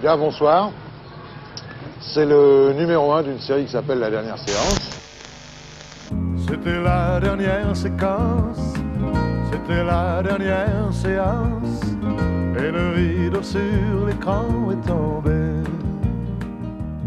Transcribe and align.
Bien, 0.00 0.16
bonsoir. 0.16 0.70
C'est 2.00 2.24
le 2.24 2.72
numéro 2.72 3.12
1 3.12 3.22
d'une 3.22 3.38
série 3.38 3.66
qui 3.66 3.72
s'appelle 3.72 3.98
La 3.98 4.08
dernière 4.08 4.38
séance. 4.38 5.02
C'était 6.48 6.80
la 6.80 7.20
dernière 7.20 7.76
séquence, 7.76 8.74
c'était 9.52 9.84
la 9.84 10.22
dernière 10.22 10.90
séance, 10.90 11.82
et 12.56 12.70
le 12.70 12.94
rideau 12.94 13.42
sur 13.42 14.06
l'écran 14.06 14.46
est 14.72 14.88
tombé. 14.88 15.59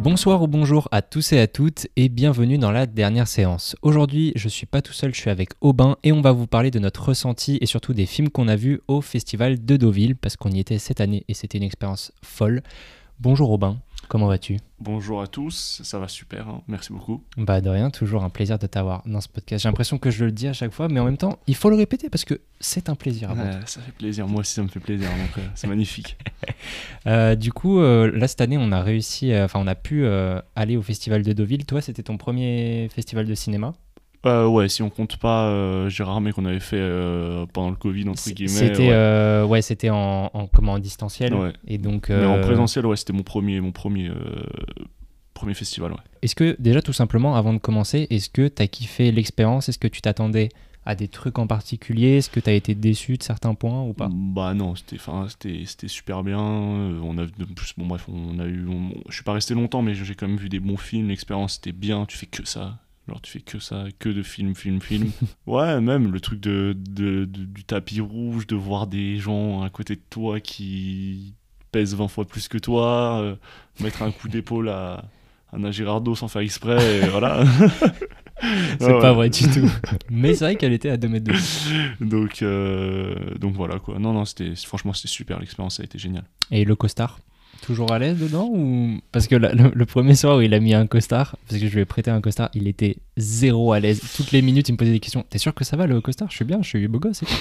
Bonsoir 0.03 0.41
ou 0.41 0.47
bonjour 0.47 0.89
à 0.91 1.01
tous 1.01 1.31
et 1.31 1.39
à 1.39 1.47
toutes 1.47 1.87
et 1.95 2.09
bienvenue 2.09 2.57
dans 2.57 2.71
la 2.71 2.85
dernière 2.85 3.29
séance. 3.29 3.77
Aujourd'hui, 3.81 4.33
je 4.35 4.49
suis 4.49 4.65
pas 4.65 4.81
tout 4.81 4.91
seul, 4.91 5.15
je 5.15 5.19
suis 5.21 5.29
avec 5.29 5.51
Aubin 5.61 5.95
et 6.03 6.11
on 6.11 6.19
va 6.19 6.33
vous 6.33 6.45
parler 6.45 6.71
de 6.71 6.79
notre 6.79 7.07
ressenti 7.07 7.57
et 7.61 7.65
surtout 7.65 7.93
des 7.93 8.05
films 8.05 8.29
qu'on 8.29 8.49
a 8.49 8.57
vus 8.57 8.81
au 8.89 8.99
festival 8.99 9.63
de 9.63 9.77
Deauville 9.77 10.17
parce 10.17 10.35
qu'on 10.35 10.51
y 10.51 10.59
était 10.59 10.77
cette 10.77 10.99
année 10.99 11.23
et 11.29 11.33
c'était 11.33 11.57
une 11.57 11.63
expérience 11.63 12.11
folle. 12.21 12.63
Bonjour 13.23 13.51
Aubin, 13.51 13.77
comment 14.09 14.27
vas-tu? 14.27 14.57
Bonjour 14.81 15.21
à 15.21 15.27
tous, 15.27 15.79
ça 15.81 15.97
va 15.97 16.09
super, 16.09 16.49
hein. 16.49 16.61
merci 16.67 16.91
beaucoup. 16.91 17.23
Bah 17.37 17.61
de 17.61 17.69
rien, 17.69 17.89
toujours 17.89 18.25
un 18.25 18.29
plaisir 18.29 18.59
de 18.59 18.67
t'avoir 18.67 19.01
dans 19.05 19.21
ce 19.21 19.29
podcast. 19.29 19.63
J'ai 19.63 19.69
l'impression 19.69 19.97
que 19.97 20.11
je 20.11 20.25
le 20.25 20.31
dis 20.33 20.49
à 20.49 20.51
chaque 20.51 20.73
fois, 20.73 20.89
mais 20.89 20.99
en 20.99 21.05
même 21.05 21.15
temps, 21.15 21.39
il 21.47 21.55
faut 21.55 21.69
le 21.69 21.77
répéter 21.77 22.09
parce 22.09 22.25
que 22.25 22.41
c'est 22.59 22.89
un 22.89 22.95
plaisir. 22.95 23.31
avant 23.31 23.45
Ouais, 23.45 23.61
ça 23.65 23.79
fait 23.79 23.93
plaisir, 23.93 24.27
moi 24.27 24.41
aussi 24.41 24.53
ça 24.53 24.61
me 24.61 24.67
fait 24.67 24.81
plaisir, 24.81 25.07
donc 25.07 25.37
euh, 25.37 25.47
c'est 25.55 25.67
magnifique. 25.67 26.17
Euh, 27.05 27.35
du 27.35 27.51
coup, 27.51 27.79
euh, 27.79 28.09
là 28.13 28.29
cette 28.29 28.39
année, 28.39 28.57
on 28.57 28.71
a 28.71 28.81
réussi, 28.81 29.33
euh, 29.33 29.43
enfin 29.43 29.59
on 29.61 29.67
a 29.67 29.75
pu 29.75 30.05
euh, 30.05 30.39
aller 30.55 30.77
au 30.77 30.81
festival 30.81 31.21
de 31.21 31.33
Deauville. 31.33 31.65
Toi, 31.65 31.81
c'était 31.81 32.03
ton 32.03 32.15
premier 32.15 32.87
festival 32.93 33.25
de 33.25 33.35
cinéma? 33.35 33.73
Euh, 34.25 34.47
ouais, 34.47 34.69
si 34.69 34.81
on 34.81 34.89
compte 34.89 35.17
pas 35.17 35.47
euh, 35.47 35.89
Gérard 35.89 36.21
mais 36.21 36.31
qu'on 36.31 36.45
avait 36.45 36.59
fait 36.61 36.77
euh, 36.79 37.45
pendant 37.51 37.69
le 37.71 37.75
Covid, 37.75 38.07
entre 38.07 38.29
guillemets. 38.29 38.47
C'était 38.47 38.89
ouais. 38.89 39.43
ouais, 39.49 39.61
c'était 39.61 39.89
en, 39.89 40.29
en 40.33 40.47
comment 40.47 40.73
en 40.73 40.79
distanciel 40.79 41.33
Ouais. 41.33 41.51
et 41.67 41.77
donc. 41.77 42.09
Mais 42.09 42.25
en 42.25 42.39
présentiel, 42.41 42.85
ouais, 42.85 42.95
c'était 42.95 43.13
mon 43.13 43.23
premier, 43.23 43.59
mon 43.59 43.71
premier, 43.71 44.09
premier 45.33 45.53
festival, 45.53 45.91
ouais. 45.91 45.97
Est-ce 46.21 46.35
que 46.35 46.55
déjà 46.59 46.81
tout 46.81 46.93
simplement, 46.93 47.35
avant 47.35 47.53
de 47.53 47.57
commencer, 47.59 48.07
est-ce 48.09 48.29
que 48.29 48.47
t'as 48.47 48.67
kiffé 48.67 49.11
l'expérience? 49.11 49.67
Est-ce 49.69 49.79
que 49.79 49.87
tu 49.89 50.01
t'attendais 50.01 50.49
à 50.85 50.95
des 50.95 51.07
trucs 51.07 51.37
en 51.39 51.47
particulier? 51.47 52.17
Est-ce 52.17 52.29
que 52.29 52.39
t'as 52.39 52.51
été 52.53 52.75
déçu 52.75 53.17
de 53.17 53.23
certains 53.23 53.53
points 53.55 53.81
ou 53.83 53.93
pas? 53.93 54.09
Bah 54.11 54.53
non, 54.53 54.75
c'était, 54.75 54.97
c'était, 55.29 55.63
c'était 55.65 55.87
super 55.87 56.23
bien. 56.23 56.39
euh, 56.39 56.99
On 57.03 57.17
a, 57.17 57.25
de 57.25 57.45
plus, 57.55 57.73
bon 57.77 57.87
bref, 57.87 58.05
on 58.07 58.39
a 58.39 58.45
eu, 58.45 58.67
on- 58.69 58.91
je 59.09 59.15
suis 59.15 59.23
pas 59.23 59.33
resté 59.33 59.53
longtemps, 59.53 59.81
mais 59.81 59.93
j'ai 59.95 60.15
quand 60.15 60.27
même 60.27 60.37
vu 60.37 60.49
des 60.49 60.59
bons 60.59 60.77
films. 60.77 61.09
L'expérience 61.09 61.57
était 61.57 61.71
bien. 61.73 62.05
Tu 62.05 62.17
fais 62.17 62.25
que 62.25 62.45
ça. 62.47 62.77
Genre 63.07 63.21
tu 63.21 63.31
fais 63.33 63.41
que 63.41 63.59
ça, 63.59 63.85
que 63.99 64.07
de 64.09 64.23
films, 64.23 64.55
films, 64.55 64.81
films. 64.81 65.11
ouais, 65.47 65.81
même 65.81 66.11
le 66.11 66.19
truc 66.21 66.39
de, 66.39 66.73
de- 66.77 67.25
de- 67.25 67.45
du 67.45 67.63
tapis 67.65 67.99
rouge, 67.99 68.47
de 68.47 68.55
voir 68.55 68.87
des 68.87 69.17
gens 69.17 69.61
à 69.61 69.69
côté 69.69 69.95
de 69.95 70.01
toi 70.09 70.39
qui 70.39 71.33
pèsent 71.71 71.95
20 71.95 72.07
fois 72.07 72.25
plus 72.25 72.47
que 72.47 72.57
toi, 72.57 73.19
euh, 73.21 73.35
mettre 73.81 74.03
un 74.03 74.11
coup 74.11 74.29
d'épaule 74.29 74.69
à, 74.69 75.03
à 75.51 75.57
un 75.57 75.71
Girardot 75.71 76.15
sans 76.15 76.27
faire 76.29 76.41
exprès, 76.43 76.97
et 76.99 77.09
voilà. 77.09 77.43
C'est 78.79 78.85
Ouais, 78.85 78.99
pas 78.99 79.11
ouais. 79.11 79.15
vrai 79.15 79.29
du 79.29 79.47
tout. 79.47 79.71
Mais 80.09 80.33
c'est 80.33 80.43
vrai 80.45 80.55
qu'elle 80.57 80.73
était 80.73 80.89
à 80.89 80.97
2 80.97 81.07
mètres 81.07 81.25
de 81.25 81.33
haut. 81.33 82.05
Donc, 82.05 82.41
euh, 82.41 83.15
donc 83.39 83.53
voilà 83.55 83.79
quoi. 83.79 83.99
Non, 83.99 84.11
non, 84.11 84.25
c'était, 84.25 84.53
franchement, 84.55 84.91
c'était 84.91 85.07
super. 85.07 85.39
L'expérience 85.39 85.79
a 85.79 85.83
été 85.83 85.97
géniale. 85.97 86.25
Et 86.51 86.65
le 86.65 86.75
costard? 86.75 87.19
Toujours 87.65 87.93
à 87.93 87.99
l'aise 87.99 88.19
dedans 88.19 88.49
ou? 88.53 88.99
Parce 89.13 89.27
que 89.27 89.35
la- 89.35 89.53
le, 89.53 89.71
le 89.73 89.85
premier 89.85 90.15
soir 90.15 90.37
où 90.37 90.41
il 90.41 90.53
a 90.53 90.59
mis 90.59 90.73
un 90.73 90.85
costard, 90.85 91.37
parce 91.47 91.61
que 91.61 91.67
je 91.67 91.73
lui 91.73 91.81
ai 91.81 91.85
prêté 91.85 92.11
un 92.11 92.19
costard, 92.19 92.49
il 92.53 92.67
était 92.67 92.97
zéro 93.15 93.71
à 93.71 93.79
l'aise. 93.79 94.01
Toutes 94.17 94.31
les 94.33 94.41
minutes, 94.41 94.67
il 94.67 94.73
me 94.73 94.77
posait 94.77 94.91
des 94.91 94.99
questions. 94.99 95.25
T'es 95.29 95.37
sûr 95.37 95.53
que 95.53 95.63
ça 95.63 95.77
va 95.77 95.87
le 95.87 96.01
costard? 96.01 96.29
Je 96.29 96.35
suis 96.35 96.45
bien, 96.45 96.59
je 96.61 96.67
suis 96.67 96.87
beau 96.89 96.99
gosse. 96.99 97.23
et 97.23 97.25
tout. 97.25 97.33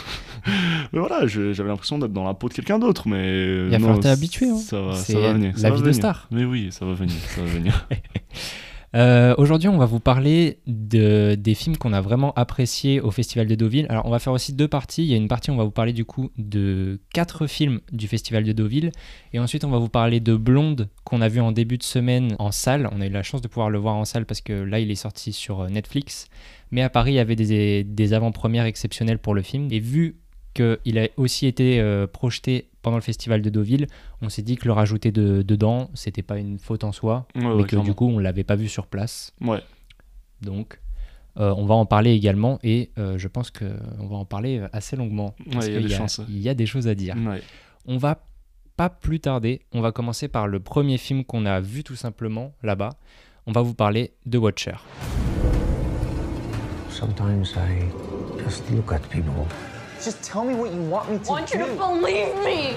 Mais 0.92 1.00
voilà, 1.00 1.26
j'avais 1.26 1.68
l'impression 1.68 1.98
d'être 1.98 2.12
dans 2.12 2.24
la 2.24 2.34
peau 2.34 2.48
de 2.48 2.54
quelqu'un 2.54 2.78
d'autre, 2.78 3.08
mais. 3.08 3.64
Il 3.64 3.70
va 3.70 3.78
non, 3.78 3.84
falloir 3.86 4.00
t'habituer, 4.00 4.48
hein. 4.48 4.56
Ça 4.58 4.80
va, 4.80 4.94
C'est 4.94 5.14
ça 5.14 5.18
va 5.20 5.32
venir. 5.32 5.52
la 5.54 5.58
ça 5.58 5.70
va 5.70 5.76
vie 5.76 5.82
de 5.82 5.92
star. 5.92 6.28
Mais 6.30 6.44
oui, 6.44 6.68
ça 6.70 6.84
va 6.84 6.92
venir, 6.92 7.14
ça 7.34 7.40
va 7.42 7.46
venir. 7.48 7.86
Euh, 8.94 9.34
Aujourd'hui, 9.38 9.68
on 9.68 9.78
va 9.78 9.86
vous 9.86 10.00
parler 10.00 10.58
de, 10.66 11.34
des 11.34 11.54
films 11.54 11.78
qu'on 11.78 11.92
a 11.92 12.00
vraiment 12.00 12.32
appréciés 12.34 13.00
au 13.00 13.10
Festival 13.10 13.46
de 13.46 13.54
Deauville. 13.54 13.86
Alors, 13.88 14.04
on 14.06 14.10
va 14.10 14.18
faire 14.18 14.32
aussi 14.32 14.52
deux 14.52 14.68
parties. 14.68 15.02
Il 15.02 15.08
y 15.08 15.14
a 15.14 15.16
une 15.16 15.28
partie, 15.28 15.50
on 15.50 15.56
va 15.56 15.64
vous 15.64 15.70
parler 15.70 15.92
du 15.92 16.04
coup 16.04 16.30
de 16.36 17.00
quatre 17.14 17.46
films 17.46 17.80
du 17.90 18.06
Festival 18.06 18.44
de 18.44 18.52
Deauville. 18.52 18.92
Et 19.32 19.38
ensuite, 19.38 19.64
on 19.64 19.70
va 19.70 19.78
vous 19.78 19.88
parler 19.88 20.20
de 20.20 20.36
Blonde 20.36 20.88
qu'on 21.04 21.22
a 21.22 21.28
vu 21.28 21.40
en 21.40 21.52
début 21.52 21.78
de 21.78 21.82
semaine 21.82 22.36
en 22.38 22.52
salle. 22.52 22.88
On 22.92 23.00
a 23.00 23.06
eu 23.06 23.10
la 23.10 23.22
chance 23.22 23.40
de 23.40 23.48
pouvoir 23.48 23.70
le 23.70 23.78
voir 23.78 23.94
en 23.96 24.04
salle 24.04 24.26
parce 24.26 24.42
que 24.42 24.52
là, 24.52 24.78
il 24.78 24.90
est 24.90 24.96
sorti 24.96 25.32
sur 25.32 25.60
euh, 25.60 25.68
Netflix. 25.68 26.26
Mais 26.70 26.82
à 26.82 26.90
Paris, 26.90 27.12
il 27.12 27.16
y 27.16 27.18
avait 27.18 27.36
des, 27.36 27.84
des 27.84 28.12
avant-premières 28.12 28.66
exceptionnelles 28.66 29.18
pour 29.18 29.34
le 29.34 29.42
film. 29.42 29.68
Et 29.70 29.80
vu 29.80 30.16
qu'il 30.54 30.98
a 30.98 31.08
aussi 31.16 31.46
été 31.46 31.80
euh, 31.80 32.06
projeté 32.06 32.66
pendant 32.82 32.96
le 32.96 33.02
Festival 33.02 33.40
de 33.42 33.48
Deauville, 33.50 33.86
on 34.20 34.28
s'est 34.28 34.42
dit 34.42 34.56
que 34.56 34.66
le 34.66 34.72
rajouter 34.72 35.12
de- 35.12 35.42
dedans, 35.42 35.90
c'était 35.94 36.22
pas 36.22 36.38
une 36.38 36.58
faute 36.58 36.84
en 36.84 36.92
soi 36.92 37.26
Ouais, 37.34 37.42
mais 37.42 37.46
ouais, 37.54 37.62
que 37.62 37.68
clairement. 37.68 37.84
du 37.84 37.94
coup 37.94 38.06
on 38.08 38.18
l'avait 38.18 38.44
pas 38.44 38.56
vu 38.56 38.68
sur 38.68 38.86
place. 38.86 39.32
Ouais. 39.40 39.60
Donc 40.40 40.80
euh, 41.38 41.54
on 41.56 41.64
va 41.64 41.74
en 41.76 41.86
parler 41.86 42.12
également 42.12 42.58
et 42.62 42.90
euh, 42.98 43.16
je 43.16 43.28
pense 43.28 43.50
que 43.50 43.64
on 44.00 44.06
va 44.06 44.16
en 44.16 44.24
parler 44.24 44.58
euh, 44.58 44.68
assez 44.72 44.96
longuement. 44.96 45.34
parce 45.52 45.66
il 45.66 45.72
y 45.72 45.76
a 45.76 45.78
qu'il 45.78 45.88
des 45.88 45.94
chances. 45.94 46.20
Il 46.28 46.38
y 46.40 46.48
a 46.48 46.54
des 46.54 46.66
choses 46.66 46.88
à 46.88 46.94
dire. 46.94 47.16
Ouais. 47.16 47.40
On 47.86 47.96
va 47.96 48.24
pas 48.76 48.90
plus 48.90 49.20
tarder, 49.20 49.62
on 49.72 49.80
va 49.80 49.92
commencer 49.92 50.28
par 50.28 50.48
le 50.48 50.58
premier 50.60 50.98
film 50.98 51.24
qu'on 51.24 51.46
a 51.46 51.60
vu 51.60 51.84
tout 51.84 51.96
simplement 51.96 52.52
là-bas. 52.62 52.90
On 53.46 53.52
va 53.52 53.62
vous 53.62 53.74
parler 53.74 54.12
de 54.26 54.38
Watcher. 54.38 54.74
Sometimes 56.90 57.54
I 57.56 57.84
just 58.44 58.68
look 58.70 58.92
at 58.92 59.00
people. 59.10 59.46
Just 60.04 60.20
tell 60.24 60.44
me 60.44 60.54
what 60.54 60.72
you 60.72 60.82
want 60.82 61.08
me 61.10 61.18
to 61.18 61.30
want 61.30 61.52
you 61.52 61.58
do. 61.58 61.66
to 61.66 61.74
believe 61.76 62.34
me. 62.42 62.76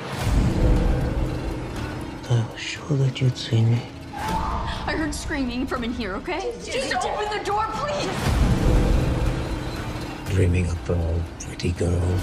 I 2.30 2.46
was 2.52 2.62
sure 2.62 2.96
that 2.98 3.20
you'd 3.20 3.36
see 3.36 3.62
me. 3.66 3.82
I 4.14 4.94
heard 4.96 5.14
screaming 5.14 5.66
from 5.66 5.84
in 5.84 5.92
here, 5.92 6.14
okay? 6.18 6.54
Just 6.64 6.94
open 6.94 7.26
the 7.36 7.44
door, 7.44 7.66
please. 7.74 8.10
Dreaming 10.36 10.70
up 10.70 10.90
an 10.90 11.02
old 11.02 11.24
pretty 11.40 11.72
girl 11.72 12.20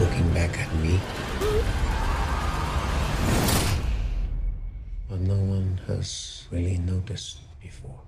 looking 0.00 0.32
back 0.32 0.58
at 0.58 0.74
me. 0.76 0.98
But 5.10 5.20
no 5.20 5.34
one 5.36 5.80
has 5.86 6.46
really 6.50 6.78
noticed 6.78 7.40
before. 7.60 8.00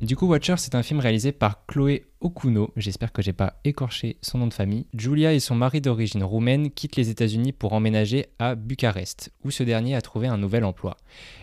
Du 0.00 0.16
coup, 0.16 0.26
Watcher, 0.26 0.56
c'est 0.58 0.74
un 0.74 0.82
film 0.82 1.00
réalisé 1.00 1.32
par 1.32 1.64
Chloé 1.66 2.04
Okuno. 2.24 2.72
J'espère 2.76 3.12
que 3.12 3.22
j'ai 3.22 3.32
pas 3.34 3.60
écorché 3.64 4.16
son 4.22 4.38
nom 4.38 4.46
de 4.48 4.54
famille. 4.54 4.86
Julia 4.94 5.32
et 5.34 5.40
son 5.40 5.54
mari 5.54 5.80
d'origine 5.80 6.24
roumaine 6.24 6.70
quittent 6.70 6.96
les 6.96 7.10
États-Unis 7.10 7.52
pour 7.52 7.74
emménager 7.74 8.26
à 8.38 8.54
Bucarest, 8.56 9.30
où 9.44 9.50
ce 9.50 9.62
dernier 9.62 9.94
a 9.94 10.00
trouvé 10.00 10.26
un 10.26 10.38
nouvel 10.38 10.64
emploi. 10.64 10.96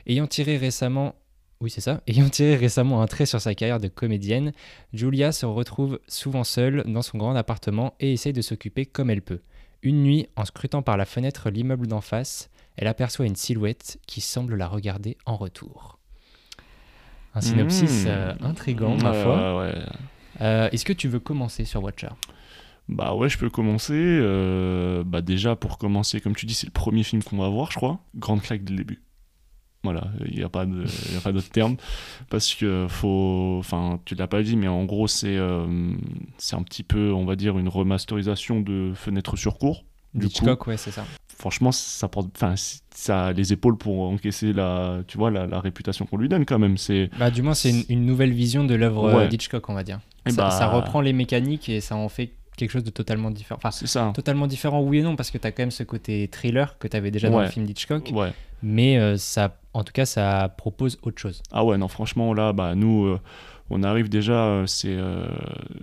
Ayant 0.08 0.28
tiré 0.28 0.58
récemment 0.58 1.16
oui, 1.62 1.69
c'est 1.69 1.81
ça. 1.81 2.02
Ayant 2.08 2.28
tiré 2.28 2.56
récemment 2.56 3.03
un 3.03 3.06
trait 3.06 3.28
sur 3.28 3.40
sa 3.40 3.53
carrière 3.53 3.80
de 3.80 3.88
comédienne, 3.88 4.52
Julia 4.94 5.31
se 5.31 5.46
retrouve 5.46 6.00
souvent 6.08 6.44
seule 6.44 6.84
dans 6.88 7.03
son 7.03 7.19
grand 7.19 7.36
appartement 7.36 7.94
et 8.00 8.13
essaye 8.13 8.34
de 8.34 8.42
s'occuper 8.42 8.88
comme 8.88 9.12
elle 9.12 9.22
peut. 9.22 9.42
Une 9.84 10.02
nuit, 10.02 10.28
en 10.36 10.44
scrutant 10.46 10.81
par 10.81 10.98
la 10.98 11.06
fenêtre 11.06 11.52
l'immeuble 11.52 11.86
d'en 11.86 12.02
face, 12.02 12.50
elle 12.78 12.88
aperçoit 12.88 13.28
une 13.28 13.36
silhouette 13.36 14.00
qui 14.08 14.22
semble 14.22 14.56
la 14.56 14.68
regarder 14.68 15.18
en 15.28 15.36
retour. 15.38 16.00
Un 17.36 17.42
synopsis 17.42 18.06
Mmh. 18.06 18.08
euh, 18.08 18.34
intrigant, 18.42 18.96
ma 18.98 19.13
foi. 19.13 19.59
ouais, 19.59 19.72
ouais. 19.75 19.86
Euh, 20.40 20.69
Est-ce 20.72 20.86
que 20.86 20.94
tu 20.94 21.08
veux 21.08 21.19
commencer 21.19 21.66
sur 21.66 21.84
Watcher? 21.84 22.09
Bah 22.90 23.14
ouais, 23.16 23.30
je 23.30 23.38
peux 23.38 23.50
commencer. 23.50 23.94
euh, 23.96 25.03
bah 25.06 25.22
déjà, 25.22 25.56
pour 25.56 25.78
commencer, 25.78 26.19
comme 26.22 26.36
tu 26.36 26.46
dis, 26.46 26.53
c'est 26.53 26.68
le 26.68 26.72
premier 26.72 27.03
film 27.03 27.24
qu'on 27.24 27.38
va 27.38 27.50
voir, 27.50 27.72
je 27.72 27.78
crois. 27.78 28.00
Grande 28.16 28.42
claque 28.42 28.64
dès 28.64 28.72
le 28.72 28.78
début. 28.78 29.02
Voilà, 29.84 30.03
il 30.28 30.36
n'y 30.38 30.44
a 30.44 30.50
pas 30.50 30.66
d'autre 30.66 31.50
terme. 31.50 31.75
Parce 32.30 32.53
que 32.53 32.86
faut. 32.90 33.56
Enfin, 33.59 34.00
tu 34.06 34.14
l'as 34.16 34.28
pas 34.28 34.44
dit, 34.44 34.56
mais 34.56 34.68
en 34.68 34.86
gros, 34.86 35.08
c'est 35.08 35.38
euh, 35.38 35.94
c'est 36.38 36.56
un 36.56 36.62
petit 36.63 36.84
peu, 36.84 37.12
on 37.13 37.25
va 37.25 37.36
dire, 37.36 37.58
une 37.58 37.68
remasterisation 37.69 38.62
de 38.62 38.92
Fenêtre 38.94 39.38
sur 39.38 39.58
cours. 39.58 39.86
Du 40.13 40.28
coup, 40.28 40.31
Hitchcock, 40.34 40.68
ouais, 40.68 40.78
c'est 40.78 40.92
ça. 40.92 41.06
franchement, 41.38 41.72
ça 41.72 42.08
porte. 42.09 42.28
Enfin, 42.36 42.53
ça 42.94 43.28
a 43.28 43.31
les 43.31 43.53
épaules 43.53 43.78
pour 43.78 44.01
encaisser 44.10 44.54
la, 44.54 45.00
tu 45.07 45.18
vois, 45.18 45.31
la, 45.31 45.48
la 45.48 45.60
réputation 45.60 46.06
qu'on 46.06 46.18
lui 46.18 46.30
donne 46.30 46.45
quand 46.45 46.60
même. 46.60 46.78
C'est. 46.78 47.10
Bah, 47.18 47.31
du 47.31 47.42
moins, 47.42 47.56
c'est 47.56 47.69
une, 47.72 47.83
une 47.89 48.06
nouvelle 48.06 48.33
vision 48.33 48.63
de 48.66 48.75
l'œuvre 48.75 49.12
Ouais. 49.16 49.28
d'Hitchcock, 49.30 49.68
on 49.69 49.74
va 49.74 49.83
dire. 49.83 50.00
Et 50.25 50.31
ça, 50.31 50.44
bah- 50.44 50.51
ça 50.51 50.68
reprend 50.68 51.01
les 51.01 51.13
mécaniques 51.13 51.68
et 51.69 51.81
ça 51.81 51.95
en 51.95 52.09
fait 52.09 52.31
quelque 52.57 52.71
chose 52.71 52.83
de 52.83 52.89
totalement 52.91 53.31
différent. 53.31 53.57
Enfin, 53.57 53.71
C'est 53.71 53.88
ça. 53.88 54.12
totalement 54.13 54.45
différent, 54.45 54.81
oui 54.81 55.00
et 55.00 55.01
non, 55.01 55.15
parce 55.15 55.31
que 55.31 55.38
tu 55.38 55.47
as 55.47 55.51
quand 55.51 55.63
même 55.63 55.71
ce 55.71 55.83
côté 55.83 56.27
thriller 56.27 56.77
que 56.77 56.88
tu 56.88 56.95
avais 56.97 57.09
déjà 57.12 57.29
dans 57.29 57.39
le 57.41 57.47
film 57.47 57.65
d'Hitchcock, 57.65 58.12
Ouais. 58.13 58.31
mais 58.62 58.97
euh, 59.00 59.18
ça, 59.18 59.57
en 59.73 59.83
tout 59.83 59.94
cas, 59.94 60.06
ça 60.06 60.53
propose 60.57 61.00
autre 61.01 61.19
chose. 61.19 61.41
Ah 61.51 61.63
ouais, 61.65 61.77
non, 61.77 61.88
franchement, 61.88 62.33
là, 62.33 62.53
bah, 62.53 62.75
nous, 62.75 63.06
euh, 63.06 63.19
on 63.71 63.81
arrive 63.83 64.09
déjà, 64.09 64.33
euh, 64.45 64.68
c'est 64.68 64.89
euh, 64.95 65.25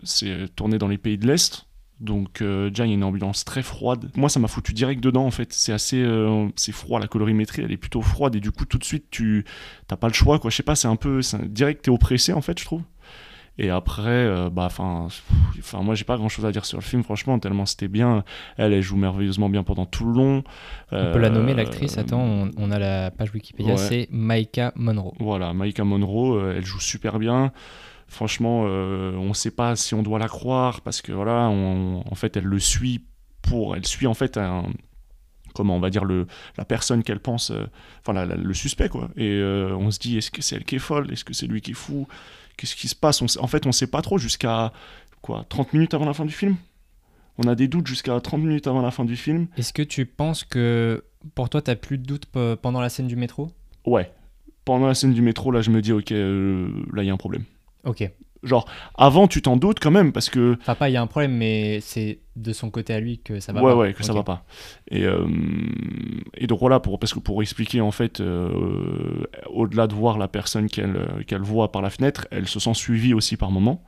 c'est 0.05 0.55
tourné 0.55 0.79
dans 0.79 0.89
les 0.89 0.99
pays 0.99 1.19
de 1.19 1.27
l'Est. 1.27 1.65
Donc, 2.01 2.43
euh, 2.43 2.69
déjà, 2.71 2.85
il 2.85 2.91
y 2.91 2.93
a 2.93 2.95
une 2.95 3.03
ambiance 3.03 3.45
très 3.45 3.63
froide. 3.65 4.09
Moi, 4.15 4.29
ça 4.29 4.39
m'a 4.39 4.47
foutu 4.47 4.73
direct 4.73 5.03
dedans, 5.03 5.27
en 5.27 5.33
fait. 5.33 5.53
C'est 5.53 5.73
assez 5.73 6.01
euh, 6.01 6.47
c'est 6.55 6.71
froid, 6.71 7.01
la 7.01 7.09
colorimétrie, 7.09 7.63
elle 7.65 7.73
est 7.73 7.77
plutôt 7.77 8.03
froide. 8.03 8.37
Et 8.37 8.41
du 8.41 8.53
coup, 8.53 8.67
tout 8.67 8.79
de 8.79 8.85
suite, 8.85 9.07
tu 9.11 9.45
t'as 9.89 9.97
pas 9.97 10.07
le 10.07 10.13
choix, 10.15 10.39
quoi. 10.39 10.49
Je 10.51 10.55
sais 10.57 10.63
pas, 10.63 10.77
c'est 10.77 10.87
un 10.87 10.95
peu. 10.95 11.23
c'est 11.23 11.39
un- 11.39 11.47
Direct, 11.47 11.83
t'es 11.83 11.91
oppressé, 11.91 12.33
en 12.33 12.41
fait, 12.41 12.57
je 12.61 12.65
trouve. 12.65 12.83
Et 13.61 13.71
après, 13.71 14.03
euh, 14.09 14.51
bah, 14.51 14.65
enfin, 14.67 15.09
enfin, 15.59 15.83
moi, 15.83 15.95
j'ai 15.97 16.05
pas 16.05 16.17
grand 16.17 16.29
chose 16.29 16.47
à 16.47 16.53
dire 16.53 16.65
sur 16.65 16.79
le 16.79 16.83
film, 16.85 17.03
franchement, 17.03 17.39
tellement 17.41 17.67
c'était 17.67 17.89
bien. 17.89 18.23
Elle, 18.57 18.73
elle 18.73 18.83
joue 18.83 18.97
merveilleusement 18.97 19.49
bien 19.49 19.65
pendant 19.65 19.85
tout 19.85 20.05
le 20.07 20.13
long. 20.13 20.45
On 20.93 21.13
peut 21.13 21.19
la 21.19 21.29
nommer 21.31 21.53
Euh, 21.53 21.57
l'actrice. 21.57 21.99
Attends, 21.99 22.21
on, 22.21 22.51
on 22.57 22.71
a 22.71 22.79
la 22.79 23.11
page 23.11 23.33
Wikipédia, 23.35 23.73
ouais. 23.75 23.79
c'est 23.79 24.09
Maika 24.13 24.73
Monroe. 24.77 25.13
Voilà, 25.19 25.53
Maïka 25.55 25.83
Monroe, 25.85 26.37
euh, 26.37 26.55
elle 26.57 26.65
joue 26.65 26.79
super 26.81 27.19
bien. 27.19 27.53
Franchement, 28.07 28.65
euh, 28.67 29.13
on 29.17 29.29
ne 29.31 29.35
sait 29.35 29.51
pas 29.51 29.77
si 29.77 29.95
on 29.95 30.03
doit 30.03 30.19
la 30.19 30.29
croire 30.29 30.81
parce 30.81 31.03
que 31.03 31.13
voilà, 31.13 31.49
on- 31.51 32.03
en 32.11 32.15
fait, 32.15 32.37
elle 32.37 32.45
le 32.45 32.59
suit 32.59 33.03
pour, 33.43 33.77
elle 33.77 33.85
suit 33.87 34.07
en 34.07 34.15
fait 34.15 34.37
un, 34.39 34.65
comment 35.55 35.77
on 35.77 35.81
va 35.81 35.91
dire 35.91 36.05
le, 36.05 36.27
la 36.57 36.65
personne 36.65 37.03
qu'elle 37.03 37.21
pense, 37.21 37.51
euh, 37.51 37.67
enfin 38.01 38.13
la- 38.15 38.25
la- 38.25 38.37
le 38.37 38.55
suspect 38.55 38.89
quoi. 38.89 39.11
Et 39.17 39.29
euh, 39.33 39.75
on 39.77 39.91
se 39.91 39.99
dit, 39.99 40.17
est-ce 40.17 40.31
que 40.31 40.41
c'est 40.43 40.57
elle 40.57 40.65
qui 40.65 40.77
est 40.77 40.79
folle, 40.79 41.13
est-ce 41.13 41.25
que 41.25 41.35
c'est 41.35 41.47
lui 41.47 41.61
qui 41.61 41.73
est 41.73 41.75
fou, 41.75 42.07
qu'est-ce 42.59 42.77
qui 42.77 42.89
se 42.89 42.95
passe? 42.95 43.23
On 43.23 43.27
En 43.43 43.47
fait, 43.47 43.65
on 43.65 43.71
ne 43.71 43.73
sait 43.75 43.87
pas 43.87 44.03
trop 44.03 44.19
jusqu'à 44.19 44.73
quoi, 45.23 45.47
30 45.49 45.73
minutes 45.73 45.95
avant 45.95 46.05
la 46.05 46.13
fin 46.13 46.27
du 46.27 46.33
film? 46.35 46.57
On 47.39 47.47
a 47.49 47.55
des 47.55 47.69
doutes 47.69 47.87
jusqu'à 47.87 48.21
30 48.21 48.41
minutes 48.43 48.67
avant 48.67 48.83
la 48.83 48.91
fin 48.91 49.05
du 49.07 49.17
film. 49.17 49.47
Est-ce 49.57 49.73
que 49.73 49.83
tu 49.83 50.05
penses 50.05 50.45
que 50.45 51.05
pour 51.35 51.49
toi, 51.49 51.63
t'as 51.63 51.77
plus 51.77 51.97
de 51.97 52.03
doute 52.05 52.27
pe- 52.27 52.57
pendant 52.61 52.81
la 52.81 52.89
scène 52.89 53.07
du 53.07 53.17
métro? 53.17 53.51
Ouais. 53.87 54.11
Pendant 54.65 54.87
la 54.89 54.95
scène 54.95 55.15
du 55.15 55.23
métro, 55.23 55.51
là, 55.53 55.63
je 55.63 55.71
me 55.71 55.81
dis, 55.81 55.93
ok, 55.93 56.13
euh, 56.13 56.69
là, 56.93 57.03
il 57.03 57.07
y 57.07 57.11
a 57.11 57.15
un 57.15 57.17
problème. 57.17 57.45
Ok. 57.85 58.11
Genre, 58.43 58.67
avant, 58.97 59.27
tu 59.27 59.43
t'en 59.43 59.57
doutes 59.57 59.81
quand 59.81 59.91
même, 59.91 60.13
parce 60.13 60.31
que. 60.31 60.57
Pas 60.79 60.89
il 60.89 60.93
y 60.93 60.97
a 60.97 61.03
un 61.03 61.07
problème, 61.07 61.37
mais 61.37 61.81
c'est 61.81 62.21
de 62.37 62.53
son 62.53 62.71
côté 62.71 62.95
à 62.95 63.01
lui 63.01 63.19
que 63.19 63.41
ça 63.41 63.53
va 63.53 63.63
ouais, 63.63 63.73
pas. 63.73 63.77
ouais, 63.77 63.93
que 63.93 64.05
ça 64.05 64.13
va 64.13 64.23
pas. 64.23 64.45
Et, 64.91 65.05
euh, 65.05 65.27
et 66.37 66.47
donc 66.47 66.61
voilà, 66.61 66.79
pour, 66.79 66.99
parce 66.99 67.13
que 67.13 67.19
pour 67.19 67.43
expliquer, 67.43 67.81
en 67.81 67.91
fait, 67.91 68.21
euh, 68.21 69.25
au-delà 69.51 69.87
de 69.87 69.95
voir 69.95 70.19
la 70.19 70.29
personne 70.29 70.69
qu'elle 70.69 70.97
euh, 70.97 71.23
qu'elle 71.27 71.43
voit 71.43 71.73
par 71.73 71.83
la 71.83 71.91
fenêtre, 71.91 72.27
elle 72.31 72.47
se 72.47 72.61
sent 72.61 72.75
suivie 72.75 73.15
aussi 73.15 73.37
par 73.37 73.51
moment. 73.51 73.83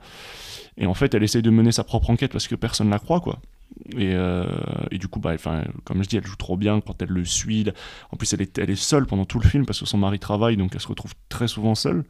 Et 0.77 0.85
en 0.85 0.93
fait, 0.93 1.13
elle 1.13 1.23
essaye 1.23 1.41
de 1.41 1.49
mener 1.49 1.71
sa 1.71 1.83
propre 1.83 2.09
enquête 2.09 2.31
parce 2.31 2.47
que 2.47 2.55
personne 2.55 2.89
la 2.89 2.99
croit, 2.99 3.19
quoi. 3.19 3.39
Et, 3.97 4.13
euh, 4.13 4.45
et 4.91 4.97
du 4.97 5.07
coup, 5.07 5.19
bah, 5.19 5.35
comme 5.83 6.03
je 6.03 6.09
dis, 6.09 6.17
elle 6.17 6.25
joue 6.25 6.35
trop 6.35 6.57
bien 6.57 6.81
quand 6.81 7.01
elle 7.01 7.09
le 7.09 7.25
suit. 7.25 7.69
En 8.11 8.17
plus, 8.17 8.31
elle 8.33 8.41
est, 8.41 8.57
elle 8.57 8.69
est 8.69 8.75
seule 8.75 9.05
pendant 9.05 9.25
tout 9.25 9.39
le 9.39 9.47
film 9.47 9.65
parce 9.65 9.79
que 9.79 9.85
son 9.85 9.97
mari 9.97 10.19
travaille, 10.19 10.57
donc 10.57 10.71
elle 10.73 10.81
se 10.81 10.87
retrouve 10.87 11.13
très 11.29 11.47
souvent 11.47 11.75
seule. 11.75 12.03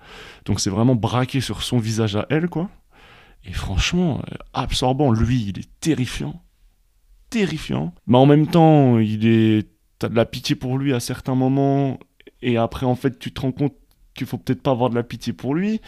Donc 0.46 0.60
c'est 0.60 0.70
vraiment 0.70 0.96
braqué 0.96 1.42
sur 1.42 1.64
son 1.64 1.78
visage 1.78 2.16
à 2.16 2.26
elle, 2.30 2.50
quoi. 2.50 2.70
Et 3.46 3.54
franchement, 3.54 4.22
euh, 4.32 4.36
absorbant. 4.54 5.12
Lui, 5.12 5.46
il 5.48 5.60
est 5.60 5.70
terrifiant. 5.80 6.42
Terrifiant. 7.30 7.94
Mais 8.08 8.18
en 8.18 8.26
même 8.26 8.48
temps, 8.48 9.00
il 9.00 9.28
est. 9.28 9.68
T'as 10.00 10.10
de 10.10 10.16
la 10.16 10.26
pitié 10.26 10.56
pour 10.56 10.78
lui 10.78 10.94
à 10.94 11.00
certains 11.00 11.36
moments. 11.36 12.00
Et 12.42 12.58
après, 12.58 12.86
en 12.86 12.96
fait, 12.96 13.20
tu 13.20 13.32
te 13.32 13.42
rends 13.42 13.52
compte 13.52 13.76
qu'il 14.16 14.28
faut 14.28 14.38
peut-être 14.38 14.62
pas 14.62 14.72
avoir 14.72 14.90
de 14.90 14.96
la 14.96 15.04
pitié 15.04 15.32
pour 15.34 15.56
lui. 15.56 15.80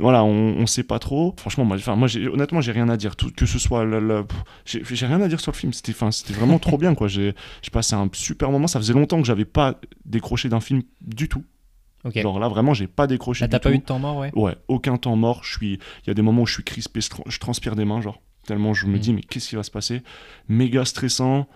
Voilà, 0.00 0.24
on, 0.24 0.56
on 0.58 0.66
sait 0.66 0.82
pas 0.82 0.98
trop. 0.98 1.34
Franchement, 1.38 1.64
moi, 1.64 1.76
enfin, 1.76 1.94
moi 1.94 2.08
honnêtement, 2.32 2.60
j'ai 2.60 2.72
rien 2.72 2.88
à 2.88 2.96
dire. 2.96 3.14
Tout, 3.14 3.30
que 3.30 3.46
ce 3.46 3.58
soit. 3.60 3.86
j'ai 4.64 5.06
rien 5.06 5.20
à 5.20 5.28
dire 5.28 5.38
sur 5.40 5.52
le 5.52 5.56
film. 5.56 5.72
C'était 5.72 5.92
vraiment 6.32 6.58
trop 6.58 6.78
bien, 6.78 6.94
quoi. 6.94 7.06
J'ai 7.08 7.34
j'ai 7.62 7.70
passé 7.70 7.94
un 7.94 8.08
super 8.12 8.50
moment. 8.50 8.66
Ça 8.66 8.80
faisait 8.80 8.92
longtemps 8.92 9.20
que 9.20 9.26
j'avais 9.26 9.44
pas 9.44 9.80
décroché 10.04 10.48
d'un 10.48 10.60
film 10.60 10.82
du 11.00 11.28
tout. 11.28 11.44
Genre 12.14 12.38
là, 12.38 12.48
vraiment, 12.48 12.74
j'ai 12.74 12.86
pas 12.88 13.06
décroché 13.06 13.46
du 13.46 13.50
t'as 13.50 13.58
pas 13.60 13.70
tout. 13.70 13.74
eu 13.76 13.78
de 13.78 13.84
temps 13.84 13.98
mort, 13.98 14.16
ouais. 14.18 14.30
Ouais, 14.34 14.56
aucun 14.68 14.96
temps 14.98 15.16
mort. 15.16 15.42
Je 15.44 15.52
suis, 15.56 15.72
il 15.74 16.06
y 16.08 16.10
a 16.10 16.14
des 16.14 16.20
moments 16.22 16.42
où 16.42 16.46
je 16.46 16.54
suis 16.54 16.64
crispé, 16.64 17.00
je 17.00 17.38
transpire 17.38 17.76
des 17.76 17.84
mains, 17.86 18.00
genre 18.02 18.20
tellement 18.46 18.74
je 18.74 18.86
me 18.86 18.96
Mm. 18.96 19.00
dis 19.00 19.12
mais 19.14 19.22
qu'est-ce 19.22 19.48
qui 19.48 19.56
va 19.56 19.62
se 19.62 19.70
passer? 19.70 20.02
Méga 20.48 20.84
stressant. 20.84 21.46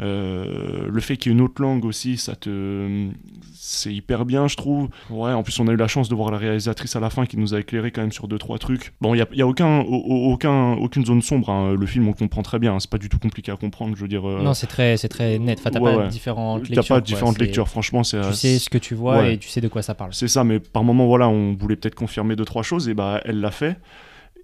Euh, 0.00 0.86
le 0.88 1.00
fait 1.00 1.16
qu'il 1.16 1.32
y 1.32 1.34
ait 1.34 1.38
une 1.38 1.44
autre 1.44 1.60
langue 1.60 1.84
aussi, 1.84 2.16
ça 2.16 2.36
te, 2.36 3.08
c'est 3.54 3.92
hyper 3.92 4.24
bien, 4.24 4.46
je 4.48 4.56
trouve. 4.56 4.88
Ouais, 5.10 5.32
en 5.32 5.42
plus 5.42 5.58
on 5.60 5.66
a 5.68 5.72
eu 5.72 5.76
la 5.76 5.88
chance 5.88 6.08
de 6.08 6.14
voir 6.14 6.30
la 6.30 6.38
réalisatrice 6.38 6.94
à 6.96 7.00
la 7.00 7.10
fin 7.10 7.26
qui 7.26 7.36
nous 7.36 7.54
a 7.54 7.60
éclairé 7.60 7.90
quand 7.90 8.00
même 8.02 8.12
sur 8.12 8.28
deux 8.28 8.38
trois 8.38 8.58
trucs. 8.58 8.92
Bon, 9.00 9.14
il 9.14 9.18
y 9.18 9.22
a, 9.22 9.26
il 9.32 9.38
y 9.38 9.42
a 9.42 9.46
aucun, 9.46 9.80
au- 9.80 9.84
au- 9.96 10.32
aucun, 10.32 10.72
aucune 10.74 11.04
zone 11.04 11.20
sombre. 11.22 11.50
hein. 11.50 11.74
Le 11.78 11.86
film 11.86 12.06
on 12.08 12.12
comprend 12.12 12.42
très 12.42 12.58
bien. 12.58 12.74
hein. 12.74 12.80
C'est 12.80 12.90
pas 12.90 12.98
du 12.98 13.08
tout 13.08 13.18
compliqué 13.18 13.50
à 13.52 13.56
comprendre. 13.56 13.96
Je 13.96 14.02
veux 14.02 14.08
dire. 14.08 14.28
euh, 14.28 14.42
Non, 14.42 14.54
c'est 14.54 14.66
très, 14.68 14.96
c'est 14.96 15.08
très 15.08 15.38
net. 15.38 15.58
Enfin, 15.60 15.70
t'as 15.70 15.80
ouais, 15.80 15.92
pas 15.94 15.98
ouais. 16.04 16.08
différentes 16.08 16.62
T'as 16.62 16.68
lectures. 16.76 16.82
pas 16.82 16.94
quoi. 16.94 17.00
différentes 17.00 17.38
lectures. 17.38 17.68
Franchement, 17.68 18.04
c'est. 18.04 18.20
Tu 18.20 18.32
sais 18.34 18.58
ce 18.58 18.70
que 18.70 18.78
tu 18.78 18.94
vois 18.94 19.18
ouais. 19.18 19.34
et 19.34 19.38
tu 19.38 19.48
sais 19.48 19.60
de 19.60 19.68
quoi 19.68 19.82
ça 19.82 19.94
parle. 19.94 20.14
C'est 20.14 20.28
ça, 20.28 20.44
mais 20.44 20.60
par 20.60 20.84
moment, 20.84 21.06
voilà, 21.06 21.28
on 21.28 21.54
voulait 21.54 21.76
peut-être 21.76 21.94
confirmer 21.96 22.36
deux, 22.36 22.44
trois 22.44 22.62
choses, 22.62 22.88
et 22.88 22.94
bah, 22.94 23.20
elle 23.24 23.40
l'a 23.40 23.50
fait. 23.50 23.76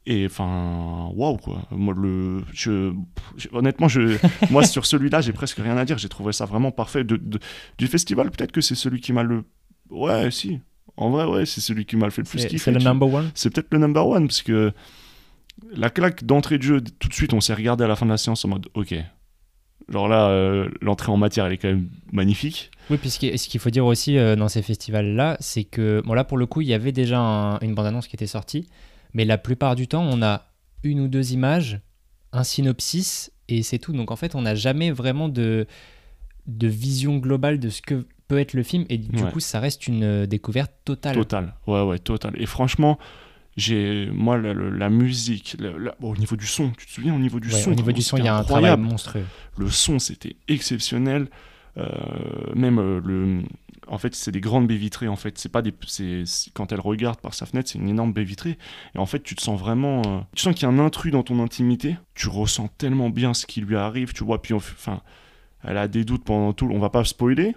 Et 0.07 0.27
enfin, 0.27 1.09
waouh, 1.15 1.39
quoi. 1.39 1.63
Moi, 1.71 1.95
le, 1.97 2.43
je, 2.53 2.93
je- 3.37 3.49
honnêtement, 3.53 3.89
je, 3.89 4.19
moi, 4.51 4.63
sur 4.65 4.85
celui-là, 4.85 5.21
j'ai 5.23 5.33
presque 5.33 5.57
rien 5.59 5.77
à 5.79 5.85
dire. 5.87 5.97
J'ai 5.99 6.11
trouvé 6.11 6.33
ça 6.33 6.45
vraiment 6.45 6.71
parfait. 6.71 7.05
De, 7.05 7.17
de- 7.17 7.39
du 7.79 7.87
festival, 7.87 8.31
peut-être 8.31 8.53
que 8.53 8.61
c'est 8.61 8.75
celui 8.75 9.01
qui 9.01 9.13
m'a 9.15 9.23
le. 9.23 9.45
Ouais, 9.91 10.31
si. 10.31 10.61
En 10.97 11.11
vrai, 11.11 11.25
ouais, 11.25 11.47
c'est 11.47 11.61
celui 11.63 11.87
qui 11.87 11.97
m'a 11.97 12.05
le 12.07 12.11
fait 12.13 12.23
le 12.23 12.29
plus 12.29 12.39
C'est 12.39 12.49
kiffer. 12.49 12.65
c'est 12.73 12.79
le 12.79 12.85
number 12.85 13.13
one? 13.13 13.31
C'est 13.35 13.51
peut-être 13.53 13.73
le 13.73 13.79
number 13.79 14.07
one, 14.07 14.27
parce 14.29 14.43
que 14.43 14.73
la 15.75 15.89
claque 15.91 16.25
d'entrée 16.25 16.59
de 16.59 16.63
jeu, 16.63 16.81
tout 16.99 17.09
de 17.09 17.15
suite, 17.15 17.33
on 17.33 17.41
s'est 17.41 17.55
regardé 17.55 17.85
à 17.85 17.89
la 17.89 17.97
fin 17.97 18.05
de 18.07 18.11
la 18.11 18.17
séance 18.17 18.45
en 18.45 18.49
mode, 18.49 18.69
ok. 18.75 18.95
Genre 19.89 20.09
là, 20.09 20.29
euh, 20.29 20.69
l'entrée 20.81 21.13
en 21.13 21.17
matière, 21.17 21.47
elle 21.47 21.53
est 21.55 21.59
quand 21.59 21.69
même 21.69 21.89
magnifique. 22.13 22.71
Oui, 22.91 22.97
puis 22.97 23.11
ce 23.11 23.19
qui- 23.19 23.37
ce 23.37 23.49
qu'il 23.49 23.61
faut 23.61 23.71
dire 23.71 23.85
aussi 23.85 24.17
euh, 24.19 24.35
dans 24.37 24.49
ces 24.49 24.63
festivals-là, 24.63 25.37
c'est 25.41 25.65
que, 25.65 26.03
bon 26.07 26.15
là 26.15 26.25
pour 26.25 26.39
le 26.39 26.47
coup, 26.47 26.61
il 26.63 26.69
y 26.69 26.75
avait 26.75 26.93
déjà 26.93 27.19
un- 27.19 27.59
une 27.61 27.75
bande-annonce 27.75 28.07
qui 28.07 28.17
était 28.17 28.27
sortie, 28.27 28.67
mais 29.15 29.25
la 29.25 29.39
plupart 29.39 29.75
du 29.77 29.89
temps, 29.89 30.03
on 30.05 30.21
a 30.23 30.47
une 30.83 31.01
ou 31.01 31.09
deux 31.09 31.33
images, 31.33 31.81
un 32.33 32.45
synopsis, 32.45 33.31
et 33.49 33.63
c'est 33.63 33.79
tout. 33.79 33.93
Donc 33.93 34.11
en 34.11 34.17
fait, 34.17 34.35
on 34.35 34.43
n'a 34.43 34.55
jamais 34.55 34.91
vraiment 34.91 35.29
de, 35.29 35.67
de 36.47 36.67
vision 36.69 37.17
globale 37.19 37.59
de 37.59 37.69
ce 37.71 37.81
que 37.81 38.07
peut 38.29 38.39
être 38.39 38.55
le 38.55 38.63
film, 38.63 38.85
et 38.89 38.99
du 38.99 39.23
Ouais. 39.23 39.31
coup, 39.31 39.41
ça 39.41 39.61
reste 39.61 39.87
une 39.87 40.03
euh, 40.03 40.27
découverte 40.27 40.73
totale. 40.85 41.15
Total, 41.15 41.55
ouais, 41.67 41.83
ouais, 41.83 41.99
total. 41.99 42.33
Et 42.41 42.47
franchement, 42.47 42.99
j'ai, 43.57 44.09
moi, 44.11 44.37
la, 44.39 44.53
la- 44.55 44.71
la 44.71 44.91
musique, 44.91 45.57
la- 45.61 45.79
la- 45.79 45.95
bon, 46.01 46.13
au 46.13 46.17
niveau 46.17 46.35
du 46.37 46.47
son, 46.47 46.71
tu 46.71 46.87
te 46.87 46.91
souviens, 46.91 47.15
au 47.15 47.19
niveau 47.19 47.39
du 47.39 47.49
Ouais, 47.49 47.61
son, 47.61 47.71
au 47.71 47.75
niveau 47.75 47.93
du 47.93 48.03
son, 48.03 48.17
il 48.17 48.25
y 48.25 48.29
a 48.29 48.35
un 48.35 48.43
travail 48.43 48.71
incroyable. 48.71 48.83
monstrueux. 48.83 49.27
Le 49.59 49.71
son, 49.71 49.99
c'était 49.99 50.37
exceptionnel. 50.49 51.29
Euh, 51.77 51.87
même 52.55 52.79
euh, 52.79 53.01
le, 53.05 53.43
en 53.89 53.99
fait, 53.99 54.15
c'est 54.15 54.31
des 54.31 54.41
grandes 54.41 54.67
baies 54.67 54.77
vitrées. 54.77 55.09
En 55.09 55.17
fait, 55.17 55.39
c'est 55.39 55.49
pas 55.51 55.63
des, 55.63 55.73
c'est, 55.87 56.25
quand 56.55 56.73
elle 56.73 56.81
regarde 56.81 57.21
par 57.21 57.35
sa 57.35 57.47
fenêtre, 57.47 57.69
c'est 57.71 57.79
une 57.79 57.89
énorme 57.89 58.13
baie 58.13 58.25
vitrée. 58.25 58.59
Et 58.95 58.99
en 58.99 59.07
fait, 59.07 59.23
tu 59.23 59.35
te 59.35 59.43
sens 59.43 59.59
vraiment, 59.61 60.03
euh, 60.07 60.21
tu 60.35 60.43
sens 60.43 60.55
qu'il 60.55 60.63
y 60.63 60.67
a 60.67 60.75
un 60.75 60.79
intrus 60.79 61.13
dans 61.13 61.23
ton 61.23 61.41
intimité. 61.43 61.97
Tu 62.15 62.29
ressens 62.29 62.69
tellement 62.79 63.11
bien 63.11 63.35
ce 63.35 63.47
qui 63.47 63.61
lui 63.61 63.77
arrive, 63.77 64.13
tu 64.13 64.25
vois. 64.25 64.41
Puis, 64.43 64.55
enfin, 64.55 65.01
elle 65.63 65.77
a 65.79 65.89
des 65.89 66.05
doutes 66.05 66.25
pendant 66.25 66.53
tout. 66.53 66.69
On 66.73 66.79
va 66.79 66.91
pas 66.91 67.05
spoiler. 67.05 67.55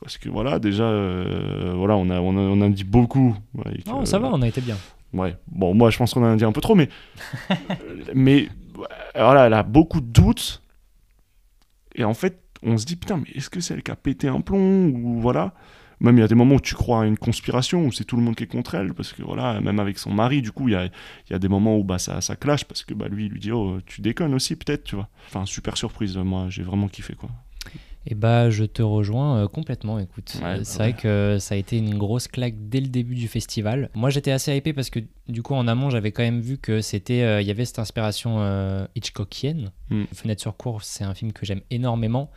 Parce 0.00 0.16
que 0.16 0.28
voilà, 0.30 0.58
déjà, 0.58 0.84
euh, 0.84 1.74
voilà, 1.76 1.96
on 1.96 2.08
a, 2.10 2.20
on 2.20 2.36
a, 2.36 2.40
on 2.40 2.60
a 2.62 2.68
dit 2.70 2.84
beaucoup. 2.84 3.36
ouais, 3.54 3.72
et 3.74 3.82
que- 3.82 3.90
Oh, 3.92 4.04
ça 4.06 4.18
va, 4.18 4.28
on 4.32 4.40
a 4.40 4.48
été 4.48 4.60
bien. 4.60 4.76
Ouais, 5.12 5.36
bon, 5.48 5.74
moi 5.74 5.90
je 5.90 5.98
pense 5.98 6.14
qu'on 6.14 6.22
en 6.22 6.32
a 6.32 6.36
dit 6.36 6.44
un 6.44 6.52
peu 6.52 6.60
trop, 6.60 6.74
mais. 6.76 6.88
mais 8.14 8.48
voilà, 9.14 9.46
elle 9.46 9.54
a 9.54 9.62
beaucoup 9.62 10.00
de 10.00 10.06
doutes. 10.06 10.62
Et 11.94 12.04
en 12.04 12.14
fait, 12.14 12.40
on 12.62 12.76
se 12.76 12.86
dit, 12.86 12.96
putain, 12.96 13.18
mais 13.18 13.30
est-ce 13.34 13.50
que 13.50 13.60
c'est 13.60 13.74
elle 13.74 13.82
qui 13.82 13.90
a 13.90 13.96
pété 13.96 14.28
un 14.28 14.40
plomb 14.40 14.88
Ou 14.88 15.20
voilà. 15.20 15.54
Même 16.00 16.16
il 16.16 16.20
y 16.20 16.24
a 16.24 16.28
des 16.28 16.34
moments 16.34 16.54
où 16.54 16.60
tu 16.60 16.74
crois 16.74 17.02
à 17.02 17.06
une 17.06 17.18
conspiration, 17.18 17.84
où 17.84 17.92
c'est 17.92 18.04
tout 18.04 18.16
le 18.16 18.22
monde 18.22 18.34
qui 18.34 18.44
est 18.44 18.46
contre 18.46 18.74
elle, 18.74 18.94
parce 18.94 19.12
que 19.12 19.22
voilà, 19.22 19.60
même 19.60 19.78
avec 19.78 19.98
son 19.98 20.10
mari, 20.10 20.40
du 20.40 20.50
coup, 20.50 20.68
il 20.68 20.72
y 20.72 20.74
a, 20.74 20.88
y 21.28 21.34
a 21.34 21.38
des 21.38 21.48
moments 21.48 21.76
où 21.76 21.84
bah, 21.84 21.98
ça, 21.98 22.22
ça 22.22 22.36
clash, 22.36 22.64
parce 22.64 22.84
que 22.84 22.94
bah, 22.94 23.06
lui, 23.08 23.26
il 23.26 23.32
lui 23.32 23.40
dit, 23.40 23.52
oh, 23.52 23.80
tu 23.84 24.00
déconnes 24.00 24.32
aussi, 24.32 24.56
peut-être, 24.56 24.84
tu 24.84 24.96
vois. 24.96 25.08
Enfin, 25.26 25.44
super 25.44 25.76
surprise, 25.76 26.16
moi, 26.16 26.46
j'ai 26.48 26.62
vraiment 26.62 26.88
kiffé, 26.88 27.14
quoi. 27.14 27.28
Et 28.06 28.14
bah, 28.14 28.48
je 28.48 28.64
te 28.64 28.80
rejoins 28.82 29.42
euh, 29.44 29.46
complètement. 29.48 29.98
Écoute, 29.98 30.32
Ouais, 30.40 30.46
Euh, 30.46 30.56
bah 30.58 30.64
c'est 30.64 30.78
ouais. 30.80 30.90
vrai 30.92 31.00
que 31.00 31.36
ça 31.38 31.54
a 31.54 31.58
été 31.58 31.76
une 31.76 31.98
grosse 31.98 32.28
claque 32.28 32.54
dès 32.68 32.80
le 32.80 32.86
début 32.88 33.14
du 33.14 33.28
festival. 33.28 33.90
Moi, 33.94 34.08
j'étais 34.10 34.30
assez 34.30 34.56
hypé 34.56 34.72
parce 34.72 34.88
que 34.90 35.00
du 35.28 35.42
coup, 35.42 35.54
en 35.54 35.68
amont, 35.68 35.90
j'avais 35.90 36.10
quand 36.10 36.22
même 36.22 36.40
vu 36.40 36.56
que 36.56 36.80
c'était, 36.80 37.22
euh, 37.22 37.42
il 37.42 37.46
y 37.46 37.50
avait 37.50 37.66
cette 37.66 37.78
inspiration 37.78 38.40
euh, 38.40 38.86
Hitchcockienne. 38.96 39.70
Mm. 39.90 40.04
Fenêtre 40.14 40.40
sur 40.40 40.56
cour, 40.56 40.82
c'est 40.82 41.04
un 41.04 41.14
film 41.14 41.32
que 41.32 41.44
j'aime 41.44 41.60
énormément. 41.70 42.30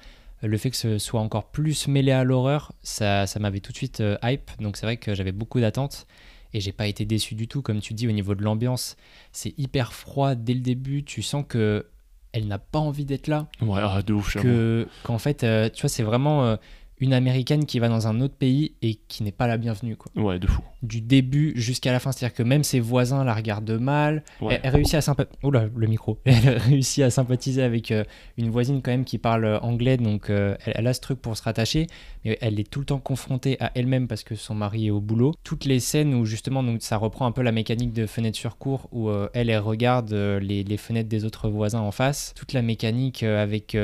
Euh, 0.43 0.47
Le 0.47 0.57
fait 0.57 0.69
que 0.69 0.75
ce 0.77 0.97
soit 0.97 1.21
encore 1.21 1.45
plus 1.51 1.87
mêlé 1.87 2.11
à 2.11 2.25
l'horreur, 2.25 2.73
ça, 2.81 3.25
ça 3.25 3.39
m'avait 3.39 3.61
tout 3.61 3.71
de 3.71 3.77
suite 3.77 4.01
euh, 4.01 4.17
hype. 4.21 4.51
Donc 4.59 4.75
c'est 4.75 4.85
vrai 4.85 4.97
que 4.97 5.15
j'avais 5.15 5.31
beaucoup 5.31 5.61
d'attentes. 5.61 6.07
Et 6.55 6.59
j'ai 6.59 6.71
pas 6.73 6.85
été 6.85 7.03
déçu 7.05 7.33
du 7.33 7.47
tout, 7.47 7.63
comme 7.63 7.79
tu 7.79 7.95
dis, 7.95 8.07
au 8.07 8.11
niveau 8.11 8.35
de 8.35 8.43
l'ambiance. 8.43 8.95
C'est 9.31 9.57
hyper 9.57 9.91
froid 9.93 10.35
dès 10.35 10.53
le 10.53 10.59
début. 10.59 11.03
Tu 11.03 11.23
sens 11.23 11.43
que 11.47 11.87
elle 12.33 12.47
n'a 12.47 12.59
pas 12.59 12.79
envie 12.79 13.05
d'être 13.05 13.27
là. 13.27 13.47
Ouais, 13.61 13.79
ah, 13.81 14.01
de 14.01 14.13
ouf, 14.13 14.35
que 14.37 14.87
qu'en 15.03 15.19
fait 15.19 15.43
euh, 15.43 15.69
tu 15.73 15.81
vois 15.81 15.89
c'est 15.89 16.03
vraiment 16.03 16.43
euh, 16.43 16.55
une 17.03 17.13
américaine 17.13 17.65
qui 17.65 17.79
va 17.79 17.89
dans 17.89 18.07
un 18.07 18.21
autre 18.21 18.35
pays 18.35 18.75
et 18.81 18.95
qui 19.09 19.23
n'est 19.23 19.33
pas 19.33 19.45
la 19.45 19.57
bienvenue 19.57 19.97
quoi. 19.97 20.09
Ouais, 20.15 20.39
de 20.39 20.47
fou. 20.47 20.61
du 20.83 21.01
début 21.01 21.51
jusqu'à 21.55 21.91
la 21.91 21.99
fin 21.99 22.13
c'est 22.13 22.25
à 22.25 22.29
dire 22.29 22.35
que 22.35 22.43
même 22.43 22.63
ses 22.63 22.79
voisins 22.79 23.25
la 23.25 23.33
regardent 23.33 23.77
mal. 23.77 24.23
Ouais. 24.39 24.55
elle, 24.55 24.61
elle 24.63 24.75
réussit 24.75 24.95
à 24.95 25.01
sympathiser 25.01 25.37
Oula, 25.43 25.65
le 25.75 25.87
micro. 25.87 26.17
Elle 26.25 26.57
réussit 26.57 27.03
à 27.03 27.09
sympathiser 27.09 27.61
avec 27.61 27.91
euh, 27.91 28.05
une 28.37 28.49
voisine 28.49 28.81
quand 28.81 28.91
même 28.91 29.03
qui 29.03 29.17
parle 29.17 29.43
euh, 29.43 29.59
anglais 29.59 29.97
donc 29.97 30.29
euh, 30.29 30.55
elle, 30.65 30.73
elle 30.77 30.87
a 30.87 30.93
ce 30.93 31.01
truc 31.01 31.21
pour 31.21 31.35
se 31.35 31.43
rattacher 31.43 31.87
mais 32.23 32.37
elle 32.39 32.57
est 32.57 32.69
tout 32.69 32.79
le 32.79 32.85
temps 32.85 32.99
confrontée 32.99 33.57
à 33.59 33.71
elle-même 33.75 34.07
parce 34.07 34.23
que 34.23 34.35
son 34.35 34.55
mari 34.55 34.87
est 34.87 34.91
au 34.91 35.01
boulot. 35.01 35.33
Toutes 35.43 35.65
les 35.65 35.81
scènes 35.81 36.13
où 36.13 36.23
justement 36.23 36.63
donc 36.63 36.81
ça 36.81 36.95
reprend 36.95 37.25
un 37.25 37.33
peu 37.33 37.41
la 37.41 37.51
mécanique 37.51 37.91
de 37.91 38.05
fenêtre 38.05 38.37
sur 38.37 38.57
cour 38.57 38.87
où 38.93 39.09
euh, 39.09 39.27
elle 39.33 39.49
elle 39.49 39.59
regarde 39.59 40.13
les, 40.13 40.63
les 40.63 40.77
fenêtres 40.77 41.09
des 41.09 41.25
autres 41.25 41.49
voisins 41.49 41.81
en 41.81 41.91
face. 41.91 42.33
Toute 42.37 42.53
la 42.53 42.61
mécanique 42.61 43.23
avec 43.23 43.75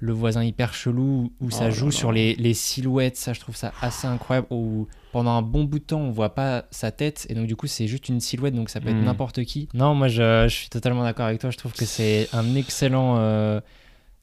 le 0.00 0.12
voisin 0.12 0.44
hyper 0.44 0.74
chelou 0.74 1.32
où 1.40 1.50
ça 1.50 1.66
Oh 1.68 1.70
joue 1.70 1.86
là. 1.86 1.90
sur 1.92 2.12
les, 2.12 2.34
les 2.36 2.54
silhouettes. 2.54 3.16
Ça, 3.16 3.32
je 3.32 3.40
trouve 3.40 3.56
ça 3.56 3.72
assez 3.82 4.06
incroyable. 4.06 4.46
Où 4.50 4.86
pendant 5.12 5.32
un 5.32 5.42
bon 5.42 5.64
bout 5.64 5.78
de 5.80 5.84
temps, 5.84 6.00
on 6.00 6.10
voit 6.10 6.34
pas 6.34 6.64
sa 6.70 6.90
tête 6.92 7.26
et 7.28 7.34
donc 7.34 7.46
du 7.46 7.56
coup, 7.56 7.66
c'est 7.66 7.86
juste 7.88 8.08
une 8.08 8.20
silhouette, 8.20 8.54
donc 8.54 8.68
ça 8.70 8.80
peut 8.80 8.88
être 8.90 8.96
Mm. 8.96 9.04
n'importe 9.04 9.42
qui. 9.44 9.68
Non, 9.74 9.94
moi, 9.94 10.08
je, 10.08 10.46
je 10.48 10.54
suis 10.54 10.68
totalement 10.68 11.02
d'accord 11.02 11.26
avec 11.26 11.40
toi. 11.40 11.50
Je 11.50 11.56
trouve 11.58 11.72
que 11.72 11.84
c'est 11.84 12.28
un 12.32 12.54
excellent 12.54 13.16
euh, 13.18 13.60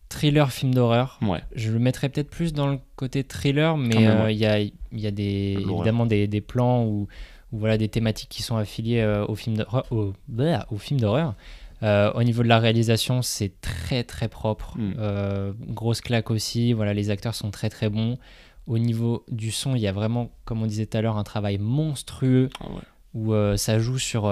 thriller 0.10 0.52
film 0.52 0.74
d'horreur. 0.74 1.20
Ouais. 1.22 1.42
Je 1.56 1.72
le 1.72 1.80
mettrais 1.80 2.10
peut-être 2.10 2.30
plus 2.30 2.54
dans 2.54 2.68
le 2.68 2.80
côté 2.96 3.24
thriller, 3.24 3.76
mais 3.78 4.08
euh, 4.08 4.32
il 4.32 4.38
y, 4.38 4.46
a, 4.46 4.60
il 4.60 4.72
y 4.94 5.08
a 5.08 5.12
des, 5.12 5.56
L'horreur. 5.56 5.76
évidemment 5.82 6.06
des, 6.06 6.28
des 6.28 6.42
plans 6.42 6.84
ou 6.86 7.08
ou 7.52 7.60
voilà 7.60 7.78
des 7.78 7.88
thématiques 7.90 8.30
qui 8.30 8.42
sont 8.42 8.58
affiliées 8.58 9.02
euh, 9.02 9.24
au 9.28 9.36
film 9.36 9.56
d'horreur. 9.58 9.86
Au 9.92 10.78
film 10.78 11.00
d'horreur. 11.00 11.36
Euh, 11.84 12.12
au 12.14 12.24
niveau 12.24 12.44
de 12.44 12.48
la 12.48 12.60
réalisation, 12.60 13.22
c'est 13.22 13.60
très 13.62 14.04
très 14.04 14.28
propre. 14.28 14.78
Mm. 14.78 14.94
Euh, 14.98 15.54
grosse 15.68 16.02
claque 16.02 16.32
aussi. 16.32 16.74
Voilà, 16.74 16.94
les 16.94 17.10
acteurs 17.10 17.36
sont 17.36 17.52
très 17.52 17.70
très 17.70 17.90
bons. 17.90 18.18
Au 18.68 18.78
niveau 18.78 19.26
du 19.30 19.52
son, 19.52 19.76
il 19.76 19.82
y 19.82 19.88
a 19.88 19.92
vraiment, 19.92 20.32
comme 20.46 20.64
on 20.64 20.66
disait 20.66 20.86
tout 20.86 20.98
à 20.98 21.02
l'heure, 21.02 21.18
un 21.18 21.24
travail 21.24 21.58
monstrueux 21.58 22.50
Ah 22.60 22.68
ouais. 22.70 22.82
où 23.14 23.34
euh, 23.34 23.58
ça 23.58 23.78
joue 23.78 24.00
sur, 24.00 24.32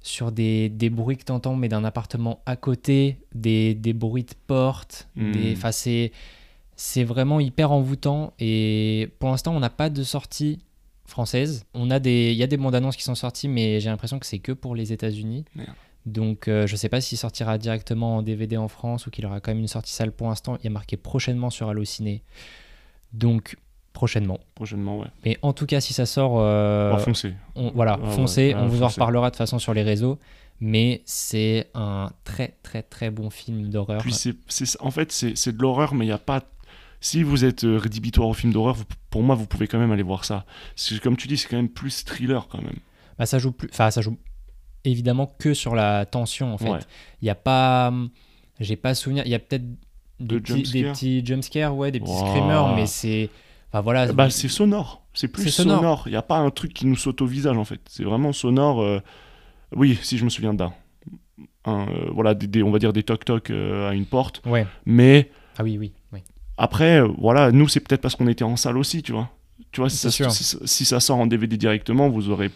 sur 0.00 0.32
des, 0.32 0.68
des 0.68 0.90
bruits 0.90 1.16
que 1.16 1.24
tu 1.24 1.32
entends, 1.32 1.56
mais 1.56 1.68
d'un 1.68 1.84
appartement 1.84 2.42
à 2.44 2.56
côté, 2.56 3.18
des, 3.34 3.74
des 3.74 3.92
bruits 3.92 4.24
de 4.24 4.34
porte. 4.46 5.08
Mm. 5.16 5.32
Des, 5.32 5.58
c'est, 5.70 6.12
c'est 6.76 7.04
vraiment 7.04 7.40
hyper 7.40 7.72
envoûtant. 7.72 8.34
Et 8.38 9.08
pour 9.18 9.30
l'instant, 9.30 9.54
on 9.54 9.60
n'a 9.60 9.70
pas 9.70 9.88
de 9.88 10.02
sortie 10.02 10.58
française. 11.06 11.64
On 11.72 11.90
a 11.90 12.00
des, 12.00 12.32
il 12.32 12.36
y 12.36 12.42
a 12.42 12.46
des 12.46 12.56
bandes 12.56 12.74
annonces 12.74 12.96
qui 12.96 13.02
sont 13.02 13.14
sorties, 13.14 13.48
mais 13.48 13.80
j'ai 13.80 13.88
l'impression 13.88 14.18
que 14.18 14.26
c'est 14.26 14.38
que 14.38 14.52
pour 14.52 14.74
les 14.74 14.92
États-Unis. 14.92 15.44
Merde. 15.54 15.70
Donc, 16.06 16.48
euh, 16.48 16.66
je 16.66 16.76
sais 16.76 16.88
pas 16.90 17.00
s'il 17.00 17.16
sortira 17.18 17.56
directement 17.58 18.16
en 18.18 18.22
DVD 18.22 18.56
en 18.56 18.68
France 18.68 19.06
ou 19.06 19.10
qu'il 19.10 19.24
aura 19.26 19.40
quand 19.40 19.50
même 19.52 19.60
une 19.60 19.68
sortie 19.68 19.92
salle 19.92 20.12
pour 20.12 20.28
l'instant. 20.28 20.56
Il 20.60 20.64
y 20.64 20.66
a 20.66 20.70
marqué 20.70 20.96
prochainement 20.96 21.48
sur 21.50 21.68
Allociné. 21.70 22.22
Donc, 23.12 23.56
prochainement. 23.92 24.38
Prochainement, 24.54 24.98
ouais. 24.98 25.06
Mais 25.24 25.38
en 25.42 25.52
tout 25.52 25.66
cas, 25.66 25.80
si 25.80 25.94
ça 25.94 26.04
sort, 26.06 26.34
euh, 26.40 26.96
foncer. 26.98 27.34
on- 27.54 27.70
voilà, 27.70 27.98
Ah 28.02 28.10
foncez, 28.10 28.48
ouais, 28.54 28.60
on 28.60 28.66
vous 28.66 28.82
en 28.82 28.88
foncez. 28.88 29.00
reparlera 29.00 29.30
de 29.30 29.36
façon 29.36 29.58
sur 29.58 29.72
les 29.74 29.82
réseaux. 29.82 30.18
Mais 30.60 31.02
c'est 31.04 31.68
un 31.74 32.10
très 32.22 32.54
très 32.62 32.82
très 32.82 33.10
bon 33.10 33.28
film 33.28 33.70
d'horreur. 33.70 34.00
Puis 34.02 34.14
en 34.80 34.90
fait, 34.92 35.10
c'est, 35.10 35.52
de 35.56 35.60
l'horreur, 35.60 35.94
mais 35.94 36.04
il 36.04 36.08
n'y 36.08 36.14
a 36.14 36.18
pas. 36.18 36.42
Si 37.00 37.22
vous 37.22 37.44
êtes 37.44 37.64
euh, 37.64 37.76
rédhibitoire 37.76 38.28
au 38.28 38.34
film 38.34 38.52
d'horreur, 38.52 38.76
pour 39.10 39.22
moi, 39.22 39.34
vous 39.34 39.46
pouvez 39.46 39.66
quand 39.66 39.78
même 39.78 39.90
aller 39.90 40.02
voir 40.04 40.24
ça. 40.24 40.44
Comme 41.02 41.16
tu 41.16 41.28
dis, 41.28 41.36
c'est 41.36 41.48
quand 41.48 41.56
même 41.56 41.68
plus 41.68 42.04
thriller 42.04 42.46
quand 42.48 42.62
même. 42.62 42.76
Bah, 43.18 43.26
ça 43.26 43.38
joue 43.38 43.52
plus, 43.52 43.68
enfin 43.72 43.90
ça 43.90 44.00
joue 44.00 44.16
évidemment 44.84 45.34
que 45.38 45.54
sur 45.54 45.74
la 45.74 46.04
tension 46.06 46.52
en 46.54 46.58
fait. 46.58 46.70
Ouais. 46.70 46.78
Il 47.22 47.26
y 47.26 47.30
a 47.30 47.34
pas, 47.34 47.88
hum, 47.88 48.10
j'ai 48.60 48.76
pas 48.76 48.94
souvenir. 48.94 49.24
Il 49.26 49.30
y 49.30 49.34
a 49.34 49.38
peut-être 49.38 49.64
des, 50.20 50.36
De 50.36 50.38
petits, 50.38 50.52
des 50.54 50.64
jumpscares 50.64 50.92
petits 50.92 51.26
jumpscares, 51.26 51.76
ouais, 51.76 51.90
des 51.90 52.00
petits 52.00 52.10
Wow. 52.12 52.26
screamers, 52.26 52.74
mais 52.76 52.86
c'est, 52.86 53.30
enfin 53.70 53.80
voilà. 53.80 54.12
Bah, 54.12 54.30
c'est 54.30 54.48
sonore. 54.48 55.02
C'est 55.12 55.28
plus 55.28 55.48
sonore. 55.50 56.04
Il 56.06 56.10
n'y 56.10 56.16
a 56.16 56.22
pas 56.22 56.38
un 56.38 56.50
truc 56.50 56.72
qui 56.74 56.86
nous 56.86 56.96
saute 56.96 57.20
au 57.22 57.26
visage 57.26 57.56
en 57.56 57.64
fait. 57.64 57.80
C'est 57.88 58.04
vraiment 58.04 58.32
sonore. 58.32 58.82
euh, 58.82 59.00
Oui, 59.76 59.98
si 60.02 60.18
je 60.18 60.24
me 60.24 60.30
souviens 60.30 60.54
d'un. 60.54 60.72
Un, 61.64 61.86
euh, 61.88 62.10
voilà, 62.12 62.34
des, 62.34 62.46
des- 62.46 62.62
on 62.62 62.70
va 62.70 62.78
dire 62.78 62.92
des 62.92 63.02
toc-toc 63.02 63.50
euh, 63.50 63.88
à 63.88 63.94
une 63.94 64.04
porte. 64.06 64.42
ouais. 64.46 64.66
Mais 64.86 65.30
Ah 65.58 65.62
oui, 65.64 65.78
oui, 65.78 65.92
oui. 66.12 66.20
après, 66.58 67.00
euh, 67.00 67.08
voilà, 67.18 67.50
nous, 67.52 67.68
c'est 67.68 67.80
peut-être 67.80 68.02
parce 68.02 68.14
qu'on 68.16 68.26
était 68.28 68.44
en 68.44 68.56
salle 68.56 68.76
aussi, 68.76 69.02
tu 69.02 69.12
vois. 69.12 69.30
Tu 69.72 69.80
vois, 69.80 69.88
si 69.88 69.96
C'est 69.96 70.10
ça, 70.10 70.30
sûr. 70.30 70.30
si, 70.30 70.44
si 70.64 70.84
ça 70.84 71.00
sort 71.00 71.16
en 71.18 71.26
DVD 71.26 71.56
directement, 71.56 72.08
vous 72.10 72.28
aurez 72.30 72.50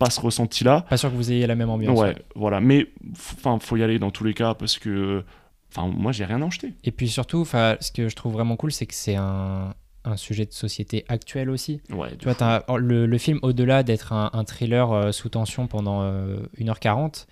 pas 0.00 0.10
ce 0.10 0.20
ressenti-là. 0.20 0.86
Pas 0.90 0.96
sûr 0.96 1.10
que 1.10 1.14
vous 1.16 1.30
ayez 1.30 1.46
la 1.46 1.54
même 1.54 1.70
ambiance. 1.70 1.96
Ouais, 1.98 2.16
voilà. 2.34 2.58
Mais 2.60 2.86
enfin, 3.12 3.58
faut 3.60 3.76
y 3.76 3.82
aller 3.84 3.98
dans 4.00 4.10
tous 4.10 4.24
les 4.24 4.34
cas 4.34 4.54
parce 4.54 4.78
que, 4.78 5.22
enfin, 5.70 5.86
moi, 5.86 6.10
j'ai 6.10 6.24
rien 6.24 6.40
à 6.42 6.44
en 6.46 6.50
jeter. 6.50 6.72
Et 6.82 6.90
puis 6.90 7.08
surtout, 7.08 7.44
'fin, 7.44 7.76
ce 7.80 7.92
que 7.92 8.08
je 8.08 8.16
trouve 8.16 8.32
vraiment 8.32 8.56
cool, 8.56 8.72
c'est 8.72 8.86
que 8.86 8.94
c'est 8.94 9.14
un, 9.16 9.74
un 10.04 10.16
sujet 10.16 10.46
de 10.46 10.52
société 10.52 11.04
actuel 11.08 11.50
aussi. 11.50 11.82
Ouais. 11.90 12.08
Tu 12.18 12.26
vois, 12.28 12.64
oh, 12.68 12.78
le, 12.78 13.04
le 13.06 13.18
film, 13.18 13.38
au-delà 13.42 13.82
d'être 13.82 14.12
un, 14.14 14.30
un 14.32 14.44
thriller 14.44 14.90
euh, 14.90 15.12
sous 15.12 15.28
tension 15.28 15.66
pendant 15.66 16.00
euh, 16.02 16.38
1h40, 16.58 17.26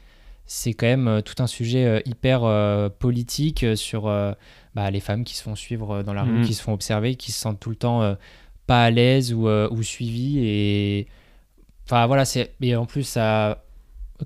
c'est 0.44 0.74
quand 0.74 0.86
même 0.86 1.08
euh, 1.08 1.20
tout 1.22 1.42
un 1.42 1.46
sujet 1.46 1.84
euh, 1.86 2.00
hyper 2.04 2.42
politique 2.98 3.64
sur 3.76 4.02
bah, 4.74 4.90
les 4.90 5.00
femmes 5.00 5.24
qui 5.24 5.34
se 5.34 5.42
font 5.42 5.54
suivre 5.56 6.02
dans 6.02 6.12
la 6.14 6.22
rue, 6.24 6.38
Mhm. 6.40 6.44
qui 6.44 6.52
se 6.54 6.62
font 6.62 6.74
observer, 6.74 7.14
qui 7.14 7.32
se 7.32 7.40
sentent 7.40 7.60
tout 7.60 7.70
le 7.70 7.76
temps 7.76 8.16
pas 8.66 8.84
à 8.84 8.90
l'aise 8.90 9.32
ou, 9.32 9.48
ou 9.48 9.82
suivies. 9.82 10.38
Et 10.40 11.06
enfin 11.88 12.06
voilà, 12.06 12.24
c'est 12.24 12.54
et 12.60 12.76
en 12.76 12.86
plus 12.86 13.02
ça 13.04 13.64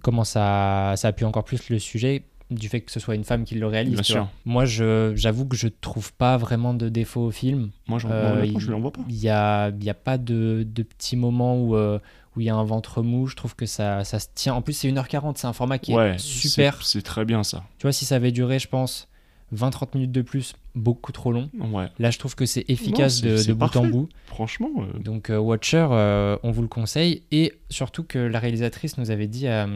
comment 0.03 0.25
ça 0.25 0.95
ça 0.97 1.09
appuie 1.09 1.25
encore 1.25 1.45
plus 1.45 1.69
le 1.69 1.79
sujet 1.79 2.25
du 2.51 2.69
fait 2.69 2.83
que 2.83 2.93
ce 2.93 3.01
soit 3.01 3.15
une 3.15 3.25
femme 3.25 3.45
qui 3.45 3.55
le 3.55 3.67
réalise. 3.67 3.95
Bien 3.95 4.03
sûr. 4.03 4.29
Moi, 4.45 4.67
je 4.67 5.13
j'avoue 5.17 5.47
que 5.47 5.57
je 5.57 5.69
trouve 5.69 6.13
pas 6.13 6.37
vraiment 6.37 6.75
de 6.75 6.91
défaut 6.91 7.23
au 7.23 7.31
film. 7.31 7.71
Moi, 7.89 7.99
j'en, 7.99 8.11
Euh, 8.11 8.45
il- 8.45 8.59
je 8.61 8.71
l'en 8.71 8.81
vois 8.81 8.93
pas. 8.93 9.01
Il 9.09 9.15
n'y 9.17 9.29
a, 9.31 9.71
il 9.71 9.83
y 9.85 9.89
a 9.89 9.95
pas 9.95 10.19
de, 10.19 10.67
de 10.69 10.83
petits 10.83 11.17
moments 11.17 11.57
où 11.59 11.77
euh, 11.77 11.99
où 12.37 12.41
il 12.41 12.47
y 12.47 12.51
a 12.51 12.55
un 12.55 12.65
ventre 12.65 13.03
mou. 13.03 13.27
Je 13.27 13.37
trouve 13.37 13.55
que 13.57 13.65
ça, 13.67 14.05
ça 14.05 14.19
se 14.19 14.27
tient. 14.35 14.53
En 14.55 14.61
plus, 14.63 14.73
c'est 14.75 14.89
1h40. 14.91 15.35
C'est 15.39 15.47
un 15.47 15.53
format 15.55 15.79
qui 15.79 15.95
ouais, 15.95 16.15
est 16.17 16.19
super. 16.19 16.83
C'est, 16.83 16.99
c'est 16.99 17.03
très 17.03 17.25
bien 17.25 17.43
ça. 17.43 17.63
Tu 17.79 17.83
vois, 17.85 17.93
si 17.93 18.05
ça 18.05 18.17
avait 18.17 18.33
duré, 18.33 18.59
je 18.59 18.69
pense, 18.69 19.09
20-30 19.55 19.89
minutes 19.95 20.13
de 20.13 20.23
plus, 20.23 20.55
beaucoup 20.75 21.13
trop 21.13 21.33
long. 21.33 21.51
Ouais. 21.59 21.89
Là, 21.99 22.11
je 22.11 22.19
trouve 22.19 22.35
que 22.35 22.47
c'est 22.47 22.65
efficace 22.69 23.21
de, 23.21 23.53
bout 23.53 23.77
en 23.77 23.87
bout. 23.87 24.09
Franchement, 24.27 24.71
euh, 24.79 24.99
Donc, 24.99 25.31
euh, 25.31 25.39
Watcher, 25.39 25.87
euh, 25.91 26.37
on 26.43 26.51
vous 26.51 26.63
le 26.63 26.69
conseille. 26.69 27.23
Et 27.31 27.53
surtout 27.71 28.05
que 28.05 28.19
la 28.19 28.39
réalisatrice 28.39 28.99
nous 28.99 29.11
avait 29.11 29.27
dit 29.27 29.47
à, 29.49 29.69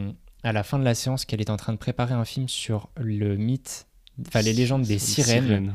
à 0.43 0.53
la 0.53 0.63
fin 0.63 0.79
de 0.79 0.83
la 0.83 0.95
séance 0.95 1.25
qu'elle 1.25 1.41
était 1.41 1.51
en 1.51 1.57
train 1.57 1.73
de 1.73 1.77
préparer 1.77 2.13
un 2.13 2.25
film 2.25 2.47
sur 2.49 2.89
le 2.97 3.35
mythe, 3.37 3.87
enfin 4.27 4.41
les 4.41 4.53
légendes 4.53 4.83
des 4.83 4.99
sirènes. 4.99 5.73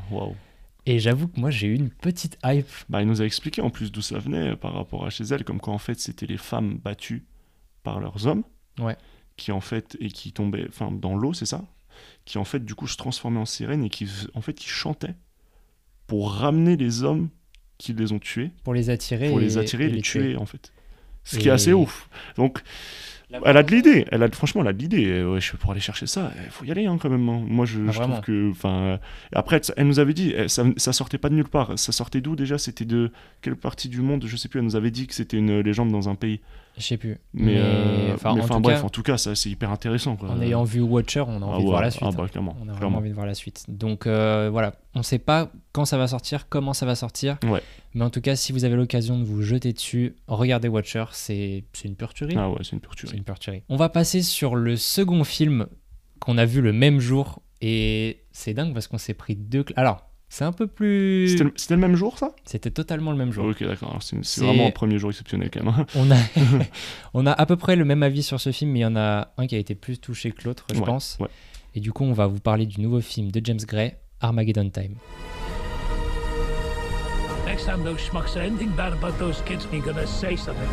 Et 0.84 0.98
j'avoue 0.98 1.28
que 1.28 1.38
moi, 1.38 1.50
j'ai 1.50 1.68
eu 1.68 1.74
une 1.76 1.90
petite 1.90 2.38
hype. 2.44 2.66
Bah, 2.88 3.00
elle 3.00 3.06
nous 3.06 3.22
a 3.22 3.24
expliqué 3.24 3.62
en 3.62 3.70
plus 3.70 3.92
d'où 3.92 4.02
ça 4.02 4.18
venait 4.18 4.56
par 4.56 4.72
rapport 4.74 5.06
à 5.06 5.10
chez 5.10 5.22
elle, 5.24 5.44
comme 5.44 5.60
quoi 5.60 5.72
en 5.72 5.78
fait 5.78 6.00
c'était 6.00 6.26
les 6.26 6.38
femmes 6.38 6.78
battues 6.82 7.24
par 7.84 8.00
leurs 8.00 8.26
hommes, 8.26 8.42
Ouais. 8.80 8.96
qui 9.36 9.52
en 9.52 9.60
fait 9.60 9.96
et 10.00 10.08
qui 10.08 10.32
tombaient, 10.32 10.66
enfin 10.68 10.90
dans 10.90 11.14
l'eau, 11.14 11.34
c'est 11.34 11.46
ça, 11.46 11.62
qui 12.24 12.38
en 12.38 12.44
fait 12.44 12.64
du 12.64 12.74
coup 12.74 12.86
se 12.86 12.96
transformaient 12.96 13.40
en 13.40 13.46
sirènes 13.46 13.84
et 13.84 13.90
qui 13.90 14.08
en 14.34 14.40
fait 14.40 14.54
qui 14.54 14.68
chantaient 14.68 15.14
pour 16.06 16.32
ramener 16.32 16.76
les 16.76 17.02
hommes 17.02 17.28
qui 17.78 17.92
les 17.94 18.12
ont 18.12 18.18
tués, 18.18 18.50
Pour 18.64 18.74
les 18.74 18.90
attirer. 18.90 19.28
pour 19.28 19.40
les 19.40 19.58
attirer, 19.58 19.86
et 19.86 19.88
les, 19.88 20.02
tuer, 20.02 20.36
en 20.36 20.46
fait. 20.46 20.72
Ce 21.24 21.38
qui 21.38 21.48
est 21.48 21.52
assez 21.52 21.72
ouf. 21.72 22.08
Donc 22.36 22.62
elle 23.44 23.56
a 23.56 23.62
de 23.62 23.70
l'idée, 23.74 24.04
elle 24.10 24.22
a 24.22 24.28
franchement 24.30 24.62
elle 24.62 24.68
a 24.68 24.72
de 24.72 24.78
l'idée. 24.78 25.06
Euh, 25.08 25.32
Ouais, 25.32 25.40
je 25.40 25.56
pour 25.56 25.70
aller 25.72 25.80
chercher 25.80 26.06
ça, 26.06 26.30
il 26.44 26.50
faut 26.50 26.64
y 26.64 26.70
aller 26.70 26.86
hein, 26.86 26.98
quand 27.00 27.08
même. 27.10 27.28
hein. 27.28 27.42
Moi 27.46 27.64
je, 27.66 27.80
Ah, 27.88 27.92
je 27.92 28.00
trouve 28.00 28.20
que, 28.20 28.50
enfin, 28.50 28.74
euh, 28.82 28.96
après 29.34 29.60
elle 29.76 29.86
nous 29.86 29.98
avait 30.00 30.14
dit, 30.14 30.32
eh, 30.36 30.48
ça, 30.48 30.64
ça 30.76 30.92
sortait 30.92 31.18
pas 31.18 31.28
de 31.28 31.34
nulle 31.34 31.48
part. 31.48 31.72
Ça 31.78 31.92
sortait 31.92 32.20
d'où 32.20 32.36
déjà? 32.36 32.58
C'était 32.58 32.84
de 32.84 33.10
quelle 33.40 33.56
partie 33.56 33.88
du 33.88 34.00
monde? 34.00 34.24
Je 34.26 34.36
sais 34.36 34.48
plus. 34.48 34.58
Elle 34.60 34.64
nous 34.66 34.76
avait 34.76 34.90
dit 34.90 35.06
que 35.06 35.14
c'était 35.14 35.36
une 35.36 35.60
légende 35.60 35.90
dans 35.90 36.08
un 36.08 36.14
pays. 36.14 36.40
Je 36.78 36.82
sais 36.82 36.96
plus. 36.96 37.18
Mais, 37.34 37.56
euh, 37.58 38.14
enfin, 38.14 38.34
mais 38.34 38.40
en 38.42 38.48
tout 38.48 38.60
bref, 38.60 38.80
cas, 38.80 38.86
en 38.86 38.88
tout 38.88 39.02
cas, 39.02 39.18
ça 39.18 39.34
c'est 39.34 39.50
hyper 39.50 39.70
intéressant. 39.70 40.16
Quoi. 40.16 40.30
en 40.30 40.40
ayant 40.40 40.64
vu 40.64 40.80
Watcher, 40.80 41.20
on 41.26 41.42
a 41.42 41.44
Ah 41.44 41.48
envie 41.48 41.58
de 41.58 41.64
ouais, 41.64 41.70
voir 41.70 41.82
la 41.82 41.90
suite. 41.90 42.02
Ah 42.06 42.10
bah 42.16 42.26
clairement. 42.30 42.56
On 42.58 42.62
a 42.62 42.64
vraiment 42.64 42.78
clairement. 42.78 42.98
envie 42.98 43.10
de 43.10 43.14
voir 43.14 43.26
la 43.26 43.34
suite. 43.34 43.64
Donc 43.68 44.06
euh, 44.06 44.48
voilà, 44.50 44.72
on 44.94 45.00
ne 45.00 45.04
sait 45.04 45.18
pas 45.18 45.50
quand 45.72 45.84
ça 45.84 45.98
va 45.98 46.06
sortir, 46.06 46.48
comment 46.48 46.72
ça 46.72 46.86
va 46.86 46.94
sortir. 46.94 47.36
Ouais. 47.44 47.62
Mais 47.94 48.04
en 48.04 48.10
tout 48.10 48.20
cas, 48.22 48.36
si 48.36 48.52
vous 48.52 48.64
avez 48.64 48.74
l'occasion 48.76 49.18
de 49.18 49.24
vous 49.24 49.42
jeter 49.42 49.72
dessus, 49.72 50.16
regardez 50.26 50.68
Watcher, 50.68 51.04
c'est 51.12 51.64
une 51.84 51.94
pure 51.96 52.14
tuerie. 52.14 52.34
Ah 52.38 52.48
ouais, 52.50 52.56
c'est 52.62 52.72
une 52.72 52.80
pure 52.80 52.96
tuerie. 52.96 53.16
une 53.18 53.24
pure 53.24 53.38
tuerie. 53.38 53.62
On 53.68 53.76
va 53.76 53.88
passer 53.90 54.22
sur 54.22 54.54
le 54.56 54.76
second 54.76 55.24
film 55.24 55.66
qu'on 56.20 56.38
a 56.38 56.44
vu 56.46 56.60
le 56.62 56.72
même 56.72 57.00
jour. 57.00 57.42
Et 57.60 58.24
c'est 58.32 58.54
dingue 58.54 58.72
parce 58.74 58.88
qu'on 58.88 58.98
s'est 58.98 59.14
pris 59.14 59.36
deux... 59.36 59.64
Alors, 59.76 60.08
c'est 60.28 60.44
un 60.44 60.52
peu 60.52 60.66
plus... 60.66 61.28
C'était 61.56 61.74
le- 61.74 61.80
même 61.80 61.94
jour 61.94 62.18
ça? 62.18 62.34
C'était 62.44 62.70
totalement 62.70 63.10
le 63.12 63.18
même 63.18 63.30
jour. 63.32 63.44
Ok, 63.44 63.62
d'accord. 63.62 63.98
C'est 64.00 64.40
vraiment 64.42 64.66
un 64.66 64.70
premier 64.72 64.98
jour 64.98 65.10
exceptionnel 65.10 65.50
quand 65.52 65.62
même. 65.62 65.74
hein. 65.78 65.86
On 65.94 66.10
a, 66.10 66.16
on 67.14 67.26
a 67.26 67.32
à 67.32 67.44
peu 67.46 67.56
près 67.56 67.76
le 67.76 67.84
même 67.84 68.02
avis 68.02 68.22
sur 68.22 68.40
ce 68.40 68.50
film, 68.52 68.72
mais 68.72 68.78
il 68.80 68.82
y 68.82 68.86
en 68.86 68.96
a 68.96 69.32
un 69.36 69.46
qui 69.46 69.54
a 69.54 69.58
été 69.58 69.74
plus 69.74 70.00
touché 70.00 70.32
que 70.32 70.42
l'autre, 70.44 70.66
je 70.72 70.78
Ouais, 70.80 70.86
pense. 70.86 71.18
ouais. 71.20 71.28
Et 71.74 71.80
du 71.80 71.92
coup, 71.92 72.04
on 72.04 72.12
va 72.14 72.26
vous 72.26 72.40
parler 72.40 72.64
du 72.66 72.80
nouveau 72.80 73.00
film 73.00 73.30
de 73.30 73.40
James 73.44 73.60
Gray, 73.66 73.94
Armageddon 74.20 74.70
Time. 74.70 74.94
Next 77.52 77.66
time 77.66 77.84
those 77.84 78.00
schmucks 78.00 78.30
say 78.30 78.46
anything 78.46 78.70
bad 78.70 78.94
about 78.94 79.18
those 79.18 79.42
kids, 79.42 79.66
you're 79.70 79.84
gonna 79.84 80.06
say 80.06 80.36
something. 80.36 80.70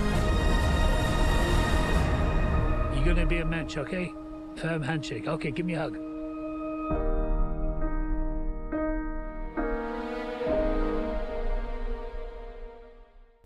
You're 2.95 3.03
gonna 3.03 3.25
be 3.25 3.39
a 3.39 3.45
mensch, 3.45 3.75
okay? 3.75 4.13
Firm 4.55 4.81
handshake. 4.81 5.27
Okay, 5.27 5.51
give 5.51 5.65
me 5.65 5.73
a 5.73 5.79
hug. 5.79 7.18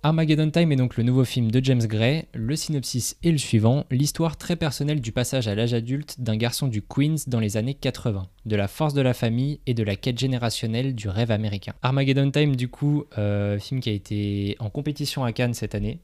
Armageddon 0.05 0.49
Time 0.51 0.69
est 0.73 0.75
donc 0.75 0.97
le 0.97 1.03
nouveau 1.03 1.23
film 1.23 1.49
de 1.49 1.63
James 1.63 1.85
Gray. 1.85 2.25
Le 2.33 2.57
synopsis 2.57 3.15
est 3.23 3.31
le 3.31 3.37
suivant 3.37 3.85
l'histoire 3.89 4.35
très 4.35 4.57
personnelle 4.57 4.99
du 4.99 5.13
passage 5.13 5.47
à 5.47 5.55
l'âge 5.55 5.73
adulte 5.73 6.19
d'un 6.19 6.35
garçon 6.35 6.67
du 6.67 6.81
Queens 6.81 7.15
dans 7.27 7.39
les 7.39 7.55
années 7.55 7.73
80, 7.73 8.27
de 8.45 8.55
la 8.57 8.67
force 8.67 8.93
de 8.93 9.01
la 9.01 9.13
famille 9.13 9.61
et 9.65 9.73
de 9.73 9.81
la 9.81 9.95
quête 9.95 10.19
générationnelle 10.19 10.93
du 10.93 11.07
rêve 11.07 11.31
américain. 11.31 11.71
Armageddon 11.83 12.31
Time, 12.31 12.57
du 12.57 12.67
coup, 12.67 13.05
euh, 13.17 13.57
film 13.59 13.79
qui 13.79 13.89
a 13.89 13.93
été 13.93 14.57
en 14.59 14.69
compétition 14.69 15.23
à 15.23 15.31
Cannes 15.31 15.53
cette 15.53 15.73
année, 15.73 15.99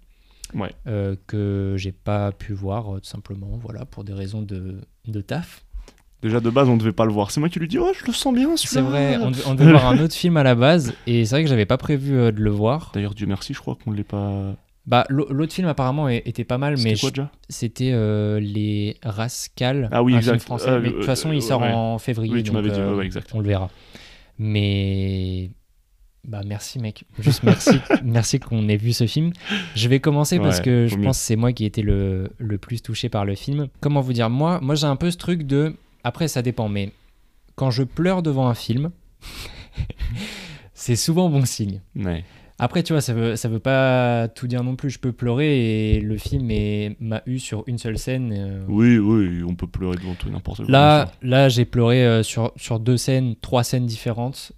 Ouais. 0.53 0.71
euh, 0.87 1.17
que 1.27 1.75
j'ai 1.77 1.91
pas 1.91 2.31
pu 2.31 2.53
voir 2.53 2.95
euh, 2.95 2.99
tout 3.01 3.09
simplement, 3.09 3.59
voilà, 3.61 3.83
pour 3.85 4.05
des 4.05 4.13
raisons 4.13 4.41
de, 4.41 4.79
de 5.07 5.21
taf. 5.21 5.65
Déjà 6.21 6.39
de 6.41 6.49
base, 6.49 6.67
on 6.67 6.75
devait 6.77 6.91
pas 6.91 7.05
le 7.05 7.11
voir. 7.13 7.31
C'est 7.31 7.39
moi 7.39 7.47
qui 7.49 7.59
lui 7.59 7.67
dis 7.69 7.77
Oh, 7.79 7.91
je 7.97 8.05
le 8.05 8.11
sens 8.13 8.33
bien 8.33 8.49
C'est 8.57 8.81
vrai, 8.81 9.17
on, 9.21 9.31
devait- 9.31 9.43
on 9.47 9.53
devait 9.55 9.71
voir 9.71 9.87
un 9.87 9.97
autre 10.03 10.13
film 10.15 10.35
à 10.37 10.43
la 10.43 10.53
base, 10.55 10.93
et 11.07 11.23
c'est 11.25 11.35
vrai 11.35 11.43
que 11.43 11.49
j'avais 11.49 11.65
pas 11.65 11.77
prévu 11.77 12.13
euh, 12.17 12.31
de 12.31 12.41
le 12.41 12.49
voir. 12.49 12.91
D'ailleurs, 12.93 13.13
Dieu 13.15 13.25
merci, 13.25 13.53
je 13.53 13.59
crois 13.59 13.77
qu'on 13.81 13.91
l'ait 13.91 14.03
pas. 14.03 14.55
Bah, 14.85 15.05
l'au- 15.09 15.31
l'autre 15.31 15.53
film 15.53 15.67
apparemment 15.67 16.09
était 16.09 16.43
pas 16.43 16.57
mal, 16.57 16.73
mais 16.83 16.95
C'était 16.95 16.99
quoi 16.99 17.09
je- 17.09 17.13
déjà? 17.13 17.31
c'était 17.47 17.91
euh, 17.93 18.39
Les 18.39 18.97
Rascals, 19.03 19.87
Ah 19.91 20.01
oui, 20.03 20.15
un 20.15 20.21
film 20.21 20.39
français. 20.39 20.69
Euh, 20.69 20.79
mais 20.81 20.89
de 20.89 20.95
toute 20.95 21.05
façon, 21.05 21.31
il 21.31 21.37
euh, 21.37 21.41
sort 21.41 21.61
ouais. 21.61 21.71
en 21.71 21.99
février, 21.99 22.33
Oui, 22.33 22.43
tu 22.43 22.49
donc 22.51 22.55
m'avais 22.63 22.73
dit, 22.73 22.79
euh, 22.79 22.95
ouais, 22.95 23.09
on 23.33 23.39
le 23.39 23.47
verra. 23.47 23.69
Mais 24.49 25.51
bah 26.27 26.41
merci 26.45 26.79
mec, 26.79 27.05
juste 27.19 27.43
merci, 27.43 27.77
merci 28.03 28.39
qu'on 28.39 28.67
ait 28.67 28.77
vu 28.77 28.93
ce 28.93 29.05
film. 29.07 29.31
Je 29.75 29.87
vais 29.87 29.99
commencer 29.99 30.37
parce 30.39 30.57
Ouais, 30.57 30.63
que 30.65 30.87
je 30.87 30.95
mieux. 30.97 31.03
pense 31.05 31.17
que 31.19 31.23
c'est 31.25 31.35
moi 31.35 31.53
qui 31.53 31.63
ai 31.63 31.67
été 31.67 31.81
le, 31.81 32.29
le 32.37 32.57
plus 32.57 32.81
touché 32.81 33.09
par 33.09 33.25
le 33.25 33.35
film. 33.35 33.67
Comment 33.79 34.01
vous 34.01 34.13
dire, 34.13 34.29
moi, 34.29 34.59
moi 34.61 34.75
j'ai 34.75 34.85
un 34.87 34.95
peu 34.95 35.11
ce 35.11 35.17
truc 35.17 35.43
de, 35.43 35.75
après 36.03 36.27
ça 36.27 36.41
dépend, 36.41 36.69
mais 36.69 36.91
quand 37.55 37.71
je 37.71 37.83
pleure 37.83 38.21
devant 38.23 38.47
un 38.47 38.53
film, 38.55 38.91
c'est 40.73 40.95
souvent 40.95 41.29
bon 41.29 41.45
signe. 41.45 41.81
Ouais. 41.95 42.23
Après, 42.61 42.83
tu 42.83 42.91
vois, 42.91 43.01
ça 43.01 43.13
veut, 43.13 43.37
ça 43.37 43.47
veut 43.47 43.59
pas 43.59 44.27
tout 44.27 44.45
dire 44.47 44.63
non 44.65 44.75
plus. 44.75 44.89
Je 44.89 44.99
peux 44.99 45.13
pleurer 45.13 45.93
et 45.95 46.01
le 46.01 46.17
film 46.17 46.49
m'a 46.99 47.21
eu 47.25 47.39
sur 47.39 47.63
une 47.67 47.77
seule 47.77 47.97
scène. 47.97 48.33
euh, 48.37 48.65
Oui, 48.67 48.97
oui, 48.97 49.43
on 49.47 49.55
peut 49.55 49.67
pleurer 49.67 49.95
devant 49.95 50.13
tout 50.15 50.27
et 50.27 50.31
n'importe 50.31 50.63
quoi. 50.65 50.71
Là, 50.71 51.11
là 51.21 51.47
j'ai 51.47 51.63
pleuré 51.63 52.05
euh, 52.05 52.21
sur, 52.21 52.51
sur 52.57 52.81
deux 52.81 52.97
scènes, 52.97 53.35
trois 53.37 53.63
scènes 53.63 53.85
différentes. 53.85 54.51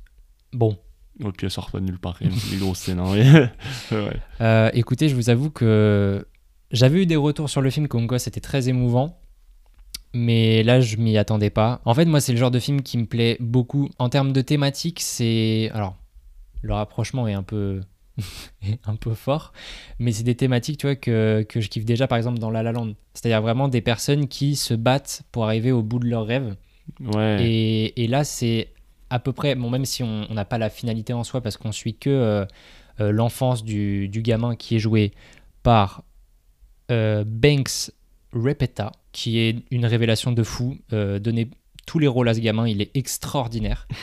Bon, 0.51 0.77
Ouais, 1.19 1.31
puis 1.37 1.45
elle 1.45 1.51
sort 1.51 1.69
pas 1.69 1.79
de 1.79 1.85
nulle 1.85 1.99
part, 1.99 2.17
des 2.19 2.57
grosses 2.57 2.79
scènes. 2.79 2.99
hein. 2.99 3.11
Ouais. 3.13 3.49
Euh, 4.41 4.71
écoutez, 4.73 5.07
je 5.07 5.13
vous 5.15 5.29
avoue 5.29 5.51
que 5.51 6.25
j'avais 6.71 7.03
eu 7.03 7.05
des 7.05 7.15
retours 7.17 7.47
sur 7.51 7.61
le 7.61 7.69
film 7.69 7.87
comme 7.87 8.07
quoi 8.07 8.17
c'était 8.17 8.39
très 8.41 8.67
émouvant. 8.69 9.20
Mais 10.13 10.63
là, 10.63 10.81
je 10.81 10.97
m'y 10.97 11.17
attendais 11.17 11.49
pas. 11.49 11.81
En 11.85 11.93
fait, 11.93 12.05
moi, 12.05 12.19
c'est 12.19 12.33
le 12.33 12.37
genre 12.37 12.51
de 12.51 12.59
film 12.59 12.81
qui 12.81 12.97
me 12.97 13.05
plaît 13.05 13.37
beaucoup. 13.39 13.89
En 13.97 14.09
termes 14.09 14.33
de 14.33 14.41
thématique, 14.41 14.99
c'est. 14.99 15.69
Alors, 15.73 15.95
le 16.61 16.73
rapprochement 16.73 17.27
est 17.27 17.33
un 17.33 17.43
peu. 17.43 17.81
un 18.85 18.95
peu 18.95 19.13
fort. 19.13 19.53
Mais 19.99 20.11
c'est 20.11 20.23
des 20.23 20.35
thématiques, 20.35 20.79
tu 20.79 20.87
vois, 20.87 20.95
que, 20.95 21.45
que 21.47 21.61
je 21.61 21.69
kiffe 21.69 21.85
déjà, 21.85 22.07
par 22.07 22.17
exemple, 22.17 22.39
dans 22.39 22.51
La 22.51 22.61
La 22.61 22.71
Land. 22.71 22.93
C'est-à-dire 23.13 23.41
vraiment 23.41 23.67
des 23.67 23.81
personnes 23.81 24.27
qui 24.27 24.55
se 24.55 24.73
battent 24.73 25.23
pour 25.31 25.45
arriver 25.45 25.71
au 25.71 25.81
bout 25.81 25.99
de 25.99 26.07
leurs 26.07 26.25
rêves. 26.25 26.55
Ouais. 26.99 27.37
Et, 27.41 28.03
et 28.03 28.07
là, 28.07 28.23
c'est 28.23 28.69
à 29.09 29.19
peu 29.19 29.31
près, 29.33 29.55
bon, 29.55 29.69
même 29.69 29.85
si 29.85 30.03
on 30.03 30.25
on 30.29 30.33
n'a 30.33 30.45
pas 30.45 30.57
la 30.57 30.69
finalité 30.69 31.13
en 31.13 31.23
soi, 31.23 31.41
parce 31.41 31.57
qu'on 31.57 31.71
suit 31.71 31.95
que 31.95 32.09
euh, 32.09 32.45
euh, 32.99 33.11
l'enfance 33.11 33.63
du, 33.63 34.07
du 34.07 34.21
gamin 34.21 34.55
qui 34.55 34.75
est 34.75 34.79
joué 34.79 35.11
par 35.63 36.03
euh, 36.91 37.23
Banks 37.25 37.91
Repeta, 38.33 38.91
qui 39.11 39.39
est 39.39 39.57
une 39.71 39.85
révélation 39.85 40.31
de 40.31 40.43
fou. 40.43 40.77
Euh, 40.93 41.19
donner 41.19 41.49
tous 41.85 41.99
les 41.99 42.07
rôles 42.07 42.29
à 42.29 42.33
ce 42.33 42.39
gamin, 42.39 42.67
il 42.67 42.81
est 42.81 42.91
extraordinaire. 42.95 43.87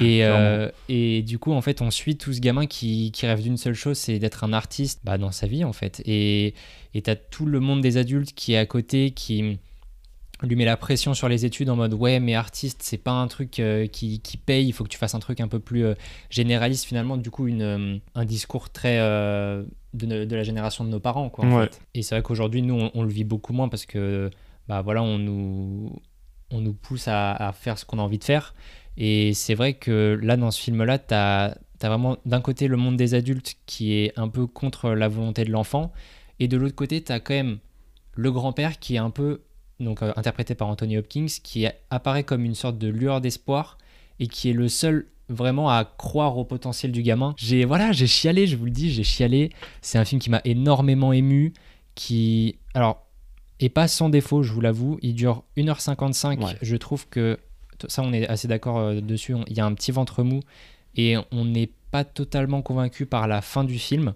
Et, 0.00 0.24
euh, 0.24 0.70
et 0.88 1.20
du 1.20 1.38
coup, 1.38 1.52
en 1.52 1.60
fait, 1.60 1.82
on 1.82 1.90
suit 1.90 2.16
tout 2.16 2.32
ce 2.32 2.40
gamin 2.40 2.64
qui, 2.66 3.12
qui 3.12 3.26
rêve 3.26 3.42
d'une 3.42 3.58
seule 3.58 3.74
chose, 3.74 3.98
c'est 3.98 4.18
d'être 4.18 4.44
un 4.44 4.54
artiste 4.54 5.00
bah, 5.04 5.18
dans 5.18 5.30
sa 5.30 5.46
vie, 5.46 5.62
en 5.62 5.74
fait. 5.74 6.00
Et 6.06 6.54
t'as 7.04 7.16
tout 7.16 7.44
le 7.44 7.60
monde 7.60 7.82
des 7.82 7.98
adultes 7.98 8.32
qui 8.32 8.54
est 8.54 8.56
à 8.56 8.64
côté, 8.64 9.10
qui 9.10 9.58
lui 10.42 10.56
met 10.56 10.64
la 10.64 10.76
pression 10.76 11.14
sur 11.14 11.28
les 11.28 11.44
études 11.44 11.68
en 11.70 11.76
mode 11.76 11.94
ouais 11.94 12.18
mais 12.20 12.34
artiste 12.34 12.80
c'est 12.82 12.98
pas 12.98 13.10
un 13.10 13.26
truc 13.26 13.58
euh, 13.58 13.86
qui, 13.86 14.20
qui 14.20 14.36
paye 14.36 14.66
il 14.66 14.72
faut 14.72 14.84
que 14.84 14.88
tu 14.88 14.98
fasses 14.98 15.14
un 15.14 15.18
truc 15.18 15.40
un 15.40 15.48
peu 15.48 15.58
plus 15.58 15.84
euh, 15.84 15.94
généraliste 16.30 16.86
finalement 16.86 17.16
du 17.16 17.30
coup 17.30 17.46
une, 17.46 18.00
un 18.14 18.24
discours 18.24 18.70
très 18.70 18.98
de, 19.94 20.34
la 20.36 20.42
génération 20.42 20.84
de 20.84 20.88
nos 20.90 21.00
parents 21.00 21.28
quoi 21.30 21.44
en 21.44 21.56
Ouais. 21.58 21.64
fait. 21.64 21.80
et 21.94 22.02
c'est 22.02 22.14
vrai 22.14 22.22
qu'aujourd'hui 22.22 22.62
nous 22.62 22.74
on, 22.74 22.90
on 22.94 23.02
le 23.02 23.08
vit 23.10 23.24
beaucoup 23.24 23.52
moins 23.52 23.68
parce 23.68 23.86
que 23.86 24.30
bah 24.68 24.82
voilà 24.82 25.02
on 25.02 25.18
nous 25.18 26.00
on 26.50 26.60
nous 26.60 26.74
pousse 26.74 27.08
à, 27.08 27.32
à 27.32 27.52
faire 27.52 27.78
ce 27.78 27.84
qu'on 27.84 27.98
a 27.98 28.02
envie 28.02 28.18
de 28.18 28.24
faire 28.24 28.54
et 28.96 29.34
c'est 29.34 29.54
vrai 29.54 29.74
que 29.74 30.18
là 30.22 30.36
dans 30.36 30.50
ce 30.50 30.60
film 30.60 30.84
là 30.84 30.98
t'as 30.98 31.54
as 31.82 31.88
vraiment 31.88 32.18
d'un 32.26 32.40
côté 32.40 32.68
le 32.68 32.76
monde 32.76 32.96
des 32.96 33.14
adultes 33.14 33.54
qui 33.66 33.94
est 33.94 34.12
un 34.18 34.28
peu 34.28 34.46
contre 34.46 34.90
la 34.90 35.08
volonté 35.08 35.44
de 35.44 35.50
l'enfant 35.50 35.92
et 36.38 36.46
de 36.46 36.56
l'autre 36.56 36.74
côté 36.76 37.00
t'as 37.02 37.18
quand 37.20 37.34
même 37.34 37.58
le 38.14 38.30
grand-père 38.32 38.78
qui 38.78 38.96
est 38.96 38.98
un 38.98 39.10
peu 39.10 39.40
donc 39.80 40.02
euh, 40.02 40.12
interprété 40.16 40.54
par 40.54 40.68
Anthony 40.68 40.98
Hopkins, 40.98 41.26
qui 41.42 41.66
apparaît 41.88 42.22
comme 42.24 42.44
une 42.44 42.54
sorte 42.54 42.76
de 42.76 42.88
lueur 42.88 43.22
d'espoir 43.22 43.78
et 44.18 44.26
qui 44.26 44.50
est 44.50 44.52
le 44.52 44.68
seul 44.68 45.06
vraiment 45.30 45.70
à 45.70 45.84
croire 45.84 46.36
au 46.36 46.44
potentiel 46.44 46.92
du 46.92 47.02
gamin. 47.02 47.34
J'ai 47.38 47.64
voilà, 47.64 47.92
j'ai 47.92 48.06
chialé, 48.06 48.46
je 48.46 48.56
vous 48.56 48.66
le 48.66 48.70
dis, 48.70 48.90
j'ai 48.90 49.04
chialé. 49.04 49.50
C'est 49.80 49.98
un 49.98 50.04
film 50.04 50.20
qui 50.20 50.28
m'a 50.30 50.40
énormément 50.44 51.12
ému, 51.12 51.52
qui 51.94 52.56
alors 52.74 53.06
est 53.60 53.68
pas 53.68 53.88
sans 53.88 54.08
défaut, 54.08 54.42
je 54.42 54.52
vous 54.52 54.60
l'avoue. 54.60 54.98
Il 55.02 55.14
dure 55.14 55.44
1h55. 55.56 56.42
Ouais. 56.44 56.56
Je 56.62 56.76
trouve 56.76 57.08
que 57.08 57.38
ça, 57.88 58.02
on 58.02 58.12
est 58.12 58.26
assez 58.28 58.48
d'accord 58.48 58.78
euh, 58.78 59.00
dessus. 59.00 59.34
Il 59.48 59.56
y 59.56 59.60
a 59.60 59.64
un 59.66 59.72
petit 59.74 59.92
ventre 59.92 60.22
mou 60.22 60.40
et 60.96 61.16
on 61.30 61.44
n'est 61.44 61.70
pas 61.90 62.04
totalement 62.04 62.62
convaincu 62.62 63.06
par 63.06 63.26
la 63.28 63.40
fin 63.40 63.64
du 63.64 63.78
film. 63.78 64.14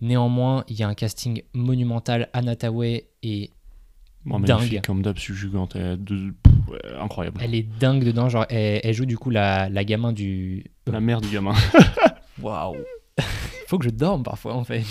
Néanmoins, 0.00 0.64
il 0.68 0.76
y 0.78 0.82
a 0.82 0.88
un 0.88 0.94
casting 0.94 1.42
monumental. 1.52 2.28
Anna 2.32 2.56
Tawai 2.56 3.04
est 3.22 3.50
Bon, 4.26 4.40
dingue. 4.40 4.80
comme 4.84 5.02
d'hab, 5.02 5.18
subjugante. 5.18 5.76
de- 5.76 6.32
ouais, 6.68 6.78
incroyable. 7.00 7.40
Elle 7.42 7.54
est 7.54 7.62
dingue 7.78 8.04
dedans, 8.04 8.28
genre 8.28 8.46
elle, 8.48 8.80
elle 8.82 8.94
joue 8.94 9.06
du 9.06 9.16
coup 9.18 9.30
la, 9.30 9.68
la 9.68 9.84
gamin 9.84 10.12
du. 10.12 10.64
La 10.86 11.00
mère 11.00 11.20
du 11.20 11.28
gamin. 11.28 11.54
Waouh 12.42 12.76
Faut 13.68 13.78
que 13.78 13.84
je 13.84 13.90
dorme 13.90 14.22
parfois 14.22 14.54
en 14.54 14.64
fait. 14.64 14.84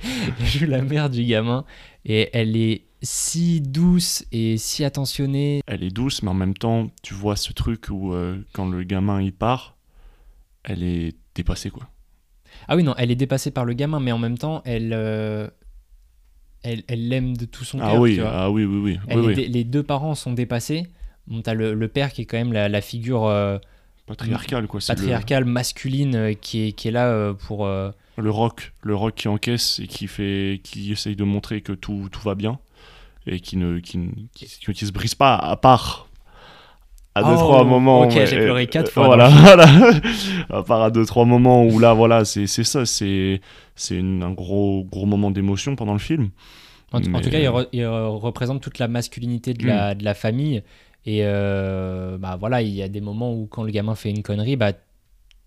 elle 0.40 0.46
joue 0.46 0.66
la 0.66 0.82
mère 0.82 1.10
du 1.10 1.24
gamin 1.24 1.64
et 2.04 2.30
elle 2.32 2.56
est 2.56 2.84
si 3.02 3.60
douce 3.60 4.24
et 4.30 4.58
si 4.58 4.84
attentionnée. 4.84 5.60
elle 5.66 5.82
est 5.82 5.90
douce, 5.90 6.22
mais 6.22 6.30
en 6.30 6.34
même 6.34 6.54
temps, 6.54 6.88
tu 7.02 7.14
vois 7.14 7.34
ce 7.36 7.52
truc 7.52 7.86
où 7.90 8.12
euh, 8.12 8.38
quand 8.52 8.68
le 8.68 8.84
gamin 8.84 9.20
il 9.20 9.32
part, 9.32 9.76
elle 10.64 10.82
est 10.84 11.16
dépassée 11.34 11.70
quoi. 11.70 11.88
Ah 12.68 12.76
oui, 12.76 12.84
non, 12.84 12.94
elle 12.96 13.10
est 13.10 13.16
dépassée 13.16 13.50
par 13.50 13.64
le 13.64 13.72
gamin, 13.72 13.98
mais 13.98 14.12
en 14.12 14.18
même 14.18 14.38
temps, 14.38 14.62
elle. 14.64 14.92
euh, 14.94 15.48
Elle 16.62 16.84
l'aime 17.08 17.36
de 17.36 17.44
tout 17.44 17.64
son 17.64 17.78
cœur. 17.78 17.88
Ah 17.88 18.00
oui, 18.00 18.18
vois. 18.20 18.30
ah 18.32 18.50
oui, 18.50 18.64
oui, 18.64 18.78
oui. 18.78 18.98
Elle 19.08 19.18
oui, 19.18 19.32
est 19.32 19.36
oui. 19.36 19.48
Les 19.48 19.64
deux 19.64 19.82
parents 19.82 20.14
sont 20.14 20.32
dépassés. 20.32 20.86
Bon, 21.28 21.40
t'as 21.42 21.54
le, 21.54 21.74
le 21.74 21.88
père 21.88 22.12
qui 22.12 22.22
est 22.22 22.24
quand 22.26 22.36
même 22.38 22.52
la, 22.52 22.68
la 22.68 22.80
figure 22.80 23.24
euh, 23.26 23.58
Patriarcal 24.06 24.66
quoi. 24.66 24.80
le- 24.80 24.86
patriarcale, 24.86 25.44
masculine, 25.44 26.16
euh, 26.16 26.32
qui, 26.34 26.68
est, 26.68 26.72
qui 26.72 26.88
est 26.88 26.92
là 26.92 27.06
euh, 27.08 27.32
pour. 27.34 27.66
Le, 27.66 28.30
rock, 28.30 28.72
le 28.82 28.94
rock 28.94 29.14
qui 29.14 29.28
encaisse 29.28 29.78
et 29.78 29.86
qui 29.86 30.06
fait, 30.08 30.60
qui 30.62 30.92
essaye 30.92 31.16
de 31.16 31.24
montrer 31.24 31.60
que 31.62 31.72
tout, 31.72 32.08
tout 32.10 32.20
va 32.22 32.34
bien 32.34 32.58
et 33.26 33.38
qui 33.40 33.56
ne, 33.56 33.78
qui, 33.78 33.98
qui, 34.34 34.46
qui- 34.46 34.72
qui 34.72 34.86
se 34.86 34.92
brise 34.92 35.14
pas 35.14 35.36
à 35.36 35.56
part. 35.56 36.08
À 37.14 37.22
deux 37.22 37.28
Oh, 37.34 37.36
trois 37.36 37.64
moments. 37.64 38.00
ok, 38.02 38.10
j'ai 38.12 38.38
pleuré 38.38 38.66
quatre 38.66 38.90
fois 38.90 39.04
Voilà, 39.06 39.28
voilà. 39.28 39.66
à 40.50 40.62
part 40.62 40.82
à 40.82 40.90
deux 40.90 41.04
trois 41.06 41.24
moments 41.26 41.62
où 41.64 41.78
là, 41.78 41.92
voilà, 41.92 42.24
c'est 42.24 42.46
c'est 42.46 42.64
ça, 42.64 42.84
c'est 42.86 43.40
c'est 43.76 43.98
un 44.00 44.30
gros 44.32 44.82
gros 44.90 45.04
moment 45.06 45.30
d'émotion 45.30 45.76
pendant 45.76 45.92
le 45.92 45.98
film. 45.98 46.30
En, 46.90 47.00
tout 47.00 47.10
cas, 47.30 47.38
il, 47.38 47.46
re- 47.48 47.68
il, 47.72 47.86
représente 47.86 48.60
toute 48.62 48.78
la 48.78 48.88
masculinité 48.88 49.54
de 49.54 49.62
Mm. 49.64 49.68
la, 49.68 49.94
de 49.94 50.04
la 50.04 50.14
famille. 50.14 50.62
Et 51.04 51.20
euh, 51.24 52.16
bah 52.18 52.36
voilà, 52.38 52.62
il 52.62 52.70
y 52.70 52.82
a 52.82 52.88
des 52.88 53.00
moments 53.00 53.34
où 53.34 53.46
quand 53.46 53.62
le 53.64 53.70
gamin 53.72 53.94
fait 53.94 54.10
une 54.10 54.22
connerie, 54.22 54.56
bah 54.56 54.72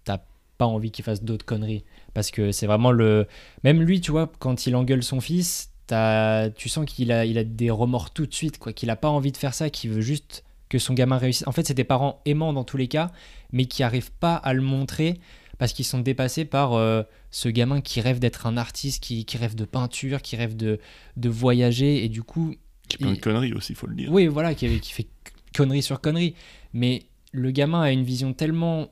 t'as 0.03 0.19
pas 0.57 0.65
envie 0.65 0.91
qu'il 0.91 1.05
fasse 1.05 1.23
d'autres 1.23 1.45
conneries. 1.45 1.83
Parce 2.13 2.31
que 2.31 2.51
c'est 2.51 2.67
vraiment 2.67 2.91
le. 2.91 3.27
Même 3.63 3.81
lui, 3.81 4.01
tu 4.01 4.11
vois, 4.11 4.31
quand 4.39 4.67
il 4.67 4.75
engueule 4.75 5.03
son 5.03 5.21
fils, 5.21 5.69
t'as- 5.87 6.49
tu 6.49 6.67
sens 6.69 6.85
qu'il 6.85 7.11
a, 7.11 7.25
il 7.25 7.37
a 7.37 7.43
des 7.43 7.69
remords 7.69 8.11
tout 8.11 8.25
de 8.25 8.33
suite, 8.33 8.57
quoi. 8.57 8.73
Qu'il 8.73 8.89
a 8.89 8.95
pas 8.95 9.09
envie 9.09 9.31
de 9.31 9.37
faire 9.37 9.53
ça, 9.53 9.69
qu'il 9.69 9.91
veut 9.91 10.01
juste 10.01 10.43
que 10.69 10.77
son 10.79 10.93
gamin 10.93 11.17
réussisse. 11.17 11.47
En 11.47 11.51
fait, 11.51 11.65
c'est 11.67 11.73
des 11.73 11.83
parents 11.83 12.21
aimants 12.25 12.51
dans 12.53 12.63
tous 12.63 12.77
les 12.77 12.87
cas, 12.87 13.11
mais 13.53 13.65
qui 13.65 13.83
arrivent 13.83 14.11
pas 14.11 14.35
à 14.35 14.53
le 14.53 14.61
montrer 14.61 15.19
parce 15.57 15.71
qu'ils 15.71 15.85
sont 15.85 15.99
dépassés 15.99 16.43
par 16.43 16.73
euh, 16.73 17.03
ce 17.31 17.47
gamin 17.47 17.79
qui 17.79 18.01
rêve 18.01 18.19
d'être 18.19 18.45
un 18.45 18.57
artiste, 18.57 19.01
qui, 19.01 19.23
qui 19.23 19.37
rêve 19.37 19.55
de 19.55 19.63
peinture, 19.63 20.21
qui 20.21 20.35
rêve 20.35 20.57
de, 20.57 20.79
de 21.15 21.29
voyager, 21.29 22.03
et 22.03 22.09
du 22.09 22.23
coup, 22.23 22.55
Qui 22.89 22.95
est 22.95 22.97
plein 22.97 23.11
de 23.11 23.15
Il- 23.15 23.21
conneries 23.21 23.53
aussi, 23.53 23.73
faut 23.73 23.87
le 23.87 23.95
dire. 23.95 24.11
oui, 24.11 24.27
voilà, 24.27 24.53
qui, 24.53 24.79
qui 24.81 24.91
fait 24.91 25.07
connerie 25.55 25.81
sur 25.81 26.01
connerie. 26.01 26.35
Mais 26.73 27.03
le 27.31 27.51
gamin 27.51 27.81
a 27.81 27.91
une 27.91 28.03
vision 28.03 28.33
tellement 28.33 28.87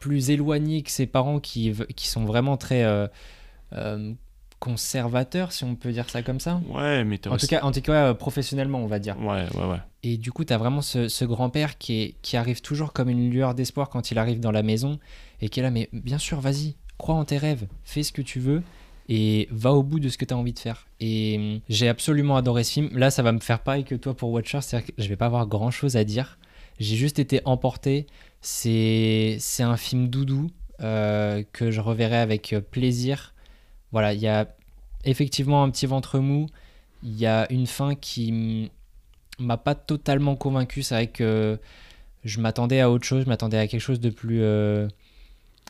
plus 0.00 0.30
éloignée 0.30 0.82
que 0.82 0.90
ses 0.90 1.06
parents 1.06 1.40
qui, 1.40 1.72
qui 1.96 2.06
sont 2.08 2.24
vraiment 2.24 2.56
très 2.56 2.84
euh, 2.84 3.06
euh, 3.72 4.12
conservateurs, 4.60 5.52
si 5.52 5.64
on 5.64 5.74
peut 5.76 5.92
dire 5.92 6.08
ça 6.10 6.22
comme 6.22 6.40
ça. 6.40 6.60
Ouais, 6.68 7.04
mais 7.04 7.20
En 7.28 7.36
tout 7.36 7.46
cas, 7.46 7.62
en 7.62 7.72
tout 7.72 7.80
cas 7.80 8.08
euh, 8.08 8.14
professionnellement, 8.14 8.78
on 8.78 8.86
va 8.86 8.98
dire. 8.98 9.18
Ouais, 9.20 9.46
ouais, 9.54 9.64
ouais. 9.70 9.78
Et 10.02 10.16
du 10.16 10.30
coup, 10.32 10.44
tu 10.44 10.52
as 10.52 10.58
vraiment 10.58 10.82
ce, 10.82 11.08
ce 11.08 11.24
grand-père 11.24 11.78
qui, 11.78 12.00
est- 12.02 12.14
qui 12.22 12.36
arrive 12.36 12.60
toujours 12.60 12.92
comme 12.92 13.08
une 13.08 13.30
lueur 13.30 13.54
d'espoir 13.54 13.88
quand 13.88 14.10
il 14.10 14.18
arrive 14.18 14.40
dans 14.40 14.52
la 14.52 14.62
maison 14.62 14.98
et 15.40 15.48
qui 15.48 15.60
est 15.60 15.62
là, 15.62 15.70
mais 15.70 15.88
bien 15.92 16.18
sûr, 16.18 16.40
vas-y, 16.40 16.76
crois 16.98 17.14
en 17.16 17.24
tes 17.24 17.38
rêves, 17.38 17.66
fais 17.84 18.02
ce 18.02 18.12
que 18.12 18.22
tu 18.22 18.38
veux 18.40 18.62
et 19.08 19.48
va 19.50 19.72
au 19.72 19.82
bout 19.82 20.00
de 20.00 20.08
ce 20.08 20.18
que 20.18 20.24
tu 20.24 20.34
as 20.34 20.36
envie 20.36 20.52
de 20.52 20.58
faire. 20.58 20.86
Et 21.00 21.36
hum, 21.38 21.60
j'ai 21.68 21.88
absolument 21.88 22.36
adoré 22.36 22.64
ce 22.64 22.72
film. 22.72 22.90
Là, 22.96 23.10
ça 23.10 23.22
va 23.22 23.32
me 23.32 23.40
faire 23.40 23.60
pareil 23.60 23.84
que 23.84 23.94
toi 23.94 24.14
pour 24.14 24.30
Watcher, 24.30 24.60
c'est-à-dire 24.60 24.94
que 24.94 25.02
je 25.02 25.08
vais 25.08 25.16
pas 25.16 25.26
avoir 25.26 25.46
grand-chose 25.46 25.96
à 25.96 26.04
dire. 26.04 26.38
J'ai 26.78 26.96
juste 26.96 27.18
été 27.18 27.40
emporté. 27.44 28.06
C'est 28.40 29.36
c'est 29.40 29.62
un 29.62 29.76
film 29.76 30.08
doudou 30.08 30.50
euh, 30.80 31.42
que 31.52 31.70
je 31.70 31.80
reverrai 31.80 32.18
avec 32.18 32.52
euh, 32.52 32.60
plaisir. 32.60 33.34
Voilà, 33.92 34.12
il 34.12 34.20
y 34.20 34.28
a 34.28 34.54
effectivement 35.04 35.62
un 35.62 35.70
petit 35.70 35.86
ventre 35.86 36.18
mou. 36.18 36.46
Il 37.02 37.16
y 37.18 37.26
a 37.26 37.50
une 37.50 37.66
fin 37.66 37.94
qui 37.94 38.30
hum, 39.40 39.46
m'a 39.46 39.56
pas 39.56 39.74
totalement 39.74 40.36
convaincu. 40.36 40.82
C'est 40.82 40.94
vrai 40.94 41.06
que 41.08 41.58
je 42.24 42.40
m'attendais 42.40 42.80
à 42.80 42.90
autre 42.90 43.04
chose, 43.04 43.24
je 43.24 43.28
m'attendais 43.28 43.58
à 43.58 43.66
quelque 43.68 43.80
chose 43.80 44.00
de 44.00 44.10
plus. 44.10 44.42
euh, 44.42 44.88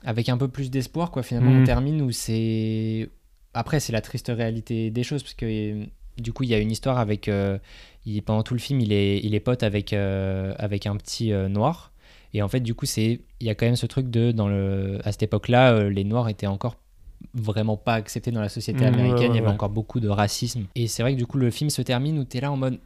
avec 0.04 0.28
un 0.28 0.36
peu 0.36 0.48
plus 0.48 0.70
d'espoir, 0.70 1.10
quoi. 1.10 1.22
Finalement, 1.22 1.50
on 1.50 1.64
termine 1.64 2.02
où 2.02 2.10
c'est. 2.12 3.08
Après, 3.58 3.80
c'est 3.80 3.92
la 3.92 4.00
triste 4.00 4.30
réalité 4.32 4.90
des 4.90 5.02
choses, 5.02 5.24
parce 5.24 5.34
que 5.34 5.46
euh, 5.46 5.84
du 6.16 6.32
coup, 6.32 6.44
il 6.44 6.50
y 6.50 6.54
a 6.54 6.58
une 6.58 6.70
histoire 6.70 6.98
avec. 6.98 7.26
euh, 7.26 7.58
il, 8.06 8.22
pendant 8.22 8.44
tout 8.44 8.54
le 8.54 8.60
film, 8.60 8.80
il 8.80 8.92
est, 8.92 9.18
il 9.18 9.34
est 9.34 9.40
pote 9.40 9.64
avec, 9.64 9.92
euh, 9.92 10.54
avec 10.58 10.86
un 10.86 10.96
petit 10.96 11.32
euh, 11.32 11.48
noir. 11.48 11.90
Et 12.34 12.40
en 12.42 12.48
fait, 12.48 12.60
du 12.60 12.74
coup, 12.74 12.86
c'est 12.86 13.20
il 13.40 13.46
y 13.46 13.50
a 13.50 13.56
quand 13.56 13.66
même 13.66 13.74
ce 13.74 13.86
truc 13.86 14.10
de. 14.10 14.30
Dans 14.30 14.46
le, 14.46 15.00
à 15.02 15.10
cette 15.10 15.24
époque-là, 15.24 15.88
les 15.88 16.04
noirs 16.04 16.28
étaient 16.28 16.46
encore 16.46 16.76
vraiment 17.34 17.76
pas 17.76 17.94
acceptés 17.94 18.30
dans 18.30 18.40
la 18.40 18.48
société 18.48 18.82
ouais, 18.82 18.86
américaine. 18.86 19.18
ouais, 19.18 19.26
il 19.26 19.34
y 19.34 19.38
avait 19.38 19.48
ouais. 19.48 19.52
encore 19.52 19.70
beaucoup 19.70 19.98
de 19.98 20.08
racisme. 20.08 20.66
Et 20.76 20.86
c'est 20.86 21.02
vrai 21.02 21.14
que 21.14 21.18
du 21.18 21.26
coup, 21.26 21.38
le 21.38 21.50
film 21.50 21.68
se 21.68 21.82
termine 21.82 22.16
où 22.20 22.24
tu 22.24 22.36
es 22.36 22.40
là 22.40 22.52
en 22.52 22.56
mode. 22.56 22.78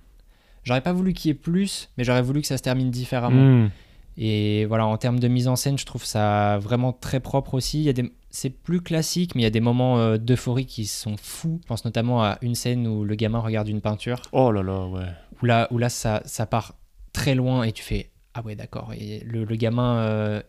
J'aurais 0.64 0.80
pas 0.80 0.94
voulu 0.94 1.12
qu'il 1.12 1.28
y 1.28 1.32
ait 1.32 1.34
plus, 1.34 1.90
mais 1.98 2.04
j'aurais 2.04 2.22
voulu 2.22 2.40
que 2.40 2.46
ça 2.46 2.56
se 2.56 2.62
termine 2.62 2.90
différemment. 2.90 3.64
Mm. 3.66 3.70
Et 4.16 4.64
voilà, 4.66 4.86
en 4.86 4.96
termes 4.96 5.18
de 5.18 5.28
mise 5.28 5.48
en 5.48 5.56
scène, 5.56 5.78
je 5.78 5.86
trouve 5.86 6.04
ça 6.04 6.58
vraiment 6.58 6.92
très 6.92 7.20
propre 7.20 7.54
aussi. 7.54 7.80
Il 7.80 7.84
y 7.84 7.88
a 7.88 7.92
des... 7.92 8.12
C'est 8.34 8.48
plus 8.50 8.80
classique, 8.80 9.34
mais 9.34 9.42
il 9.42 9.44
y 9.44 9.46
a 9.46 9.50
des 9.50 9.60
moments 9.60 9.98
euh, 9.98 10.16
d'euphorie 10.16 10.64
qui 10.66 10.86
sont 10.86 11.16
fous. 11.18 11.60
Je 11.62 11.66
pense 11.68 11.84
notamment 11.84 12.22
à 12.22 12.38
une 12.40 12.54
scène 12.54 12.86
où 12.86 13.04
le 13.04 13.14
gamin 13.14 13.38
regarde 13.40 13.68
une 13.68 13.82
peinture, 13.82 14.22
Oh 14.32 14.50
là 14.50 14.62
là, 14.62 14.86
ouais. 14.86 15.06
où 15.42 15.46
là, 15.46 15.68
où 15.70 15.76
là 15.76 15.90
ça, 15.90 16.22
ça 16.24 16.46
part 16.46 16.74
très 17.12 17.34
loin 17.34 17.62
et 17.64 17.72
tu 17.72 17.82
fais 17.82 18.10
Ah 18.32 18.40
ouais, 18.42 18.56
d'accord. 18.56 18.92
Et 18.94 19.20
le, 19.20 19.44
le 19.44 19.56
gamin, 19.56 19.96
euh, 19.98 20.42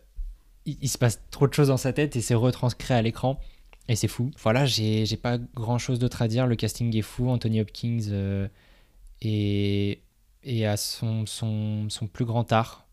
il, 0.64 0.78
il 0.80 0.88
se 0.88 0.96
passe 0.96 1.20
trop 1.30 1.46
de 1.46 1.52
choses 1.52 1.68
dans 1.68 1.76
sa 1.76 1.92
tête 1.92 2.16
et 2.16 2.22
c'est 2.22 2.34
retranscrit 2.34 2.94
à 2.94 3.02
l'écran. 3.02 3.38
Et 3.86 3.96
c'est 3.96 4.08
fou. 4.08 4.30
Voilà, 4.42 4.64
j'ai 4.64 5.04
pas 5.20 5.36
grand 5.36 5.76
chose 5.76 5.98
d'autre 5.98 6.22
à 6.22 6.26
dire. 6.28 6.46
Le 6.46 6.56
casting 6.56 6.96
est 6.96 7.02
fou. 7.02 7.28
Anthony 7.28 7.60
Hopkins 7.60 7.98
euh, 8.08 8.48
est, 9.20 10.00
est 10.42 10.64
à 10.64 10.78
son, 10.78 11.26
son, 11.26 11.90
son 11.90 12.06
plus 12.06 12.24
grand 12.24 12.50
art. 12.50 12.86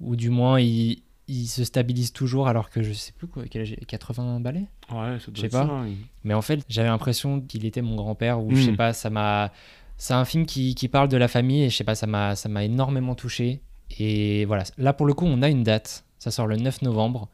Ou 0.00 0.16
du 0.16 0.30
moins, 0.30 0.58
il, 0.60 1.02
il 1.28 1.46
se 1.46 1.64
stabilise 1.64 2.12
toujours 2.12 2.48
alors 2.48 2.68
que 2.70 2.82
je 2.82 2.92
sais 2.92 3.12
plus 3.12 3.26
quoi, 3.26 3.44
quel 3.50 3.62
âge 3.62 3.70
il 3.70 3.78
a, 3.82 3.84
80 3.86 4.40
balais? 4.40 4.66
Ouais, 4.90 5.18
ça 5.18 5.26
Je 5.26 5.30
doit 5.30 5.40
sais 5.40 5.46
être 5.46 5.52
pas. 5.52 5.66
ça, 5.66 5.84
mais 6.24 6.34
en 6.34 6.42
fait, 6.42 6.60
j'avais 6.68 6.88
l'impression 6.88 7.40
qu'il 7.40 7.64
était 7.64 7.82
mon 7.82 7.96
grand-père, 7.96 8.42
ou 8.42 8.54
je 8.54 8.62
sais 8.62 8.72
Mm. 8.72 8.76
pas, 8.76 8.92
ça 8.92 9.10
m'a. 9.10 9.52
C'est 9.96 10.14
un 10.14 10.24
film 10.24 10.44
qui, 10.44 10.74
qui 10.74 10.88
parle 10.88 11.08
de 11.08 11.16
la 11.16 11.28
famille, 11.28 11.62
et 11.62 11.70
je 11.70 11.76
sais 11.76 11.84
pas, 11.84 11.94
ça 11.94 12.06
m'a 12.06 12.34
ça 12.36 12.48
m'a 12.48 12.64
énormément 12.64 13.14
touché. 13.14 13.60
Et 13.98 14.44
voilà, 14.44 14.64
là 14.76 14.92
pour 14.92 15.06
le 15.06 15.14
coup, 15.14 15.24
on 15.26 15.40
a 15.42 15.48
une 15.48 15.62
date. 15.62 16.04
Ça 16.18 16.30
sort 16.30 16.46
le 16.46 16.56
9 16.56 16.82
novembre, 16.82 17.28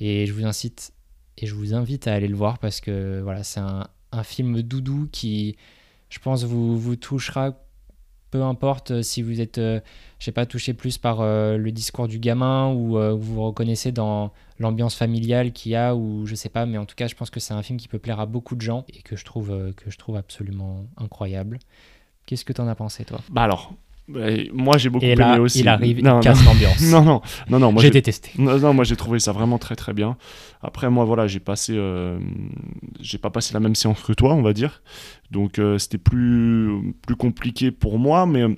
et 0.00 0.26
je 0.26 0.32
vous 0.32 0.44
incite 0.44 0.92
et 1.38 1.46
je 1.46 1.54
vous 1.54 1.74
invite 1.74 2.06
à 2.06 2.14
aller 2.14 2.28
le 2.28 2.36
voir 2.36 2.58
parce 2.58 2.80
que 2.80 3.20
voilà, 3.22 3.42
c'est 3.42 3.58
un, 3.60 3.88
un 4.12 4.22
film 4.22 4.62
doudou 4.62 5.08
qui, 5.10 5.56
je 6.10 6.18
pense, 6.20 6.44
vous, 6.44 6.78
vous 6.78 6.94
touchera. 6.96 7.52
Peu 8.34 8.42
importe 8.42 8.90
euh, 8.90 9.02
si 9.02 9.22
vous 9.22 9.40
êtes, 9.40 9.58
euh, 9.58 9.78
je 10.18 10.24
sais 10.24 10.32
pas, 10.32 10.44
touché 10.44 10.74
plus 10.74 10.98
par 10.98 11.20
euh, 11.20 11.56
le 11.56 11.70
discours 11.70 12.08
du 12.08 12.18
gamin 12.18 12.68
ou 12.72 12.98
vous 12.98 13.34
vous 13.34 13.44
reconnaissez 13.44 13.92
dans 13.92 14.32
l'ambiance 14.58 14.96
familiale 14.96 15.52
qu'il 15.52 15.70
y 15.70 15.76
a 15.76 15.94
ou 15.94 16.26
je 16.26 16.34
sais 16.34 16.48
pas, 16.48 16.66
mais 16.66 16.76
en 16.76 16.84
tout 16.84 16.96
cas, 16.96 17.06
je 17.06 17.14
pense 17.14 17.30
que 17.30 17.38
c'est 17.38 17.54
un 17.54 17.62
film 17.62 17.78
qui 17.78 17.86
peut 17.86 18.00
plaire 18.00 18.18
à 18.18 18.26
beaucoup 18.26 18.56
de 18.56 18.60
gens 18.60 18.84
et 18.88 19.02
que 19.02 19.14
je 19.14 19.24
trouve, 19.24 19.72
que 19.76 19.88
je 19.88 19.96
trouve 19.98 20.16
absolument 20.16 20.84
incroyable. 20.96 21.60
Qu'est-ce 22.26 22.44
que 22.44 22.52
t'en 22.52 22.66
as 22.66 22.74
pensé, 22.74 23.04
toi? 23.04 23.20
Bah 23.30 23.42
alors, 23.42 23.72
moi 24.08 24.76
j'ai 24.76 24.90
beaucoup 24.90 25.04
Et 25.04 25.12
aimé 25.12 25.38
aussi. 25.38 25.60
il 25.60 25.68
arrive, 25.68 26.02
non, 26.02 26.20
il 26.20 26.24
casse 26.24 26.44
l'ambiance. 26.44 26.82
non, 26.90 27.02
non, 27.04 27.22
non, 27.48 27.58
non, 27.58 27.72
moi 27.72 27.82
J'ai 27.82 27.90
détesté. 27.90 28.30
Non, 28.38 28.58
non, 28.58 28.74
moi 28.74 28.84
j'ai 28.84 28.96
trouvé 28.96 29.18
ça 29.18 29.32
vraiment 29.32 29.58
très 29.58 29.76
très 29.76 29.92
bien. 29.94 30.16
Après, 30.62 30.90
moi 30.90 31.04
voilà, 31.04 31.26
j'ai 31.26 31.40
passé, 31.40 31.72
euh, 31.76 32.18
j'ai 33.00 33.18
pas 33.18 33.30
passé 33.30 33.54
la 33.54 33.60
même 33.60 33.74
séance 33.74 34.02
que 34.02 34.12
toi, 34.12 34.34
on 34.34 34.42
va 34.42 34.52
dire. 34.52 34.82
Donc 35.30 35.58
euh, 35.58 35.78
c'était 35.78 35.98
plus 35.98 36.94
plus 37.06 37.16
compliqué 37.16 37.70
pour 37.70 37.98
moi, 37.98 38.26
mais 38.26 38.42
euh, 38.42 38.54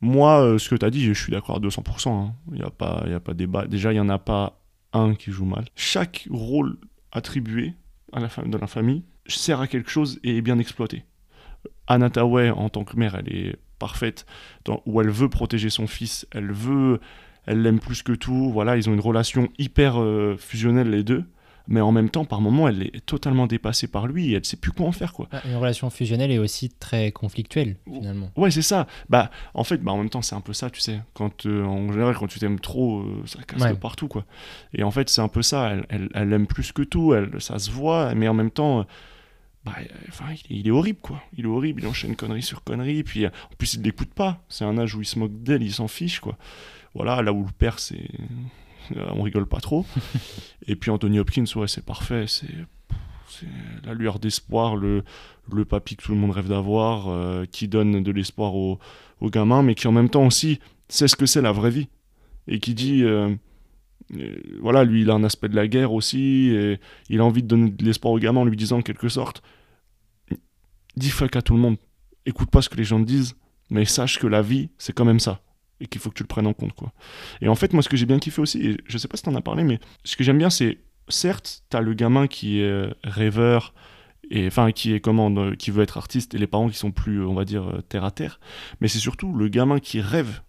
moi, 0.00 0.40
euh, 0.42 0.58
ce 0.58 0.70
que 0.70 0.76
tu 0.76 0.86
as 0.86 0.90
dit, 0.90 1.04
je 1.04 1.12
suis 1.12 1.30
d'accord 1.32 1.56
à 1.56 1.60
200%. 1.60 2.08
hein. 2.08 2.32
Il 2.52 2.54
n'y 2.54 2.62
a 2.62 2.70
pas, 2.70 3.02
il 3.06 3.12
a 3.12 3.20
pas 3.20 3.34
débat. 3.34 3.66
Déjà, 3.66 3.92
il 3.92 3.96
y 3.96 4.00
en 4.00 4.08
a 4.08 4.18
pas 4.18 4.60
un 4.94 5.14
qui 5.14 5.30
joue 5.30 5.44
mal. 5.44 5.66
Chaque 5.76 6.26
rôle 6.30 6.78
attribué 7.12 7.74
à 8.12 8.20
la 8.20 8.28
fam- 8.28 8.48
dans 8.48 8.58
la 8.58 8.66
famille 8.66 9.02
sert 9.26 9.60
à 9.60 9.66
quelque 9.66 9.90
chose 9.90 10.18
et 10.24 10.38
est 10.38 10.42
bien 10.42 10.58
exploité. 10.58 11.04
Anna 11.86 12.08
Tawai, 12.08 12.50
en 12.50 12.70
tant 12.70 12.84
que 12.84 12.96
mère, 12.96 13.14
elle 13.14 13.28
est 13.34 13.56
parfaite, 13.80 14.24
dans- 14.64 14.80
où 14.86 15.00
elle 15.00 15.10
veut 15.10 15.28
protéger 15.28 15.70
son 15.70 15.88
fils, 15.88 16.26
elle 16.30 16.52
veut 16.52 17.00
elle 17.46 17.62
l'aime 17.62 17.80
plus 17.80 18.02
que 18.04 18.12
tout. 18.12 18.50
Voilà, 18.52 18.76
ils 18.76 18.88
ont 18.88 18.92
une 18.94 19.00
relation 19.00 19.48
hyper 19.58 20.00
euh, 20.00 20.36
fusionnelle 20.38 20.90
les 20.90 21.02
deux, 21.02 21.24
mais 21.66 21.80
en 21.80 21.90
même 21.90 22.10
temps, 22.10 22.24
par 22.26 22.40
moments, 22.42 22.68
elle 22.68 22.82
est 22.82 23.04
totalement 23.06 23.46
dépassée 23.46 23.88
par 23.88 24.06
lui 24.06 24.30
et 24.32 24.36
elle 24.36 24.44
sait 24.44 24.58
plus 24.58 24.72
quoi 24.72 24.86
en 24.86 24.92
faire 24.92 25.12
quoi. 25.14 25.26
Ah, 25.32 25.40
Une 25.48 25.56
relation 25.56 25.88
fusionnelle 25.88 26.30
est 26.30 26.38
aussi 26.38 26.68
très 26.68 27.10
conflictuelle, 27.12 27.76
finalement. 27.90 28.30
Ouais, 28.36 28.50
c'est 28.50 28.62
ça. 28.62 28.86
Bah, 29.08 29.30
en 29.54 29.64
fait, 29.64 29.78
bah, 29.78 29.90
en 29.92 29.96
même 29.96 30.10
temps, 30.10 30.22
c'est 30.22 30.34
un 30.34 30.40
peu 30.42 30.52
ça, 30.52 30.68
tu 30.70 30.80
sais. 30.80 31.00
Quand, 31.14 31.46
euh, 31.46 31.64
en 31.64 31.90
général, 31.90 32.14
quand 32.14 32.26
tu 32.28 32.38
t'aimes 32.38 32.60
trop, 32.60 33.00
euh, 33.00 33.22
ça 33.24 33.38
casse 33.42 33.62
Ouais. 33.62 33.70
de 33.70 33.78
partout, 33.78 34.06
quoi. 34.06 34.26
Et 34.74 34.82
en 34.82 34.90
fait, 34.90 35.08
c'est 35.08 35.22
un 35.22 35.28
peu 35.28 35.42
ça. 35.42 35.70
Elle, 35.70 35.86
elle, 35.88 36.08
elle 36.14 36.32
aime 36.34 36.46
plus 36.46 36.72
que 36.72 36.82
tout. 36.82 37.14
Elle, 37.14 37.40
ça 37.40 37.58
se 37.58 37.70
voit, 37.70 38.14
mais 38.14 38.28
en 38.28 38.34
même 38.34 38.50
temps, 38.50 38.84
bah, 39.64 39.74
euh, 39.80 39.84
enfin, 40.08 40.24
il, 40.48 40.66
est- 40.66 40.70
horrible, 40.70 41.00
quoi. 41.00 41.22
Il 41.36 41.44
est 41.44 41.48
horrible. 41.48 41.82
Il 41.82 41.86
enchaîne 41.88 42.16
connerie 42.16 42.42
sur 42.42 42.64
connerie. 42.64 43.02
Puis, 43.02 43.24
euh, 43.26 43.30
en 43.52 43.56
plus, 43.56 43.74
il 43.74 43.82
l'écoute 43.82 44.12
pas. 44.14 44.42
C'est 44.48 44.64
un 44.64 44.78
âge 44.78 44.94
où 44.94 45.02
il 45.02 45.06
se 45.06 45.18
moque 45.18 45.42
d'elle, 45.42 45.62
il 45.62 45.72
s'en 45.72 45.88
fiche, 45.88 46.20
quoi. 46.20 46.36
Voilà, 46.94 47.22
là 47.22 47.32
où 47.32 47.44
le 47.44 47.52
père, 47.52 47.78
c'est, 47.78 48.08
euh, 48.96 49.10
on 49.14 49.22
rigole 49.22 49.46
pas 49.46 49.60
trop. 49.60 49.84
Et 50.66 50.76
puis 50.76 50.90
Anthony 50.90 51.18
Hopkins, 51.18 51.44
ouais, 51.56 51.68
c'est 51.68 51.84
parfait. 51.84 52.24
C'est, 52.26 52.46
c'est 53.28 53.46
la 53.84 53.94
lueur 53.94 54.18
d'espoir, 54.18 54.76
le, 54.76 55.04
le 55.52 55.64
papy 55.64 55.96
que 55.96 56.02
tout 56.04 56.12
le 56.12 56.18
monde 56.18 56.32
rêve 56.32 56.48
d'avoir, 56.48 57.08
euh, 57.08 57.44
qui 57.44 57.68
donne 57.68 58.02
de 58.02 58.10
l'espoir 58.12 58.54
aux, 58.56 58.78
aux 59.20 59.30
gamins, 59.30 59.62
mais 59.62 59.74
qui 59.74 59.86
en 59.86 59.92
même 59.92 60.08
temps 60.10 60.26
aussi 60.26 60.58
sait 60.88 61.06
ce 61.06 61.14
que 61.16 61.26
c'est 61.26 61.42
la 61.42 61.52
vraie 61.52 61.70
vie. 61.70 61.88
Et 62.48 62.58
qui 62.58 62.74
dit, 62.74 63.04
euh, 63.04 63.32
voilà, 64.60 64.84
lui, 64.84 65.02
il 65.02 65.10
a 65.10 65.14
un 65.14 65.24
aspect 65.24 65.48
de 65.48 65.56
la 65.56 65.68
guerre 65.68 65.92
aussi, 65.92 66.48
et 66.48 66.80
il 67.08 67.20
a 67.20 67.24
envie 67.24 67.42
de 67.42 67.48
donner 67.48 67.70
de 67.70 67.84
l'espoir 67.84 68.12
aux 68.12 68.18
gamins 68.18 68.40
en 68.40 68.44
lui 68.44 68.56
disant 68.56 68.78
en 68.78 68.82
quelque 68.82 69.08
sorte, 69.08 69.42
dis 70.96 71.10
fuck 71.10 71.36
à 71.36 71.42
tout 71.42 71.54
le 71.54 71.60
monde, 71.60 71.76
écoute 72.26 72.50
pas 72.50 72.62
ce 72.62 72.68
que 72.68 72.76
les 72.76 72.84
gens 72.84 73.00
te 73.00 73.06
disent, 73.06 73.36
mais 73.70 73.84
sache 73.84 74.18
que 74.18 74.26
la 74.26 74.42
vie, 74.42 74.70
c'est 74.78 74.92
quand 74.92 75.04
même 75.04 75.20
ça. 75.20 75.42
Et 75.82 75.86
qu'il 75.86 76.00
faut 76.00 76.10
que 76.10 76.16
tu 76.16 76.22
le 76.22 76.28
prennes 76.28 76.46
en 76.46 76.52
compte, 76.52 76.74
quoi. 76.74 76.92
Et 77.40 77.48
en 77.48 77.54
fait, 77.54 77.72
moi, 77.72 77.82
ce 77.82 77.88
que 77.88 77.96
j'ai 77.96 78.04
bien 78.04 78.18
kiffé 78.18 78.42
aussi, 78.42 78.60
et 78.60 78.76
je 78.84 78.98
sais 78.98 79.08
pas 79.08 79.16
si 79.16 79.22
t'en 79.22 79.34
as 79.34 79.40
parlé, 79.40 79.64
mais 79.64 79.78
ce 80.04 80.16
que 80.16 80.24
j'aime 80.24 80.36
bien, 80.36 80.50
c'est, 80.50 80.78
certes, 81.08 81.62
t'as 81.70 81.80
le 81.80 81.94
gamin 81.94 82.26
qui 82.26 82.60
est 82.60 82.92
rêveur, 83.02 83.72
et 84.30 84.46
enfin 84.46 84.72
qui 84.72 84.94
est 84.94 85.00
comment 85.00 85.30
euh, 85.36 85.54
qui 85.54 85.70
veut 85.70 85.82
être 85.82 85.98
artiste 85.98 86.34
et 86.34 86.38
les 86.38 86.46
parents 86.46 86.68
qui 86.68 86.76
sont 86.76 86.92
plus 86.92 87.24
on 87.24 87.34
va 87.34 87.44
dire 87.44 87.68
euh, 87.68 87.82
terre 87.82 88.04
à 88.04 88.10
terre 88.10 88.40
mais 88.80 88.88
c'est 88.88 88.98
surtout 88.98 89.34
le 89.34 89.48
gamin 89.48 89.78
qui 89.78 90.00
rêve 90.00 90.42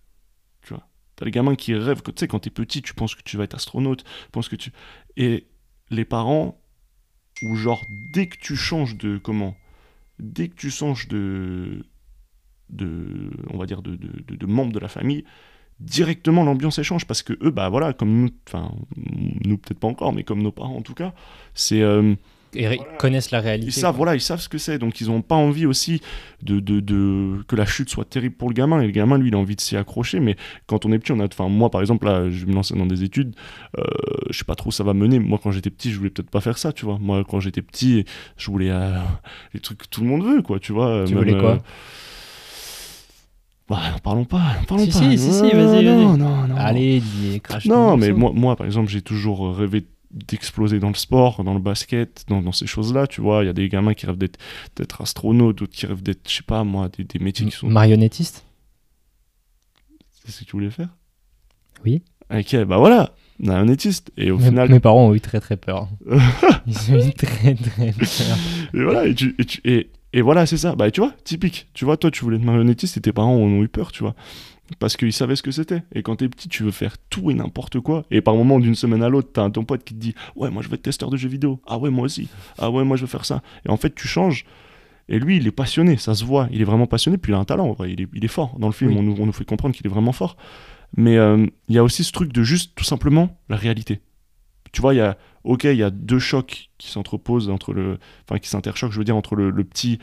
t'as 1.21 1.25
le 1.25 1.31
gamin 1.31 1.53
qui 1.53 1.75
rêve 1.75 2.01
que 2.01 2.09
tu 2.09 2.19
sais 2.19 2.27
quand 2.27 2.39
t'es 2.39 2.49
petit 2.49 2.81
tu 2.81 2.95
penses 2.95 3.13
que 3.13 3.21
tu 3.21 3.37
vas 3.37 3.43
être 3.43 3.53
astronaute 3.53 4.03
tu 4.03 4.31
penses 4.31 4.49
que 4.49 4.55
tu 4.55 4.71
et 5.17 5.45
les 5.91 6.03
parents 6.03 6.59
ou 7.43 7.55
genre 7.55 7.85
dès 8.11 8.25
que 8.25 8.37
tu 8.39 8.55
changes 8.55 8.97
de 8.97 9.19
comment 9.19 9.55
dès 10.17 10.47
que 10.47 10.55
tu 10.55 10.71
changes 10.71 11.07
de 11.07 11.85
de 12.71 13.29
on 13.51 13.59
va 13.59 13.67
dire 13.67 13.83
de, 13.83 13.95
de, 13.95 14.35
de, 14.35 14.45
membre 14.47 14.73
de 14.73 14.79
la 14.79 14.87
famille 14.87 15.23
directement 15.79 16.43
l'ambiance 16.43 16.79
elle 16.79 16.85
change 16.85 17.05
parce 17.05 17.21
que 17.21 17.33
eux 17.43 17.51
bah 17.51 17.69
voilà 17.69 17.93
comme 17.93 18.11
nous 18.11 18.29
enfin 18.47 18.73
nous 19.45 19.59
peut-être 19.59 19.79
pas 19.79 19.87
encore 19.87 20.13
mais 20.13 20.23
comme 20.23 20.41
nos 20.41 20.51
parents 20.51 20.77
en 20.77 20.81
tout 20.81 20.95
cas 20.95 21.13
c'est 21.53 21.83
euh, 21.83 22.15
Ré- 22.53 22.79
connaissent 22.99 23.31
la 23.31 23.39
réalité. 23.39 23.69
ils 23.69 23.71
savent, 23.71 23.91
quoi. 23.93 23.97
voilà, 24.05 24.15
ils 24.15 24.21
savent 24.21 24.41
ce 24.41 24.49
que 24.49 24.57
c'est, 24.57 24.77
donc 24.77 24.99
ils 24.99 25.07
n'ont 25.07 25.21
pas 25.21 25.35
envie 25.35 25.65
aussi 25.65 26.01
de, 26.43 26.59
de, 26.59 26.79
de- 26.81 27.43
que 27.47 27.55
la 27.55 27.65
chute 27.65 27.89
soit 27.89 28.03
terrible 28.05 28.35
pour 28.35 28.49
le 28.49 28.53
gamin. 28.53 28.81
Et 28.81 28.85
le 28.87 28.91
gamin, 28.91 29.17
lui, 29.17 29.29
il 29.29 29.35
a 29.35 29.37
envie 29.37 29.55
de 29.55 29.61
s'y 29.61 29.77
accrocher. 29.77 30.19
Mais 30.19 30.35
quand 30.67 30.85
on 30.85 30.91
est 30.91 30.99
petit, 30.99 31.11
on 31.13 31.19
a, 31.21 31.25
enfin 31.25 31.47
moi 31.47 31.69
par 31.69 31.79
exemple, 31.81 32.05
là, 32.07 32.29
je 32.29 32.45
me 32.45 32.53
lancer 32.53 32.75
dans 32.75 32.85
des 32.85 33.03
études, 33.03 33.35
euh, 33.77 33.83
je 34.29 34.37
sais 34.37 34.43
pas 34.43 34.55
trop 34.55 34.67
où 34.67 34.71
ça 34.71 34.83
va 34.83 34.93
mener. 34.93 35.19
Moi, 35.19 35.39
quand 35.41 35.51
j'étais 35.51 35.69
petit, 35.69 35.91
je 35.91 35.97
voulais 35.97 36.09
peut-être 36.09 36.29
pas 36.29 36.41
faire 36.41 36.57
ça, 36.57 36.73
tu 36.73 36.85
vois. 36.85 36.97
Moi, 36.99 37.23
quand 37.27 37.39
j'étais 37.39 37.61
petit, 37.61 38.03
je 38.37 38.51
voulais 38.51 38.69
euh, 38.69 38.97
les 39.53 39.59
trucs 39.59 39.77
que 39.79 39.87
tout 39.87 40.01
le 40.01 40.07
monde 40.07 40.23
veut, 40.25 40.41
quoi, 40.41 40.59
tu 40.59 40.73
vois. 40.73 41.03
Tu 41.07 41.13
même, 41.13 41.23
voulais 41.23 41.39
quoi? 41.39 41.51
Euh, 41.53 41.57
Bah, 43.69 43.79
parlons 44.03 44.25
pas, 44.25 44.41
parlons 44.67 44.83
Si, 44.83 44.91
pas. 44.91 44.99
si, 44.99 45.17
si, 45.17 45.31
si, 45.33 45.41
Non, 45.43 45.49
vas-y, 45.53 45.85
non, 45.85 46.17
non, 46.17 46.47
non. 46.47 46.55
Allez, 46.57 46.99
dis, 46.99 47.39
crache 47.39 47.65
Non, 47.67 47.95
mais 47.95 48.11
moi, 48.11 48.31
moi, 48.35 48.55
par 48.57 48.65
exemple, 48.65 48.89
j'ai 48.89 49.01
toujours 49.01 49.55
rêvé 49.55 49.85
d'exploser 50.13 50.79
dans 50.79 50.89
le 50.89 50.95
sport, 50.95 51.43
dans 51.43 51.53
le 51.53 51.59
basket, 51.59 52.25
dans, 52.27 52.41
dans 52.41 52.51
ces 52.51 52.67
choses-là, 52.67 53.07
tu 53.07 53.21
vois. 53.21 53.43
Il 53.43 53.47
y 53.47 53.49
a 53.49 53.53
des 53.53 53.69
gamins 53.69 53.93
qui 53.93 54.05
rêvent 54.05 54.17
d'être, 54.17 55.01
astronautes, 55.01 55.57
d'autres 55.59 55.73
qui 55.73 55.85
rêvent 55.85 56.03
d'être, 56.03 56.29
je 56.29 56.35
sais 56.37 56.43
pas, 56.43 56.63
moi, 56.63 56.89
des, 56.89 57.03
des 57.03 57.19
métiers 57.19 57.45
qui 57.45 57.51
sont... 57.55 57.67
Marionnettiste 57.69 58.45
C'est 60.25 60.31
ce 60.31 60.39
que 60.41 60.45
tu 60.45 60.51
voulais 60.51 60.69
faire? 60.69 60.89
Oui. 61.85 62.03
Ok, 62.33 62.55
bah 62.65 62.77
voilà, 62.77 63.13
marionnettiste. 63.39 64.11
Et 64.17 64.31
au 64.31 64.37
Mes- 64.37 64.45
final... 64.45 64.69
Mes 64.69 64.79
parents 64.79 65.07
ont 65.07 65.13
eu 65.13 65.21
très 65.21 65.39
très 65.39 65.57
peur. 65.57 65.89
Ils 66.67 66.93
ont 66.93 67.07
eu 67.07 67.11
très 67.13 67.55
très 67.55 67.91
peur. 67.91 68.37
Et 68.73 68.83
voilà, 68.83 69.05
et, 69.07 69.15
tu- 69.15 69.35
et 69.37 69.45
tu- 69.45 69.61
et- 69.65 69.89
et 70.13 70.21
voilà, 70.21 70.45
c'est 70.45 70.57
ça. 70.57 70.75
Bah, 70.75 70.91
tu 70.91 70.99
vois, 71.01 71.13
typique. 71.23 71.67
Tu 71.73 71.85
vois, 71.85 71.95
toi, 71.97 72.11
tu 72.11 72.23
voulais 72.25 72.35
être 72.37 72.43
marionnettiste 72.43 72.97
et 72.97 73.01
tes 73.01 73.13
parents 73.13 73.33
en 73.35 73.39
ont 73.47 73.63
eu 73.63 73.69
peur, 73.69 73.91
tu 73.93 74.03
vois. 74.03 74.13
Parce 74.79 74.97
qu'ils 74.97 75.13
savaient 75.13 75.35
ce 75.35 75.43
que 75.43 75.51
c'était. 75.51 75.83
Et 75.93 76.01
quand 76.03 76.17
t'es 76.17 76.29
petit, 76.29 76.47
tu 76.49 76.63
veux 76.63 76.71
faire 76.71 76.95
tout 77.09 77.29
et 77.31 77.33
n'importe 77.33 77.79
quoi. 77.79 78.05
Et 78.11 78.21
par 78.21 78.35
moment, 78.35 78.59
d'une 78.59 78.75
semaine 78.75 79.03
à 79.03 79.09
l'autre, 79.09 79.29
t'as 79.33 79.43
un 79.43 79.49
ton 79.49 79.63
pote 79.63 79.83
qui 79.83 79.93
te 79.93 79.99
dit 79.99 80.15
Ouais, 80.35 80.49
moi, 80.49 80.61
je 80.63 80.67
veux 80.69 80.75
être 80.75 80.81
testeur 80.83 81.09
de 81.09 81.17
jeux 81.17 81.29
vidéo. 81.29 81.59
Ah 81.67 81.77
ouais, 81.77 81.89
moi 81.89 82.05
aussi. 82.05 82.29
Ah 82.57 82.69
ouais, 82.71 82.83
moi, 82.83 82.97
je 82.97 83.01
veux 83.01 83.07
faire 83.07 83.25
ça. 83.25 83.41
Et 83.65 83.69
en 83.69 83.77
fait, 83.77 83.93
tu 83.95 84.07
changes. 84.07 84.45
Et 85.09 85.19
lui, 85.19 85.37
il 85.37 85.47
est 85.47 85.51
passionné, 85.51 85.97
ça 85.97 86.15
se 86.15 86.23
voit. 86.23 86.47
Il 86.51 86.61
est 86.61 86.65
vraiment 86.65 86.87
passionné. 86.87 87.17
Puis 87.17 87.31
il 87.31 87.35
a 87.35 87.39
un 87.39 87.45
talent, 87.45 87.67
en 87.67 87.73
vrai. 87.73 87.91
Il 87.91 88.01
est, 88.01 88.07
il 88.13 88.23
est 88.23 88.29
fort. 88.29 88.57
Dans 88.59 88.67
le 88.67 88.73
film, 88.73 88.91
Oui. 88.91 88.97
on, 88.99 89.03
nous, 89.03 89.15
on 89.19 89.25
nous 89.25 89.31
fait 89.33 89.45
comprendre 89.45 89.75
qu'il 89.75 89.85
est 89.85 89.89
vraiment 89.89 90.13
fort. 90.13 90.37
Mais 90.95 91.17
euh, 91.17 91.45
il 91.69 91.75
y 91.75 91.77
a 91.77 91.83
aussi 91.83 92.03
ce 92.03 92.11
truc 92.11 92.31
de 92.33 92.43
juste 92.43 92.73
tout 92.75 92.83
simplement 92.83 93.37
la 93.49 93.55
réalité. 93.55 93.99
Tu 94.71 94.81
vois, 94.81 94.93
il 94.93 94.97
y 94.97 95.01
a, 95.01 95.17
ok, 95.43 95.65
il 95.65 95.75
y 95.75 95.83
a 95.83 95.89
deux 95.89 96.19
chocs 96.19 96.69
qui 96.77 96.89
s'entreposent 96.89 97.49
entre 97.49 97.73
le, 97.73 97.97
enfin 98.25 98.39
qui 98.39 98.47
s'interchoquent, 98.47 98.91
je 98.93 98.97
veux 98.99 99.03
dire, 99.03 99.17
entre 99.17 99.35
le, 99.35 99.49
le 99.49 99.63
petit 99.65 99.99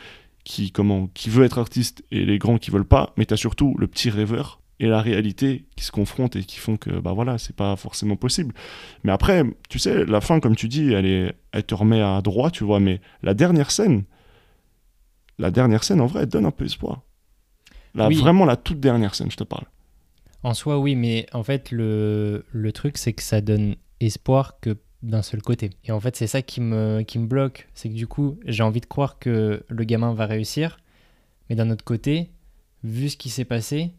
qui 0.49 0.73
comment, 0.73 1.09
qui 1.09 1.29
veut 1.29 1.45
être 1.45 1.59
artiste 1.59 2.03
et 2.11 2.25
les 2.25 2.39
grands 2.39 2.57
qui 2.57 2.71
veulent 2.71 2.87
pas. 2.89 3.13
Mais 3.19 3.27
tu 3.27 3.35
as 3.35 3.37
surtout 3.37 3.77
le 3.79 3.87
petit 3.87 4.09
rêveur 4.09 4.63
et 4.81 4.87
la 4.87 5.03
réalité 5.03 5.67
qui 5.77 5.85
se 5.85 5.91
confrontent 5.93 6.37
et 6.37 6.43
qui 6.45 6.57
font 6.59 6.77
que 6.79 6.91
bah 7.01 7.13
voilà, 7.13 7.37
c'est 7.37 7.55
pas 7.55 7.77
forcément 7.77 8.17
possible. 8.17 8.55
Mais 9.05 9.13
après, 9.13 9.43
tu 9.69 9.79
sais, 9.79 10.07
la 10.07 10.21
fin, 10.23 10.41
comme 10.41 10.57
tu 10.57 10.67
dis, 10.69 10.91
elle 10.93 11.05
est, 11.05 11.35
elle 11.53 11.65
te 11.65 11.75
remet 11.75 12.01
à 12.01 12.23
droit, 12.23 12.51
tu 12.51 12.65
vois. 12.65 12.81
Mais 12.81 13.01
la 13.23 13.35
dernière 13.35 13.71
scène, 13.71 14.05
la 15.39 15.51
dernière 15.51 15.85
scène, 15.85 16.01
en 16.01 16.07
vrai, 16.07 16.23
elle 16.23 16.29
donne 16.29 16.47
un 16.47 16.51
peu 16.51 16.65
espoir. 16.65 17.03
Là, 17.95 18.09
Oui. 18.09 18.17
vraiment 18.17 18.45
la 18.47 18.57
toute 18.57 18.81
dernière 18.81 19.15
scène, 19.15 19.31
je 19.31 19.37
te 19.37 19.45
parle. 19.45 19.65
En 20.43 20.55
soi, 20.55 20.79
oui, 20.79 20.95
mais 20.95 21.27
en 21.33 21.43
fait, 21.43 21.71
le, 21.73 22.47
le 22.51 22.73
truc, 22.73 22.97
c'est 22.97 23.13
que 23.13 23.23
ça 23.23 23.41
donne 23.41 23.77
espoir 24.01 24.61
que 24.61 24.79
d'un 25.03 25.23
seul 25.23 25.43
côté. 25.43 25.71
Et 25.85 25.93
en 25.93 26.01
fait, 26.01 26.17
c'est 26.17 26.27
ça 26.27 26.43
qui 26.43 26.61
me, 26.61 27.03
qui 27.03 27.19
me 27.19 27.27
bloque. 27.27 27.69
C'est 27.75 27.89
que 27.89 27.95
du 27.95 28.07
coup, 28.07 28.39
j'ai 28.47 28.63
envie 28.63 28.81
de 28.81 28.87
croire 28.87 29.19
que 29.19 29.65
le 29.69 29.85
gamin 29.85 30.13
va 30.15 30.27
réussir, 30.27 30.79
mais 31.49 31.57
d'un 31.57 31.71
autre 31.71 31.85
côté, 31.85 32.31
vu 32.85 33.09
ce 33.09 33.17
qui 33.17 33.31
s'est 33.31 33.45
passé, 33.45 33.93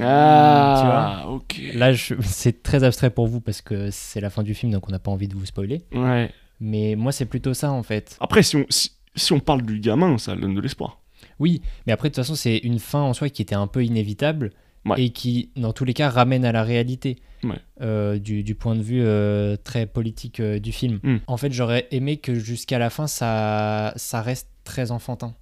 Ah, 0.00 1.24
ok. 1.28 1.48
tu 1.48 1.62
vois, 1.70 1.78
là, 1.78 1.92
je- 1.92 2.14
c'est 2.22 2.62
très 2.62 2.84
abstrait 2.84 3.10
pour 3.10 3.26
vous 3.26 3.40
parce 3.40 3.62
que 3.62 3.90
c'est 3.90 4.20
la 4.20 4.30
fin 4.30 4.42
du 4.42 4.54
film, 4.54 4.72
donc 4.72 4.88
on 4.88 4.92
n'a 4.92 4.98
pas 4.98 5.10
envie 5.10 5.28
de 5.28 5.34
vous 5.34 5.46
spoiler. 5.46 5.82
Ouais. 5.92 6.30
Mais 6.60 6.94
moi, 6.96 7.12
c'est 7.12 7.26
plutôt 7.26 7.54
ça, 7.54 7.70
en 7.72 7.82
fait. 7.82 8.16
Après, 8.20 8.42
si 8.42 8.56
on, 8.56 8.66
si, 8.68 8.92
si 9.14 9.32
on 9.32 9.40
parle 9.40 9.62
du 9.62 9.78
gamin, 9.80 10.18
ça 10.18 10.34
donne 10.36 10.54
de 10.54 10.60
l'espoir. 10.60 11.00
Oui, 11.38 11.62
mais 11.86 11.92
après, 11.92 12.08
de 12.10 12.14
toute 12.14 12.22
façon, 12.24 12.34
c'est 12.34 12.58
une 12.58 12.78
fin 12.78 13.00
en 13.00 13.12
soi 13.14 13.28
qui 13.28 13.42
était 13.42 13.54
un 13.54 13.66
peu 13.68 13.84
inévitable 13.84 14.52
Ouais. 14.88 15.02
et 15.02 15.10
qui, 15.10 15.50
dans 15.56 15.72
tous 15.72 15.84
les 15.84 15.94
cas, 15.94 16.08
ramène 16.08 16.44
à 16.44 16.52
la 16.52 16.62
réalité 16.62 17.16
Ouais. 17.44 17.56
euh, 17.82 18.18
du, 18.18 18.42
du 18.42 18.54
point 18.56 18.74
de 18.74 18.82
vue 18.82 19.00
euh, 19.02 19.56
très 19.62 19.86
politique 19.86 20.40
euh, 20.40 20.58
du 20.58 20.72
film. 20.72 20.98
Mm. 21.02 21.16
En 21.28 21.36
fait, 21.36 21.52
j'aurais 21.52 21.86
aimé 21.92 22.16
que 22.16 22.34
jusqu'à 22.34 22.78
la 22.78 22.90
fin, 22.90 23.06
ça, 23.06 23.92
ça 23.96 24.22
reste 24.22 24.48
très 24.64 24.90
enfantin 24.90 25.34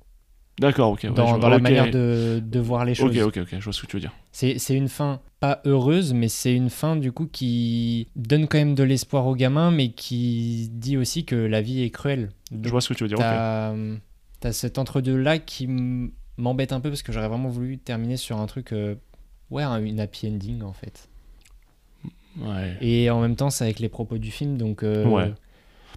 D'accord, 0.58 0.92
ok. 0.92 1.00
ouais, 1.04 1.10
dans, 1.10 1.36
la 1.48 1.58
manière 1.58 1.90
de, 1.90 2.42
de 2.44 2.60
voir 2.60 2.84
les 2.86 2.94
choses. 2.94 3.16
Ok, 3.16 3.36
ok, 3.36 3.42
ok, 3.42 3.48
je 3.58 3.64
vois 3.64 3.72
ce 3.74 3.82
que 3.82 3.86
tu 3.86 3.96
veux 3.96 4.00
dire. 4.00 4.12
C'est 4.32 4.56
une 4.74 4.88
fin 4.88 5.20
pas 5.40 5.60
heureuse, 5.66 6.14
mais 6.14 6.28
c'est 6.28 6.54
une 6.54 6.70
fin 6.70 6.96
du 6.96 7.12
coup 7.12 7.26
qui 7.26 8.08
donne 8.16 8.46
quand 8.48 8.56
même 8.56 8.74
de 8.74 8.82
l'espoir 8.82 9.26
aux 9.26 9.34
gamins, 9.34 9.70
mais 9.70 9.90
qui 9.90 10.70
dit 10.72 10.96
aussi 10.96 11.26
que 11.26 11.36
la 11.36 11.60
vie 11.60 11.82
est 11.82 11.90
cruelle. 11.90 12.30
Je 12.62 12.70
vois 12.70 12.80
ce 12.80 12.88
que 12.88 12.94
tu 12.94 13.04
veux 13.04 13.08
dire. 13.08 13.18
T'as 13.18 14.52
cet 14.52 14.78
entre-deux-là 14.78 15.38
qui 15.38 15.66
m'embête 16.38 16.72
un 16.72 16.80
peu 16.80 16.90
parce 16.90 17.02
que 17.02 17.12
j'aurais 17.12 17.28
vraiment 17.28 17.48
voulu 17.48 17.78
terminer 17.78 18.16
sur 18.16 18.38
un 18.38 18.46
truc, 18.46 18.74
ouais, 19.50 19.62
un- 19.62 19.82
une 19.82 20.00
happy 20.00 20.28
ending 20.28 20.62
en 20.62 20.72
fait. 20.72 21.08
Ouais. 22.40 22.76
Et 22.80 23.08
en 23.10 23.20
même 23.20 23.34
temps, 23.36 23.50
c'est 23.50 23.64
avec 23.64 23.78
les 23.80 23.88
propos 23.88 24.18
du 24.18 24.30
film, 24.30 24.56
donc. 24.58 24.82
euh, 24.82 25.04
Ouais. 25.06 25.32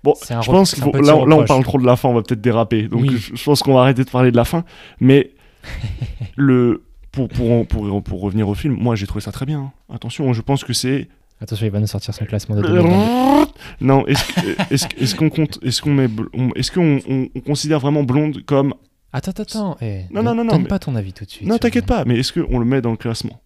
Bon, 0.03 0.13
c'est 0.21 0.33
un 0.33 0.41
je 0.41 0.49
pense 0.49 0.73
petit 0.75 0.81
là, 1.05 1.17
on- 1.17 1.25
là, 1.25 1.35
on 1.35 1.43
parle 1.43 1.63
trop 1.65 1.77
de 1.77 1.85
la 1.85 1.97
fin, 1.97 2.07
on 2.07 2.13
va 2.13 2.21
peut-être 2.21 2.39
déraper. 2.39 2.83
Donc, 2.87 3.01
Oui. 3.01 3.17
je, 3.17 3.35
je 3.35 3.43
pense 3.43 3.61
qu'on 3.61 3.73
va 3.73 3.81
arrêter 3.81 4.05
de 4.05 4.09
parler 4.09 4.31
de 4.31 4.37
la 4.37 4.45
fin. 4.45 4.63
Mais 5.01 5.31
le, 6.37 6.83
pour, 7.11 7.27
pour, 7.27 7.67
pour, 7.67 8.01
pour 8.03 8.21
revenir 8.21 8.47
au 8.47 8.53
film, 8.55 8.75
moi, 8.79 8.95
j'ai 8.95 9.07
trouvé 9.07 9.21
ça 9.21 9.31
très 9.33 9.45
bien. 9.45 9.59
hein. 9.59 9.71
Attention, 9.93 10.31
je 10.33 10.41
pense 10.41 10.63
que 10.63 10.71
c'est 10.73 11.07
Attention, 11.41 11.65
il 11.67 11.71
va 11.71 11.79
nous 11.79 11.87
sortir 11.87 12.13
son 12.13 12.25
classement 12.25 12.55
de 12.57 12.61
2022. 12.61 13.45
non, 13.81 14.05
est-ce 14.07 14.25
que- 14.33 14.73
est-ce 14.73 14.87
que- 14.87 15.01
est-ce 15.03 15.15
qu'on 15.15 15.29
compte, 15.29 15.57
est-ce 15.63 15.81
qu'on 15.81 15.93
met, 15.93 16.07
est-ce 16.55 16.69
qu'on 16.71 16.99
on- 17.09 17.29
on 17.33 17.39
considère 17.39 17.79
vraiment 17.79 18.03
blonde 18.03 18.43
comme 18.45 18.73
Attends, 19.11 19.31
attends, 19.31 19.43
attends. 19.43 19.77
eh, 19.81 20.03
Non, 20.11 20.21
non, 20.23 20.35
non, 20.35 20.43
non, 20.43 20.51
Donne 20.53 20.61
mais- 20.63 20.67
pas 20.67 20.79
ton 20.79 20.95
avis 20.95 21.13
tout 21.13 21.25
de 21.25 21.29
suite. 21.29 21.47
Non, 21.47 21.57
t'inquiète 21.57 21.85
pas, 21.85 22.05
mais 22.05 22.19
est-ce 22.19 22.31
qu'on 22.39 22.59
le 22.59 22.65
met 22.65 22.81
dans 22.81 22.91
le 22.91 22.97
classement? 22.97 23.41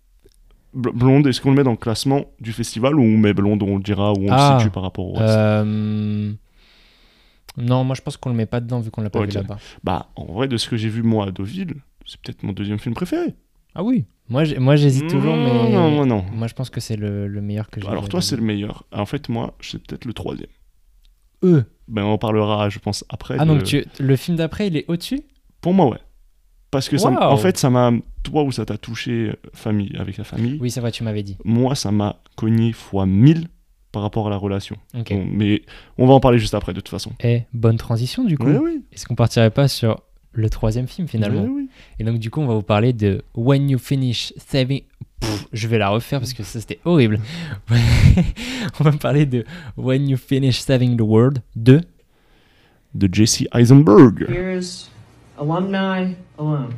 Bl- 0.75 0.91
Blonde, 0.93 1.27
est-ce 1.27 1.39
qu'on 1.39 1.51
le 1.51 1.55
met 1.55 1.63
dans 1.63 1.71
le 1.71 1.77
classement 1.77 2.25
du 2.41 2.51
festival 2.51 2.95
ou 2.95 3.01
on 3.03 3.17
met 3.17 3.33
blonde, 3.33 3.61
on 3.63 3.77
le 3.77 3.83
dira, 3.83 4.11
ou 4.11 4.25
on 4.25 4.27
Ah, 4.31 4.53
le 4.55 4.59
situe 4.59 4.71
par 4.71 4.83
rapport 4.83 5.05
au 5.07 5.13
reste? 5.13 5.29
Euh, 5.33 6.31
Non, 7.57 7.83
moi 7.83 7.95
je 7.95 8.01
pense 8.01 8.17
qu'on 8.17 8.29
le 8.29 8.35
met 8.35 8.47
pas 8.47 8.59
dedans 8.59 8.79
vu 8.79 8.89
qu'on 8.89 9.01
l'a 9.01 9.11
pas 9.11 9.19
Ok. 9.19 9.27
vu 9.27 9.33
là-bas. 9.33 9.57
Bah, 9.83 10.07
en 10.15 10.25
vrai, 10.25 10.47
de 10.47 10.57
ce 10.57 10.67
que 10.67 10.75
j'ai 10.75 10.89
vu 10.89 11.03
moi 11.03 11.27
à 11.27 11.31
Deauville, 11.31 11.75
c'est 12.05 12.19
peut-être 12.19 12.41
mon 12.43 12.51
deuxième 12.51 12.79
film 12.79 12.95
préféré. 12.95 13.35
Ah 13.75 13.83
oui. 13.83 14.05
Moi, 14.29 14.43
j'ai- 14.45 14.57
moi 14.57 14.75
j'hésite 14.75 15.07
toujours, 15.07 15.35
mais. 15.35 15.45
Non, 15.53 15.69
non, 15.69 15.91
non, 15.91 16.05
non. 16.05 16.25
Moi 16.33 16.47
je 16.47 16.53
pense 16.55 16.69
que 16.71 16.79
c'est 16.79 16.95
le, 16.95 17.27
le 17.27 17.41
meilleur 17.41 17.69
que 17.69 17.79
j'ai 17.79 17.87
Alors 17.87 18.03
vu 18.03 18.09
toi, 18.09 18.19
à 18.19 18.21
c'est 18.21 18.35
le 18.35 18.41
meilleur. 18.41 18.85
En 18.91 19.05
fait, 19.05 19.29
moi, 19.29 19.53
c'est 19.61 19.81
peut-être 19.85 20.05
le 20.05 20.13
troisième. 20.13 20.49
Eux. 21.43 21.65
Ben, 21.87 22.03
on 22.03 22.13
en 22.13 22.17
parlera, 22.17 22.69
je 22.69 22.79
pense, 22.79 23.03
après. 23.09 23.35
Ah 23.37 23.45
de- 23.45 23.49
donc 23.53 23.63
tu... 23.63 23.85
le 23.99 24.15
film 24.15 24.37
d'après 24.37 24.67
il 24.67 24.77
est 24.77 24.85
au-dessus? 24.87 25.21
Pour 25.63 25.73
moi, 25.73 25.87
ouais. 25.89 25.97
Parce 26.71 26.89
que 26.89 26.97
ça, 26.97 27.09
en 27.09 27.37
fait, 27.37 27.57
ça 27.57 27.69
m'a... 27.69 27.91
Toi, 28.21 28.43
où 28.43 28.51
ça 28.51 28.65
t'a 28.65 28.77
touché 28.77 29.29
euh, 29.29 29.33
famille, 29.53 29.95
avec 29.97 30.17
la 30.17 30.23
famille, 30.23 30.57
Oui, 30.59 30.69
c'est 30.69 30.81
vrai, 30.81 30.91
tu 30.91 31.03
m'avais 31.03 31.23
dit. 31.23 31.37
moi, 31.45 31.73
ça 31.75 31.91
m'a 31.91 32.17
cogné 32.35 32.73
fois 32.73 33.05
1000 33.05 33.47
par 33.93 34.01
rapport 34.01 34.27
à 34.27 34.29
la 34.29 34.37
relation. 34.37 34.75
Bon, 34.93 35.25
mais 35.31 35.61
on 35.97 36.05
va 36.05 36.13
en 36.15 36.19
parler 36.19 36.39
juste 36.39 36.53
après, 36.53 36.73
de 36.73 36.81
toute 36.81 36.89
façon. 36.89 37.11
Eh, 37.23 37.43
bonne 37.53 37.77
transition 37.77 38.25
du 38.25 38.37
coup. 38.37 38.47
Ouais, 38.47 38.57
oui. 38.57 38.83
Est-ce 38.91 39.05
qu'on 39.05 39.15
partirait 39.15 39.51
pas 39.51 39.67
sur 39.67 40.01
le 40.31 40.49
troisième 40.49 40.87
film 40.87 41.07
finalement 41.07 41.43
Ouais, 41.43 41.49
oui. 41.49 41.69
Et 41.99 42.03
donc 42.03 42.17
du 42.17 42.31
coup 42.31 42.41
on 42.41 42.47
va 42.47 42.55
vous 42.55 42.63
parler 42.63 42.91
de 42.91 43.23
When 43.35 43.69
You 43.69 43.77
Finish 43.77 44.33
Saving... 44.37 44.81
Pff, 45.19 45.45
je 45.53 45.67
vais 45.67 45.77
la 45.77 45.89
refaire 45.89 46.19
parce 46.19 46.33
que 46.33 46.41
ça 46.41 46.59
c'était 46.59 46.79
horrible. 46.85 47.19
on 48.79 48.83
va 48.83 48.91
parler 48.93 49.27
de 49.27 49.45
When 49.77 50.09
You 50.09 50.17
Finish 50.17 50.59
Saving 50.61 50.97
the 50.97 51.01
World 51.01 51.43
2. 51.55 51.81
De 52.95 53.09
Jesse 53.11 53.45
Eisenberg. 53.53 54.25
Here's 54.27 54.89
alumni 55.43 56.13
alone. 56.37 56.73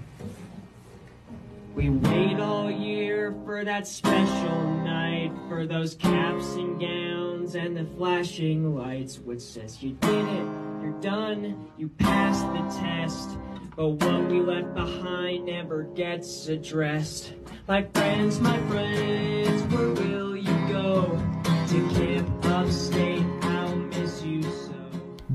We 1.75 1.91
wait 1.91 2.39
all 2.39 2.71
year 2.71 3.36
for 3.45 3.63
that 3.63 3.86
special 3.86 4.71
night, 4.78 5.32
for 5.47 5.67
those 5.67 5.93
caps 5.93 6.56
and 6.56 6.80
gowns 6.80 7.54
and 7.54 7.78
the 7.78 7.86
flashing 7.95 8.75
lights, 8.75 9.19
which 9.19 9.41
says 9.41 9.84
you 9.84 9.91
did 9.91 10.28
it, 10.28 10.47
you're 10.82 10.99
done, 10.99 11.69
you 11.78 11.89
passed 11.89 12.43
the 12.54 12.80
test. 12.82 13.38
But 13.75 13.89
what 13.89 14.30
we 14.32 14.39
left 14.39 14.73
behind 14.73 15.45
never 15.45 15.84
gets 15.84 16.47
addressed. 16.47 17.34
Like 17.67 17.93
friends, 17.93 18.39
my 18.39 18.58
friends, 18.67 19.62
where 19.71 19.89
will 19.89 20.36
you 20.36 20.67
go? 20.67 21.21
To 21.67 21.89
camp 21.93 22.34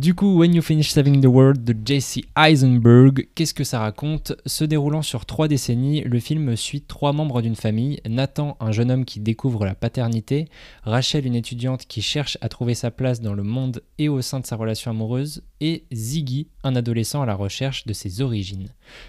Du 0.01 0.15
coup, 0.15 0.39
When 0.39 0.55
You 0.55 0.63
Finish 0.63 0.89
Saving 0.93 1.21
the 1.21 1.27
World 1.27 1.63
de 1.63 1.77
Jesse 1.85 2.21
Eisenberg, 2.35 3.29
qu'est-ce 3.35 3.53
que 3.53 3.65
ça 3.65 3.81
raconte 3.81 4.33
Se 4.47 4.65
déroulant 4.65 5.03
sur 5.03 5.27
trois 5.27 5.47
décennies, 5.47 6.01
le 6.07 6.19
film 6.21 6.57
suit 6.57 6.81
trois 6.81 7.13
membres 7.13 7.43
d'une 7.43 7.55
famille, 7.55 8.01
Nathan, 8.09 8.57
un 8.61 8.73
jeune 8.73 8.91
homme 8.91 9.05
qui 9.05 9.21
découvre 9.21 9.67
la 9.67 9.75
paternité, 9.75 10.47
Rachel, 10.85 11.27
une 11.27 11.35
étudiante 11.35 11.85
qui 11.87 12.01
cherche 12.01 12.39
à 12.41 12.49
trouver 12.49 12.73
sa 12.73 12.91
place 12.91 13.21
dans 13.21 13.35
le 13.35 13.43
monde 13.43 13.83
et 13.99 14.09
au 14.09 14.23
sein 14.23 14.41
de 14.41 14.47
sa 14.47 14.57
relation 14.57 14.91
amoureuse, 14.91 15.43
et 15.61 15.85
Ziggy, 15.93 16.47
un 16.65 16.77
adolescent 16.77 17.21
à 17.21 17.27
la 17.27 17.35
recherche 17.35 17.85
de 17.85 17.93
ses 17.93 18.23
origines. 18.23 18.69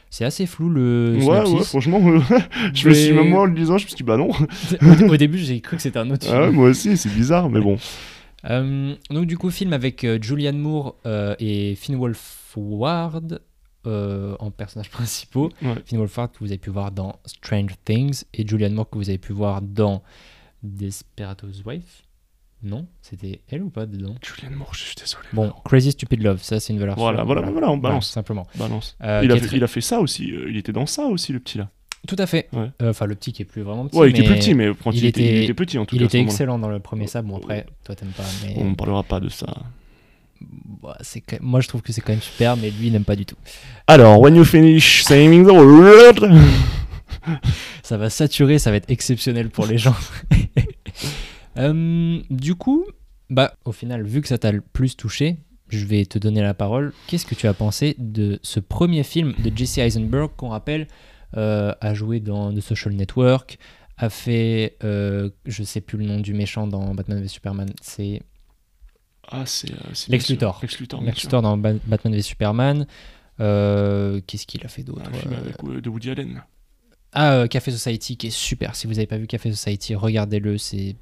C'est 0.09 0.25
assez 0.25 0.45
flou 0.45 0.67
le 0.67 1.13
Ouais, 1.15 1.21
synopsis. 1.21 1.53
ouais, 1.53 1.63
franchement, 1.63 2.01
euh, 2.05 2.19
je 2.73 2.89
me 2.89 2.93
suis 2.93 3.13
même 3.13 3.29
moi 3.29 3.43
en 3.43 3.45
le 3.45 3.55
disant, 3.55 3.77
je 3.77 3.85
me 3.85 3.87
suis 3.87 3.95
dit, 3.95 4.03
bah 4.03 4.17
non. 4.17 4.31
au, 4.31 5.03
au 5.13 5.15
début, 5.17 5.37
j'ai 5.37 5.61
cru 5.61 5.77
que 5.77 5.81
c'était 5.83 5.99
un 5.99 6.09
autre 6.11 6.25
film. 6.25 6.35
Ah 6.37 6.41
ouais, 6.47 6.51
moi 6.51 6.67
aussi, 6.67 6.97
c'est 6.97 7.13
bizarre, 7.13 7.49
mais 7.49 7.61
bon. 7.61 7.77
Euh, 8.49 8.95
donc 9.09 9.25
du 9.27 9.37
coup, 9.37 9.49
film 9.51 9.73
avec 9.73 10.03
euh, 10.03 10.17
Julianne 10.21 10.57
Moore 10.57 10.95
euh, 11.05 11.35
et 11.39 11.75
Finn 11.75 11.95
Wolfhard 11.95 13.39
euh, 13.87 14.35
en 14.39 14.51
personnages 14.51 14.89
principaux. 14.91 15.51
Ouais. 15.61 15.75
Finn 15.85 15.97
Wolfhard 15.99 16.31
que 16.31 16.39
vous 16.39 16.47
avez 16.47 16.57
pu 16.57 16.69
voir 16.69 16.91
dans 16.91 17.19
Strange 17.25 17.71
Things 17.85 18.23
et 18.33 18.47
Julianne 18.47 18.73
Moore 18.73 18.89
que 18.89 18.97
vous 18.97 19.09
avez 19.09 19.17
pu 19.17 19.33
voir 19.33 19.61
dans 19.61 20.01
Desperados 20.63 21.61
Wife. 21.65 22.03
Non, 22.63 22.85
c'était 23.01 23.41
elle 23.49 23.63
ou 23.63 23.71
pas 23.71 23.87
dedans? 23.87 24.15
Julianne 24.23 24.53
Moore, 24.55 24.75
je 24.75 24.83
suis 24.83 24.95
désolé. 24.95 25.23
Bon, 25.33 25.51
Crazy 25.65 25.91
Stupid 25.93 26.21
Love, 26.21 26.43
ça 26.43 26.59
c'est 26.59 26.73
une 26.73 26.79
valeur 26.79 26.95
Voilà, 26.95 27.17
sûre. 27.19 27.25
voilà, 27.25 27.41
voilà, 27.49 27.71
on 27.71 27.77
balance. 27.77 28.09
simplement. 28.11 28.45
Balance. 28.55 28.95
Il, 29.01 29.07
a 29.31 29.35
fait, 29.37 29.47
très- 29.47 29.57
il 29.57 29.63
a 29.63 29.67
fait 29.67 29.81
ça 29.81 29.99
aussi. 29.99 30.25
il 30.27 30.55
était 30.57 30.71
dans 30.71 30.85
ça 30.85 31.05
aussi, 31.05 31.33
le 31.33 31.39
petit 31.39 31.57
là. 31.57 31.69
Tout 32.07 32.15
à 32.17 32.25
fait. 32.25 32.47
Ouais. 32.53 32.67
Euh, 32.81 32.89
Enfin, 32.89 33.05
le 33.05 33.15
petit 33.15 33.31
qui 33.31 33.41
est 33.43 33.45
plus 33.45 33.61
vraiment 33.61 33.85
petit. 33.87 33.97
Ouais, 33.97 34.09
il 34.09 34.11
était 34.11 34.21
mais 34.21 34.27
plus 34.27 34.35
petit, 34.39 34.53
mais 34.55 34.71
il, 34.93 35.05
était, 35.05 35.21
il 35.37 35.43
était 35.43 35.53
petit 35.53 35.77
en 35.77 35.85
tout 35.85 35.95
il 35.95 35.99
cas. 35.99 36.05
à 36.05 36.07
était 36.07 36.19
excellent 36.19 36.57
dans 36.59 36.69
le 36.69 36.79
premier 36.79 37.07
ça. 37.07 37.21
Bon, 37.21 37.37
après, 37.37 37.65
toi 37.83 37.95
t'aimes 37.95 38.09
pas, 38.09 38.23
mais. 38.43 38.53
On 38.57 38.71
ne 38.71 38.75
parlera 38.75 39.03
pas 39.03 39.19
de 39.19 39.29
ça. 39.29 39.47
Bah, 40.81 40.97
quand- 41.29 41.41
Moi 41.41 41.61
je 41.61 41.67
trouve 41.67 41.81
que 41.83 41.93
c'est 41.93 42.01
quand 42.01 42.13
même 42.13 42.21
super, 42.21 42.57
mais 42.57 42.71
lui 42.71 42.87
il 42.87 42.93
n'aime 42.93 43.03
pas 43.03 43.15
du 43.15 43.25
tout. 43.27 43.35
Alors, 43.85 44.19
when 44.19 44.35
you 44.35 44.43
finish 44.43 45.03
saving 45.03 45.45
the 45.45 45.51
world. 45.51 46.31
Ça 47.83 47.97
va 47.97 48.09
saturer, 48.09 48.57
ça 48.57 48.71
va 48.71 48.77
être 48.77 48.89
exceptionnel 48.89 49.49
pour 49.49 49.65
les 49.67 49.77
gens. 49.77 49.95
Euh, 51.57 52.19
du 52.29 52.55
coup, 52.55 52.85
bah, 53.29 53.53
au 53.65 53.71
final, 53.73 54.03
vu 54.05 54.21
que 54.21 54.27
ça 54.29 54.37
t'a 54.37 54.51
le 54.53 54.61
plus 54.61 54.95
touché, 54.95 55.35
je 55.67 55.85
vais 55.85 56.05
te 56.05 56.17
donner 56.17 56.41
la 56.41 56.53
parole. 56.53 56.93
Qu'est-ce 57.07 57.25
que 57.25 57.35
tu 57.35 57.45
as 57.47 57.53
pensé 57.53 57.95
de 57.97 58.39
ce 58.41 58.59
premier 58.61 59.03
film 59.03 59.33
de 59.43 59.51
Jesse 59.55 59.79
Eisenberg 59.79 60.31
qu'on 60.37 60.47
rappelle 60.49 60.87
a 61.33 61.93
joué 61.93 62.19
dans 62.19 62.53
The 62.53 62.59
Social 62.61 62.93
Network, 62.93 63.57
a 63.97 64.09
fait, 64.09 64.77
euh, 64.83 65.29
je 65.45 65.63
sais 65.63 65.81
plus 65.81 65.97
le 65.97 66.05
nom 66.05 66.19
du 66.19 66.33
méchant 66.33 66.67
dans 66.67 66.93
Batman 66.95 67.21
v 67.21 67.27
Superman, 67.27 67.69
c'est 67.81 68.21
Ah, 69.29 69.45
c'est. 69.45 69.71
euh, 69.71 69.75
Lex. 70.09 70.29
Luthor. 70.29 70.59
Lex 70.61 70.79
Luthor. 70.79 70.99
bien 71.01 71.09
Lex 71.09 71.19
sûr. 71.21 71.27
Luthor 71.29 71.41
dans 71.43 71.57
Ba- 71.57 71.73
Batman 71.85 72.13
v 72.15 72.21
Superman. 72.21 72.87
Euh, 73.39 74.19
Qu'est-ce 74.27 74.45
qu'il 74.45 74.63
a 74.65 74.67
fait 74.67 74.83
d'autre 74.83 75.03
Un 75.07 75.13
film 75.13 75.33
Euh, 75.33 75.37
avec, 75.39 75.55
euh, 75.63 75.81
de 75.81 75.89
Woody 75.89 76.09
Allen. 76.11 76.43
Ah, 77.13 77.33
euh, 77.33 77.47
Café 77.47 77.71
Society 77.71 78.17
qui 78.17 78.27
est 78.27 78.31
super. 78.31 78.75
Si 78.75 78.87
vous 78.87 78.93
n'avez 78.93 79.07
pas 79.07 79.17
vu 79.17 79.27
Café 79.27 79.51
Society, 79.51 79.95
regardez-le. 79.95 80.57
C'est 80.57 80.95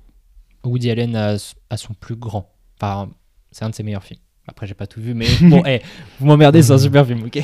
Woody 0.64 0.90
Allen 0.92 1.16
à, 1.16 1.36
à 1.70 1.78
son 1.78 1.94
plus 1.94 2.16
grand. 2.16 2.52
Enfin, 2.82 3.10
c'est 3.52 3.64
un 3.66 3.70
de 3.70 3.76
ses 3.76 3.84
meilleurs 3.84 4.04
films. 4.04 4.20
Après, 4.48 4.66
j'ai 4.68 4.74
pas 4.74 4.88
tout 4.88 5.00
vu, 5.02 5.14
mais 5.14 5.28
bon, 5.42 5.64
eh, 5.66 5.82
vous 6.20 6.26
m'emmerdez, 6.26 6.64
c'est 6.64 6.72
un 6.74 6.78
super 6.80 7.06
film, 7.06 7.24
ok? 7.26 7.40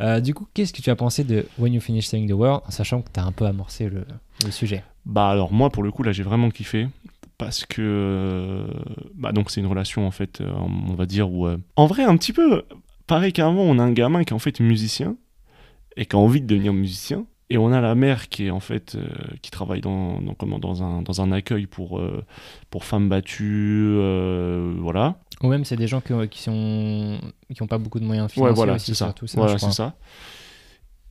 Euh, 0.00 0.20
Du 0.20 0.34
coup, 0.34 0.46
qu'est-ce 0.54 0.72
que 0.72 0.82
tu 0.82 0.90
as 0.90 0.96
pensé 0.96 1.24
de 1.24 1.46
When 1.58 1.72
You 1.72 1.80
Finish 1.80 2.06
Saying 2.06 2.28
the 2.28 2.32
Word, 2.32 2.62
en 2.66 2.70
sachant 2.70 3.02
que 3.02 3.10
tu 3.12 3.20
as 3.20 3.24
un 3.24 3.32
peu 3.32 3.46
amorcé 3.46 3.88
le, 3.88 4.04
sujet? 4.50 4.84
Bah 5.06 5.28
alors 5.28 5.52
moi 5.52 5.68
pour 5.68 5.82
le 5.82 5.90
coup 5.90 6.02
là 6.02 6.12
j'ai 6.12 6.22
vraiment 6.22 6.48
kiffé 6.48 6.88
parce 7.36 7.66
que 7.66 8.66
bah 9.14 9.32
donc 9.32 9.50
c'est 9.50 9.60
une 9.60 9.66
relation 9.66 10.06
en 10.06 10.10
fait 10.10 10.40
euh, 10.40 10.50
on 10.56 10.94
va 10.94 11.04
dire 11.04 11.30
où 11.30 11.46
euh, 11.46 11.58
en 11.76 11.86
vrai 11.86 12.04
un 12.04 12.16
petit 12.16 12.32
peu 12.32 12.62
pareil 13.06 13.32
qu'avant 13.34 13.62
on 13.62 13.78
a 13.78 13.82
un 13.82 13.92
gamin 13.92 14.24
qui 14.24 14.32
est 14.32 14.34
en 14.34 14.38
fait 14.38 14.60
musicien 14.60 15.16
et 15.98 16.06
qui 16.06 16.16
a 16.16 16.18
envie 16.18 16.40
de 16.40 16.46
devenir 16.46 16.72
musicien 16.72 17.26
et 17.50 17.58
on 17.58 17.70
a 17.70 17.82
la 17.82 17.94
mère 17.94 18.30
qui 18.30 18.46
est 18.46 18.50
en 18.50 18.60
fait 18.60 18.96
qui 19.42 19.50
travaille 19.50 19.82
dans 19.82 20.20
comment, 20.38 20.58
dans 20.58 20.82
un 20.82 21.02
dans 21.02 21.20
un 21.20 21.32
accueil 21.32 21.66
pour 21.66 22.00
pour 22.70 22.84
femmes 22.84 23.10
battues 23.10 23.98
voilà 24.78 25.18
Ou 25.42 25.48
même, 25.48 25.64
c'est 25.64 25.76
des 25.76 25.86
gens 25.88 26.00
que- 26.00 26.26
qui 26.26 26.42
sont 26.42 27.18
qui 27.52 27.62
ont 27.62 27.66
pas 27.66 27.78
beaucoup 27.78 28.00
de 28.00 28.04
moyens 28.04 28.30
financiers 28.30 28.50
ouais 28.50 28.54
voilà 28.54 28.78
c'est 28.78 28.94
ça 28.94 29.06
surtout 29.06 29.26
ça, 29.26 29.38
voilà 29.38 29.52
je 29.54 29.58
crois. 29.58 29.70
c'est 29.70 29.76
ça 29.76 29.96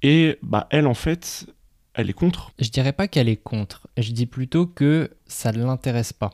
et 0.01 0.37
bah 0.41 0.67
elle 0.71 0.87
en 0.87 0.93
fait 0.93 1.45
elle 1.93 2.09
est 2.09 2.13
contre 2.13 2.51
Je 2.59 2.69
dirais 2.69 2.93
pas 2.93 3.07
qu'elle 3.07 3.29
est 3.29 3.35
contre. 3.37 3.87
Je 3.97 4.11
dis 4.11 4.25
plutôt 4.25 4.65
que 4.65 5.11
ça 5.27 5.51
ne 5.51 5.63
l'intéresse 5.63 6.11
pas. 6.11 6.31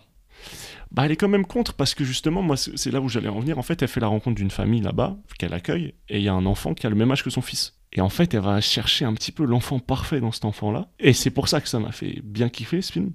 Bah, 0.91 1.05
elle 1.05 1.11
est 1.11 1.17
quand 1.17 1.27
même 1.27 1.45
contre 1.45 1.73
parce 1.73 1.93
que 1.95 2.05
justement, 2.05 2.41
moi, 2.41 2.55
c'est 2.55 2.77
c'est 2.77 2.91
là 2.91 3.01
où 3.01 3.09
j'allais 3.09 3.27
en 3.27 3.41
venir. 3.41 3.59
En 3.59 3.61
fait, 3.61 3.81
elle 3.81 3.89
fait 3.89 3.99
la 3.99 4.07
rencontre 4.07 4.37
d'une 4.37 4.51
famille 4.51 4.79
là-bas 4.79 5.17
qu'elle 5.37 5.53
accueille 5.53 5.93
et 6.07 6.17
il 6.19 6.23
y 6.23 6.29
a 6.29 6.33
un 6.33 6.45
enfant 6.45 6.73
qui 6.73 6.87
a 6.87 6.89
le 6.89 6.95
même 6.95 7.11
âge 7.11 7.23
que 7.25 7.29
son 7.29 7.41
fils. 7.41 7.75
Et 7.91 7.99
en 7.99 8.07
fait, 8.07 8.33
elle 8.33 8.39
va 8.39 8.61
chercher 8.61 9.03
un 9.03 9.13
petit 9.13 9.33
peu 9.33 9.43
l'enfant 9.43 9.79
parfait 9.79 10.21
dans 10.21 10.31
cet 10.31 10.45
enfant-là. 10.45 10.87
Et 10.99 11.11
c'est 11.11 11.29
pour 11.31 11.49
ça 11.49 11.59
que 11.59 11.67
ça 11.67 11.79
m'a 11.79 11.91
fait 11.91 12.21
bien 12.23 12.47
kiffer 12.47 12.81
ce 12.81 12.93
film. 12.93 13.11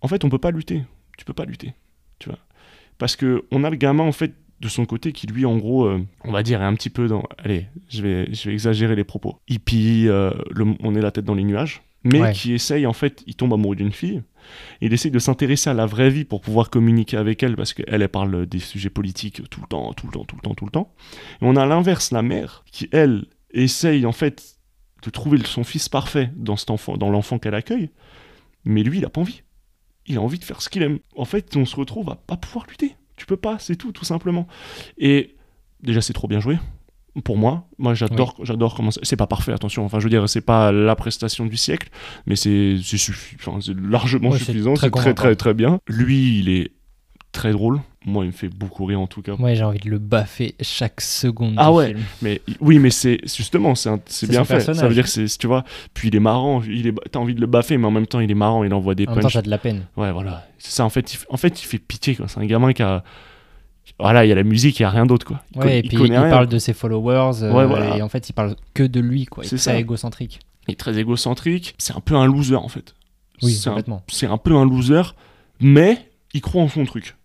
En 0.00 0.08
fait, 0.08 0.24
on 0.24 0.30
peut 0.30 0.38
pas 0.38 0.52
lutter. 0.52 0.84
Tu 1.18 1.26
peux 1.26 1.34
pas 1.34 1.44
lutter. 1.44 1.74
Tu 2.18 2.30
vois. 2.30 2.38
Parce 2.98 3.16
que 3.16 3.44
on 3.50 3.64
a 3.64 3.70
le 3.70 3.76
gamin, 3.76 4.04
en 4.04 4.12
fait, 4.12 4.34
de 4.60 4.68
son 4.68 4.86
côté 4.86 5.12
qui, 5.12 5.26
lui, 5.26 5.44
en 5.44 5.58
gros, 5.58 5.84
euh, 5.86 6.00
on 6.24 6.32
va 6.32 6.42
dire, 6.42 6.62
est 6.62 6.64
un 6.64 6.74
petit 6.74 6.90
peu 6.90 7.08
dans. 7.08 7.24
Allez, 7.38 7.66
je 7.88 8.02
vais, 8.02 8.32
je 8.32 8.48
vais 8.48 8.54
exagérer 8.54 8.96
les 8.96 9.04
propos. 9.04 9.38
Hippie, 9.48 10.06
euh, 10.08 10.30
le- 10.50 10.74
on 10.82 10.94
est 10.94 11.02
la 11.02 11.10
tête 11.10 11.24
dans 11.24 11.34
les 11.34 11.44
nuages. 11.44 11.82
Mais 12.04 12.20
Ouais. 12.20 12.32
qui 12.32 12.52
essaye, 12.52 12.86
en 12.86 12.92
fait, 12.92 13.24
il 13.26 13.34
tombe 13.34 13.52
amoureux 13.52 13.74
d'une 13.74 13.90
fille. 13.92 14.22
Il 14.80 14.92
essaye 14.92 15.10
de 15.10 15.18
s'intéresser 15.18 15.70
à 15.70 15.74
la 15.74 15.86
vraie 15.86 16.08
vie 16.08 16.24
pour 16.24 16.40
pouvoir 16.40 16.70
communiquer 16.70 17.16
avec 17.16 17.42
elle 17.42 17.56
parce 17.56 17.74
qu'elle, 17.74 17.86
elle 17.88 18.08
parle 18.08 18.46
des 18.46 18.60
sujets 18.60 18.90
politiques 18.90 19.42
tout 19.50 19.60
le 19.60 19.66
temps, 19.66 19.92
tout 19.92 20.06
le 20.06 20.12
temps, 20.12 20.24
tout 20.24 20.36
le 20.36 20.40
temps, 20.42 20.54
tout 20.54 20.64
le 20.66 20.70
temps. 20.70 20.94
Et 21.42 21.44
on 21.44 21.56
a 21.56 21.66
l'inverse 21.66 22.12
la 22.12 22.22
mère 22.22 22.64
qui, 22.70 22.88
elle, 22.92 23.24
essaye 23.50 24.06
en 24.06 24.12
fait 24.12 24.56
de 25.02 25.10
trouver 25.10 25.38
son 25.44 25.64
fils 25.64 25.88
parfait 25.88 26.30
dans 26.36 26.56
cet 26.56 26.70
enfant, 26.70 26.96
dans 26.96 27.10
l'enfant 27.10 27.40
qu'elle 27.40 27.54
accueille. 27.54 27.90
Mais 28.64 28.84
lui, 28.84 28.98
il 28.98 29.04
a 29.04 29.08
pas 29.08 29.20
envie. 29.22 29.42
Il 30.08 30.18
a 30.18 30.20
envie 30.20 30.38
de 30.38 30.44
faire 30.44 30.62
ce 30.62 30.68
qu'il 30.68 30.82
aime. 30.82 30.98
En 31.16 31.24
fait, 31.24 31.56
on 31.56 31.64
se 31.64 31.76
retrouve 31.76 32.10
à 32.10 32.14
pas 32.16 32.36
pouvoir 32.36 32.66
lutter. 32.68 32.94
Tu 33.16 33.26
peux 33.26 33.36
pas, 33.36 33.58
c'est 33.58 33.76
tout, 33.76 33.92
tout 33.92 34.04
simplement. 34.04 34.46
Et 34.98 35.34
déjà, 35.82 36.00
c'est 36.00 36.12
trop 36.12 36.28
bien 36.28 36.40
joué. 36.40 36.58
Pour 37.24 37.38
moi, 37.38 37.66
moi 37.78 37.94
j'adore, 37.94 38.36
j'adore 38.42 38.74
comment 38.74 38.90
ça- 38.90 39.00
c'est 39.02 39.16
pas 39.16 39.26
parfait, 39.26 39.50
attention. 39.52 39.86
Enfin, 39.86 40.00
je 40.00 40.04
veux 40.04 40.10
dire, 40.10 40.28
c'est 40.28 40.42
pas 40.42 40.70
la 40.70 40.94
prestation 40.96 41.46
du 41.46 41.56
siècle, 41.56 41.88
mais 42.26 42.36
c'est 42.36 42.76
c'est 42.82 42.98
suffi- 42.98 43.36
enfin, 43.36 43.58
c'est 43.62 43.74
largement 43.74 44.28
Ouais, 44.28 44.38
c'est 44.38 44.44
suffisant, 44.46 44.74
très 44.74 44.86
c'est 44.88 44.90
très 44.90 45.00
convaincant. 45.00 45.22
très 45.22 45.34
très 45.36 45.54
bien. 45.54 45.78
Lui, 45.88 46.40
il 46.40 46.50
est 46.50 46.72
très 47.32 47.52
drôle. 47.52 47.80
Moi, 48.08 48.24
il 48.24 48.28
me 48.28 48.32
fait 48.32 48.48
beaucoup 48.48 48.84
rire 48.84 49.00
en 49.00 49.08
tout 49.08 49.20
cas. 49.20 49.34
Moi, 49.36 49.54
j'ai 49.54 49.64
envie 49.64 49.80
de 49.80 49.90
le 49.90 49.98
baffer 49.98 50.54
chaque 50.60 51.00
seconde 51.00 51.54
Ah 51.56 51.70
du 51.70 51.76
ouais. 51.76 51.86
film. 51.88 52.00
Mais 52.22 52.40
oui, 52.60 52.78
mais 52.78 52.90
c'est 52.90 53.18
justement, 53.24 53.74
c'est 53.74 54.30
bien 54.30 54.44
fait. 54.44 54.60
Ça 54.60 54.86
veut 54.86 54.94
dire 54.94 55.02
que 55.04 55.10
c'est, 55.10 55.26
tu 55.38 55.46
vois. 55.48 55.64
Puis 55.92 56.08
il 56.08 56.16
est 56.16 56.20
marrant. 56.20 56.62
Il 56.62 56.86
est, 56.86 56.94
t'as 57.10 57.18
envie 57.18 57.34
de 57.34 57.40
le 57.40 57.46
baffer, 57.48 57.76
mais 57.78 57.86
en 57.86 57.90
même 57.90 58.06
temps, 58.06 58.20
il 58.20 58.30
est 58.30 58.34
marrant. 58.34 58.62
Il 58.62 58.72
envoie 58.72 58.94
des 58.94 59.06
En 59.06 59.10
même 59.10 59.16
temps, 59.16 59.22
punchs. 59.22 59.32
t'as 59.34 59.42
de 59.42 59.50
la 59.50 59.58
peine. 59.58 59.86
Ouais, 59.96 60.12
voilà. 60.12 60.46
C'est 60.58 60.70
ça. 60.70 60.84
En 60.84 60.88
fait, 60.88 61.12
il, 61.14 61.18
en 61.30 61.36
fait, 61.36 61.60
il 61.60 61.66
fait 61.66 61.78
pitié. 61.78 62.14
Quoi. 62.14 62.28
C'est 62.28 62.38
un 62.38 62.46
gamin 62.46 62.72
qui 62.72 62.82
a. 62.82 63.02
Voilà, 63.98 64.24
il 64.24 64.28
y 64.28 64.32
a 64.32 64.34
la 64.34 64.42
musique, 64.42 64.78
il 64.78 64.82
y 64.82 64.84
a 64.84 64.90
rien 64.90 65.06
d'autre, 65.06 65.26
quoi. 65.26 65.42
Il, 65.54 65.60
Ouais, 65.60 65.78
et 65.78 65.82
puis 65.82 65.96
il 65.96 66.02
rien. 66.02 66.28
parle 66.28 66.48
de 66.48 66.58
ses 66.58 66.74
followers, 66.74 67.42
euh, 67.42 67.52
Ouais, 67.52 67.66
voilà. 67.66 67.96
et 67.96 68.02
en 68.02 68.08
fait, 68.08 68.28
il 68.28 68.32
parle 68.34 68.54
que 68.74 68.82
de 68.82 69.00
lui, 69.00 69.24
quoi. 69.26 69.42
C'est 69.44 69.56
est 69.56 69.58
très 69.58 69.72
ça. 69.72 69.78
égocentrique. 69.78 70.40
Il 70.68 70.72
est 70.72 70.76
très 70.76 70.98
égocentrique. 70.98 71.74
C'est 71.78 71.94
un 71.96 72.00
peu 72.00 72.14
un 72.14 72.26
loser, 72.26 72.56
en 72.56 72.68
fait. 72.68 72.94
Oui, 73.42 73.58
complètement. 73.64 74.02
c'est 74.08 74.26
un 74.26 74.38
peu 74.38 74.54
un 74.54 74.64
loser, 74.66 75.02
mais 75.60 76.08
il 76.34 76.40
croit 76.40 76.62
en 76.62 76.68
son 76.68 76.84
truc. 76.84 77.16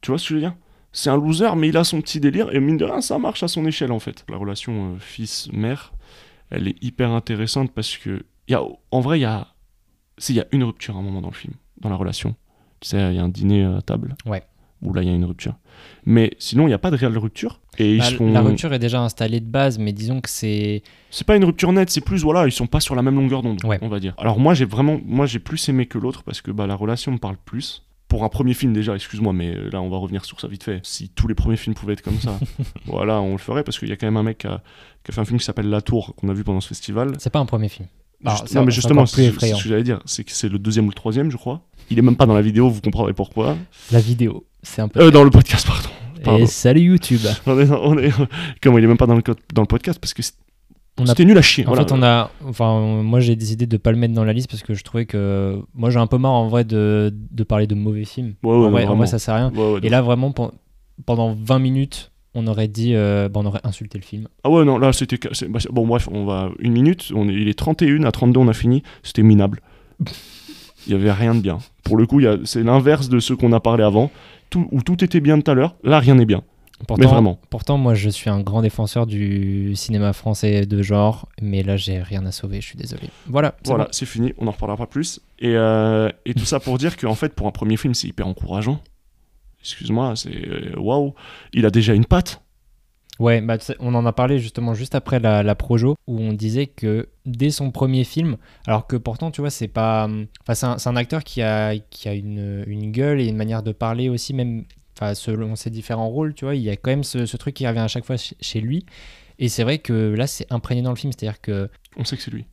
Tu 0.00 0.10
vois 0.10 0.18
ce 0.18 0.24
que 0.24 0.28
je 0.30 0.34
veux 0.34 0.40
dire? 0.40 0.54
C'est 0.92 1.10
un 1.10 1.16
loser, 1.16 1.54
mais 1.56 1.68
il 1.68 1.76
a 1.76 1.84
son 1.84 2.00
petit 2.00 2.18
délire, 2.20 2.52
et 2.54 2.58
mine 2.60 2.76
de 2.76 2.84
rien, 2.84 3.00
ça 3.00 3.18
marche 3.18 3.42
à 3.42 3.48
son 3.48 3.64
échelle, 3.66 3.92
en 3.92 4.00
fait. 4.00 4.24
La 4.28 4.36
relation 4.36 4.94
euh, 4.94 4.98
fils-mère, 4.98 5.92
elle 6.50 6.66
est 6.68 6.82
hyper 6.82 7.10
intéressante 7.10 7.70
parce 7.72 7.96
que, 7.96 8.24
y 8.48 8.54
a, 8.54 8.62
en 8.90 9.00
vrai, 9.00 9.18
il 9.18 9.22
y 9.22 9.26
a, 9.26 9.48
il 10.28 10.34
y 10.34 10.40
a 10.40 10.46
une 10.52 10.64
rupture 10.64 10.96
à 10.96 10.98
un 10.98 11.02
moment 11.02 11.20
dans 11.20 11.28
le 11.28 11.34
film, 11.34 11.54
dans 11.80 11.90
la 11.90 11.96
relation. 11.96 12.34
Tu 12.80 12.88
sais, 12.88 13.12
il 13.12 13.16
y 13.16 13.18
a 13.18 13.22
un 13.22 13.28
dîner 13.28 13.64
à 13.64 13.80
table. 13.82 14.16
Ouais. 14.26 14.42
Où 14.82 14.92
là, 14.94 15.02
il 15.02 15.08
y 15.08 15.12
a 15.12 15.14
une 15.14 15.26
rupture. 15.26 15.54
Mais 16.06 16.32
sinon, 16.38 16.64
il 16.64 16.68
n'y 16.68 16.74
a 16.74 16.78
pas 16.78 16.90
de 16.90 16.96
réelle 16.96 17.16
rupture. 17.18 17.60
Et 17.78 17.92
ils 17.96 17.98
Bah, 17.98 18.04
sont... 18.06 18.32
La 18.32 18.40
rupture 18.40 18.72
est 18.72 18.78
déjà 18.78 19.00
installée 19.02 19.40
de 19.40 19.46
base, 19.50 19.78
mais 19.78 19.92
disons 19.92 20.20
que 20.22 20.30
c'est. 20.30 20.82
C'est 21.10 21.26
pas 21.26 21.36
une 21.36 21.44
rupture 21.44 21.70
nette, 21.72 21.90
c'est 21.90 22.00
plus 22.00 22.22
voilà, 22.22 22.46
ils 22.46 22.52
sont 22.52 22.66
pas 22.66 22.80
sur 22.80 22.94
la 22.94 23.02
même 23.02 23.16
longueur 23.16 23.42
d'onde, 23.42 23.62
Ouais. 23.64 23.78
on 23.82 23.88
va 23.88 24.00
dire. 24.00 24.14
Alors 24.18 24.38
moi 24.40 24.54
j'ai 24.54 24.64
vraiment, 24.64 24.98
moi 25.04 25.26
j'ai 25.26 25.38
plus 25.38 25.68
aimé 25.68 25.84
que 25.86 25.98
l'autre 25.98 26.22
parce 26.22 26.40
que 26.40 26.50
bah 26.50 26.66
la 26.66 26.74
relation 26.74 27.12
me 27.12 27.18
parle 27.18 27.36
plus. 27.44 27.84
Pour 28.10 28.24
un 28.24 28.28
premier 28.28 28.52
film 28.54 28.72
déjà, 28.74 28.94
excuse-moi, 28.94 29.32
mais 29.32 29.54
euh, 29.56 29.70
là 29.72 29.80
on 29.80 29.88
va 29.88 29.96
revenir 29.96 30.24
sur 30.26 30.38
ça 30.40 30.48
vite 30.48 30.64
fait. 30.64 30.80
Si 30.82 31.08
tous 31.08 31.26
les 31.28 31.34
premiers 31.34 31.56
films 31.56 31.74
pouvaient 31.74 31.92
être 31.94 32.02
comme 32.02 32.18
ça, 32.20 32.38
voilà, 32.86 33.20
on 33.22 33.32
le 33.32 33.38
ferait 33.38 33.62
parce 33.64 33.78
qu'il 33.78 33.88
y 33.88 33.92
a 33.92 33.96
quand 33.96 34.06
même 34.06 34.16
un 34.18 34.22
mec 34.24 34.38
qui 34.38 34.46
a, 34.48 34.60
qui 35.04 35.12
a 35.12 35.14
fait 35.14 35.20
un 35.20 35.24
film 35.24 35.38
qui 35.38 35.44
s'appelle 35.44 35.70
La 35.70 35.80
Tour 35.80 36.14
qu'on 36.16 36.28
a 36.28 36.34
vu 36.34 36.44
pendant 36.44 36.60
ce 36.60 36.68
festival. 36.68 37.12
C'est 37.18 37.30
pas 37.30 37.38
un 37.38 37.46
premier 37.46 37.68
film. 37.70 37.88
Juste- 38.22 38.54
non 38.54 38.64
mais 38.66 38.70
justement, 38.72 39.06
c'est 39.06 39.30
ce 39.30 39.62
que 39.62 39.68
j'allais 39.68 39.82
dire, 39.82 40.00
c'est 40.04 40.24
que 40.24 40.32
c'est 40.32 40.48
le 40.50 40.58
deuxième 40.58 40.84
ou 40.86 40.90
le 40.90 40.94
troisième, 40.94 41.30
je 41.30 41.38
crois. 41.38 41.62
Il 41.88 41.98
est 41.98 42.02
même 42.02 42.16
pas 42.16 42.26
dans 42.26 42.34
la 42.34 42.42
vidéo, 42.42 42.68
vous 42.68 42.80
comprendrez 42.82 43.14
pourquoi. 43.14 43.56
La 43.92 44.00
vidéo, 44.00 44.44
c'est 44.62 44.82
un 44.82 44.88
peu. 44.88 45.00
Euh, 45.00 45.10
dans 45.10 45.24
le 45.24 45.30
podcast, 45.30 45.66
pardon. 45.66 45.88
pardon. 46.22 46.42
Et 46.44 46.46
salut 46.46 46.82
YouTube. 46.82 47.20
On 47.46 47.58
est, 47.58 47.70
on 47.70 47.96
est- 47.98 48.12
comment 48.62 48.76
il 48.78 48.84
est 48.84 48.88
même 48.88 48.98
pas 48.98 49.06
dans 49.06 49.14
le, 49.14 49.22
dans 49.54 49.62
le 49.62 49.66
podcast 49.66 49.98
parce 50.00 50.12
que 50.14 50.20
c'était 51.06 51.24
nul 51.24 51.38
à 51.38 51.42
chier. 51.42 51.64
En 51.66 51.68
voilà. 51.68 51.84
fait, 51.86 51.92
on 51.92 52.02
a. 52.02 52.30
Enfin, 52.46 52.80
moi, 53.02 53.20
j'ai 53.20 53.34
décidé 53.36 53.66
de 53.66 53.76
pas 53.76 53.90
le 53.92 53.96
mettre 53.98 54.12
dans 54.14 54.24
la 54.24 54.32
liste 54.32 54.50
parce 54.50 54.62
que 54.62 54.74
je 54.74 54.82
trouvais 54.84 55.06
que. 55.06 55.58
Moi, 55.74 55.90
j'ai 55.90 55.98
un 55.98 56.06
peu 56.06 56.18
marre 56.18 56.32
en 56.32 56.48
vrai 56.48 56.64
de, 56.64 57.12
de 57.30 57.42
parler 57.44 57.66
de 57.66 57.74
mauvais 57.74 58.04
films. 58.04 58.34
Ouais, 58.42 58.50
ouais, 58.50 58.66
en, 58.66 58.70
vrai, 58.70 58.86
en 58.86 58.96
vrai, 58.96 59.06
ça 59.06 59.18
sert 59.18 59.34
à 59.34 59.36
rien. 59.38 59.52
Ouais, 59.54 59.80
Et 59.82 59.88
là, 59.88 60.02
vraiment, 60.02 60.32
pen- 60.32 60.50
pendant 61.06 61.34
20 61.40 61.58
minutes, 61.58 62.12
on 62.34 62.46
aurait 62.46 62.68
dit. 62.68 62.94
euh, 62.94 63.28
bah, 63.28 63.40
on 63.42 63.46
aurait 63.46 63.60
insulté 63.64 63.96
le 63.98 64.04
film. 64.04 64.28
Ah 64.44 64.50
ouais, 64.50 64.64
non, 64.64 64.78
là, 64.78 64.92
c'était. 64.92 65.18
bah, 65.48 65.58
bon, 65.70 65.86
bref, 65.86 66.08
on 66.12 66.24
va. 66.26 66.50
Une 66.58 66.72
minute, 66.72 67.10
on 67.14 67.28
est, 67.28 67.32
il 67.34 67.48
est 67.48 67.58
31, 67.58 68.04
à 68.04 68.12
32, 68.12 68.38
on 68.40 68.48
a 68.48 68.52
fini. 68.52 68.82
C'était 69.02 69.22
minable. 69.22 69.60
Il 70.86 70.92
y 70.92 70.96
avait 70.96 71.12
rien 71.12 71.34
de 71.34 71.40
bien. 71.40 71.58
Pour 71.84 71.96
le 71.98 72.06
coup, 72.06 72.20
c'est 72.44 72.62
l'inverse 72.62 73.08
de 73.10 73.18
ce 73.20 73.34
qu'on 73.34 73.52
a 73.52 73.60
parlé 73.60 73.84
avant, 73.84 74.10
tout, 74.48 74.66
où 74.72 74.80
tout 74.82 75.04
était 75.04 75.20
bien 75.20 75.38
tout 75.40 75.50
à 75.50 75.54
l'heure. 75.54 75.76
Là, 75.84 75.98
rien 75.98 76.14
n'est 76.14 76.24
bien. 76.24 76.42
Pourtant, 76.86 77.02
Mais 77.04 77.10
vraiment. 77.10 77.38
Pourtant, 77.50 77.76
moi, 77.78 77.94
je 77.94 78.08
suis 78.08 78.30
un 78.30 78.40
grand 78.40 78.62
défenseur 78.62 79.06
du 79.06 79.74
cinéma 79.76 80.12
français 80.12 80.66
de 80.66 80.82
genre, 80.82 81.28
mais 81.42 81.62
là, 81.62 81.76
j'ai 81.76 82.00
rien 82.00 82.24
à 82.26 82.32
sauver, 82.32 82.60
je 82.60 82.66
suis 82.66 82.78
désolé. 82.78 83.08
Voilà, 83.26 83.54
c'est 83.62 83.68
Voilà, 83.68 83.84
bon. 83.84 83.90
c'est 83.92 84.06
fini, 84.06 84.32
on 84.38 84.46
n'en 84.46 84.50
reparlera 84.52 84.76
pas 84.78 84.86
plus. 84.86 85.20
Et, 85.38 85.54
euh, 85.56 86.10
et 86.24 86.34
tout 86.34 86.44
ça 86.46 86.58
pour 86.60 86.78
dire 86.78 86.96
qu'en 86.96 87.14
fait, 87.14 87.34
pour 87.34 87.46
un 87.46 87.50
premier 87.52 87.76
film, 87.76 87.92
c'est 87.94 88.08
hyper 88.08 88.26
encourageant. 88.26 88.80
Excuse-moi, 89.62 90.14
c'est. 90.16 90.34
euh, 90.34 90.74
Waouh 90.78 91.14
Il 91.52 91.66
a 91.66 91.70
déjà 91.70 91.94
une 91.94 92.06
patte. 92.06 92.42
Ouais, 93.18 93.42
bah, 93.42 93.58
on 93.80 93.94
en 93.94 94.06
a 94.06 94.12
parlé 94.14 94.38
justement 94.38 94.72
juste 94.72 94.94
après 94.94 95.20
la, 95.20 95.42
la 95.42 95.54
Projo, 95.54 95.94
où 96.06 96.18
on 96.18 96.32
disait 96.32 96.66
que 96.66 97.10
dès 97.26 97.50
son 97.50 97.70
premier 97.70 98.04
film, 98.04 98.38
alors 98.66 98.86
que 98.86 98.96
pourtant, 98.96 99.30
tu 99.30 99.42
vois, 99.42 99.50
c'est 99.50 99.68
pas. 99.68 100.08
Enfin, 100.48 100.54
c'est 100.78 100.88
un, 100.88 100.92
un 100.92 100.96
acteur 100.96 101.22
qui 101.22 101.42
a, 101.42 101.76
qui 101.90 102.08
a 102.08 102.14
une, 102.14 102.64
une 102.66 102.90
gueule 102.90 103.20
et 103.20 103.26
une 103.26 103.36
manière 103.36 103.62
de 103.62 103.72
parler 103.72 104.08
aussi, 104.08 104.32
même 104.32 104.64
enfin, 105.00 105.14
selon 105.14 105.56
ses 105.56 105.70
différents 105.70 106.08
rôles, 106.08 106.34
tu 106.34 106.44
vois, 106.44 106.54
il 106.54 106.62
y 106.62 106.70
a 106.70 106.76
quand 106.76 106.90
même 106.90 107.04
ce, 107.04 107.24
ce 107.26 107.36
truc 107.36 107.54
qui 107.54 107.66
revient 107.66 107.80
à 107.80 107.88
chaque 107.88 108.04
fois 108.04 108.16
chez, 108.18 108.60
lui. 108.60 108.84
Et 109.38 109.48
c'est 109.48 109.62
vrai 109.62 109.78
que 109.78 110.14
là, 110.14 110.26
c'est 110.26 110.50
imprégné 110.52 110.82
dans 110.82 110.90
le 110.90 110.96
film, 110.96 111.12
c'est-à-dire 111.12 111.40
que. 111.40 111.70
On 111.96 112.04
sait 112.04 112.16
que 112.16 112.22
c'est 112.22 112.30
lui. 112.30 112.44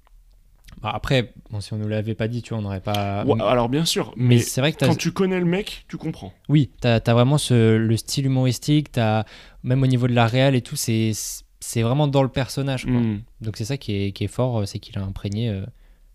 bah, 0.81 0.91
après, 0.93 1.33
bon, 1.51 1.59
si 1.59 1.73
on 1.73 1.77
nous 1.77 1.87
l'avait 1.87 2.15
pas 2.15 2.29
dit, 2.29 2.41
tu 2.41 2.49
vois, 2.49 2.59
on 2.59 2.61
n'aurait 2.61 2.81
pas. 2.81 3.25
Ouais, 3.25 3.41
alors, 3.41 3.67
bien 3.67 3.83
sûr, 3.83 4.13
mais 4.15 4.35
mais, 4.35 4.39
c'est 4.39 4.61
vrai 4.61 4.71
que 4.71 4.85
quand 4.85 4.95
tu 4.95 5.11
connais 5.11 5.39
le 5.39 5.45
mec, 5.45 5.85
tu 5.89 5.97
comprends. 5.97 6.33
Oui, 6.47 6.71
t'as 6.79 6.99
as 7.05 7.13
vraiment 7.13 7.37
ce, 7.37 7.75
le 7.75 7.97
style 7.97 8.25
humoristique, 8.25 8.89
même 9.63 9.83
au 9.83 9.87
niveau 9.87 10.07
de 10.07 10.13
la 10.13 10.27
réal 10.27 10.55
et 10.55 10.61
tout, 10.61 10.77
c'est 10.77 11.81
vraiment 11.81 12.07
dans 12.07 12.23
le 12.23 12.29
personnage. 12.29 12.85
quoi. 12.85 12.93
Mm. 12.93 13.23
Donc 13.41 13.57
c'est 13.57 13.65
ça 13.65 13.77
qui 13.77 13.93
est, 13.93 14.11
qui 14.13 14.23
est 14.23 14.29
fort, 14.29 14.61
euh, 14.61 14.65
c'est 14.65 14.79
qu'il 14.79 14.97
a 14.97 15.03
imprégné 15.03 15.49
euh, 15.49 15.65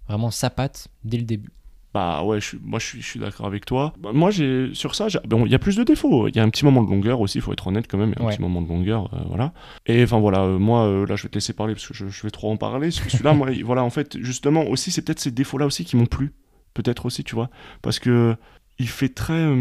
vraiment 0.09 0.31
sa 0.31 0.49
patte 0.49 0.89
dès 1.05 1.19
le 1.19 1.25
début. 1.25 1.51
Bah 1.95 2.25
ouais, 2.25 2.41
je 2.41 2.57
moi 2.63 2.79
je 2.79 2.87
suis, 2.87 3.03
je 3.03 3.07
suis 3.07 3.21
d'accord 3.21 3.45
avec 3.47 3.67
toi. 3.67 3.93
Bah, 4.01 4.13
moi 4.15 4.31
j'ai 4.31 4.71
sur 4.73 4.95
ça, 4.95 5.09
bon, 5.27 5.45
il 5.45 5.53
y 5.53 5.55
a 5.55 5.59
plus 5.59 5.77
de 5.77 5.85
défauts. 5.85 6.27
Il 6.29 6.35
y 6.35 6.39
a 6.39 6.43
un 6.43 6.49
petit 6.49 6.65
moment 6.65 6.83
de 6.83 6.89
longueur 6.91 7.21
aussi, 7.21 7.37
il 7.39 7.41
faut 7.43 7.53
être 7.53 7.67
honnête 7.67 7.87
quand 7.87 7.99
même. 7.99 8.15
Il 8.17 8.19
y 8.19 8.19
a 8.19 8.23
un 8.25 8.27
Ouais. 8.29 8.33
petit 8.35 8.41
moment 8.41 8.63
de 8.63 8.69
longueur, 8.69 9.13
euh, 9.13 9.19
voilà. 9.29 9.53
Et 9.85 10.03
enfin 10.03 10.19
voilà, 10.19 10.41
euh, 10.43 10.59
moi 10.59 10.87
euh, 10.87 11.07
là 11.07 11.17
je 11.17 11.25
vais 11.25 11.29
te 11.29 11.35
laisser 11.35 11.53
parler 11.53 11.75
parce 11.75 11.87
que 11.87 11.93
je, 11.93 12.09
je 12.09 12.23
vais 12.23 12.31
trop 12.31 12.51
en 12.51 12.57
parler. 12.57 12.91
Celui-là, 12.91 13.33
moi, 13.35 13.51
il- 13.53 13.63
voilà, 13.65 13.85
en 13.85 13.91
fait, 13.91 14.17
justement 14.23 14.65
aussi, 14.65 14.91
c'est 14.91 15.03
peut-être 15.03 15.21
ces 15.21 15.31
défauts-là 15.33 15.67
aussi 15.67 15.85
qui 15.85 15.97
m'ont 15.97 16.07
plu, 16.07 16.33
peut-être 16.73 17.05
aussi, 17.05 17.25
tu 17.25 17.35
vois, 17.35 17.51
parce 17.83 17.99
que 17.99 18.37
il 18.79 18.89
fait 18.89 19.11
très. 19.11 19.55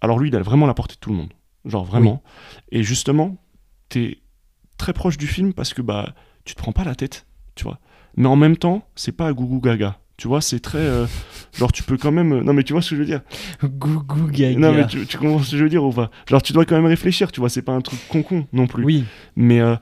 Alors 0.00 0.18
lui, 0.18 0.28
il 0.28 0.36
a 0.36 0.40
vraiment 0.42 0.66
la 0.66 0.74
portée 0.74 0.94
de 0.96 1.00
tout 1.00 1.10
le 1.10 1.16
monde, 1.16 1.32
genre 1.64 1.84
vraiment. 1.84 2.22
Et 2.70 2.82
justement, 2.82 3.36
t'es 3.88 4.18
très 4.76 4.92
proche 4.92 5.16
du 5.16 5.26
film 5.26 5.52
parce 5.54 5.72
que 5.74 5.82
bah 5.82 6.14
tu 6.44 6.54
te 6.54 6.58
prends 6.60 6.72
pas 6.72 6.84
la 6.84 6.94
tête, 6.94 7.26
tu 7.56 7.64
vois. 7.64 7.78
mais 8.16 8.26
en 8.28 8.36
même 8.36 8.56
temps, 8.56 8.82
c'est 8.94 9.12
pas 9.16 9.32
gougou 9.32 9.60
gaga. 9.60 9.98
Tu 10.18 10.28
vois, 10.28 10.40
c'est 10.42 10.60
très. 10.60 10.78
euh, 10.78 11.06
genre, 11.56 11.72
tu 11.72 11.82
peux 11.84 11.96
quand 11.96 12.12
même. 12.12 12.40
Non, 12.42 12.52
mais 12.52 12.64
tu 12.64 12.74
vois 12.74 12.82
ce 12.82 12.90
que 12.90 12.96
je 12.96 13.00
veux 13.00 13.06
dire 13.06 13.22
Gougou 13.62 14.26
gaga. 14.30 14.58
Non, 14.58 14.72
mais 14.72 14.86
tu, 14.86 15.06
tu 15.06 15.16
comprends 15.16 15.38
ce 15.42 15.52
que 15.52 15.56
je 15.56 15.62
veux 15.62 15.70
dire 15.70 15.84
ou 15.84 15.92
pas? 15.92 16.10
Genre, 16.28 16.42
tu 16.42 16.52
dois 16.52 16.64
quand 16.66 16.74
même 16.76 16.86
réfléchir, 16.86 17.32
tu 17.32 17.40
vois, 17.40 17.48
c'est 17.48 17.62
pas 17.62 17.72
un 17.72 17.80
truc 17.80 18.00
con-con 18.08 18.46
non 18.52 18.66
plus. 18.66 18.84
Oui, 18.84 19.04
Mais 19.36 19.60
euh, 19.60 19.76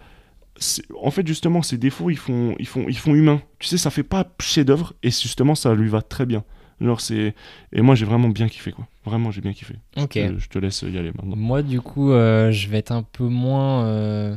en 1.02 1.10
fait, 1.10 1.26
justement, 1.26 1.62
ces 1.62 1.78
défauts, 1.78 2.10
ils 2.10 2.18
font, 2.18 2.54
ils 2.58 2.66
font, 2.66 2.84
ils 2.88 2.98
font 2.98 3.14
humain. 3.14 3.40
Tu 3.58 3.66
sais, 3.68 3.78
ça 3.78 3.90
fait 3.90 4.02
pas 4.02 4.26
chef-d'œuvre 4.40 4.92
et 5.02 5.10
justement, 5.10 5.54
ça 5.54 5.74
lui 5.74 5.88
va 5.88 6.02
très 6.02 6.26
bien. 6.26 6.44
Genre, 6.82 7.00
c'est. 7.00 7.34
Et 7.72 7.80
moi, 7.80 7.94
j'ai 7.94 8.04
vraiment 8.04 8.28
bien 8.28 8.48
kiffé, 8.48 8.72
quoi. 8.72 8.86
Vraiment, 9.06 9.30
j'ai 9.30 9.40
bien 9.40 9.54
kiffé. 9.54 9.76
ok. 9.96 10.16
Euh, 10.18 10.34
je 10.38 10.48
te 10.48 10.58
laisse 10.58 10.82
y 10.82 10.98
aller 10.98 11.12
maintenant. 11.16 11.36
Moi, 11.36 11.62
du 11.62 11.80
coup, 11.80 12.10
euh, 12.12 12.50
je 12.50 12.68
vais 12.68 12.76
être 12.78 12.92
un 12.92 13.02
peu 13.02 13.24
moins 13.24 13.86
euh, 13.86 14.36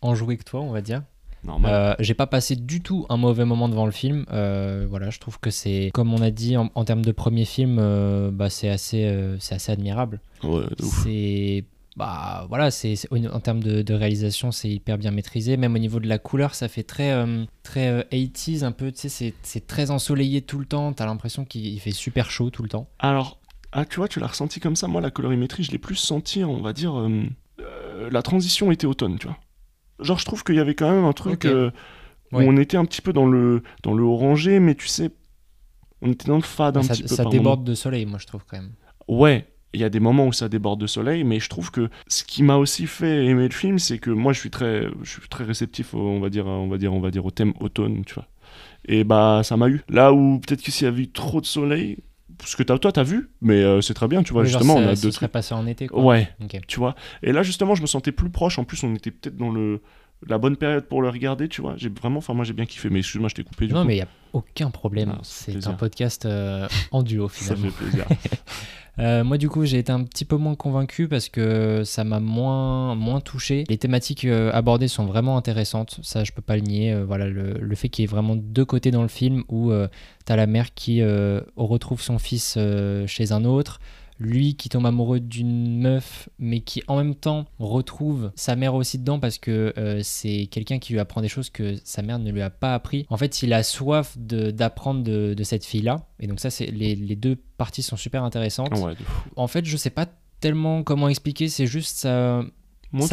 enjoué 0.00 0.38
que 0.38 0.44
toi, 0.44 0.60
on 0.62 0.70
va 0.72 0.80
dire. 0.80 1.02
Euh, 1.70 1.94
j'ai 2.00 2.14
pas 2.14 2.26
passé 2.26 2.56
du 2.56 2.80
tout 2.82 3.06
un 3.08 3.16
mauvais 3.16 3.44
moment 3.44 3.68
devant 3.68 3.86
le 3.86 3.92
film. 3.92 4.26
Euh, 4.32 4.86
voilà, 4.88 5.10
je 5.10 5.18
trouve 5.18 5.38
que 5.38 5.50
c'est, 5.50 5.90
comme 5.94 6.12
on 6.12 6.20
a 6.22 6.30
dit, 6.30 6.56
en, 6.56 6.70
en 6.74 6.84
termes 6.84 7.02
de 7.04 7.12
premier 7.12 7.44
film, 7.44 7.78
euh, 7.78 8.30
bah, 8.32 8.50
c'est 8.50 8.68
assez, 8.68 9.12
c'est 9.38 9.54
assez 9.54 9.70
admirable. 9.72 10.20
Ouais. 10.42 10.64
C'est, 10.80 11.64
bah 11.96 12.44
voilà, 12.48 12.70
c'est 12.70 12.94
en 13.32 13.40
termes 13.40 13.62
de, 13.62 13.80
de 13.82 13.94
réalisation, 13.94 14.52
c'est 14.52 14.68
hyper 14.68 14.98
bien 14.98 15.10
maîtrisé. 15.12 15.56
Même 15.56 15.74
au 15.74 15.78
niveau 15.78 15.98
de 16.00 16.08
la 16.08 16.18
couleur, 16.18 16.54
ça 16.54 16.68
fait 16.68 16.82
très, 16.82 17.12
euh, 17.12 17.44
très 17.62 17.88
euh, 17.88 18.02
80s 18.12 18.64
un 18.64 18.72
peu. 18.72 18.92
Tu 18.92 19.08
sais, 19.08 19.34
c'est- 19.42 19.66
très 19.66 19.90
ensoleillé 19.90 20.42
tout 20.42 20.58
le 20.58 20.66
temps. 20.66 20.92
T'as 20.92 21.06
l'impression 21.06 21.44
qu'il 21.44 21.66
il 21.66 21.78
fait 21.80 21.92
super 21.92 22.30
chaud 22.30 22.50
tout 22.50 22.62
le 22.62 22.68
temps. 22.68 22.88
Alors, 22.98 23.38
ah, 23.72 23.84
tu 23.84 23.96
vois, 23.96 24.08
tu 24.08 24.20
l'as 24.20 24.26
ressenti 24.26 24.60
comme 24.60 24.76
ça. 24.76 24.88
Moi, 24.88 25.00
la 25.00 25.10
colorimétrie, 25.10 25.62
je 25.62 25.70
l'ai 25.72 25.78
plus 25.78 25.96
senti, 25.96 26.44
on 26.44 26.60
va 26.60 26.72
dire. 26.72 26.98
euh, 26.98 27.24
la 28.10 28.22
transition 28.22 28.70
était 28.72 28.86
automne, 28.86 29.16
tu 29.18 29.26
vois. 29.26 29.38
Genre, 30.00 30.18
je 30.18 30.24
trouve 30.24 30.44
qu'il 30.44 30.54
y 30.56 30.60
avait 30.60 30.74
quand 30.74 30.90
même 30.90 31.04
un 31.04 31.12
truc 31.12 31.44
euh, 31.44 31.70
où 32.32 32.38
Ouais. 32.38 32.46
on 32.48 32.56
était 32.56 32.76
un 32.76 32.84
petit 32.84 33.02
peu 33.02 33.12
dans 33.12 33.26
le, 33.26 33.62
dans 33.82 33.94
le 33.94 34.02
orangé, 34.04 34.60
mais 34.60 34.74
tu 34.74 34.88
sais, 34.88 35.10
on 36.02 36.12
était 36.12 36.28
dans 36.28 36.36
le 36.36 36.42
fade 36.42 36.76
un 36.76 36.82
ça 36.82 36.94
petit 36.94 37.04
peu. 37.04 37.16
ça 37.16 37.22
par 37.24 37.32
déborde 37.32 37.64
de 37.64 37.74
soleil, 37.74 38.06
moi 38.06 38.18
je 38.18 38.26
trouve 38.26 38.44
quand 38.46 38.58
même. 38.58 38.72
Ouais, 39.08 39.46
il 39.72 39.80
y 39.80 39.84
a 39.84 39.88
des 39.90 40.00
moments 40.00 40.26
où 40.26 40.32
ça 40.32 40.48
déborde 40.48 40.80
de 40.80 40.86
soleil, 40.86 41.24
mais 41.24 41.40
je 41.40 41.48
trouve 41.48 41.70
que 41.70 41.88
ce 42.08 42.24
qui 42.24 42.42
m'a 42.42 42.56
aussi 42.56 42.86
fait 42.86 43.26
aimer 43.26 43.48
le 43.48 43.54
film, 43.54 43.78
c'est 43.78 43.98
que 43.98 44.10
moi, 44.10 44.32
je 44.32 44.40
suis 44.40 44.50
très, 44.50 44.86
je 45.02 45.10
suis 45.20 45.28
très 45.28 45.44
réceptif, 45.44 45.94
au- 45.94 45.98
on 46.00 46.20
va 46.20 46.30
dire, 46.30 46.46
on 46.46 46.68
va 46.68 46.78
dire, 46.78 46.92
on 46.94 47.00
va 47.00 47.10
dire, 47.10 47.24
au 47.24 47.30
thème 47.30 47.52
automne, 47.60 48.04
tu 48.04 48.14
vois. 48.14 48.26
Et 48.86 49.04
bah, 49.04 49.42
ça 49.44 49.56
m'a 49.56 49.68
eu. 49.68 49.82
Là 49.88 50.12
où 50.12 50.40
peut-être 50.40 50.62
que 50.62 50.70
s'il 50.70 50.86
y 50.86 50.88
avait 50.88 51.02
eu 51.04 51.10
trop 51.10 51.40
de 51.40 51.46
soleil, 51.46 51.98
ce 52.44 52.56
que 52.56 52.62
t'as- 52.62 52.78
toi 52.78 52.92
t'as 52.92 53.02
vu, 53.02 53.30
mais 53.40 53.62
euh, 53.62 53.80
c'est 53.80 53.94
très 53.94 54.08
bien, 54.08 54.22
tu 54.22 54.32
vois. 54.32 54.42
Oui, 54.42 54.48
genre, 54.48 54.60
justement, 54.62 54.78
on 54.80 54.84
ça- 54.84 54.90
a 54.90 54.94
deux 55.02 55.10
trucs. 55.12 55.30
passé 55.30 55.54
en 55.54 55.66
été 55.66 55.86
quoi. 55.88 56.02
Ouais, 56.02 56.28
tu 56.68 56.78
vois. 56.78 56.94
Et 57.22 57.32
là, 57.32 57.42
justement, 57.42 57.74
je 57.74 57.82
me 57.82 57.86
sentais 57.86 58.12
plus 58.12 58.30
proche. 58.30 58.58
En 58.58 58.64
plus, 58.64 58.82
on 58.84 58.94
était 58.94 59.10
peut-être 59.10 59.36
dans 59.36 59.50
le 59.50 59.80
la 60.26 60.38
bonne 60.38 60.56
période 60.56 60.86
pour 60.86 61.02
le 61.02 61.10
regarder, 61.10 61.46
tu 61.46 61.60
vois. 61.60 61.74
J'ai 61.76 61.90
vraiment, 61.90 62.18
enfin, 62.18 62.32
moi, 62.32 62.42
j'ai 62.46 62.54
bien 62.54 62.64
kiffé. 62.64 62.88
Mais 62.88 63.00
excuse-moi, 63.00 63.28
je 63.28 63.34
t'ai 63.34 63.44
coupé 63.44 63.66
du 63.66 63.74
Non, 63.74 63.82
coup. 63.82 63.86
mais 63.88 63.94
il 63.94 63.98
n'y 63.98 64.02
a 64.02 64.08
aucun 64.32 64.70
problème. 64.70 65.12
Ah, 65.14 65.18
ça 65.22 65.52
c'est 65.52 65.66
un 65.66 65.74
podcast 65.74 66.24
euh, 66.24 66.66
en 66.90 67.02
duo 67.02 67.28
ça 67.32 67.54
finalement. 67.54 67.70
fait 67.70 67.84
plaisir. 67.84 68.06
Euh, 68.98 69.24
moi, 69.24 69.36
du 69.36 69.48
coup, 69.48 69.64
j'ai 69.64 69.78
été 69.78 69.92
un 69.92 70.02
petit 70.04 70.24
peu 70.24 70.36
moins 70.36 70.54
convaincu 70.54 71.06
parce 71.06 71.28
que 71.28 71.84
ça 71.84 72.04
m'a 72.04 72.20
moins, 72.20 72.94
moins 72.94 73.20
touché. 73.20 73.64
Les 73.68 73.76
thématiques 73.76 74.24
euh, 74.24 74.50
abordées 74.52 74.88
sont 74.88 75.04
vraiment 75.04 75.36
intéressantes. 75.36 75.98
Ça, 76.02 76.24
je 76.24 76.32
peux 76.32 76.42
pas 76.42 76.56
le 76.56 76.62
nier. 76.62 76.92
Euh, 76.92 77.04
voilà, 77.04 77.26
le, 77.26 77.54
le 77.54 77.74
fait 77.74 77.88
qu'il 77.88 78.02
y 78.02 78.04
ait 78.04 78.10
vraiment 78.10 78.36
deux 78.36 78.64
côtés 78.64 78.90
dans 78.90 79.02
le 79.02 79.08
film 79.08 79.44
où 79.48 79.70
tu 79.70 80.32
as 80.32 80.36
la 80.36 80.46
mère 80.46 80.72
qui 80.74 81.02
retrouve 81.56 82.00
son 82.00 82.18
fils 82.18 82.58
chez 83.06 83.32
un 83.32 83.44
autre. 83.44 83.80
Lui 84.18 84.54
qui 84.56 84.68
tombe 84.70 84.86
amoureux 84.86 85.20
d'une 85.20 85.78
meuf, 85.78 86.28
mais 86.38 86.60
qui 86.60 86.82
en 86.88 86.96
même 86.96 87.14
temps 87.14 87.44
retrouve 87.58 88.32
sa 88.34 88.56
mère 88.56 88.74
aussi 88.74 88.98
dedans 88.98 89.18
parce 89.20 89.36
que 89.38 89.74
euh, 89.76 90.00
c'est 90.02 90.46
quelqu'un 90.50 90.78
qui 90.78 90.94
lui 90.94 91.00
apprend 91.00 91.20
des 91.20 91.28
choses 91.28 91.50
que 91.50 91.74
sa 91.84 92.00
mère 92.02 92.18
ne 92.18 92.30
lui 92.30 92.40
a 92.40 92.48
pas 92.50 92.74
appris. 92.74 93.04
En 93.10 93.16
fait, 93.18 93.42
il 93.42 93.52
a 93.52 93.62
soif 93.62 94.16
d'apprendre 94.18 95.02
de, 95.02 95.34
de 95.34 95.42
cette 95.44 95.64
fille-là. 95.64 96.06
Et 96.20 96.26
donc 96.26 96.40
ça, 96.40 96.48
c'est 96.50 96.66
les, 96.66 96.94
les 96.94 97.16
deux 97.16 97.36
parties 97.58 97.82
sont 97.82 97.96
super 97.96 98.24
intéressantes. 98.24 98.72
ouais. 98.78 98.94
En 99.36 99.46
fait, 99.48 99.64
je 99.66 99.76
sais 99.76 99.90
pas 99.90 100.06
tellement 100.40 100.82
comment 100.82 101.08
expliquer, 101.08 101.48
c'est 101.48 101.66
juste 101.66 101.98
ça 101.98 102.42
Moins 102.92 103.06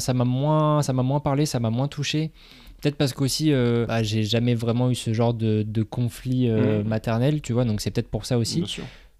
ça 0.00 0.12
m'a 0.12 0.24
moins 0.24 0.82
ça 0.82 0.92
moins 0.92 1.20
parlé, 1.20 1.46
ça 1.46 1.60
m'a 1.60 1.70
moins 1.70 1.88
touché. 1.88 2.32
Peut-être 2.82 2.96
parce 2.96 3.12
qu'aussi 3.12 3.52
euh, 3.52 3.86
bah, 3.86 4.02
j'ai 4.02 4.24
jamais 4.24 4.54
vraiment 4.54 4.90
eu 4.90 4.94
ce 4.94 5.12
genre 5.14 5.32
de, 5.34 5.62
de 5.62 5.82
conflit 5.82 6.48
euh, 6.48 6.82
Mm. 6.82 6.88
maternel, 6.88 7.40
tu 7.40 7.52
vois, 7.52 7.64
donc 7.64 7.80
c'est 7.80 7.90
peut-être 7.90 8.10
pour 8.10 8.26
ça 8.26 8.36
aussi. 8.38 8.60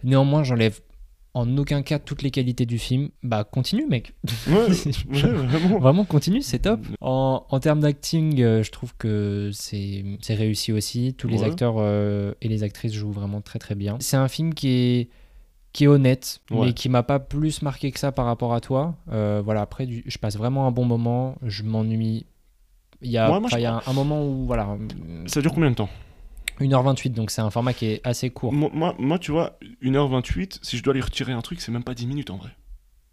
Néanmoins, 0.02 0.42
j'enlève 0.42 0.80
en 1.34 1.56
aucun 1.58 1.82
cas 1.82 1.98
toutes 1.98 2.22
les 2.22 2.30
qualités 2.30 2.66
du 2.66 2.78
film. 2.78 3.10
Bah 3.22 3.44
continue 3.44 3.86
mec. 3.86 4.14
Ouais, 4.48 4.54
ouais, 5.12 5.32
vraiment. 5.32 5.78
Vraiment 5.78 6.04
continue, 6.04 6.42
c'est 6.42 6.60
top. 6.60 6.80
En, 7.00 7.44
en 7.48 7.60
termes 7.60 7.80
d'acting, 7.80 8.40
euh, 8.42 8.62
je 8.62 8.70
trouve 8.72 8.94
que 8.96 9.50
c'est 9.52 10.04
réussi 10.30 10.72
aussi. 10.72 11.14
Tous 11.14 11.28
les 11.28 11.40
Ouais. 11.40 11.46
acteurs 11.46 11.76
euh, 11.78 12.32
et 12.42 12.48
les 12.48 12.62
actrices 12.62 12.92
jouent 12.92 13.12
vraiment 13.12 13.40
très 13.40 13.58
très 13.58 13.74
bien. 13.74 13.96
C'est 14.00 14.16
un 14.16 14.28
film 14.28 14.54
qui 14.54 14.68
est 14.68 15.08
qui 15.72 15.84
est 15.84 15.86
honnête, 15.86 16.40
mais 16.50 16.72
qui 16.72 16.88
m'a 16.88 17.04
pas 17.04 17.20
plus 17.20 17.62
marqué 17.62 17.92
que 17.92 18.00
ça 18.00 18.10
par 18.10 18.26
rapport 18.26 18.52
à 18.54 18.60
toi. 18.60 18.96
Euh, 19.12 19.40
voilà, 19.44 19.60
après, 19.60 19.86
du- 19.86 20.02
je 20.04 20.18
passe 20.18 20.36
vraiment 20.36 20.66
un 20.66 20.72
bon 20.72 20.84
moment. 20.84 21.36
Je 21.44 21.62
m'ennuie. 21.62 22.26
Il 23.02 23.10
y 23.10 23.16
a, 23.18 23.28
moi, 23.28 23.48
je 23.48 23.56
y 23.58 23.64
a 23.66 23.76
un, 23.76 23.82
un 23.86 23.92
moment 23.92 24.26
où, 24.26 24.46
voilà, 24.46 24.76
Ça 25.26 25.40
dure 25.40 25.52
combien 25.54 25.70
de 25.70 25.76
temps? 25.76 25.88
1h28, 26.60 27.12
donc 27.12 27.30
c'est 27.30 27.40
un 27.40 27.50
format 27.50 27.72
qui 27.72 27.86
est 27.86 28.00
assez 28.06 28.30
court. 28.30 28.52
moi, 28.52 28.70
moi, 28.72 28.94
moi, 28.98 29.18
tu 29.18 29.30
vois, 29.32 29.58
1h28, 29.82 30.58
si 30.62 30.76
je 30.78 30.82
dois 30.82 30.92
aller 30.92 31.00
retirer 31.00 31.32
un 31.32 31.40
truc, 31.40 31.60
c'est 31.60 31.72
même 31.72 31.84
pas 31.84 31.94
10 31.94 32.06
minutes 32.06 32.30
en 32.30 32.36
vrai. 32.36 32.50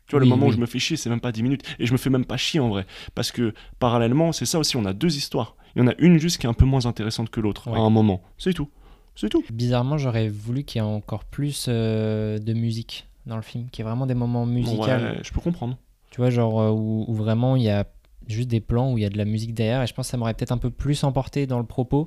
Tu 0.08 0.12
vois, 0.12 0.20
Oui, 0.22 0.26
le 0.26 0.30
moment 0.30 0.46
oui. 0.46 0.52
où 0.52 0.56
je 0.56 0.60
me 0.62 0.66
fais 0.66 0.80
chier, 0.80 0.96
c'est 0.98 1.10
même 1.10 1.20
pas 1.20 1.32
10 1.32 1.44
minutes. 1.44 1.64
Et 1.80 1.86
je 1.86 1.92
me 1.92 1.98
fais 1.98 2.10
même 2.10 2.26
pas 2.26 2.38
chier 2.38 2.60
en 2.60 2.70
vrai. 2.70 2.86
Parce 3.16 3.32
que 3.32 3.54
parallèlement, 3.80 4.32
c'est 4.32 4.46
ça 4.46 4.58
aussi, 4.60 4.78
on 4.78 4.86
a 4.86 4.94
deux 4.94 5.18
histoires. 5.18 5.56
Il 5.76 5.82
y 5.82 5.86
en 5.86 5.88
a 5.90 5.94
une 6.00 6.18
juste 6.18 6.38
qui 6.40 6.46
est 6.48 6.50
un 6.50 6.54
peu 6.54 6.66
moins 6.66 6.86
intéressante 6.86 7.30
que 7.30 7.40
l'autre 7.42 7.70
Ouais. 7.70 7.78
à 7.78 7.82
un 7.82 7.90
moment. 7.90 8.22
C'est 8.38 8.54
tout. 8.54 8.70
C'est 9.16 9.30
tout. 9.30 9.44
Bizarrement, 9.52 9.98
j'aurais 9.98 10.30
voulu 10.30 10.64
qu'il 10.64 10.82
y 10.82 10.86
ait 10.86 10.88
encore 10.88 11.26
plus 11.26 11.66
euh, 11.68 12.38
de 12.40 12.54
musique 12.54 13.08
dans 13.26 13.36
le 13.36 13.42
film, 13.42 13.70
qu'il 13.70 13.84
y 13.84 13.86
ait 13.86 13.90
vraiment 13.90 14.06
des 14.06 14.14
moments 14.14 14.46
musicaux. 14.46 14.86
Ouais, 14.86 15.18
je 15.24 15.32
peux 15.32 15.42
comprendre. 15.42 15.78
Tu 16.12 16.22
vois, 16.22 16.30
genre 16.30 16.62
euh, 16.62 16.72
où, 16.72 17.04
où 17.08 17.14
vraiment 17.14 17.56
il 17.58 17.64
y 17.64 17.70
a 17.70 17.86
juste 18.28 18.48
des 18.48 18.62
plans 18.62 18.92
où 18.94 18.98
il 18.98 19.02
y 19.02 19.06
a 19.06 19.10
de 19.10 19.18
la 19.18 19.26
musique 19.26 19.54
derrière 19.54 19.82
et 19.84 19.88
je 19.88 19.94
pense 19.94 20.08
que 20.08 20.12
ça 20.12 20.18
m'aurait 20.18 20.34
peut-être 20.34 20.52
un 20.52 20.58
peu 20.58 20.70
plus 20.70 21.04
emporté 21.04 21.48
dans 21.48 21.60
le 21.60 21.66
propos. 21.66 22.06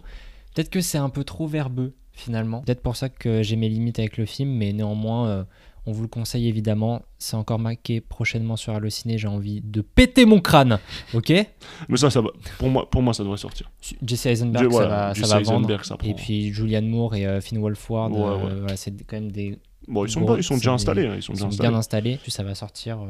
Peut-être 0.61 0.71
que 0.71 0.81
c'est 0.83 0.99
un 0.99 1.09
peu 1.09 1.25
trop 1.25 1.47
verbeux 1.47 1.95
finalement. 2.13 2.61
Peut-être 2.61 2.83
pour 2.83 2.97
ça 2.97 3.09
que 3.09 3.43
j'ai 3.43 3.57
mes 3.57 3.69
limites 3.71 3.99
avec 3.99 4.19
le 4.19 4.27
film, 4.27 4.51
mais 4.51 4.75
néanmoins, 4.75 5.27
euh, 5.29 5.45
on 5.87 5.93
vous 5.93 6.03
le 6.03 6.09
conseille 6.09 6.49
évidemment. 6.49 7.01
C'est 7.17 7.37
encore 7.37 7.59
marqué 7.59 8.03
prochainement 8.03 8.57
sur 8.57 8.75
Allociné. 8.75 9.17
J'ai 9.17 9.27
envie 9.29 9.63
de 9.63 9.81
péter 9.81 10.27
mon 10.27 10.39
crâne. 10.41 10.79
Ok? 11.15 11.31
Mais 11.89 11.97
ça, 11.97 12.11
ça 12.11 12.21
va. 12.21 12.29
Pour 12.59 12.69
moi, 12.69 12.91
pour 12.91 13.01
moi 13.01 13.15
ça 13.15 13.23
devrait 13.23 13.39
sortir. 13.39 13.71
Jesse 14.07 14.27
Eisenberg, 14.27 14.65
Je- 14.65 14.69
voilà, 14.69 14.89
ça 14.89 14.97
va, 14.99 15.13
Jesse 15.15 15.29
ça 15.29 15.37
va 15.39 15.43
vendre. 15.43 15.85
Ça. 15.85 15.97
Et 16.05 16.13
puis 16.13 16.53
Julianne 16.53 16.89
Moore 16.89 17.15
et 17.15 17.27
euh, 17.27 17.41
Finn 17.41 17.59
Wolfhard, 17.59 18.13
Ouais, 18.13 18.19
euh, 18.51 18.59
voilà, 18.61 18.77
c'est 18.77 18.93
quand 19.07 19.17
même 19.17 19.33
des. 19.33 19.59
Bon, 19.89 20.05
ils 20.05 20.11
sont, 20.11 20.27
pas- 20.27 20.37
ils 20.37 20.45
sont 20.45 20.57
déjà 20.57 20.73
installés. 20.75 21.07
hein, 21.07 21.15
Ils 21.17 21.23
sont 21.23 21.33
Ils 21.33 21.39
sont 21.39 21.47
installés. 21.49 21.69
bien 21.71 21.79
installés. 21.79 22.19
Puis 22.23 22.31
ça 22.31 22.43
va 22.43 22.55
sortir 22.55 23.01
euh, 23.01 23.07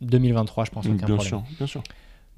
2023, 0.00 0.64
je 0.64 0.70
pense. 0.70 0.86
Aucun 0.86 1.04
bien 1.06 1.18
sûr, 1.18 1.42
bien 1.58 1.66
sûr. 1.66 1.82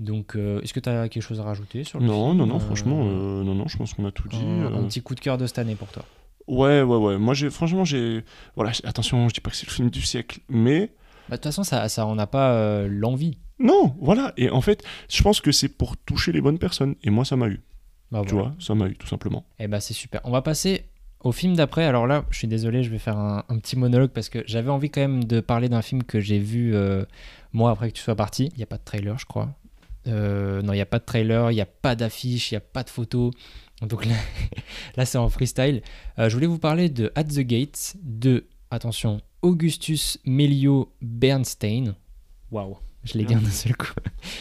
Donc, 0.00 0.34
euh, 0.34 0.60
est-ce 0.62 0.72
que 0.72 0.80
tu 0.80 0.88
as 0.88 1.08
quelque 1.08 1.22
chose 1.22 1.38
à 1.40 1.44
rajouter 1.44 1.84
sur 1.84 2.00
le 2.00 2.06
Non, 2.06 2.28
film 2.30 2.38
non, 2.38 2.46
non, 2.46 2.56
Euh, 2.56 2.58
franchement, 2.58 3.00
euh, 3.04 3.44
non, 3.44 3.54
non, 3.54 3.68
je 3.68 3.76
pense 3.76 3.94
qu'on 3.94 4.06
a 4.06 4.10
tout 4.10 4.26
dit. 4.28 4.38
un, 4.42 4.74
un 4.74 4.84
petit 4.84 5.02
coup 5.02 5.14
de 5.14 5.20
cœur 5.20 5.36
de 5.38 5.46
cette 5.46 5.58
année 5.58 5.74
pour 5.76 5.88
toi. 5.88 6.04
Ouais, 6.48 6.82
ouais, 6.82 6.96
ouais. 6.96 7.18
Moi, 7.18 7.34
j'ai, 7.34 7.50
franchement, 7.50 7.84
j'ai. 7.84 8.24
Voilà, 8.56 8.72
attention, 8.84 9.28
je 9.28 9.34
dis 9.34 9.40
pas 9.40 9.50
que 9.50 9.56
c'est 9.56 9.66
le 9.68 9.72
film 9.72 9.90
du 9.90 10.02
siècle, 10.02 10.40
mais. 10.48 10.90
Bah, 11.28 11.36
De 11.36 11.42
toute 11.42 11.44
façon, 11.44 11.62
ça, 11.64 11.88
ça 11.88 12.06
on 12.06 12.14
n'a 12.16 12.26
pas 12.26 12.82
l'envie. 12.88 13.36
Non, 13.58 13.94
voilà. 14.00 14.32
Et 14.38 14.48
en 14.50 14.62
fait, 14.62 14.82
je 15.10 15.22
pense 15.22 15.40
que 15.42 15.52
c'est 15.52 15.68
pour 15.68 15.96
toucher 15.98 16.32
les 16.32 16.40
bonnes 16.40 16.58
personnes. 16.58 16.94
Et 17.04 17.10
moi, 17.10 17.24
ça 17.26 17.36
m'a 17.36 17.46
eu. 17.48 17.60
Bah, 18.10 18.22
Tu 18.26 18.32
voilà. 18.34 18.48
vois, 18.48 18.56
ça 18.58 18.74
m'a 18.74 18.86
eu, 18.86 18.96
tout 18.96 19.06
simplement. 19.06 19.44
Et 19.58 19.68
bah 19.68 19.80
c'est 19.80 19.92
super. 19.94 20.20
On 20.24 20.30
va 20.30 20.40
passer 20.42 20.86
au 21.22 21.30
film 21.30 21.54
d'après. 21.54 21.84
Alors 21.84 22.06
là, 22.06 22.24
je 22.30 22.38
suis 22.38 22.48
désolé, 22.48 22.82
je 22.82 22.90
vais 22.90 22.98
faire 22.98 23.18
un, 23.18 23.44
un 23.48 23.58
petit 23.58 23.76
monologue 23.76 24.10
parce 24.10 24.30
que 24.30 24.42
j'avais 24.46 24.70
envie 24.70 24.88
quand 24.90 25.02
même 25.02 25.24
de 25.24 25.40
parler 25.40 25.68
d'un 25.68 25.82
film 25.82 26.02
que 26.02 26.18
j'ai 26.20 26.38
vu 26.38 26.74
euh, 26.74 27.04
moi 27.52 27.70
après 27.70 27.90
que 27.90 27.96
tu 27.96 28.02
sois 28.02 28.16
parti. 28.16 28.46
Il 28.54 28.56
n'y 28.56 28.62
a 28.62 28.66
pas 28.66 28.78
de 28.78 28.82
trailer, 28.84 29.16
je 29.18 29.26
crois. 29.26 29.50
Euh, 30.06 30.62
non, 30.62 30.72
il 30.72 30.76
n'y 30.76 30.82
a 30.82 30.86
pas 30.86 30.98
de 30.98 31.04
trailer, 31.04 31.50
il 31.50 31.54
n'y 31.54 31.60
a 31.60 31.66
pas 31.66 31.94
d'affiche, 31.94 32.50
il 32.50 32.54
n'y 32.54 32.58
a 32.58 32.62
pas 32.62 32.82
de 32.82 32.90
photo. 32.90 33.30
Donc 33.82 34.06
là, 34.96 35.06
c'est 35.06 35.18
en 35.18 35.28
freestyle. 35.28 35.82
Euh, 36.18 36.28
je 36.28 36.34
voulais 36.34 36.46
vous 36.46 36.58
parler 36.58 36.88
de 36.88 37.12
At 37.14 37.24
the 37.24 37.40
Gates 37.40 37.96
de, 38.02 38.46
attention, 38.70 39.20
Augustus 39.42 40.18
Melio 40.24 40.92
Bernstein. 41.00 41.94
Waouh, 42.50 42.78
je 43.04 43.16
l'ai 43.16 43.24
dit 43.24 43.34
d'un 43.34 43.48
seul 43.48 43.74
coup. 43.76 43.92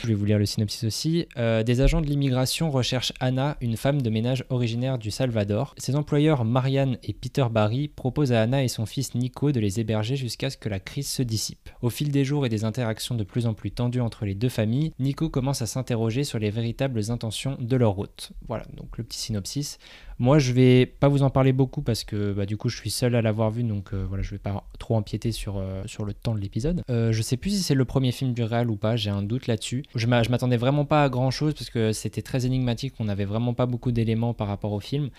Je 0.02 0.08
vais 0.08 0.14
vous 0.14 0.26
lire 0.26 0.38
le 0.38 0.46
synopsis 0.46 0.84
aussi. 0.84 1.28
Euh, 1.38 1.64
des 1.64 1.80
agents 1.82 2.02
de 2.02 2.08
l'immigration 2.08 2.70
recherchent 2.70 3.14
Anna, 3.20 3.56
une 3.62 3.78
femme 3.78 4.02
de 4.02 4.10
ménage 4.10 4.44
originaire 4.50 4.98
du 4.98 5.12
Salvador. 5.12 5.74
Ses 5.78 5.96
employeurs 5.96 6.44
Marianne 6.44 6.98
et 7.04 7.14
Peter 7.14 7.46
Barry 7.50 7.88
proposent 7.88 8.34
à 8.34 8.42
Anna 8.42 8.64
et 8.64 8.68
son 8.68 8.86
fils 8.86 9.16
Nico 9.16 9.52
de 9.52 9.60
les 9.60 9.80
héberger 9.80 10.18
jusqu'à 10.18 10.50
ce 10.50 10.58
que 10.58 10.68
la 10.68 10.80
crise 10.80 11.08
se 11.08 11.24
dissipe. 11.24 11.70
Au 11.82 11.90
fil 11.90 12.12
des 12.12 12.26
jours 12.26 12.46
et 12.46 12.50
des 12.50 12.66
interactions 12.66 13.16
de 13.16 13.24
plus 13.24 13.46
en 13.46 13.54
plus 13.54 13.72
tendues 13.72 14.02
entre 14.02 14.26
les 14.26 14.36
deux 14.36 14.50
familles, 14.50 14.92
Nico 15.00 15.30
commence 15.30 15.62
à 15.62 15.66
s'interroger 15.66 16.26
sur 16.26 16.40
les 16.40 16.50
véritables 16.50 17.12
intentions 17.12 17.58
de 17.60 17.76
leur 17.78 17.98
hôte. 17.98 18.32
Voilà, 18.48 18.66
donc 18.76 18.98
le 18.98 19.04
petit 19.06 19.20
synopsis. 19.20 19.80
Moi, 20.22 20.38
je 20.38 20.52
vais 20.52 20.86
pas 20.86 21.08
vous 21.08 21.24
en 21.24 21.30
parler 21.30 21.54
beaucoup 21.54 21.82
parce 21.82 22.04
que 22.04 22.34
bah, 22.34 22.46
du 22.46 22.58
coup, 22.58 22.68
je 22.68 22.76
suis 22.78 22.90
seul 22.90 23.16
à 23.16 23.22
l'avoir 23.22 23.52
vu, 23.52 23.64
donc 23.64 23.94
euh, 23.94 24.06
voilà, 24.08 24.22
je 24.22 24.32
vais 24.32 24.38
pas 24.38 24.66
trop 24.78 24.96
empiéter 24.98 25.32
sur, 25.32 25.58
euh, 25.58 25.82
sur 25.86 26.04
le 26.04 26.14
temps 26.14 26.36
de 26.36 26.42
l'épisode. 26.42 26.84
Euh, 26.90 27.14
je 27.14 27.22
sais 27.22 27.38
plus 27.38 27.52
si 27.52 27.64
c'est 27.64 27.74
le 27.74 27.86
premier 27.86 28.12
film 28.12 28.34
du 28.34 28.44
réal 28.44 28.70
ou 28.70 28.76
pas, 28.76 28.98
j'ai 28.98 29.10
un 29.10 29.24
doute 29.24 29.48
là-dessus. 29.48 29.84
Je 29.96 30.08
m'a- 30.08 30.22
je 30.24 30.30
m'attendais 30.30 30.58
vraiment 30.58 30.84
pas 30.84 31.06
à 31.06 31.10
grand 31.10 31.32
chose 31.32 31.54
parce 31.54 31.70
que 31.70 31.94
c'était 31.94 32.22
très 32.22 32.46
énigmatique, 32.46 32.94
on 33.00 33.08
avait 33.08 33.24
vraiment 33.24 33.54
pas 33.54 33.66
beaucoup 33.66 33.94
d'éléments 33.94 34.34
par 34.34 34.48
rapport 34.48 34.74
au 34.74 34.82
film. 34.82 35.10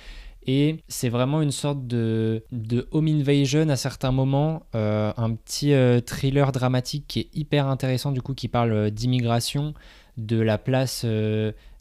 Et 0.46 0.76
c'est 0.88 1.08
vraiment 1.10 1.40
une 1.42 1.50
sorte 1.50 1.86
de, 1.86 2.44
de 2.52 2.86
home 2.92 3.08
invasion 3.08 3.68
à 3.70 3.76
certains 3.76 4.10
moments, 4.12 4.62
euh, 4.74 5.12
un 5.16 5.34
petit 5.34 5.72
euh, 5.72 6.00
thriller 6.00 6.52
dramatique 6.52 7.04
qui 7.08 7.20
est 7.20 7.28
hyper 7.34 7.66
intéressant, 7.68 8.10
du 8.12 8.20
coup, 8.22 8.34
qui 8.34 8.48
parle 8.48 8.90
d'immigration, 8.90 9.74
de 10.16 10.38
la 10.40 10.58
place 10.58 11.04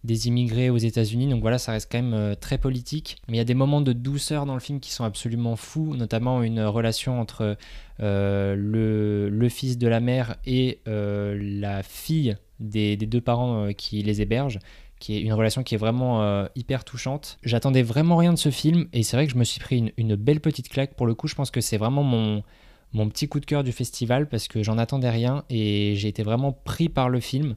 des 0.04 0.28
immigrés 0.28 0.70
aux 0.70 0.78
États-Unis. 0.78 1.28
Donc 1.28 1.42
voilà, 1.42 1.58
ça 1.58 1.72
reste 1.74 1.92
quand 1.92 2.02
même 2.02 2.14
euh, 2.14 2.36
très 2.36 2.58
politique. 2.58 3.18
Mais 3.28 3.36
il 3.36 3.38
y 3.38 3.42
a 3.42 3.46
des 3.46 3.54
moments 3.54 3.82
de 3.82 3.94
douceur 3.94 4.46
dans 4.46 4.54
le 4.54 4.60
film 4.60 4.80
qui 4.80 4.92
sont 4.92 5.04
absolument 5.04 5.56
fous, 5.56 5.96
notamment 5.96 6.42
une 6.44 6.62
relation 6.62 7.20
entre 7.20 7.58
euh, 8.02 8.56
le, 8.56 9.50
fils 9.50 9.78
de 9.78 9.88
la 9.88 10.00
mère 10.00 10.38
et 10.46 10.80
euh, 10.88 11.38
la 11.42 11.84
fille 11.84 12.38
des, 12.60 12.96
deux 12.98 13.22
parents 13.22 13.66
euh, 13.66 13.72
qui 13.72 14.02
les 14.04 14.22
hébergent 14.22 14.60
qui 15.00 15.16
est 15.16 15.22
une 15.22 15.34
relation 15.34 15.64
qui 15.64 15.76
est 15.76 15.78
vraiment 15.78 16.22
euh, 16.22 16.46
hyper 16.56 16.84
touchante. 16.84 17.40
J'attendais 17.44 17.82
vraiment 17.82 18.18
rien 18.18 18.34
de 18.34 18.38
ce 18.38 18.52
film 18.52 18.88
et 18.92 19.04
c'est 19.04 19.16
vrai 19.16 19.28
que 19.28 19.32
je 19.32 19.38
me 19.38 19.46
suis 19.46 19.62
pris 19.62 19.78
une, 19.78 19.92
une 19.98 20.16
belle 20.16 20.42
petite 20.42 20.68
claque. 20.68 20.94
Pour 20.96 21.08
le 21.08 21.16
coup, 21.16 21.28
je 21.28 21.36
pense 21.36 21.52
que 21.52 21.62
c'est 21.62 21.78
vraiment 21.78 22.04
mon, 22.04 22.44
mon 22.92 23.08
petit 23.08 23.30
coup 23.30 23.40
de 23.40 23.46
cœur 23.46 23.64
du 23.64 23.72
festival 23.72 24.28
parce 24.28 24.50
que 24.50 24.62
j'en 24.62 24.78
attendais 24.78 25.10
rien 25.10 25.46
et 25.50 25.94
j'ai 25.96 26.10
été 26.10 26.22
vraiment 26.22 26.52
pris 26.52 26.90
par 26.90 27.08
le 27.08 27.22
film. 27.22 27.56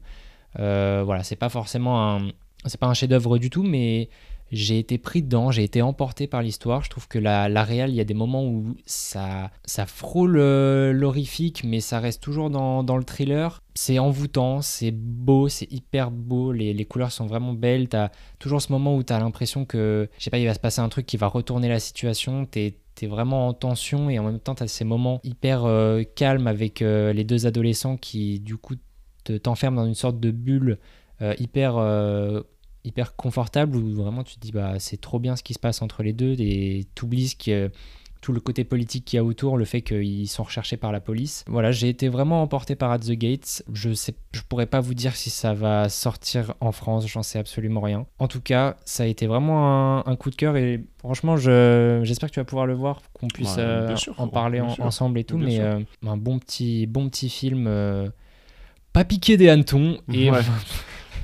Euh, 0.59 1.03
voilà, 1.05 1.23
c'est 1.23 1.35
pas 1.35 1.49
forcément 1.49 2.15
un, 2.15 2.29
c'est 2.65 2.79
pas 2.79 2.87
un 2.87 2.93
chef-d'œuvre 2.93 3.37
du 3.37 3.49
tout, 3.49 3.63
mais 3.63 4.09
j'ai 4.51 4.77
été 4.77 4.99
pris 4.99 5.23
dedans, 5.23 5.49
j'ai 5.49 5.63
été 5.63 5.81
emporté 5.81 6.27
par 6.27 6.43
l'histoire. 6.43 6.83
Je 6.83 6.89
trouve 6.89 7.07
que 7.07 7.17
la, 7.17 7.49
la 7.49 7.63
réal, 7.63 7.89
il 7.89 7.95
y 7.95 8.01
a 8.01 8.03
des 8.03 8.13
moments 8.13 8.45
où 8.45 8.75
ça, 8.85 9.49
ça 9.65 9.87
frôle 9.87 10.37
euh, 10.37 10.93
l'horrifique, 10.93 11.63
mais 11.65 11.79
ça 11.79 11.99
reste 11.99 12.21
toujours 12.21 12.51
dans, 12.51 12.83
dans 12.83 12.97
le 12.97 13.03
thriller. 13.03 13.61
C'est 13.73 13.97
envoûtant, 13.97 14.61
c'est 14.61 14.91
beau, 14.91 15.49
c'est 15.49 15.71
hyper 15.71 16.11
beau, 16.11 16.51
les, 16.51 16.73
les 16.73 16.85
couleurs 16.85 17.11
sont 17.11 17.25
vraiment 17.25 17.53
belles. 17.53 17.89
T'as 17.89 18.09
toujours 18.37 18.61
ce 18.61 18.71
moment 18.71 18.95
où 18.95 19.01
t'as 19.01 19.19
l'impression 19.19 19.65
que, 19.65 20.07
je 20.19 20.23
sais 20.23 20.29
pas, 20.29 20.37
il 20.37 20.45
va 20.45 20.53
se 20.53 20.59
passer 20.59 20.81
un 20.81 20.89
truc 20.89 21.07
qui 21.07 21.17
va 21.17 21.27
retourner 21.27 21.67
la 21.67 21.79
situation. 21.79 22.45
T'es 22.45 22.77
t'es 22.95 23.07
vraiment 23.07 23.47
en 23.47 23.53
tension 23.53 24.07
et 24.11 24.19
en 24.19 24.23
même 24.23 24.39
temps 24.39 24.53
t'as 24.53 24.67
ces 24.67 24.83
moments 24.85 25.19
hyper 25.23 25.65
euh, 25.65 26.03
calmes 26.15 26.45
avec 26.45 26.81
les 26.81 27.23
deux 27.23 27.47
adolescents 27.47 27.97
qui 27.97 28.39
du 28.39 28.55
coup 28.55 28.75
te- 29.23 29.37
t'enferment 29.37 29.81
dans 29.81 29.87
une 29.87 29.95
sorte 29.95 30.19
de 30.19 30.31
bulle 30.31 30.77
euh, 31.21 31.33
hyper 31.39 31.77
euh, 31.77 32.41
hyper 32.83 33.15
confortable 33.15 33.77
où 33.77 33.93
vraiment 33.95 34.23
tu 34.23 34.35
te 34.35 34.39
dis 34.41 34.51
bah 34.51 34.73
c'est 34.79 34.99
trop 34.99 35.19
bien 35.19 35.35
ce 35.35 35.43
qui 35.43 35.53
se 35.53 35.59
passe 35.59 35.81
entre 35.81 36.03
les 36.03 36.11
deux 36.13 36.35
et 36.39 36.85
t'oublies 36.95 37.29
ce 37.29 37.35
qui, 37.35 37.53
tout 38.19 38.31
le 38.33 38.39
côté 38.39 38.63
politique 38.63 39.03
qu'il 39.05 39.17
y 39.17 39.19
a 39.19 39.23
autour, 39.23 39.57
le 39.57 39.65
fait 39.65 39.81
qu'ils 39.81 40.29
sont 40.29 40.43
recherchés 40.43 40.77
par 40.77 40.93
la 40.93 41.01
police. 41.01 41.43
Voilà, 41.47 41.71
j'ai 41.73 41.89
été 41.89 42.07
vraiment 42.07 42.41
emporté 42.41 42.75
par 42.77 42.89
At 42.91 42.99
the 42.99 43.11
Gates. 43.11 43.63
Je 43.73 43.93
sais, 43.93 44.13
je 44.31 44.39
pourrais 44.47 44.65
pas 44.65 44.79
vous 44.79 44.93
dire 44.93 45.13
si 45.17 45.29
ça 45.29 45.53
va 45.53 45.89
sortir 45.89 46.53
en 46.61 46.71
France, 46.71 47.05
j'en 47.05 47.21
sais 47.21 47.37
absolument 47.37 47.81
rien. 47.81 48.05
En 48.19 48.29
tout 48.29 48.39
cas, 48.39 48.77
ça 48.85 49.03
a 49.03 49.07
été 49.07 49.27
vraiment 49.27 49.97
un, 49.99 50.03
un 50.09 50.15
coup 50.15 50.29
de 50.29 50.35
cœur 50.37 50.55
et 50.55 50.85
franchement, 50.99 51.35
je, 51.35 51.99
j'espère 52.03 52.29
que 52.29 52.33
tu 52.35 52.39
vas 52.39 52.45
pouvoir 52.45 52.65
le 52.65 52.75
voir, 52.75 53.01
qu'on 53.11 53.27
puisse 53.27 53.57
Ouais, 53.57 53.63
euh, 53.63 53.87
en 54.17 54.27
parler 54.29 54.61
en- 54.61 54.67
ensemble 54.87 55.19
et 55.19 55.25
tout. 55.25 55.37
Mais 55.37 55.59
euh, 55.59 55.79
un 56.07 56.15
bon 56.17 56.39
petit, 56.39 56.87
bon 56.87 57.09
petit 57.09 57.27
film, 57.29 57.65
euh, 57.67 58.07
pas 58.93 59.03
piqué 59.03 59.35
des 59.37 59.49
hannetons 59.49 59.97
et 60.11 60.31
Ouais. 60.31 60.39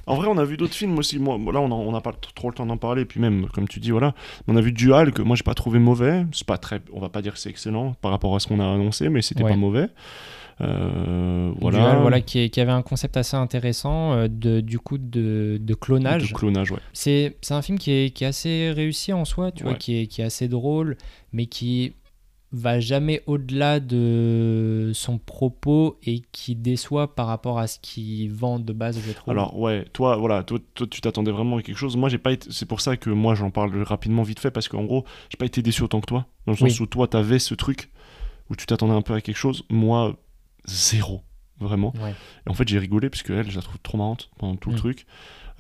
En 0.08 0.16
vrai, 0.16 0.28
on 0.28 0.40
a 0.40 0.44
vu 0.44 0.58
d'autres 0.58 0.74
films 0.74 0.98
aussi. 0.98 1.20
Moi, 1.20 1.38
là, 1.54 1.60
on 1.62 1.92
n'a 1.92 2.02
pas 2.02 2.12
trop 2.34 2.50
le 2.50 2.56
temps 2.56 2.66
d'en 2.66 2.78
parler. 2.78 3.06
Puis 3.06 3.20
même, 3.20 3.48
comme 3.50 3.68
tu 3.68 3.80
dis, 3.80 3.92
voilà, 3.92 4.16
on 4.48 4.56
a 4.56 4.62
vu 4.62 4.72
Dual 4.72 5.12
que 5.12 5.22
moi 5.22 5.36
j'ai 5.36 5.44
pas 5.44 5.54
trouvé 5.54 5.78
mauvais. 5.78 6.26
C'est 6.32 6.48
pas 6.48 6.58
très, 6.58 6.82
on 6.92 7.00
va 7.00 7.10
pas 7.10 7.22
dire 7.22 7.34
que 7.34 7.38
c'est 7.40 7.52
excellent 7.52 7.94
par 8.02 8.10
rapport 8.10 8.36
à 8.36 8.40
ce 8.40 8.48
qu'on 8.48 8.60
a 8.60 8.66
annoncé, 8.66 9.10
mais 9.10 9.22
c'était 9.22 9.44
Ouais. 9.44 9.52
pas 9.52 9.56
mauvais. 9.56 9.88
Euh, 10.62 11.52
voilà. 11.62 11.78
Dual, 11.80 11.98
voilà, 12.02 12.22
qui, 12.22 12.40
est- 12.40 12.50
qui 12.50 12.60
avait 12.60 12.72
un 12.72 12.82
concept 12.82 13.18
assez 13.18 13.38
intéressant 13.38 14.14
euh, 14.14 14.28
de, 14.28 14.62
du 14.62 14.80
coup 14.80 14.98
de, 14.98 15.58
de 15.62 15.74
clonage. 15.76 16.30
De 16.32 16.34
clonage, 16.36 16.72
ouais. 16.72 16.80
C'est 16.92 17.38
c'est 17.42 17.54
un 17.54 17.62
film 17.62 17.78
qui 17.78 17.92
est, 17.92 18.10
qui 18.10 18.24
est 18.24 18.28
assez 18.28 18.72
réussi 18.72 19.14
en 19.14 19.26
soi, 19.26 19.52
tu 19.52 19.64
vois, 19.64 19.76
qui 19.76 20.02
est, 20.02 20.08
qui 20.08 20.22
est 20.22 20.26
assez 20.26 20.48
drôle, 20.48 20.98
mais 21.34 21.46
qui 21.46 21.94
va 22.52 22.80
jamais 22.80 23.22
au-delà 23.28 23.80
de 23.80 24.92
son 24.96 25.20
propos 25.20 26.00
et 26.04 26.22
qui 26.32 26.56
déçoit 26.56 27.14
par 27.14 27.28
rapport 27.28 27.60
à 27.60 27.68
ce 27.68 27.78
qu'il 27.80 28.32
vend 28.34 28.58
de 28.60 28.74
base, 28.74 29.00
je 29.06 29.12
trouve. 29.12 29.32
Alors 29.32 29.58
ouais, 29.60 29.86
toi 29.94 30.16
voilà, 30.18 30.44
toi, 30.44 30.58
toi, 30.74 30.88
tu 30.90 31.00
t'attendais 31.02 31.32
vraiment 31.32 31.58
à 31.58 31.62
quelque 31.62 31.78
chose. 31.78 31.96
Moi 31.96 32.10
j'ai 32.10 32.18
pas 32.18 32.32
été, 32.32 32.48
c'est 32.52 32.66
pour 32.66 32.82
ça 32.82 32.98
que 32.98 33.10
moi 33.12 33.36
j'en 33.36 33.52
parle 33.52 33.80
rapidement 33.84 34.24
vite 34.24 34.40
fait 34.40 34.50
parce 34.52 34.68
qu'en 34.68 34.84
gros 34.84 35.06
j'ai 35.30 35.38
pas 35.38 35.46
été 35.46 35.62
déçu 35.62 35.84
autant 35.84 36.02
que 36.02 36.08
toi 36.08 36.26
dans 36.48 36.54
le 36.54 36.58
sens 36.58 36.80
Oui. 36.80 36.84
où 36.84 36.88
toi 36.88 37.08
t'avais 37.08 37.38
ce 37.40 37.54
truc 37.54 37.92
où 38.50 38.56
tu 38.56 38.66
t'attendais 38.66 38.94
un 38.94 39.04
peu 39.04 39.14
à 39.14 39.22
quelque 39.22 39.38
chose. 39.38 39.64
Moi 39.70 40.16
zéro 40.66 41.22
vraiment. 41.60 41.94
Ouais. 42.02 42.16
Et 42.48 42.50
en 42.50 42.54
fait 42.56 42.68
j'ai 42.68 42.80
rigolé 42.80 43.10
parce 43.12 43.22
que 43.22 43.34
elle 43.34 43.52
je 43.52 43.56
la 43.58 43.62
trouve 43.62 43.78
trop 43.84 43.98
marrante 44.00 44.32
pendant 44.40 44.56
tout 44.56 44.70
Mm. 44.72 44.74
le 44.74 44.80
truc. 44.80 45.06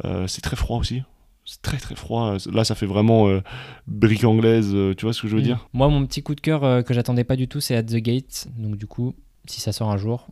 Euh, 0.05 0.25
c'est 0.27 0.41
très 0.41 0.55
froid 0.55 0.77
aussi. 0.79 1.03
C'est 1.51 1.63
très 1.63 1.77
très 1.77 1.95
froid. 1.95 2.37
Là 2.53 2.63
ça 2.63 2.75
fait 2.75 2.85
vraiment 2.85 3.27
euh, 3.27 3.41
brique 3.87 4.23
anglaise. 4.23 4.69
euh, 4.73 4.93
tu 4.93 5.05
vois 5.05 5.13
ce 5.13 5.21
que 5.23 5.27
je 5.27 5.35
veux 5.35 5.41
Mm. 5.41 5.45
dire? 5.45 5.67
Moi, 5.73 5.87
mon 5.89 6.05
petit 6.05 6.21
coup 6.21 6.35
de 6.35 6.41
cœur 6.41 6.63
euh, 6.63 6.83
que 6.83 6.93
j'attendais 6.93 7.23
pas 7.23 7.35
du 7.35 7.47
tout, 7.47 7.59
c'est 7.59 7.75
At 7.75 7.81
the 7.83 7.95
Gate. 7.95 8.47
Donc, 8.57 8.75
du 8.77 8.85
coup, 8.85 9.15
si 9.45 9.59
ça 9.59 9.71
sort 9.71 9.89
un 9.89 9.97
jour, 9.97 10.27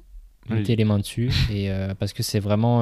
mettez 0.47 0.76
les 0.76 0.86
mains 0.86 0.99
dessus. 0.99 1.32
et, 1.51 1.72
parce 1.99 2.13
que 2.13 2.22
c'est 2.22 2.39
vraiment. 2.39 2.82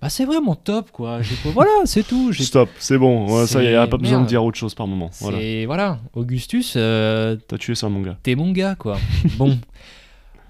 Bah, 0.00 0.08
c'est 0.08 0.24
vraiment 0.24 0.54
top, 0.54 0.92
quoi. 0.92 1.20
Voilà, 1.46 1.70
c'est 1.84 2.06
tout. 2.06 2.32
Stop, 2.32 2.70
c'est 2.78 2.96
bon. 2.96 3.26
Ouais, 3.40 3.46
ça 3.46 3.60
y 3.62 3.66
est, 3.66 3.72
y 3.72 3.74
a 3.74 3.86
pas 3.88 3.98
besoin 3.98 4.20
de 4.22 4.26
dire 4.26 4.42
autre 4.44 4.56
chose 4.58 4.74
par 4.76 4.86
moment. 4.86 5.10
Voilà. 5.20 5.66
Voilà. 5.66 5.98
Augustus, 6.14 6.72
T'as 6.74 7.58
tué 7.58 7.74
ça 7.74 7.88
mon 7.88 8.02
gars. 8.02 8.16
t'es 8.22 8.34
mon 8.36 8.52
gars, 8.52 8.76
quoi. 8.76 8.98
bon. 9.36 9.58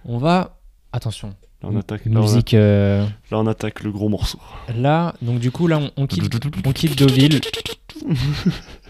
On 0.04 0.18
va. 0.18 0.58
Attention. 0.92 1.34
Là 1.62 1.68
on 1.72 1.76
attaque. 1.76 2.06
Là 2.06 2.12
on, 2.14 2.16
a- 2.18 2.20
Musique. 2.22 2.54
euh, 2.54 3.04
là, 3.30 3.38
on 3.38 3.46
attaque 3.46 3.82
le 3.82 3.92
gros 3.92 4.08
morceau. 4.08 4.38
Là, 4.74 5.14
donc 5.22 5.40
du 5.40 5.50
coup, 5.50 5.66
là, 5.66 5.78
on, 5.78 5.90
on 5.96 6.06
quitte, 6.06 6.34
on 6.64 6.72
quitte 6.72 6.98
Deauville. 6.98 7.40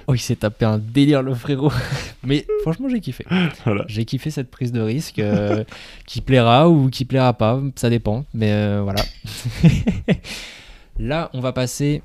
Oh, 0.06 0.14
il 0.14 0.18
s'est 0.18 0.34
tapé 0.36 0.64
un 0.64 0.78
délire, 0.78 1.22
le 1.22 1.34
frérot. 1.34 1.70
Mais 2.24 2.44
franchement, 2.62 2.88
j'ai 2.88 2.98
kiffé. 3.00 3.24
Voilà. 3.64 3.84
J'ai 3.86 4.04
kiffé 4.04 4.30
cette 4.32 4.50
prise 4.50 4.72
de 4.72 4.80
risque 4.80 5.20
euh, 5.20 5.62
qui 6.04 6.20
plaira 6.20 6.68
ou 6.68 6.90
qui 6.90 7.04
plaira 7.04 7.32
pas, 7.34 7.60
ça 7.76 7.90
dépend. 7.90 8.24
Mais 8.34 8.50
euh, 8.50 8.80
voilà. 8.82 9.02
Là, 10.98 11.30
on 11.32 11.40
va 11.40 11.52
passer 11.52 12.02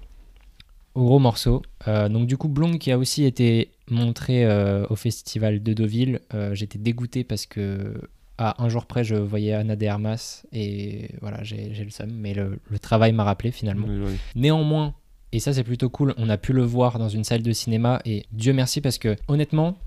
au 0.94 1.04
gros 1.06 1.20
morceau. 1.20 1.64
Donc 1.88 2.28
du 2.28 2.38
coup, 2.38 2.48
Blonde 2.48 2.78
qui 2.78 2.92
a 2.92 2.98
aussi 2.98 3.24
été 3.26 3.72
montré 3.90 4.46
au 4.90 4.96
festival 4.96 5.62
de 5.64 5.74
Deauville. 5.74 6.20
J'étais 6.54 6.78
dégoûté 6.78 7.24
parce 7.24 7.46
que 7.46 7.94
à 8.38 8.62
un 8.64 8.70
jour 8.70 8.86
près, 8.86 9.04
je 9.04 9.16
voyais 9.16 9.54
Anna 9.54 9.76
de 9.76 9.86
Armas 9.88 10.44
et 10.52 11.10
voilà, 11.22 11.44
j'ai 11.44 11.70
le 11.84 11.90
seum. 11.90 12.10
Mais 12.12 12.34
le, 12.34 12.60
le 12.70 12.80
travail 12.80 13.14
m'a 13.14 13.24
rappelé 13.24 13.52
finalement. 13.52 13.88
Oui, 13.90 14.02
oui. 14.06 14.18
Néanmoins, 14.36 14.94
et 15.32 15.40
ça 15.40 15.54
c'est 15.54 15.64
plutôt 15.64 15.90
cool, 15.90 16.14
on 16.18 16.30
a 16.30 16.38
pu 16.38 16.54
le 16.54 16.64
voir 16.64 17.00
dans 17.00 17.10
une 17.10 17.24
salle 17.24 17.42
de 17.44 17.52
cinéma 17.52 18.02
et 18.06 18.26
Dieu 18.32 18.54
merci 18.54 18.82
parce 18.82 18.98
que 18.98 19.16
honnêtement, 19.28 19.78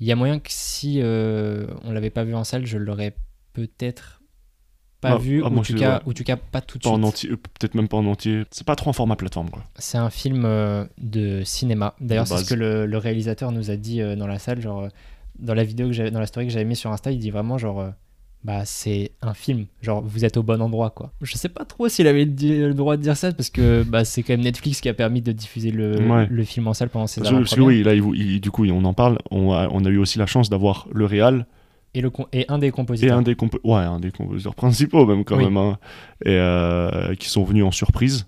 il 0.00 0.06
y 0.06 0.12
a 0.12 0.16
moyen 0.16 0.38
que 0.40 0.48
si 0.50 1.00
euh, 1.00 1.66
on 1.84 1.92
l'avait 1.92 2.10
pas 2.10 2.24
vu 2.24 2.34
en 2.34 2.44
salle, 2.44 2.66
je 2.66 2.76
l'aurais 2.78 3.14
peut-être 3.52 4.20
pas 5.00 5.12
Ah, 5.12 5.16
vu 5.18 5.42
ah, 5.44 5.48
ou, 5.48 5.58
en 5.58 5.62
tout 5.62 5.74
cas, 5.74 5.96
ouais. 5.96 6.02
ou 6.06 6.12
tout 6.12 6.22
cas 6.24 6.36
pas 6.36 6.60
tout 6.60 6.78
de 6.78 6.84
Pas 6.84 7.10
suite. 7.16 7.32
euh, 7.32 7.36
peut-être 7.36 7.74
même 7.74 7.88
pas 7.88 7.96
en 7.96 8.06
entier. 8.06 8.42
C'est 8.50 8.66
pas 8.66 8.76
trop 8.76 8.90
en 8.90 8.92
format 8.92 9.16
plateforme. 9.16 9.50
C'est 9.76 9.98
un 9.98 10.10
film 10.10 10.44
euh, 10.44 10.84
de 10.98 11.42
cinéma. 11.44 11.94
D'ailleurs, 12.00 12.26
c'est 12.28 12.38
ce 12.38 12.48
que 12.48 12.54
le, 12.54 12.86
le 12.86 12.98
réalisateur 12.98 13.50
nous 13.52 13.70
a 13.70 13.76
dit 13.76 14.00
euh, 14.00 14.14
dans 14.16 14.26
la 14.28 14.38
salle, 14.38 14.60
genre 14.60 14.88
dans 15.38 15.54
la 15.54 15.64
vidéo 15.64 15.86
que 15.88 15.92
j'avais, 15.92 16.10
dans 16.10 16.20
la 16.20 16.26
story 16.26 16.46
que 16.46 16.52
j'avais 16.52 16.64
mis 16.64 16.76
sur 16.76 16.90
Insta, 16.90 17.10
il 17.10 17.18
dit 17.18 17.30
vraiment 17.30 17.58
genre 17.58 17.80
euh, 17.80 17.90
bah 18.44 18.64
c'est 18.64 19.12
un 19.22 19.34
film, 19.34 19.66
genre 19.82 20.02
vous 20.02 20.24
êtes 20.24 20.36
au 20.36 20.42
bon 20.42 20.60
endroit 20.60 20.90
quoi. 20.90 21.12
Je 21.22 21.36
sais 21.36 21.48
pas 21.48 21.64
trop 21.64 21.88
s'il 21.88 22.06
avait 22.08 22.24
le, 22.24 22.72
droit 22.74 22.96
de 22.96 23.02
dire 23.02 23.16
ça 23.16 23.32
parce 23.32 23.50
que 23.50 23.84
bah 23.84 24.04
c'est 24.04 24.22
quand 24.24 24.32
même 24.32 24.40
Netflix 24.40 24.80
qui 24.80 24.88
a 24.88 24.94
permis 24.94 25.22
de 25.22 25.30
diffuser 25.32 25.70
le, 25.70 25.96
Ouais. 26.08 26.26
le 26.28 26.44
film 26.44 26.66
en 26.66 26.74
salle 26.74 26.88
pendant 26.88 27.04
Parce 27.04 27.16
que, 27.16 27.34
parce 27.34 27.54
que 27.54 27.60
oui, 27.60 27.82
là, 27.84 27.94
il- 27.94 28.02
il- 28.16 28.40
du 28.40 28.50
coup, 28.50 28.66
on 28.66 28.84
en 28.84 28.94
parle. 28.94 29.18
On 29.30 29.52
a, 29.52 29.68
on 29.70 29.84
a 29.84 29.88
eu 29.88 29.98
aussi 29.98 30.18
la 30.18 30.26
chance 30.26 30.50
d'avoir 30.50 30.88
le 30.92 31.04
Réal 31.06 31.46
et, 31.94 32.00
le 32.00 32.10
et 32.32 32.44
un 32.48 32.58
des 32.58 32.68
et 32.68 32.70
compositeurs. 32.72 33.16
un 33.18 33.22
des, 33.22 33.34
compo- 33.34 33.60
ouais, 33.64 33.82
un 33.82 34.00
des 34.00 34.10
compositeurs 34.10 34.54
principaux, 34.56 35.06
même 35.06 35.24
quand 35.24 35.36
Oui. 35.36 35.44
même, 35.44 35.56
hein, 35.58 35.78
et, 36.24 36.30
euh, 36.30 37.14
qui 37.14 37.28
sont 37.28 37.44
venus 37.44 37.64
en 37.64 37.70
surprise. 37.70 38.26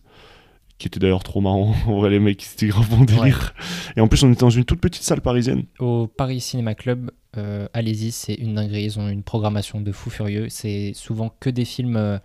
Qui 0.78 0.88
était 0.88 0.98
d'ailleurs 0.98 1.22
trop 1.22 1.40
marrant. 1.40 1.74
En 1.86 1.98
vrai, 1.98 2.10
les 2.10 2.18
mecs, 2.18 2.42
c'était 2.42 2.66
grave 2.66 2.88
bon 2.90 3.04
délire. 3.04 3.54
Et 3.96 4.00
en 4.00 4.08
plus, 4.08 4.22
on 4.24 4.30
était 4.32 4.40
dans 4.40 4.50
une 4.50 4.64
toute 4.64 4.80
petite 4.80 5.02
salle 5.02 5.20
parisienne. 5.20 5.64
Au 5.78 6.06
Paris 6.06 6.40
Cinéma 6.40 6.74
Club, 6.74 7.10
euh, 7.36 7.68
allez-y, 7.72 8.10
c'est 8.10 8.34
une 8.34 8.54
dinguerie. 8.54 8.84
Ils 8.84 8.98
ont 8.98 9.08
une 9.08 9.22
programmation 9.22 9.80
de 9.80 9.92
fou 9.92 10.10
furieux. 10.10 10.48
C'est 10.48 10.92
souvent 10.94 11.34
que 11.40 11.48
des 11.50 11.64
films 11.64 11.96
euh, 11.96 12.18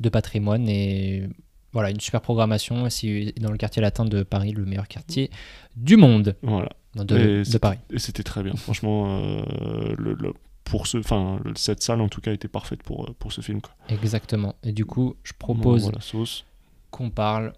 de 0.00 0.08
patrimoine 0.08 0.68
et 0.68 1.28
voilà, 1.72 1.90
une 1.90 2.00
super 2.00 2.20
programmation. 2.20 2.88
C'est 2.90 3.32
dans 3.40 3.50
le 3.50 3.56
quartier 3.58 3.80
latin 3.82 4.04
de 4.04 4.22
Paris, 4.22 4.52
le 4.52 4.64
meilleur 4.64 4.88
quartier 4.88 5.30
du 5.76 5.96
monde. 5.96 6.36
Voilà. 6.42 6.70
De, 6.94 7.42
Paris. 7.58 7.78
Et 7.90 7.98
c'était 7.98 8.22
très 8.22 8.42
bien. 8.44 8.54
Franchement, 8.54 9.18
euh, 9.18 9.94
le, 9.98 10.14
le- 10.14 10.32
pour 10.62 10.86
ce, 10.86 10.98
enfin, 10.98 11.40
cette 11.56 11.82
salle 11.82 12.00
en 12.00 12.08
tout 12.08 12.20
cas 12.20 12.32
était 12.32 12.48
parfaite 12.48 12.82
pour, 12.82 13.14
pour 13.18 13.32
ce 13.32 13.40
film. 13.40 13.60
Quoi. 13.60 13.74
Exactement. 13.88 14.54
Et 14.62 14.72
du 14.72 14.84
coup, 14.84 15.14
je 15.22 15.32
propose 15.38 15.90
qu'on 16.90 17.10
parle 17.10 17.52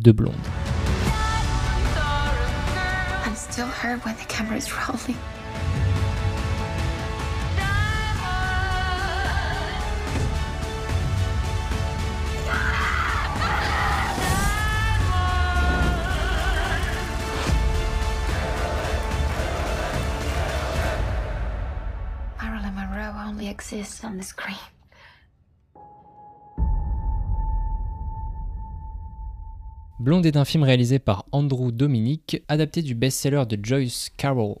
de 0.00 0.12
Blonde. 0.12 0.36
still 3.52 3.66
hurt 3.66 4.02
when 4.04 4.16
the 4.16 4.24
camera's 4.24 4.72
rolling. 4.72 5.18
Marilyn 22.40 22.74
Monroe 22.74 23.14
only 23.28 23.48
exists 23.48 24.02
on 24.02 24.16
the 24.16 24.22
screen. 24.22 24.56
Blonde 30.02 30.26
est 30.26 30.36
un 30.36 30.44
film 30.44 30.64
réalisé 30.64 30.98
par 30.98 31.26
Andrew 31.30 31.70
Dominic, 31.70 32.42
adapté 32.48 32.82
du 32.82 32.96
best-seller 32.96 33.44
de 33.48 33.56
Joyce 33.64 34.10
Carol. 34.16 34.56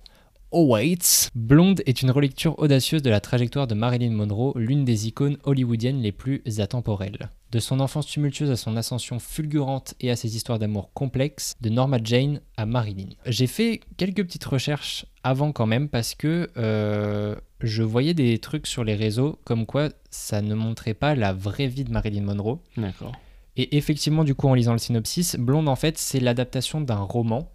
Awaits. 0.52 1.30
Blonde 1.34 1.82
est 1.84 2.00
une 2.00 2.12
relecture 2.12 2.56
audacieuse 2.60 3.02
de 3.02 3.10
la 3.10 3.18
trajectoire 3.18 3.66
de 3.66 3.74
Marilyn 3.74 4.12
Monroe, 4.12 4.52
l'une 4.54 4.84
des 4.84 5.08
icônes 5.08 5.38
hollywoodiennes 5.42 6.00
les 6.00 6.12
plus 6.12 6.44
atemporelles. 6.60 7.28
De 7.50 7.58
son 7.58 7.80
enfance 7.80 8.06
tumultueuse 8.06 8.52
à 8.52 8.56
son 8.56 8.76
ascension 8.76 9.18
fulgurante 9.18 9.94
et 9.98 10.12
à 10.12 10.16
ses 10.16 10.36
histoires 10.36 10.60
d'amour 10.60 10.92
complexes, 10.94 11.54
de 11.60 11.70
Norma 11.70 11.98
Jane 12.00 12.40
à 12.56 12.64
Marilyn. 12.64 13.08
J'ai 13.26 13.48
fait 13.48 13.80
quelques 13.96 14.22
petites 14.22 14.44
recherches 14.44 15.06
avant 15.24 15.50
quand 15.50 15.66
même 15.66 15.88
parce 15.88 16.14
que 16.14 16.50
euh, 16.56 17.34
je 17.60 17.82
voyais 17.82 18.14
des 18.14 18.38
trucs 18.38 18.68
sur 18.68 18.84
les 18.84 18.94
réseaux 18.94 19.40
comme 19.42 19.66
quoi 19.66 19.88
ça 20.08 20.40
ne 20.40 20.54
montrait 20.54 20.94
pas 20.94 21.16
la 21.16 21.32
vraie 21.32 21.66
vie 21.66 21.82
de 21.82 21.90
Marilyn 21.90 22.22
Monroe. 22.22 22.60
D'accord. 22.76 23.16
Et 23.56 23.76
effectivement, 23.76 24.24
du 24.24 24.34
coup, 24.34 24.48
en 24.48 24.54
lisant 24.54 24.72
le 24.72 24.78
synopsis, 24.78 25.36
Blonde, 25.36 25.68
en 25.68 25.76
fait, 25.76 25.98
c'est 25.98 26.20
l'adaptation 26.20 26.80
d'un 26.80 26.96
roman 27.00 27.50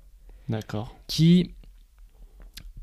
D'accord. 0.48 0.96
qui, 1.08 1.52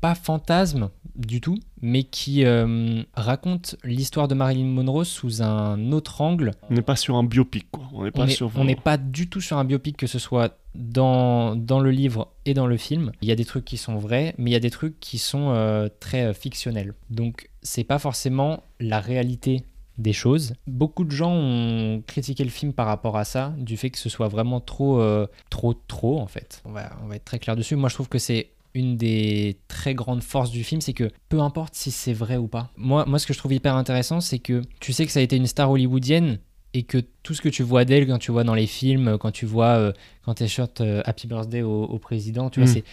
pas 0.01 0.15
fantasme 0.15 0.89
du 1.15 1.39
tout, 1.39 1.57
mais 1.81 2.03
qui 2.03 2.43
euh, 2.43 3.01
raconte 3.13 3.77
l'histoire 3.85 4.27
de 4.27 4.35
Marilyn 4.35 4.65
Monroe 4.65 5.05
sous 5.05 5.41
un 5.41 5.93
autre 5.93 6.19
angle. 6.19 6.51
On 6.69 6.73
n'est 6.73 6.81
pas 6.81 6.97
sur 6.97 7.15
un 7.15 7.23
biopic, 7.23 7.71
quoi. 7.71 7.85
On 7.93 8.03
n'est 8.03 8.11
pas 8.11 8.23
On 8.23 8.27
est- 8.27 8.31
sur. 8.31 8.51
on 8.57 8.65
n'est 8.65 8.75
pas 8.75 8.97
du 8.97 9.29
tout 9.29 9.39
sur 9.39 9.57
un 9.57 9.63
biopic, 9.63 9.95
que 9.95 10.07
ce 10.07 10.19
soit 10.19 10.57
dans, 10.75 11.55
dans 11.55 11.79
le 11.79 11.91
livre 11.91 12.33
et 12.45 12.53
dans 12.53 12.67
le 12.67 12.75
film. 12.75 13.13
Il 13.21 13.29
y 13.29 13.31
a 13.31 13.35
des 13.35 13.45
trucs 13.45 13.63
qui 13.63 13.77
sont 13.77 13.95
vrais, 13.97 14.35
mais 14.37 14.49
il 14.51 14.53
y 14.53 14.57
a 14.57 14.59
des 14.59 14.69
trucs 14.71 14.99
qui 14.99 15.17
sont 15.19 15.51
euh, 15.51 15.87
très 16.01 16.23
euh, 16.25 16.33
fictionnels. 16.33 16.93
Donc, 17.09 17.49
c'est 17.61 17.85
pas 17.85 17.97
forcément 17.97 18.63
la 18.81 18.99
réalité 18.99 19.63
des 19.97 20.13
choses. 20.13 20.53
Beaucoup 20.67 21.03
de 21.05 21.11
gens 21.11 21.31
ont 21.31 22.03
critiqué 22.05 22.43
le 22.43 22.49
film 22.49 22.73
par 22.73 22.87
rapport 22.87 23.17
à 23.17 23.23
ça, 23.25 23.53
du 23.57 23.77
fait 23.77 23.89
que 23.89 23.97
ce 23.97 24.09
soit 24.09 24.27
vraiment 24.27 24.59
trop, 24.59 24.99
euh, 24.99 25.27
trop, 25.49 25.73
trop 25.73 26.19
en 26.19 26.27
fait. 26.27 26.61
On 26.65 26.71
va, 26.71 26.91
on 27.03 27.07
va 27.07 27.15
être 27.15 27.25
très 27.25 27.39
clair 27.39 27.55
dessus. 27.55 27.75
Moi, 27.75 27.89
je 27.89 27.95
trouve 27.95 28.09
que 28.09 28.19
c'est 28.19 28.49
une 28.73 28.97
des 28.97 29.57
très 29.69 29.93
grandes 29.95 30.21
forces 30.21 30.51
du 30.51 30.63
film, 30.65 30.81
c'est 30.81 30.91
que 30.93 31.09
peu 31.29 31.39
importe 31.39 31.75
si 31.75 31.91
c'est 31.91 32.11
vrai 32.11 32.35
ou 32.35 32.47
pas. 32.47 32.71
Moi, 32.75 33.05
moi, 33.07 33.19
ce 33.19 33.25
que 33.25 33.33
je 33.33 33.39
trouve 33.39 33.53
hyper 33.53 33.75
intéressant, 33.75 34.19
c'est 34.19 34.39
que 34.39 34.61
tu 34.81 34.91
sais 34.91 35.05
que 35.05 35.11
ça 35.13 35.19
a 35.19 35.23
été 35.23 35.37
une 35.37 35.47
star 35.47 35.71
hollywoodienne 35.71 36.39
et 36.73 36.83
que 36.83 36.97
tout 37.23 37.33
ce 37.33 37.41
que 37.41 37.47
tu 37.47 37.63
vois 37.63 37.85
d'elle 37.85 38.05
quand 38.05 38.17
tu 38.17 38.33
vois 38.33 38.43
dans 38.43 38.53
les 38.53 38.67
films, 38.67 39.17
quand 39.17 39.31
tu 39.31 39.45
vois 39.45 39.77
euh, 39.77 39.93
quand 40.25 40.41
elle 40.41 40.49
chante 40.49 40.81
euh, 40.81 41.01
Happy 41.05 41.25
Birthday 41.25 41.61
au, 41.61 41.83
au 41.85 41.99
président, 41.99 42.49
tu 42.49 42.59
vois, 42.59 42.69
Mm. 42.69 42.73
c'est 42.73 42.83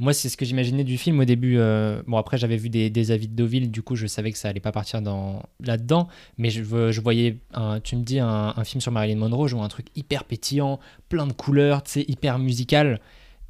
moi 0.00 0.12
c'est 0.12 0.28
ce 0.28 0.36
que 0.36 0.44
j'imaginais 0.44 0.82
du 0.82 0.98
film 0.98 1.20
au 1.20 1.24
début. 1.24 1.58
euh, 1.58 2.02
bon 2.08 2.16
après 2.16 2.36
j'avais 2.38 2.56
vu 2.56 2.68
des, 2.70 2.90
des 2.90 3.10
avis 3.12 3.28
de 3.28 3.34
Deauville, 3.36 3.70
du 3.70 3.82
coup 3.82 3.94
je 3.94 4.08
savais 4.08 4.32
que 4.32 4.38
ça 4.38 4.48
allait 4.48 4.58
pas 4.58 4.72
partir 4.72 5.00
dans 5.02 5.42
là-dedans, 5.60 6.08
mais 6.38 6.50
je, 6.50 6.62
je 6.90 7.00
voyais, 7.00 7.38
un, 7.54 7.78
tu 7.78 7.94
me 7.94 8.02
dis 8.02 8.18
un, 8.18 8.52
un 8.56 8.64
film 8.64 8.80
sur 8.80 8.90
Marilyn 8.90 9.16
Monroe, 9.18 9.46
je 9.46 9.54
vois 9.54 9.64
un 9.64 9.68
truc 9.68 9.86
hyper 9.94 10.24
pétillant, 10.24 10.80
plein 11.08 11.28
de 11.28 11.32
couleurs, 11.32 11.84
tu 11.84 11.92
sais, 11.92 12.04
hyper 12.08 12.38
musical, 12.40 13.00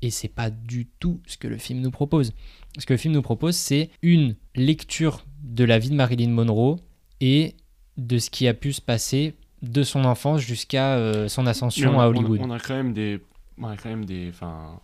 et 0.02 0.10
c'est 0.10 0.28
pas 0.28 0.50
du 0.50 0.86
tout 0.98 1.20
ce 1.26 1.36
que 1.38 1.48
le 1.48 1.56
film 1.56 1.80
nous 1.80 1.90
propose. 1.90 2.32
Ce 2.78 2.84
que 2.86 2.92
le 2.92 2.98
film 2.98 3.14
nous 3.14 3.22
propose, 3.22 3.56
c'est 3.56 3.90
une 4.02 4.34
lecture 4.54 5.24
de 5.42 5.64
la 5.64 5.78
vie 5.78 5.90
de 5.90 5.94
Marilyn 5.94 6.30
Monroe 6.30 6.76
et 7.20 7.54
de 7.96 8.18
ce 8.18 8.30
qui 8.30 8.46
a 8.48 8.54
pu 8.54 8.72
se 8.72 8.80
passer 8.80 9.34
de 9.62 9.82
son 9.82 10.04
enfance 10.06 10.40
jusqu'à 10.40 10.94
euh, 10.96 11.28
son 11.28 11.46
ascension 11.46 11.90
on 11.90 11.92
à 11.94 11.96
on 11.96 12.00
a- 12.00 12.08
Hollywood. 12.08 12.40
On 12.42 12.50
a, 12.50 12.58
quand 12.58 12.74
même 12.74 12.94
des. 12.94 13.20
On 13.58 13.66
a 13.68 13.76
quand 13.76 13.90
même 13.90 14.06
des. 14.06 14.28
Enfin. 14.30 14.80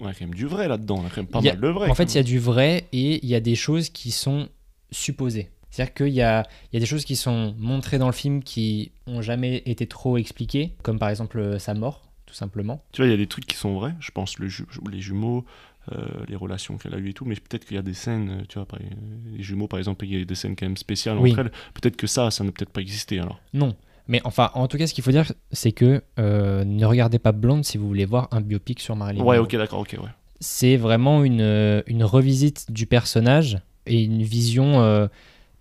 On 0.00 0.06
a 0.06 0.12
quand 0.12 0.22
même 0.22 0.34
du 0.34 0.46
vrai 0.46 0.68
là-dedans. 0.68 1.00
On 1.02 1.06
a 1.06 1.10
quand 1.10 1.18
même 1.18 1.26
pas 1.26 1.38
Il 1.40 1.44
y 1.46 1.48
a- 1.48 1.52
mal 1.52 1.60
de 1.62 1.68
vrai. 1.68 1.88
En 1.90 1.94
fait, 1.94 2.12
il 2.14 2.16
y 2.16 2.20
a 2.20 2.24
du 2.24 2.38
vrai 2.38 2.86
et 2.92 3.24
il 3.24 3.28
y 3.28 3.34
a 3.34 3.40
des 3.40 3.54
choses 3.54 3.88
qui 3.90 4.10
sont 4.10 4.48
supposées. 4.90 5.50
C'est-à-dire 5.70 5.94
qu'il 5.94 6.08
y 6.14 6.22
a, 6.22 6.46
il 6.72 6.76
y 6.76 6.76
a 6.76 6.80
des 6.80 6.86
choses 6.86 7.04
qui 7.04 7.16
sont 7.16 7.54
montrées 7.58 7.98
dans 7.98 8.06
le 8.06 8.12
film 8.12 8.42
qui 8.42 8.92
ont 9.06 9.22
jamais 9.22 9.62
été 9.66 9.86
trop 9.86 10.16
expliquées, 10.18 10.74
comme 10.82 10.98
par 10.98 11.08
exemple 11.08 11.38
euh, 11.38 11.58
sa 11.58 11.74
mort, 11.74 12.02
tout 12.26 12.34
simplement. 12.34 12.82
Tu 12.92 13.00
vois, 13.02 13.08
il 13.08 13.10
y 13.10 13.14
a 13.14 13.16
des 13.16 13.26
trucs 13.26 13.46
qui 13.46 13.56
sont 13.56 13.74
vrais. 13.74 13.94
Je 14.00 14.10
pense 14.12 14.38
le 14.38 14.46
ju- 14.48 14.66
les 14.90 15.00
jumeaux, 15.00 15.44
euh, 15.92 16.06
les 16.28 16.36
relations 16.36 16.76
qu'elle 16.78 16.94
a 16.94 16.98
eues 16.98 17.10
et 17.10 17.12
tout. 17.12 17.24
Mais 17.24 17.34
peut-être 17.34 17.64
qu'il 17.64 17.74
y 17.76 17.78
a 17.78 17.82
des 17.82 17.94
scènes. 17.94 18.30
euh, 18.42 18.44
Tu 18.48 18.54
vois, 18.58 18.66
par- 18.66 18.78
les 18.78 19.42
jumeaux, 19.42 19.66
par 19.66 19.78
exemple, 19.80 20.04
il 20.06 20.16
y 20.18 20.20
a 20.22 20.24
des 20.24 20.34
scènes 20.36 20.54
quand 20.54 20.66
même 20.66 20.76
spéciales 20.76 21.18
Oui. 21.18 21.30
entre 21.30 21.40
elles. 21.40 21.52
Peut-être 21.74 21.96
que 21.96 22.06
ça, 22.06 22.30
ça 22.30 22.44
n'a 22.44 22.52
peut-être 22.52 22.70
pas 22.70 22.80
existé 22.80 23.18
alors. 23.18 23.40
Non. 23.52 23.74
Mais 24.08 24.20
enfin, 24.24 24.50
en 24.54 24.68
tout 24.68 24.76
cas, 24.76 24.86
ce 24.86 24.92
qu'il 24.94 25.02
faut 25.04 25.10
dire, 25.10 25.32
c'est 25.52 25.72
que 25.72 26.02
euh, 26.18 26.64
ne 26.64 26.84
regardez 26.84 27.18
pas 27.18 27.32
Blonde 27.32 27.64
si 27.64 27.78
vous 27.78 27.86
voulez 27.88 28.04
voir 28.04 28.28
un 28.32 28.40
biopic 28.40 28.80
sur 28.80 28.96
Marilyn 28.96 29.20
Ouais, 29.24 29.36
Monroe. 29.36 29.44
ok, 29.44 29.56
d'accord, 29.56 29.80
ok, 29.80 29.96
ouais. 30.02 30.08
c'est 30.40 30.76
vraiment 30.76 31.24
une, 31.24 31.40
euh, 31.40 31.82
une 31.86 32.04
revisite 32.04 32.70
du 32.70 32.86
personnage 32.86 33.58
et 33.86 34.02
une 34.02 34.22
vision 34.22 34.80
euh, 34.82 35.06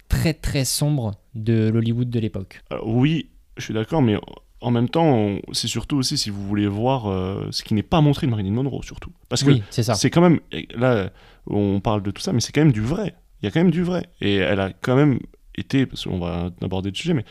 très 0.09 0.33
très 0.33 0.65
sombre 0.65 1.11
de 1.35 1.69
l'Hollywood 1.69 2.09
de 2.09 2.19
l'époque. 2.19 2.61
Alors, 2.69 2.87
oui, 2.87 3.29
je 3.57 3.63
suis 3.63 3.73
d'accord, 3.73 4.01
mais 4.01 4.17
en 4.59 4.71
même 4.71 4.89
temps, 4.89 5.37
c'est 5.53 5.67
surtout 5.67 5.97
aussi 5.97 6.17
si 6.17 6.29
vous 6.29 6.45
voulez 6.47 6.67
voir 6.67 7.07
euh, 7.09 7.47
ce 7.51 7.63
qui 7.63 7.73
n'est 7.73 7.81
pas 7.83 8.01
montré 8.01 8.27
de 8.27 8.31
Marilyn 8.31 8.51
Monroe, 8.51 8.81
surtout. 8.83 9.11
Parce 9.29 9.43
que 9.43 9.49
Oui, 9.51 9.63
c'est 9.69 9.83
ça. 9.83 9.93
c'est 9.95 10.09
quand 10.09 10.21
même. 10.21 10.39
Là, 10.75 11.11
on 11.47 11.79
parle 11.79 12.01
de 12.03 12.11
tout 12.11 12.21
ça, 12.21 12.33
mais 12.33 12.39
c'est 12.41 12.51
quand 12.51 12.61
même 12.61 12.71
du 12.73 12.81
vrai. 12.81 13.15
Il 13.41 13.45
y 13.45 13.47
a 13.47 13.51
quand 13.51 13.59
même 13.61 13.71
du 13.71 13.83
vrai. 13.83 14.05
Et 14.21 14.35
elle 14.35 14.59
a 14.61 14.71
quand 14.71 14.95
même 14.95 15.19
été, 15.55 15.85
parce 15.85 16.05
qu'on 16.05 16.19
va 16.19 16.49
aborder 16.61 16.89
le 16.91 16.95
sujet, 16.95 17.13
mais 17.13 17.25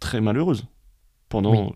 très 0.00 0.20
malheureuse 0.20 0.66
pendant 1.28 1.66
Oui. 1.66 1.72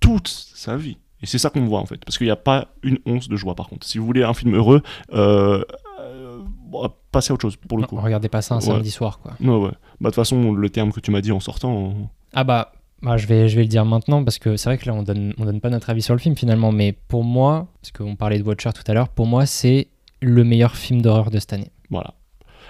toute 0.00 0.28
sa 0.28 0.76
vie. 0.76 0.98
Et 1.22 1.26
c'est 1.26 1.38
ça 1.38 1.50
qu'on 1.50 1.64
voit 1.66 1.80
en 1.80 1.86
fait. 1.86 2.02
Parce 2.04 2.16
qu'il 2.18 2.26
n'y 2.26 2.30
a 2.32 2.36
pas 2.36 2.68
une 2.82 2.98
once 3.06 3.28
de 3.28 3.36
joie 3.36 3.54
par 3.54 3.68
contre. 3.68 3.86
Si 3.86 3.98
vous 3.98 4.06
voulez 4.06 4.22
un 4.22 4.32
film 4.34 4.54
heureux, 4.54 4.82
euh, 5.12 5.62
euh, 6.00 6.38
bon, 6.66 6.88
passez 7.12 7.30
à 7.30 7.34
autre 7.34 7.42
chose 7.42 7.56
pour 7.56 7.76
le 7.78 7.82
Non, 7.82 7.88
coup. 7.88 7.96
regardez 8.00 8.28
pas 8.30 8.40
ça 8.42 8.54
un 8.54 8.58
Ouais. 8.58 8.64
samedi 8.64 8.90
soir, 8.90 9.18
quoi. 9.18 9.32
Ouais, 9.40 9.48
ouais. 9.48 9.70
Bah, 9.70 9.74
de 10.00 10.04
toute 10.06 10.14
façon, 10.14 10.52
le 10.52 10.70
terme 10.70 10.92
que 10.92 11.00
tu 11.00 11.10
m'as 11.10 11.20
dit 11.20 11.32
en 11.32 11.40
sortant. 11.40 11.72
on- 11.72 12.08
Ah 12.32 12.44
bah, 12.44 12.72
bah, 13.02 13.18
je, 13.18 13.26
vais, 13.26 13.48
je 13.50 13.56
vais 13.56 13.62
le 13.62 13.68
dire 13.68 13.84
maintenant 13.84 14.24
parce 14.24 14.38
que 14.38 14.56
c'est 14.56 14.68
vrai 14.70 14.78
que 14.78 14.86
là 14.86 14.94
on 14.94 15.02
donne, 15.02 15.34
on 15.38 15.44
donne 15.44 15.60
pas 15.60 15.68
notre 15.70 15.90
avis 15.90 16.00
sur 16.02 16.14
le 16.14 16.20
film 16.20 16.36
finalement, 16.36 16.72
mais 16.72 16.92
pour 16.92 17.22
moi, 17.24 17.68
parce 17.82 17.92
qu'on 17.92 18.16
parlait 18.16 18.38
de 18.38 18.44
Watcher 18.44 18.70
tout 18.72 18.84
à 18.86 18.94
l'heure, 18.94 19.08
pour 19.08 19.26
moi 19.26 19.44
c'est 19.46 19.88
le 20.22 20.42
meilleur 20.44 20.74
film 20.76 21.02
d'horreur 21.02 21.30
de 21.30 21.38
cette 21.38 21.52
année. 21.52 21.70
Voilà. 21.90 22.14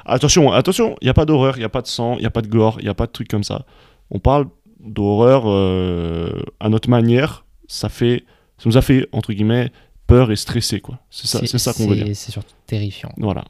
Attention, 0.06 0.50
attention, 0.52 0.96
il 1.02 1.04
n'y 1.04 1.10
a 1.10 1.14
pas 1.14 1.24
d'horreur, 1.26 1.56
il 1.56 1.60
n'y 1.60 1.64
a 1.64 1.68
pas 1.68 1.82
de 1.82 1.86
sang, 1.86 2.14
il 2.16 2.20
n'y 2.20 2.26
a 2.26 2.30
pas 2.30 2.42
de 2.42 2.48
gore, 2.48 2.76
il 2.80 2.84
n'y 2.84 2.88
a 2.88 2.94
pas 2.94 3.06
de 3.06 3.12
trucs 3.12 3.28
comme 3.28 3.44
ça. 3.44 3.64
On 4.10 4.18
parle 4.18 4.46
d'horreur 4.84 5.44
euh, 5.46 6.42
à 6.60 6.68
notre 6.68 6.88
manière. 6.90 7.44
Ça 7.68 7.88
fait, 7.88 8.24
ça 8.58 8.64
nous 8.68 8.76
a 8.76 8.82
fait, 8.82 9.08
entre 9.12 9.32
guillemets, 9.32 9.70
peur 10.06 10.30
et 10.32 10.36
stressé, 10.36 10.80
quoi. 10.80 10.98
C'est 11.10 11.26
ça, 11.26 11.40
c'est 11.46 11.58
ça 11.58 11.72
qu'on 11.72 11.86
veut 11.88 11.96
dire. 11.96 12.06
C'est 12.14 12.32
surtout 12.32 12.54
terrifiant. 12.66 13.12
Voilà. 13.16 13.44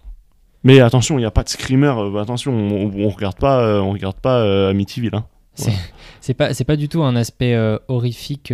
Mais 0.62 0.80
attention, 0.80 1.16
il 1.16 1.22
n'y 1.22 1.26
a 1.26 1.30
pas 1.30 1.42
de 1.42 1.48
screamer. 1.48 1.86
euh, 1.98 2.20
attention, 2.20 2.52
on, 2.52 2.92
on 3.06 3.08
regarde 3.08 3.36
pas, 3.36 3.60
euh, 3.62 3.80
on 3.80 3.92
regarde 3.92 4.16
pas 4.20 4.40
euh, 4.42 4.70
Amityville. 4.70 5.14
Hein. 5.14 5.24
C'est 5.54 5.72
c'est 6.20 6.34
pas, 6.34 6.52
c'est 6.54 6.64
pas 6.64 6.76
du 6.76 6.88
tout 6.88 7.02
un 7.02 7.16
aspect 7.16 7.56
horrifique, 7.88 8.52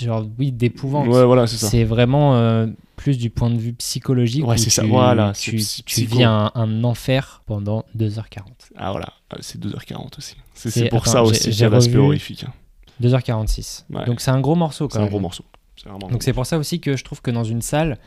genre 0.00 0.24
oui, 0.38 0.52
d'épouvante. 0.52 1.08
Ouais, 1.08 1.24
voilà, 1.24 1.46
c'est 1.46 1.56
ça. 1.56 1.68
C'est 1.68 1.84
vraiment 1.84 2.66
plus 2.96 3.18
du 3.18 3.30
point 3.30 3.50
de 3.50 3.58
vue 3.58 3.72
psychologique. 3.74 4.46
Ouais, 4.46 4.56
c'est 4.58 4.70
ça, 4.70 4.82
tu- 4.82 4.88
voilà, 4.88 5.32
Tu, 5.32 5.56
tu 5.84 6.04
vis 6.04 6.22
un, 6.22 6.50
un 6.54 6.84
enfer 6.84 7.42
pendant 7.46 7.84
2h40. 7.98 8.42
Ah 8.76 8.90
voilà, 8.92 9.08
Ah, 9.30 9.36
c'est 9.40 9.58
2h40 9.60 10.18
aussi. 10.18 10.36
C'est 10.54 10.70
C'est- 10.70 10.80
c'est 10.84 10.88
pour 10.88 11.02
attends, 11.02 11.10
ça 11.12 11.22
aussi 11.22 11.40
qu'il 11.42 11.50
y 11.50 11.54
j'ai 11.54 11.64
a 11.66 11.68
l'aspect 11.68 11.96
horrifique. 11.96 12.44
hein. 12.44 12.52
2h46. 13.02 13.84
Ouais. 13.90 14.04
Donc 14.06 14.20
c'est 14.20 14.30
un 14.30 14.40
gros 14.40 14.54
morceau 14.54 14.86
quand 14.88 14.92
C'est 14.94 14.98
un 14.98 15.02
même. 15.02 15.10
gros 15.10 15.20
morceau. 15.20 15.44
C'est 15.76 15.88
Donc 15.90 16.22
c'est 16.22 16.32
pour 16.32 16.46
ça 16.46 16.58
aussi 16.58 16.80
que 16.80 16.96
je 16.96 17.04
trouve 17.04 17.20
que 17.20 17.30
dans 17.32 17.42
une 17.44 17.60
salle, 17.62 17.98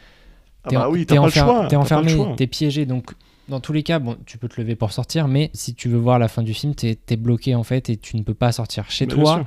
Ah 0.63 0.69
t'es 0.69 0.75
bah 0.77 0.87
en- 0.87 0.91
oui, 0.91 1.05
enfer- 1.19 1.75
enfermé, 1.75 2.15
t'es 2.37 2.47
piégé. 2.47 2.85
Donc 2.85 3.11
dans 3.49 3.59
tous 3.59 3.73
les 3.73 3.83
cas, 3.83 3.99
bon, 3.99 4.15
tu 4.25 4.37
peux 4.37 4.47
te 4.47 4.59
lever 4.59 4.75
pour 4.75 4.91
sortir, 4.93 5.27
mais 5.27 5.51
si 5.53 5.73
tu 5.75 5.89
veux 5.89 5.97
voir 5.97 6.19
la 6.19 6.27
fin 6.29 6.41
du 6.43 6.53
film, 6.53 6.73
t'es 6.75 6.97
es 7.09 7.15
bloqué 7.17 7.55
en 7.55 7.63
fait 7.63 7.89
et 7.89 7.97
tu 7.97 8.15
ne 8.15 8.23
peux 8.23 8.33
pas 8.33 8.51
sortir. 8.53 8.89
Chez 8.89 9.05
Mais 9.05 9.13
toi, 9.13 9.45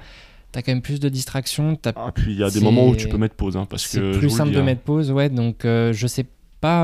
t'as 0.53 0.61
quand 0.63 0.73
même 0.73 0.83
plus 0.83 1.01
de 1.01 1.09
distractions. 1.09 1.77
t'as- 1.77 1.93
Ah, 1.97 2.13
puis 2.15 2.33
il 2.33 2.39
y 2.39 2.43
a 2.43 2.51
des 2.51 2.59
c'est- 2.59 2.65
moments 2.65 2.87
où 2.89 2.95
tu 2.97 3.09
peux 3.09 3.17
mettre 3.19 3.35
pause, 3.37 3.57
hein, 3.57 3.67
parce 3.69 3.85
c'est 3.87 3.99
que 3.99 4.13
je 4.13 4.19
plus 4.19 4.29
simple 4.31 4.53
de 4.53 4.61
hein. 4.61 4.63
mettre 4.63 4.83
pause, 4.83 5.11
ouais. 5.11 5.31
Donc 5.31 5.65
euh, 5.65 5.93
je 5.95 6.07
sais 6.07 6.25
pas 6.25 6.31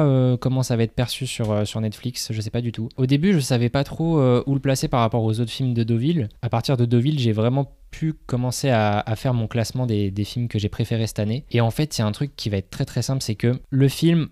euh, 0.03 0.37
comment 0.37 0.63
ça 0.63 0.77
va 0.77 0.83
être 0.85 0.95
perçu 0.95 1.27
sur, 1.27 1.51
euh, 1.51 1.65
sur 1.65 1.81
Netflix, 1.81 2.33
je 2.33 2.41
sais 2.41 2.51
pas 2.51 2.61
du 2.61 2.73
tout. 2.73 2.89
Au 2.97 3.07
début, 3.07 3.33
je 3.33 3.41
savais 3.41 3.69
pas 3.69 3.85
trop 3.85 4.19
euh, 4.19 4.43
où 4.47 4.55
le 4.55 4.61
placer 4.61 4.89
par 4.89 5.01
rapport 5.01 5.23
aux 5.23 5.39
autres 5.41 5.51
films 5.51 5.75
de 5.75 5.83
Deauville. 5.85 6.29
À 6.43 6.49
partir 6.49 6.77
de 6.77 6.85
Deauville, 6.87 7.19
j'ai 7.19 7.33
vraiment 7.33 7.73
pu 7.91 8.15
commencer 8.15 8.71
à, 8.71 9.01
à 9.01 9.17
faire 9.17 9.35
mon 9.35 9.47
classement 9.47 9.87
des, 9.87 10.11
des 10.11 10.25
films 10.25 10.49
que 10.49 10.59
j'ai 10.59 10.69
préférés 10.69 11.07
cette 11.07 11.19
année. 11.19 11.45
Et 11.51 11.61
en 11.61 11.71
fait, 11.71 11.97
il 11.97 12.01
y 12.01 12.05
a 12.05 12.07
un 12.07 12.13
truc 12.13 12.35
qui 12.37 12.49
va 12.49 12.57
être 12.57 12.71
très 12.71 12.85
très 12.85 13.03
simple, 13.03 13.23
c'est 13.23 13.35
que 13.35 13.61
le 13.71 13.89
film 13.89 14.29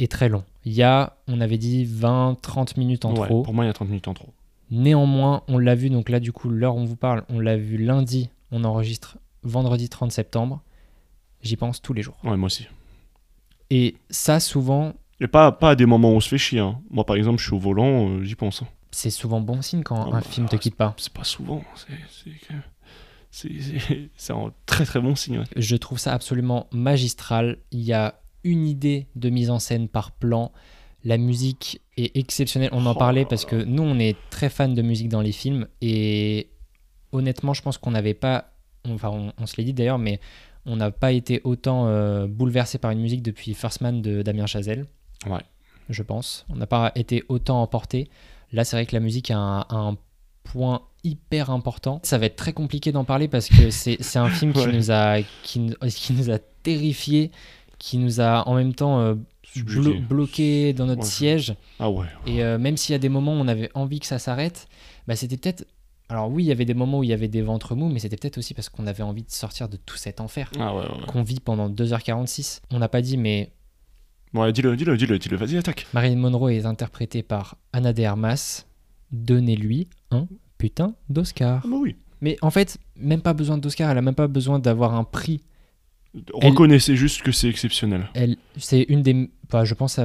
est 0.00 0.10
très 0.10 0.28
long. 0.28 0.44
Il 0.64 0.72
y 0.72 0.82
a, 0.82 1.16
on 1.28 1.40
avait 1.40 1.58
dit 1.58 1.84
20-30 1.86 2.78
minutes 2.78 3.04
en 3.04 3.14
Ouais, 3.14 3.26
trop. 3.26 3.42
Pour 3.42 3.54
moi, 3.54 3.64
il 3.64 3.68
y 3.68 3.70
a 3.70 3.74
30 3.74 3.88
minutes 3.88 4.08
en 4.08 4.14
trop. 4.14 4.28
Néanmoins, 4.70 5.42
on 5.48 5.58
l'a 5.58 5.74
vu, 5.74 5.90
donc 5.90 6.08
là, 6.08 6.20
du 6.20 6.32
coup, 6.32 6.48
l'heure 6.48 6.76
où 6.76 6.80
on 6.80 6.84
vous 6.84 6.96
parle, 6.96 7.24
on 7.28 7.40
l'a 7.40 7.56
vu 7.56 7.76
lundi, 7.76 8.30
on 8.52 8.64
enregistre 8.64 9.18
vendredi 9.42 9.88
30 9.88 10.12
septembre. 10.12 10.62
J'y 11.42 11.56
pense 11.56 11.80
tous 11.80 11.92
les 11.92 12.02
jours. 12.02 12.16
Ouais, 12.24 12.36
moi 12.36 12.46
aussi. 12.46 12.66
Et 13.70 13.96
ça, 14.10 14.40
souvent, 14.40 14.94
Et 15.20 15.26
pas, 15.28 15.52
pas 15.52 15.70
à 15.70 15.74
des 15.76 15.86
moments 15.86 16.10
où 16.12 16.16
on 16.16 16.20
se 16.20 16.28
fait 16.28 16.38
chier. 16.38 16.58
hein. 16.60 16.80
Moi, 16.90 17.04
par 17.04 17.16
exemple, 17.16 17.38
je 17.38 17.44
suis 17.44 17.54
au 17.54 17.58
volant, 17.58 18.08
euh, 18.08 18.22
j'y 18.24 18.34
pense. 18.34 18.62
hein. 18.62 18.66
C'est 18.90 19.10
souvent 19.10 19.40
bon 19.40 19.62
signe 19.62 19.82
quand 19.84 20.00
un 20.06 20.10
bah, 20.10 20.20
film 20.20 20.48
te 20.48 20.56
quitte 20.56 20.74
pas. 20.74 20.94
C'est 20.96 21.12
pas 21.12 21.22
souvent. 21.24 21.62
c'est- 23.30 24.32
un 24.32 24.52
très 24.66 24.84
très 24.84 25.00
bon 25.00 25.14
signe. 25.14 25.38
ouais. 25.38 25.44
Je 25.56 25.76
trouve 25.76 25.98
ça 25.98 26.12
absolument 26.12 26.66
magistral. 26.72 27.58
Il 27.70 27.80
y 27.82 27.92
a 27.92 28.14
une 28.42 28.66
idée 28.66 29.06
de 29.14 29.30
mise 29.30 29.50
en 29.50 29.58
scène 29.58 29.88
par 29.88 30.10
plan. 30.12 30.50
La 31.04 31.16
musique 31.18 31.80
est 31.96 32.16
exceptionnelle. 32.16 32.70
On 32.72 32.84
en 32.86 32.92
Oh 32.92 32.98
parlait 32.98 33.24
parce 33.24 33.44
que 33.44 33.56
nous, 33.56 33.82
on 33.82 33.98
est 33.98 34.16
très 34.30 34.48
fans 34.50 34.68
de 34.68 34.82
musique 34.82 35.08
dans 35.08 35.20
les 35.22 35.32
films. 35.32 35.66
Et 35.80 36.50
honnêtement, 37.12 37.54
je 37.54 37.62
pense 37.62 37.78
qu'on 37.78 37.92
n'avait 37.92 38.14
pas. 38.14 38.52
Enfin, 38.88 39.10
on, 39.10 39.32
on 39.38 39.46
se 39.46 39.56
l'est 39.56 39.64
dit 39.64 39.72
d'ailleurs, 39.74 39.98
mais 39.98 40.20
on 40.70 40.76
n'a 40.76 40.90
pas 40.90 41.12
été 41.12 41.40
autant 41.44 41.86
euh, 41.86 42.26
bouleversé 42.26 42.78
par 42.78 42.90
une 42.90 43.00
musique 43.00 43.22
depuis 43.22 43.54
First 43.54 43.80
Man 43.80 44.00
de 44.02 44.22
Damien 44.22 44.46
Chazelle. 44.46 44.86
Ouais. 45.28 45.42
Je 45.88 46.02
pense. 46.02 46.46
On 46.48 46.56
n'a 46.56 46.66
pas 46.66 46.92
été 46.94 47.24
autant 47.28 47.60
emporté. 47.62 48.08
Là, 48.52 48.64
c'est 48.64 48.76
vrai 48.76 48.86
que 48.86 48.94
la 48.94 49.00
musique 49.00 49.30
a 49.30 49.36
un, 49.38 49.60
a 49.62 49.74
un 49.76 49.96
point 50.44 50.82
hyper 51.04 51.50
important. 51.50 52.00
Ça 52.04 52.18
va 52.18 52.26
être 52.26 52.36
très 52.36 52.52
compliqué 52.52 52.92
d'en 52.92 53.04
parler 53.04 53.26
parce 53.28 53.48
que 53.48 53.70
c'est 53.70 53.98
un 54.16 54.28
film 54.28 54.52
qui 54.52 54.60
Ouais. 54.66 54.72
nous 54.72 54.90
a 54.90 55.18
qui, 55.42 55.58
nous- 55.60 55.74
qui 55.88 56.12
nous 56.12 56.30
a 56.30 56.38
terrifié, 56.62 57.30
qui 57.78 57.98
nous 57.98 58.20
a 58.20 58.46
en 58.48 58.54
même 58.54 58.74
temps 58.74 59.00
euh, 59.00 59.14
Subjugué. 59.42 59.98
blo- 59.98 60.06
bloqué 60.06 60.72
dans 60.72 60.86
notre 60.86 61.02
Ouais. 61.02 61.06
siège. 61.08 61.54
Ah 61.78 61.90
ouais. 61.90 62.06
Et 62.26 62.42
euh, 62.44 62.58
même 62.58 62.76
s'il 62.76 62.92
y 62.92 62.96
a 62.96 62.98
des 62.98 63.08
moments 63.08 63.32
où 63.32 63.38
on 63.40 63.48
avait 63.48 63.70
envie 63.74 63.98
que 64.00 64.06
ça 64.06 64.18
s'arrête, 64.18 64.68
bah 65.08 65.16
c'était 65.16 65.36
peut-être. 65.36 65.64
Alors 66.10 66.28
oui, 66.30 66.42
il 66.44 66.46
y 66.46 66.52
avait 66.52 66.64
des 66.64 66.74
moments 66.74 66.98
où 66.98 67.04
il 67.04 67.08
y 67.10 67.12
avait 67.12 67.28
des 67.28 67.40
ventres 67.40 67.74
mous, 67.76 67.88
mais 67.88 67.98
c'était 68.00 68.16
peut-être 68.16 68.36
aussi 68.38 68.52
parce 68.52 68.68
qu'on 68.68 68.86
avait 68.86 69.02
envie 69.02 69.22
de 69.22 69.30
sortir 69.30 69.68
de 69.68 69.76
tout 69.78 69.96
cet 69.96 70.20
enfer 70.20 70.50
Ah 70.58 70.74
ouais, 70.74 70.82
ouais. 70.82 70.88
ouais. 70.88 71.06
qu'on 71.06 71.22
vit 71.22 71.40
pendant 71.40 71.70
2h46. 71.70 72.60
On 72.72 72.78
n'a 72.80 72.88
pas 72.88 73.00
dit, 73.00 73.16
mais 73.16 73.52
Ouais, 74.34 74.52
dis-le, 74.52 74.76
dis-le, 74.76 74.96
dis-le, 74.96 75.18
dis-le. 75.18 75.36
Vas-y, 75.36 75.56
attaque. 75.56 75.86
Marilyn 75.94 76.16
Monroe 76.16 76.50
est 76.50 76.64
interprétée 76.66 77.22
par 77.22 77.56
Anna 77.72 77.92
de 77.92 78.02
Armas. 78.04 78.64
Donnez-lui 79.12 79.88
un 80.10 80.26
putain 80.58 80.94
d'Oscar. 81.08 81.62
Ah 81.64 81.68
bah 81.68 81.76
oui. 81.80 81.96
Mais 82.20 82.36
en 82.42 82.50
fait, 82.50 82.78
même 82.96 83.22
pas 83.22 83.32
besoin 83.32 83.58
d'Oscar, 83.58 83.90
elle 83.90 83.98
a 83.98 84.02
même 84.02 84.14
pas 84.14 84.28
besoin 84.28 84.58
d'avoir 84.58 84.94
un 84.94 85.04
prix. 85.04 85.40
Reconnaissez 86.32 86.96
juste 86.96 87.22
que 87.22 87.32
c'est 87.32 87.48
exceptionnel. 87.48 88.08
Elle, 88.14 88.36
c'est 88.56 88.82
une 88.82 89.02
des. 89.02 89.30
Bah, 89.48 89.64
je 89.64 89.74
pense. 89.74 89.98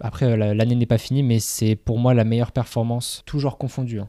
après, 0.00 0.36
la- 0.36 0.54
l'année 0.54 0.74
n'est 0.76 0.86
pas 0.86 0.98
finie, 0.98 1.22
mais 1.22 1.40
c'est 1.40 1.74
pour 1.76 1.98
moi 1.98 2.14
la 2.14 2.24
meilleure 2.24 2.52
performance, 2.52 3.22
toujours 3.26 3.58
confondue. 3.58 4.00
hein. 4.00 4.08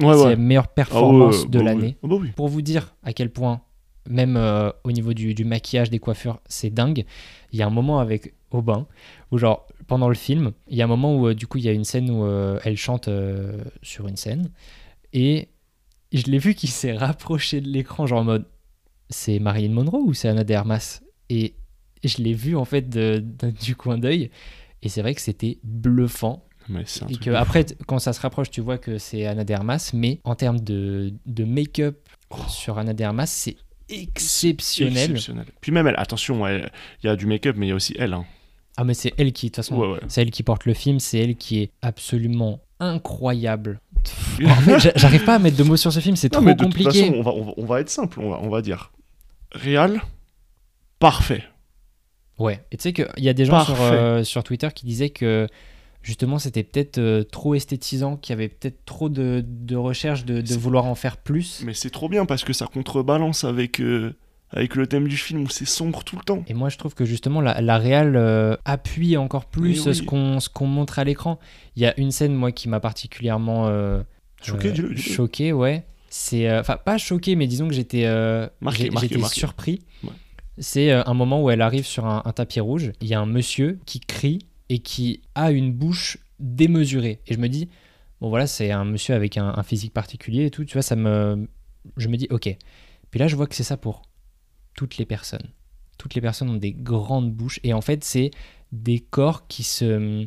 Ouais, 0.00 0.14
c'est 0.14 0.24
ouais. 0.24 0.30
la 0.30 0.36
meilleure 0.36 0.66
Ah 0.68 0.72
performance 0.74 1.42
ouais, 1.42 1.48
de 1.48 1.58
bah 1.58 1.64
l'année. 1.64 1.82
oui. 1.82 1.96
Ah 2.02 2.06
bah 2.08 2.16
oui. 2.20 2.28
Pour 2.36 2.48
vous 2.48 2.62
dire 2.62 2.94
à 3.02 3.12
quel 3.12 3.30
point, 3.30 3.62
même 4.08 4.36
euh, 4.36 4.70
au 4.84 4.92
niveau 4.92 5.14
du, 5.14 5.34
du 5.34 5.44
maquillage, 5.44 5.90
des 5.90 5.98
coiffures, 5.98 6.40
c'est 6.46 6.70
dingue. 6.70 7.04
Il 7.52 7.58
y 7.58 7.62
a 7.62 7.66
un 7.66 7.70
moment 7.70 7.98
avec 8.00 8.34
Aubin 8.50 8.86
où, 9.30 9.38
genre, 9.38 9.66
pendant 9.86 10.08
le 10.08 10.14
film, 10.14 10.52
il 10.68 10.76
y 10.76 10.82
a 10.82 10.84
un 10.84 10.88
moment 10.88 11.16
où, 11.16 11.28
euh, 11.28 11.34
du 11.34 11.46
coup, 11.46 11.58
il 11.58 11.64
y 11.64 11.68
a 11.68 11.72
une 11.72 11.84
scène 11.84 12.10
où 12.10 12.24
euh, 12.24 12.58
elle 12.64 12.76
chante 12.76 13.08
sur 13.82 14.08
une 14.08 14.16
scène 14.16 14.50
et 15.12 15.48
je 16.12 16.24
l'ai 16.24 16.38
vu 16.38 16.54
qu'il 16.54 16.70
s'est 16.70 16.92
rapproché 16.96 17.60
de 17.60 17.68
l'écran, 17.68 18.06
genre 18.06 18.20
en 18.20 18.24
mode 18.24 18.46
c'est 19.10 19.38
Marilyn 19.38 19.72
Monroe 19.72 20.02
ou 20.04 20.14
c'est 20.14 20.28
Anna 20.28 20.44
de 20.44 20.54
Armas? 20.54 21.00
Et 21.30 21.54
je 22.02 22.18
l'ai 22.22 22.34
vu 22.34 22.56
en 22.56 22.64
fait 22.64 22.88
de- 22.88 23.22
de- 23.24 23.50
du 23.50 23.76
coin 23.76 23.98
d'œil 23.98 24.30
et 24.82 24.88
c'est 24.88 25.02
vrai 25.02 25.14
que 25.14 25.20
c'était 25.20 25.58
bluffant. 25.64 26.44
Mais 26.68 26.82
c'est 26.86 27.04
un 27.04 27.08
Et 27.08 27.16
que 27.16 27.30
après, 27.30 27.66
quand 27.86 27.98
ça 27.98 28.12
se 28.12 28.20
rapproche, 28.20 28.50
tu 28.50 28.60
vois 28.60 28.78
que 28.78 28.98
c'est 28.98 29.26
Anna 29.26 29.44
de 29.44 29.52
Armas, 29.54 29.90
mais 29.92 30.20
en 30.24 30.34
termes 30.34 30.60
de, 30.60 31.12
de 31.26 31.44
make-up 31.44 31.98
sur 32.48 32.78
Anna 32.78 32.94
de 32.94 33.04
Armas, 33.04 33.26
c'est 33.26 33.56
exceptionnel. 33.88 35.10
Exceptionnel. 35.10 35.46
Puis 35.60 35.72
même 35.72 35.86
elle, 35.86 35.94
attention, 35.98 36.46
il 36.48 36.68
y 37.02 37.08
a 37.08 37.16
du 37.16 37.26
make-up, 37.26 37.56
mais 37.58 37.66
il 37.66 37.68
y 37.70 37.72
a 37.72 37.76
aussi 37.76 37.94
elle. 37.98 38.14
hein. 38.14 38.24
Ah, 38.76 38.84
mais 38.84 38.94
c'est 38.94 39.12
elle 39.18 39.32
qui, 39.32 39.46
de 39.46 39.50
toute 39.50 39.56
façon, 39.56 39.76
Ouais, 39.76 39.86
ouais. 39.92 40.00
c'est 40.08 40.20
elle 40.22 40.30
qui 40.30 40.42
porte 40.42 40.64
le 40.64 40.74
film, 40.74 40.98
c'est 40.98 41.18
elle 41.18 41.36
qui 41.36 41.60
est 41.60 41.70
absolument 41.82 42.60
incroyable. 42.80 43.80
en 44.44 44.48
fait, 44.56 44.80
j'a- 44.80 44.92
j'arrive 44.96 45.24
pas 45.24 45.36
à 45.36 45.38
mettre 45.38 45.56
de 45.56 45.62
mots 45.62 45.76
sur 45.76 45.92
ce 45.92 46.00
film, 46.00 46.16
c'est 46.16 46.28
trop 46.28 46.42
mais 46.42 46.54
de 46.54 46.58
toute 46.64 46.68
compliqué. 46.74 47.02
façon, 47.06 47.14
on 47.14 47.22
va, 47.22 47.30
on 47.32 47.44
va, 47.44 47.52
on 47.56 47.64
va 47.66 47.80
être 47.80 47.90
simple, 47.90 48.18
on 48.20 48.30
va, 48.30 48.40
on 48.42 48.48
va 48.48 48.62
dire. 48.62 48.90
Réal, 49.52 50.00
parfait. 50.98 51.44
Ouais, 52.38 52.64
et 52.72 52.76
tu 52.76 52.82
sais 52.82 52.92
qu'il 52.92 53.06
y 53.18 53.28
a 53.28 53.32
des 53.32 53.44
gens 53.44 53.64
sur, 53.64 53.80
euh, 53.80 54.24
sur 54.24 54.42
Twitter 54.42 54.68
qui 54.74 54.86
disaient 54.86 55.10
que 55.10 55.46
justement 56.04 56.38
c'était 56.38 56.62
peut-être 56.62 56.98
euh, 56.98 57.24
trop 57.24 57.54
esthétisant, 57.54 58.16
qu'il 58.16 58.32
y 58.32 58.34
avait 58.34 58.48
peut-être 58.48 58.84
trop 58.84 59.08
de, 59.08 59.42
de 59.44 59.74
recherche 59.74 60.24
de, 60.24 60.54
vouloir 60.54 60.84
en 60.84 60.94
faire 60.94 61.16
plus. 61.16 61.62
Mais 61.64 61.74
c'est 61.74 61.90
trop 61.90 62.08
bien 62.08 62.26
parce 62.26 62.44
que 62.44 62.52
ça 62.52 62.66
contrebalance 62.66 63.42
avec, 63.42 63.80
euh, 63.80 64.14
avec 64.50 64.76
le 64.76 64.86
thème 64.86 65.08
du 65.08 65.16
film 65.16 65.42
où 65.42 65.48
c'est 65.48 65.64
sombre 65.64 66.04
tout 66.04 66.16
le 66.16 66.22
temps. 66.22 66.44
Et 66.46 66.54
moi 66.54 66.68
je 66.68 66.76
trouve 66.76 66.94
que 66.94 67.04
justement 67.04 67.40
la, 67.40 67.60
la 67.60 67.78
réal 67.78 68.14
euh, 68.16 68.54
appuie 68.64 69.16
encore 69.16 69.46
plus 69.46 69.86
oui. 69.86 69.94
ce 69.94 70.48
qu'on 70.48 70.66
montre 70.66 70.98
à 70.98 71.04
l'écran. 71.04 71.40
Il 71.74 71.82
y 71.82 71.86
a 71.86 71.98
une 71.98 72.12
scène 72.12 72.34
moi 72.34 72.52
qui 72.52 72.68
m'a 72.68 72.78
particulièrement 72.78 73.68
Choqué, 74.42 74.74
choqué, 74.94 75.52
ouais. 75.54 75.84
C'est 76.10 76.54
enfin 76.58 76.76
pas 76.76 76.98
choqué, 76.98 77.34
mais 77.34 77.46
disons 77.46 77.66
que 77.66 77.72
j'étais 77.72 78.06
surpris. 79.32 79.80
Ouais. 80.02 80.10
C'est 80.58 80.92
un 80.92 81.14
moment 81.14 81.42
où 81.42 81.50
elle 81.50 81.62
arrive 81.62 81.86
sur 81.86 82.04
un, 82.04 82.22
un 82.26 82.32
tapis 82.32 82.60
rouge. 82.60 82.92
Il 83.00 83.08
y 83.08 83.14
a 83.14 83.20
un 83.20 83.26
monsieur 83.26 83.78
qui 83.86 84.00
crie 84.00 84.40
et 84.68 84.78
qui 84.80 85.22
a 85.34 85.50
une 85.50 85.72
bouche 85.72 86.18
démesurée. 86.38 87.20
Et 87.26 87.34
je 87.34 87.38
me 87.38 87.48
dis, 87.48 87.68
bon 88.20 88.28
voilà, 88.28 88.46
c'est 88.46 88.70
un 88.70 88.84
monsieur 88.84 89.14
avec 89.14 89.36
un, 89.36 89.52
un 89.56 89.62
physique 89.62 89.92
particulier 89.92 90.46
et 90.46 90.50
tout. 90.50 90.64
Tu 90.64 90.74
vois, 90.74 90.82
ça 90.82 90.96
me, 90.96 91.48
je 91.96 92.08
me 92.08 92.16
dis, 92.16 92.26
ok. 92.30 92.56
Puis 93.10 93.20
là, 93.20 93.28
je 93.28 93.36
vois 93.36 93.46
que 93.46 93.54
c'est 93.54 93.62
ça 93.64 93.76
pour 93.76 94.02
toutes 94.74 94.96
les 94.96 95.06
personnes. 95.06 95.48
Toutes 95.98 96.14
les 96.14 96.20
personnes 96.20 96.50
ont 96.50 96.56
des 96.56 96.72
grandes 96.72 97.32
bouches 97.32 97.60
et 97.62 97.72
en 97.72 97.80
fait, 97.80 98.02
c'est 98.04 98.30
des 98.72 98.98
corps 98.98 99.46
qui 99.46 99.62
se 99.62 100.26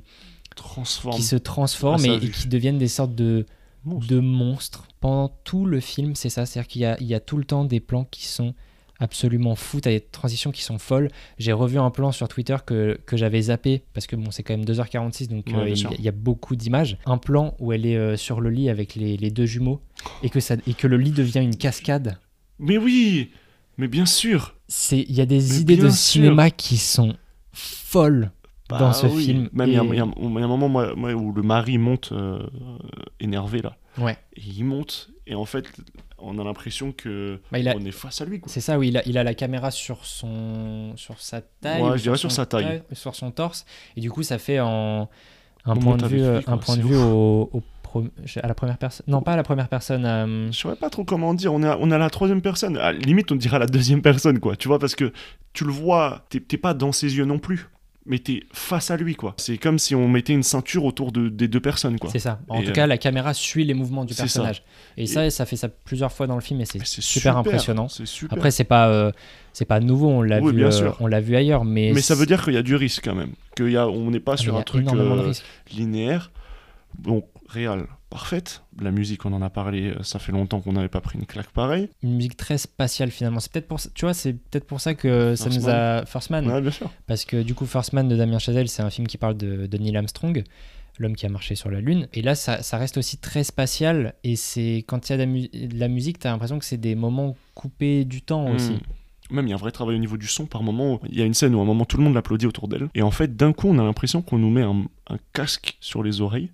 Transforme. 0.56 1.16
qui 1.16 1.24
se 1.24 1.36
transforment 1.36 2.04
Ah, 2.08 2.14
et, 2.22 2.26
et 2.26 2.32
qui 2.32 2.48
deviennent 2.48 2.78
des 2.80 2.88
sortes 2.88 3.14
de, 3.14 3.46
Monstre. 3.84 4.08
de 4.08 4.20
monstres. 4.20 4.88
Pendant 5.02 5.30
tout 5.44 5.66
le 5.66 5.80
film, 5.80 6.16
c'est 6.16 6.30
ça. 6.30 6.46
C'est-à-dire 6.46 6.68
qu'il 6.68 6.82
y 6.82 6.86
a, 6.86 6.98
il 7.00 7.06
y 7.08 7.14
a 7.14 7.20
tout 7.20 7.38
le 7.38 7.44
temps 7.44 7.64
des 7.66 7.80
plans 7.80 8.06
qui 8.06 8.26
sont 8.26 8.56
absolument 9.00 9.56
fous. 9.56 9.80
T'as 9.82 9.92
des 9.92 10.02
transitions 10.02 10.52
qui 10.52 10.62
sont 10.64 10.78
folles. 10.80 11.10
J'ai 11.38 11.54
revu 11.54 11.78
un 11.80 11.90
plan 11.92 12.12
sur 12.12 12.28
Twitter 12.28 12.56
que, 12.66 13.00
que 13.06 13.18
j'avais 13.18 13.42
zappé 13.44 13.84
parce 13.94 14.08
que 14.08 14.16
bon, 14.16 14.32
c'est 14.32 14.44
quand 14.44 14.56
même 14.58 14.66
2h46, 14.66 15.28
donc 15.28 15.46
Ouais, 15.48 15.54
euh, 15.56 15.70
il, 15.98 16.02
y 16.02 16.08
a 16.08 16.12
beaucoup 16.12 16.56
d'images. 16.56 16.98
Un 17.06 17.18
plan 17.18 17.56
où 17.60 17.72
elle 17.74 17.86
est 17.86 17.98
euh, 17.98 18.18
sur 18.18 18.42
le 18.42 18.50
lit 18.50 18.70
avec 18.70 18.96
les, 18.96 19.18
les 19.18 19.30
deux 19.32 19.46
jumeaux 19.46 19.82
et 20.24 20.30
que, 20.30 20.40
ça, 20.40 20.56
et 20.68 20.74
que 20.74 20.88
le 20.88 20.98
lit 20.98 21.12
devient 21.12 21.40
une 21.40 21.56
cascade. 21.56 22.18
Mais 22.60 22.78
oui 22.78 23.32
Mais 23.78 23.88
bien 23.88 24.06
sûr 24.06 24.56
il 24.92 25.12
y 25.14 25.22
a 25.22 25.26
des 25.26 25.38
Mais 25.40 25.60
idées 25.62 25.78
de 25.78 25.90
sûr. 25.90 25.92
cinéma 25.98 26.50
qui 26.50 26.78
sont 26.78 27.16
folles 27.54 28.32
dans 28.70 28.80
Bah 28.80 28.94
ce 28.94 29.08
oui. 29.08 29.24
film. 29.26 29.50
Même 29.54 29.70
il 29.70 29.76
y, 29.76 29.78
a- 29.78 29.84
Et- 29.84 29.88
il 29.88 29.96
y 29.96 30.00
a 30.02 30.06
il 30.18 30.34
y 30.34 30.42
a 30.42 30.44
un 30.44 30.48
moment 30.48 30.68
moi, 30.68 30.94
moi, 30.96 31.14
où 31.14 31.32
le 31.32 31.42
mari 31.42 31.78
monte 31.78 32.10
euh, 32.12 32.46
énervé 33.22 33.62
là. 33.62 33.78
Ouais. 33.98 34.18
Et 34.36 34.42
il 34.58 34.66
monte 34.66 35.10
et 35.26 35.36
en 35.36 35.46
fait 35.46 35.66
on 36.20 36.38
a 36.40 36.44
l'impression 36.44 36.92
que 36.92 37.40
Bah, 37.52 37.60
il 37.60 37.68
a- 37.70 37.76
on 37.76 37.86
est 37.86 37.92
face 37.92 38.22
à 38.22 38.26
lui. 38.26 38.42
C'est 38.48 38.62
ça, 38.62 38.78
oui, 38.80 38.90
il 38.90 38.98
a, 38.98 39.04
il 39.08 39.18
a 39.18 39.24
la 39.24 39.34
caméra 39.34 39.72
sur, 39.72 40.06
son, 40.06 40.94
sur 40.96 41.20
sa 41.20 41.42
taille. 41.42 41.82
Ouais, 41.82 41.90
ou 41.92 41.98
je 41.98 42.02
dirais 42.04 42.18
sur 42.18 42.32
son 42.32 42.36
sa 42.38 42.46
taille. 42.46 42.82
Sur 42.94 43.16
son 43.16 43.32
torse. 43.32 43.66
Et 43.96 44.02
du 44.02 44.10
coup, 44.12 44.24
ça 44.24 44.38
fait 44.38 44.60
en, 44.60 45.10
un 45.66 45.76
point 45.76 45.98
de 45.98 46.06
vue, 46.08 46.18
lui, 46.18 46.24
euh, 46.24 46.42
un 46.48 46.58
point 46.58 46.78
de 46.78 46.82
vue 46.82 46.96
ouf. 46.96 47.04
au, 47.04 47.50
au 47.54 47.64
pro- 47.84 48.04
à 48.42 48.48
la 48.48 48.54
première 48.54 48.78
personne. 48.78 49.06
Non, 49.08 49.22
pas 49.22 49.34
à 49.34 49.36
la 49.36 49.44
première 49.44 49.68
personne. 49.70 50.06
euh, 50.06 50.52
Je 50.52 50.58
saurais 50.58 50.76
pas 50.76 50.90
trop 50.90 51.04
comment 51.04 51.34
dire, 51.34 51.54
on 51.54 51.62
est 51.64 51.68
à, 51.68 51.78
on 51.80 51.90
est 51.92 51.96
à 51.96 52.00
la 52.00 52.10
troisième 52.10 52.42
personne. 52.42 52.78
À 52.78 52.92
la 52.92 53.00
limite 53.00 53.32
on 53.32 53.36
dirait 53.36 53.56
à 53.58 53.60
la 53.60 53.66
deuxième 53.68 54.02
personne 54.02 54.40
quoi, 54.40 54.56
tu 54.56 54.68
vois, 54.68 54.80
parce 54.80 54.96
que 54.96 55.12
tu 55.54 55.64
le 55.66 55.72
vois, 55.72 56.26
t'es 56.30 56.58
pas 56.58 56.74
dans 56.74 56.92
ses 56.92 57.16
yeux 57.18 57.26
non 57.26 57.40
plus. 57.40 57.68
Mais 58.10 58.20
t'es 58.20 58.44
face 58.54 58.90
à 58.90 58.96
lui, 58.98 59.16
quoi. 59.16 59.34
C'est 59.38 59.58
comme 59.58 59.78
si 59.78 59.94
on 59.94 60.08
mettait 60.08 60.32
une 60.34 60.44
ceinture 60.44 60.86
autour 60.86 61.12
de, 61.12 61.28
des 61.28 61.48
deux 61.50 61.60
personnes, 61.60 62.00
quoi. 62.00 62.10
C'est 62.10 62.20
ça. 62.20 62.40
En 62.48 62.62
Et, 62.62 62.64
tout 62.64 62.70
euh, 62.70 62.74
cas, 62.74 62.88
la 62.88 62.98
caméra 62.98 63.34
suit 63.34 63.66
les 63.66 63.74
mouvements 63.74 64.06
du 64.06 64.14
ça. 64.14 64.24
personnage. 64.24 64.64
Et, 64.96 65.08
ça, 65.08 65.30
ça 65.30 65.46
fait 65.46 65.58
ça 65.58 65.68
plusieurs 65.68 66.12
fois 66.14 66.26
dans 66.26 66.36
le 66.36 66.42
film 66.42 66.62
et 66.62 66.66
c'est 66.66 66.80
super, 66.86 67.04
super, 67.04 67.38
impressionnant. 67.38 67.88
super. 67.90 68.38
Après, 68.38 68.50
c'est 68.52 68.64
pas, 68.64 68.88
euh, 68.88 69.12
c'est 69.52 69.66
pas 69.66 69.80
nouveau, 69.82 70.08
on 70.08 70.22
l'a 70.22 70.40
Oui, 70.40 70.54
vu, 70.54 70.64
euh, 70.64 70.72
sûr. 70.72 70.96
on 71.02 71.08
l'a 71.08 71.20
vu 71.20 71.36
ailleurs, 71.36 71.66
mais 71.66 71.92
Mais 71.94 72.02
ça 72.02 72.16
veut 72.16 72.26
dire 72.26 72.44
qu'il 72.44 72.54
y 72.54 72.58
a 72.58 72.64
du 72.64 72.76
risque 72.76 73.04
quand 73.04 73.16
même. 73.16 73.32
Qu'il 73.58 73.72
y 73.72 73.78
a, 73.78 73.88
on 73.88 74.10
n'est 74.10 74.22
pas 74.22 74.34
Ah, 74.34 74.38
sur 74.38 74.56
un 74.56 74.62
truc 74.64 74.88
euh, 74.94 75.34
linéaire. 75.76 76.32
Donc, 77.00 77.26
réel, 77.50 77.84
parfaite. 78.10 78.64
La 78.82 78.92
musique, 78.92 79.26
on 79.26 79.34
en 79.34 79.42
a 79.42 79.50
parlé, 79.50 79.90
euh, 79.92 80.04
ça 80.04 80.20
fait 80.20 80.32
longtemps 80.32 80.62
qu'on 80.62 80.74
n'avait 80.74 80.88
pas 80.90 81.02
pris 81.02 81.18
une 81.20 81.26
claque 81.26 81.50
pareille. 81.52 81.90
une 82.04 82.16
musique 82.16 82.38
très 82.38 82.58
spatiale 82.58 83.12
finalement. 83.12 83.40
C'est 83.40 83.52
peut-être 83.52 83.68
pour 83.68 83.80
ça, 83.80 83.90
tu 83.94 84.06
vois, 84.06 84.14
c'est 84.14 84.34
peut-être 84.34 84.66
pour 84.66 84.80
ça 84.82 84.94
que 84.96 85.36
ça 85.36 85.50
nous 85.50 85.62
Man. 85.66 85.70
a 85.76 86.06
First 86.06 86.30
Man. 86.30 86.48
Ouais, 86.50 86.62
bien 86.62 86.72
sûr. 86.72 86.90
Parce 87.06 87.26
que 87.26 87.42
du 87.44 87.54
coup, 87.54 87.66
First 87.66 87.94
Man 87.94 88.08
de 88.08 88.16
Damien 88.16 88.40
Chazelle, 88.40 88.70
c'est 88.70 88.82
un 88.84 88.90
film 88.90 89.08
qui 89.08 89.18
parle 89.18 89.36
de, 89.38 89.66
de 89.68 89.78
Neil 89.78 89.96
Armstrong, 89.98 90.44
l'homme 91.00 91.16
qui 91.16 91.26
a 91.26 91.30
marché 91.30 91.56
sur 91.56 91.70
la 91.70 91.80
Lune. 91.82 92.08
Et 92.14 92.22
là, 92.22 92.34
ça, 92.36 92.64
ça 92.64 92.78
reste 92.78 92.98
aussi 92.98 93.18
très 93.18 93.44
spatial. 93.44 94.14
Et 94.24 94.36
c'est 94.36 94.84
quand 94.88 95.10
il 95.10 95.12
y 95.12 95.14
a 95.14 95.18
de 95.18 95.22
la, 95.24 95.28
mu- 95.28 95.50
de 95.50 95.78
la 95.80 95.88
musique, 95.88 96.20
t'as 96.20 96.32
l'impression 96.32 96.58
que 96.60 96.66
c'est 96.66 96.78
des 96.78 96.96
moments 96.96 97.36
coupés 97.56 98.06
du 98.06 98.22
temps 98.22 98.50
aussi. 98.52 98.72
Hmm. 98.74 98.80
Même 99.30 99.46
il 99.48 99.50
y 99.50 99.52
a 99.52 99.56
un 99.56 99.60
vrai 99.60 99.72
travail 99.72 99.96
au 99.96 100.00
niveau 100.00 100.16
du 100.16 100.28
son. 100.28 100.46
Par 100.46 100.64
moment, 100.64 101.02
il 101.10 101.20
y 101.20 101.22
a 101.22 101.26
une 101.26 101.34
scène 101.34 101.54
où 101.54 101.60
à 101.60 101.62
un 101.62 101.66
moment 101.66 101.84
tout 101.84 101.98
le 101.98 102.04
monde 102.04 102.14
l'applaudit 102.14 102.46
autour 102.46 102.70
d'elle. 102.70 102.88
Et 102.96 103.02
en 103.02 103.12
fait, 103.12 103.36
d'un 103.36 103.52
coup, 103.52 103.68
on 103.68 103.78
a 103.78 103.84
l'impression 103.84 104.22
qu'on 104.22 104.38
nous 104.38 104.50
met 104.50 104.62
un, 104.62 104.86
un 105.10 105.18
casque 105.34 105.78
sur 105.82 106.02
les 106.02 106.22
oreilles. 106.22 106.50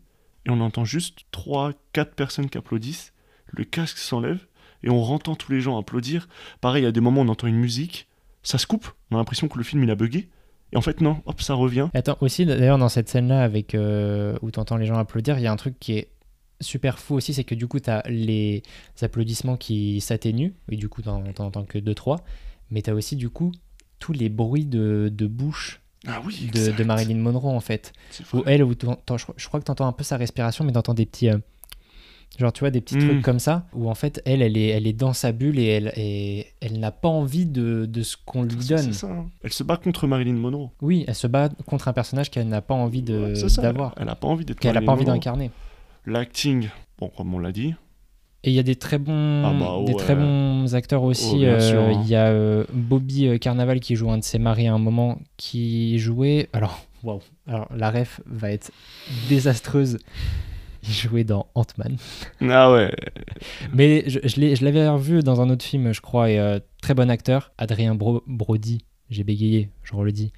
Et 0.46 0.50
on 0.50 0.60
entend 0.60 0.86
juste 0.86 1.20
3-4 1.32 1.74
personnes 2.16 2.50
qui 2.50 2.58
applaudissent. 2.58 3.14
Le 3.48 3.64
casque 3.64 3.98
s'enlève. 3.98 4.46
Et 4.84 4.89
on 4.89 5.02
entend 5.02 5.36
tous 5.36 5.52
les 5.52 5.62
gens 5.62 5.78
applaudir. 5.78 6.28
Pareil, 6.60 6.84
il 6.84 6.86
y 6.86 6.89
a 6.89 6.91
des 6.91 7.00
moments 7.00 7.22
où 7.22 7.26
on 7.26 7.30
entend 7.30 7.48
une 7.48 7.58
musique. 7.58 8.08
Ça 8.41 8.58
se 8.58 8.68
coupe. 8.68 8.88
On 9.10 9.16
a 9.16 9.20
l'impression 9.20 9.48
que 9.48 9.58
le 9.58 9.64
film 9.64 9.84
il 9.84 9.91
a 9.91 9.96
bugué. 9.96 10.30
Et 10.74 10.78
en 10.78 10.82
fait, 10.82 11.02
non, 11.02 11.22
hop, 11.26 11.39
ça 11.41 11.54
revient. 11.54 11.88
Attends, 11.94 12.18
aussi, 12.22 12.46
d'ailleurs, 12.46 12.80
dans 12.80 12.89
cette 12.89 13.08
scène-là, 13.08 13.44
avec 13.44 13.76
euh, 13.76 14.38
où 14.41 14.50
t'entends 14.50 14.76
les 14.76 14.88
gens 14.88 14.98
applaudir, 14.98 15.38
il 15.38 15.44
y 15.44 15.48
a 15.48 15.52
un 15.52 15.56
truc 15.56 15.80
qui 15.80 15.94
est 15.94 16.10
super 16.62 16.98
fou 16.98 17.14
aussi, 17.14 17.34
c'est 17.34 17.44
que 17.44 17.54
du 17.54 17.68
coup, 17.68 17.80
t'as 17.80 18.02
les 18.10 18.64
applaudissements 19.02 19.56
qui 19.56 20.02
s'atténuent, 20.02 20.54
et 20.70 20.76
du 20.76 20.89
coup, 20.89 21.04
t'en 21.04 21.24
entends 21.26 21.64
que 21.64 21.78
2-3, 21.78 22.20
mais 22.72 22.82
t'as 22.82 22.94
aussi, 22.94 23.16
du 23.16 23.30
coup, 23.30 23.52
tous 24.00 24.14
les 24.14 24.30
bruits 24.30 24.66
de, 24.66 25.12
de 25.14 25.28
bouche 25.28 25.83
Ah 26.08 26.22
oui, 26.26 26.49
de. 26.54 26.84
Marilyn 26.84 27.18
Monroe, 27.18 27.49
en 27.56 27.60
fait. 27.60 27.93
Vrai. 28.41 28.54
elle, 28.54 28.64
où 28.64 28.72
je, 28.72 28.86
crois- 29.24 29.34
je 29.38 29.47
crois 29.47 29.60
que 29.60 29.66
t'entends 29.66 29.88
un 29.88 29.91
peu 29.93 30.04
sa 30.04 30.18
respiration, 30.18 30.66
mais 30.66 30.72
t'entends 30.74 30.93
des 30.93 31.06
petits... 31.06 31.30
euh, 31.30 31.38
Genre, 32.39 32.51
tu 32.51 32.62
vois, 32.62 32.72
des 32.72 32.82
petits 32.82 32.95
trucs 32.97 33.22
comme 33.22 33.38
ça, 33.38 33.68
où 33.74 33.91
en 33.91 33.93
fait, 33.93 34.20
elle, 34.26 34.41
elle 34.41 34.58
est, 34.58 34.70
elle 34.70 34.88
est 34.88 34.93
dans 34.93 35.14
sa 35.14 35.32
bulle 35.32 35.60
et 35.60 35.66
elle, 35.68 35.93
et 35.95 36.47
elle 36.62 36.80
n'a 36.80 36.89
pas 36.89 37.08
envie 37.08 37.45
de, 37.45 37.86
de 37.86 38.01
ce 38.01 38.18
qu'on 38.26 38.41
lui 38.41 38.56
donne. 38.70 38.80
C'est 38.80 38.93
ça. 38.93 39.08
hein. 39.08 39.28
Elle 39.43 39.54
se 39.54 39.62
bat 39.64 39.78
contre 39.78 40.08
Marilyn 40.08 40.34
Monroe. 40.34 40.72
Oui, 40.82 41.06
elle 41.08 41.14
se 41.14 41.28
bat 41.28 41.49
contre 41.68 41.89
un 41.89 41.93
personnage 41.93 42.32
qu'elle 42.32 42.47
n'a 42.47 42.62
pas 42.64 42.74
envie 42.74 43.04
de- 43.04 43.34
Ouais, 43.34 43.36
d'avoir, 43.62 43.93
Elle 43.97 44.10
a 44.10 44.16
pas 44.16 44.28
envie 44.28 44.45
d'être 44.45 44.60
qu'elle 44.60 44.74
n'a 44.74 44.82
pas 44.82 44.93
envie 44.93 45.06
d'incarner. 45.06 45.51
L'acting, 46.08 46.70
bon, 46.97 47.10
comme 47.16 47.34
on 47.36 47.39
l'a 47.39 47.51
dit. 47.51 47.76
Et 48.46 48.50
il 48.50 48.54
y 48.54 48.60
a 48.60 48.64
des 48.64 48.76
très 48.76 48.98
bons, 48.98 49.44
Ah 49.46 49.54
bah, 49.58 49.78
des 49.86 49.96
très 49.96 50.16
bons 50.16 50.76
acteurs 50.76 51.04
aussi. 51.04 51.36
Oh, 51.39 51.44
euh, 51.44 51.91
hein. 51.94 52.02
Il 52.04 52.10
y 52.10 52.16
a 52.16 52.28
euh, 52.28 52.66
Bobby 52.74 53.28
euh, 53.28 53.38
Carnaval 53.38 53.80
qui 53.80 53.96
joue 53.96 54.12
un 54.12 54.18
de 54.18 54.24
ses 54.24 54.38
maris 54.39 54.68
à 54.68 54.74
un 54.74 54.80
moment, 54.80 55.20
qui 55.38 55.98
jouait. 56.00 56.50
Alors, 56.52 56.86
waouh. 57.04 57.22
Alors 57.48 57.68
la 57.76 57.89
ref 57.89 58.20
va 58.26 58.52
être 58.52 58.72
désastreuse. 59.30 59.98
Il 60.86 60.91
jouait 60.94 61.24
dans 61.24 61.48
Ant-Man. 61.56 61.96
Ah 62.41 62.70
ouais. 62.74 62.91
Mais 63.74 64.04
je, 64.08 64.20
je 64.24 64.66
l'avais 64.66 64.86
revu 64.89 65.22
dans 65.24 65.39
un 65.39 65.50
autre 65.50 65.64
film, 65.64 65.94
je 65.94 66.02
crois, 66.02 66.30
et 66.30 66.38
euh, 66.38 66.60
très 66.82 66.94
bon 66.94 67.10
acteur, 67.10 67.54
Adrien 67.58 67.96
Bro- 67.96 68.24
Brody. 68.28 68.80
J'ai 69.10 69.24
bégayé, 69.24 69.70
je 69.84 69.96
le 69.96 70.12
dis. 70.12 70.34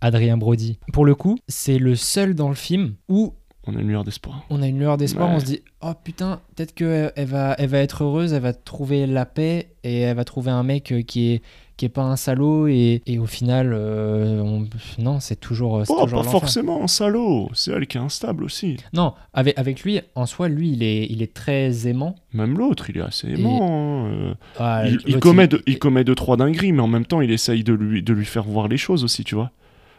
Adrien 0.00 0.36
Brody. 0.36 0.78
Pour 0.92 1.04
le 1.04 1.16
coup, 1.16 1.38
c'est 1.48 1.78
le 1.78 1.96
seul 1.96 2.34
dans 2.36 2.48
le 2.48 2.54
film 2.54 2.94
où 3.08 3.34
On 3.70 3.76
a 3.76 3.80
une 3.80 3.88
lueur 3.88 4.02
d'espoir. 4.04 4.44
on 4.50 4.62
a 4.62 4.66
une 4.66 4.78
lueur 4.78 4.96
d'espoir, 4.96 5.28
Ouais. 5.28 5.34
on 5.36 5.40
se 5.40 5.44
dit 5.44 5.60
oh 5.82 5.92
putain, 6.02 6.40
peut-être 6.56 6.74
qu'elle 6.74 7.12
elle 7.16 7.26
va, 7.28 7.54
elle 7.58 7.68
va 7.68 7.78
être 7.80 8.02
heureuse, 8.02 8.32
elle 8.32 8.42
va 8.42 8.52
trouver 8.54 9.06
la 9.06 9.26
paix 9.26 9.68
et 9.84 10.00
elle 10.00 10.16
va 10.16 10.24
trouver 10.24 10.50
un 10.50 10.62
mec 10.62 10.90
euh, 10.92 11.02
qui 11.02 11.32
est 11.34 11.42
qui 11.76 11.84
est 11.84 11.90
pas 11.90 12.02
un 12.02 12.16
salaud 12.16 12.66
et, 12.66 13.02
et 13.06 13.20
au 13.20 13.26
final 13.26 13.72
euh, 13.72 14.40
on- 14.42 14.66
non 15.00 15.20
c'est 15.20 15.36
toujours 15.38 15.84
Oh, 15.88 16.02
toujours 16.04 16.22
pas 16.24 16.28
forcément 16.28 16.82
un 16.82 16.88
salaud. 16.88 17.50
C'est 17.54 17.70
elle 17.70 17.86
qui 17.86 17.98
est 17.98 18.00
instable 18.00 18.42
aussi. 18.42 18.78
non 18.92 19.12
avec, 19.32 19.56
avec 19.58 19.82
lui 19.84 20.00
en 20.16 20.26
soi 20.26 20.48
lui 20.48 20.70
il 20.72 20.82
est 20.82 21.06
il 21.08 21.22
est 21.22 21.32
très 21.32 21.86
aimant 21.86 22.16
Même 22.32 22.58
l'autre, 22.58 22.90
il 22.90 22.96
est 22.98 23.02
assez 23.02 23.28
aimant. 23.28 23.60
hein, 23.62 24.10
euh. 24.10 24.34
Ah, 24.58 24.84
il, 25.06 25.20
commet 25.20 25.46
de- 25.46 25.62
il 25.66 25.78
commet 25.78 26.02
deux, 26.04 26.16
trois 26.16 26.36
dingueries, 26.36 26.72
mais 26.72 26.82
en 26.82 26.88
même 26.88 27.06
temps, 27.06 27.20
il 27.20 27.30
essaye 27.30 27.62
de 27.62 27.72
lui, 27.74 28.02
de 28.02 28.12
lui 28.12 28.24
faire 28.24 28.42
voir 28.44 28.66
les 28.66 28.76
choses 28.76 29.04
aussi, 29.04 29.22
tu 29.24 29.34
vois. 29.36 29.50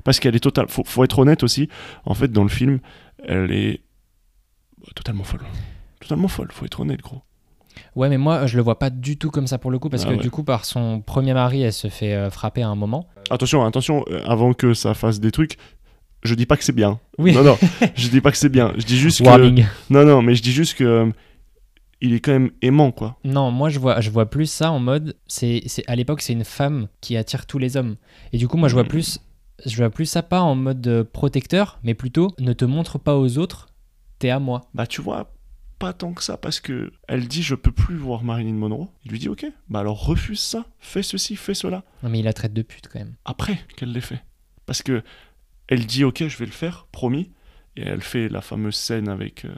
Parce 0.03 0.20
qu'elle 0.20 0.36
est 0.36 0.39
totale. 0.39 0.65
Faut, 0.70 0.84
faut 0.86 1.03
être 1.03 1.20
honnête 1.20 1.43
aussi. 1.43 1.67
En 2.05 2.13
fait, 2.13 2.32
dans 2.32 2.43
le 2.43 2.49
film, 2.49 2.80
elle 3.24 3.51
est 3.51 3.82
totalement 4.95 5.24
folle. 5.24 5.41
Totalement 5.99 6.28
folle, 6.28 6.49
faut 6.51 6.65
être 6.65 6.80
honnête, 6.80 7.01
gros. 7.01 7.22
ouais 7.95 8.09
mais 8.09 8.17
moi 8.17 8.47
je 8.47 8.55
le 8.57 8.63
vois 8.63 8.80
pas 8.80 8.89
du 8.89 9.17
tout 9.17 9.30
comme 9.32 9.47
ça 9.47 9.57
pour 9.57 9.70
le 9.72 9.80
coup 9.80 9.89
parce 9.89 10.03
Ah 10.05 10.09
que 10.09 10.15
ouais. 10.15 10.22
du 10.22 10.32
coup 10.32 10.43
par 10.43 10.65
son 10.65 11.01
premier 11.01 11.34
mari 11.34 11.61
elle 11.61 11.74
se 11.74 11.88
fait 11.89 12.13
euh, 12.13 12.30
frapper 12.30 12.61
à 12.63 12.70
un 12.70 12.76
moment 12.76 13.07
Attention, 13.30 13.63
attention, 13.65 14.05
euh, 14.09 14.22
avant 14.26 14.53
que 14.53 14.74
ça 14.74 14.93
fasse 14.93 15.20
des 15.20 15.32
trucs, 15.32 15.57
je 16.24 16.34
dis 16.36 16.45
pas 16.47 16.57
que 16.57 16.63
c'est 16.63 16.72
bien. 16.74 16.99
oui 17.20 17.34
Non, 17.34 17.43
non, 17.43 17.57
je 17.95 18.07
dis 18.09 18.22
pas 18.22 18.32
que 18.32 18.38
c'est 18.38 18.49
bien. 18.49 18.74
Je 18.78 18.86
dis 18.86 18.97
juste 18.97 19.24
que. 19.24 19.61
Non, 19.91 20.03
non, 20.05 20.22
mais 20.24 20.34
je 20.36 20.41
dis 20.41 20.51
juste 20.51 20.76
que. 20.76 20.84
euh, 20.84 21.11
il 22.01 22.13
est 22.13 22.22
quand 22.22 22.32
même 22.32 22.49
aimant, 22.61 22.91
quoi. 22.91 23.17
Non, 23.26 23.51
moi 23.51 23.70
je 23.70 23.78
vois, 23.78 23.99
je 24.01 24.09
vois 24.09 24.30
plus 24.30 24.49
ça 24.49 24.72
en 24.72 24.80
mode, 24.80 25.15
c'est, 25.28 25.61
à 25.88 25.95
l'époque 25.97 26.22
c'est 26.22 26.32
une 26.34 26.45
femme 26.45 26.88
qui 27.01 27.17
attire 27.17 27.45
tous 27.45 27.57
les 27.59 27.76
hommes. 27.78 27.97
Et 28.34 28.38
du 28.38 28.47
coup 28.47 28.55
moi 28.57 28.67
je 28.70 28.74
vois 28.74 28.84
Mhm. 28.84 28.89
plus, 28.89 29.20
je 29.66 29.76
vois 29.78 29.89
plus 29.89 30.05
ça 30.05 30.24
pas 30.24 30.41
en 30.41 30.55
mode 30.55 30.86
euh, 30.88 31.03
protecteur, 31.03 31.80
mais 31.84 31.93
plutôt 31.93 32.34
ne 32.39 32.53
te 32.53 32.66
montre 32.66 32.97
pas 32.97 33.18
aux 33.18 33.38
autres, 33.38 33.68
t'es 34.20 34.30
à 34.30 34.39
moi. 34.39 34.70
Bah, 34.74 34.88
tu 34.88 35.01
vois, 35.01 35.34
pas 35.80 35.93
tant 35.93 36.14
que 36.14 36.24
ça, 36.24 36.38
parce 36.38 36.60
que 36.60 36.91
elle 37.07 37.28
dit 37.28 37.41
je 37.43 37.55
peux 37.55 37.72
plus 37.72 37.95
voir 37.95 38.24
Marilyn 38.24 38.53
Monroe. 38.53 38.88
Il 39.05 39.12
lui 39.12 39.20
dit 39.20 39.30
ok, 39.30 39.45
bah 39.70 39.80
alors 39.80 40.05
refuse 40.05 40.39
ça, 40.41 40.66
fais 40.80 41.03
ceci, 41.03 41.36
fais 41.36 41.53
cela. 41.53 41.84
Non 42.03 42.10
mais 42.10 42.20
il 42.20 42.26
la 42.26 42.34
traite 42.34 42.53
de 42.53 42.62
pute 42.62 42.88
quand 42.88 42.99
même. 42.99 43.16
Après 43.26 43.60
qu'elle 43.76 43.91
l'ait 43.91 44.01
fait. 44.01 44.22
Parce 44.66 44.82
que 44.84 45.03
elle 45.68 45.86
dit 45.86 46.03
ok, 46.03 46.28
je 46.28 46.38
vais 46.38 46.45
le 46.45 46.51
faire, 46.51 46.88
promis. 46.91 47.32
Et 47.76 47.84
elle 47.84 48.01
fait 48.01 48.28
la 48.30 48.41
fameuse 48.41 48.76
scène 48.76 49.07
avec. 49.07 49.45
euh, 49.45 49.53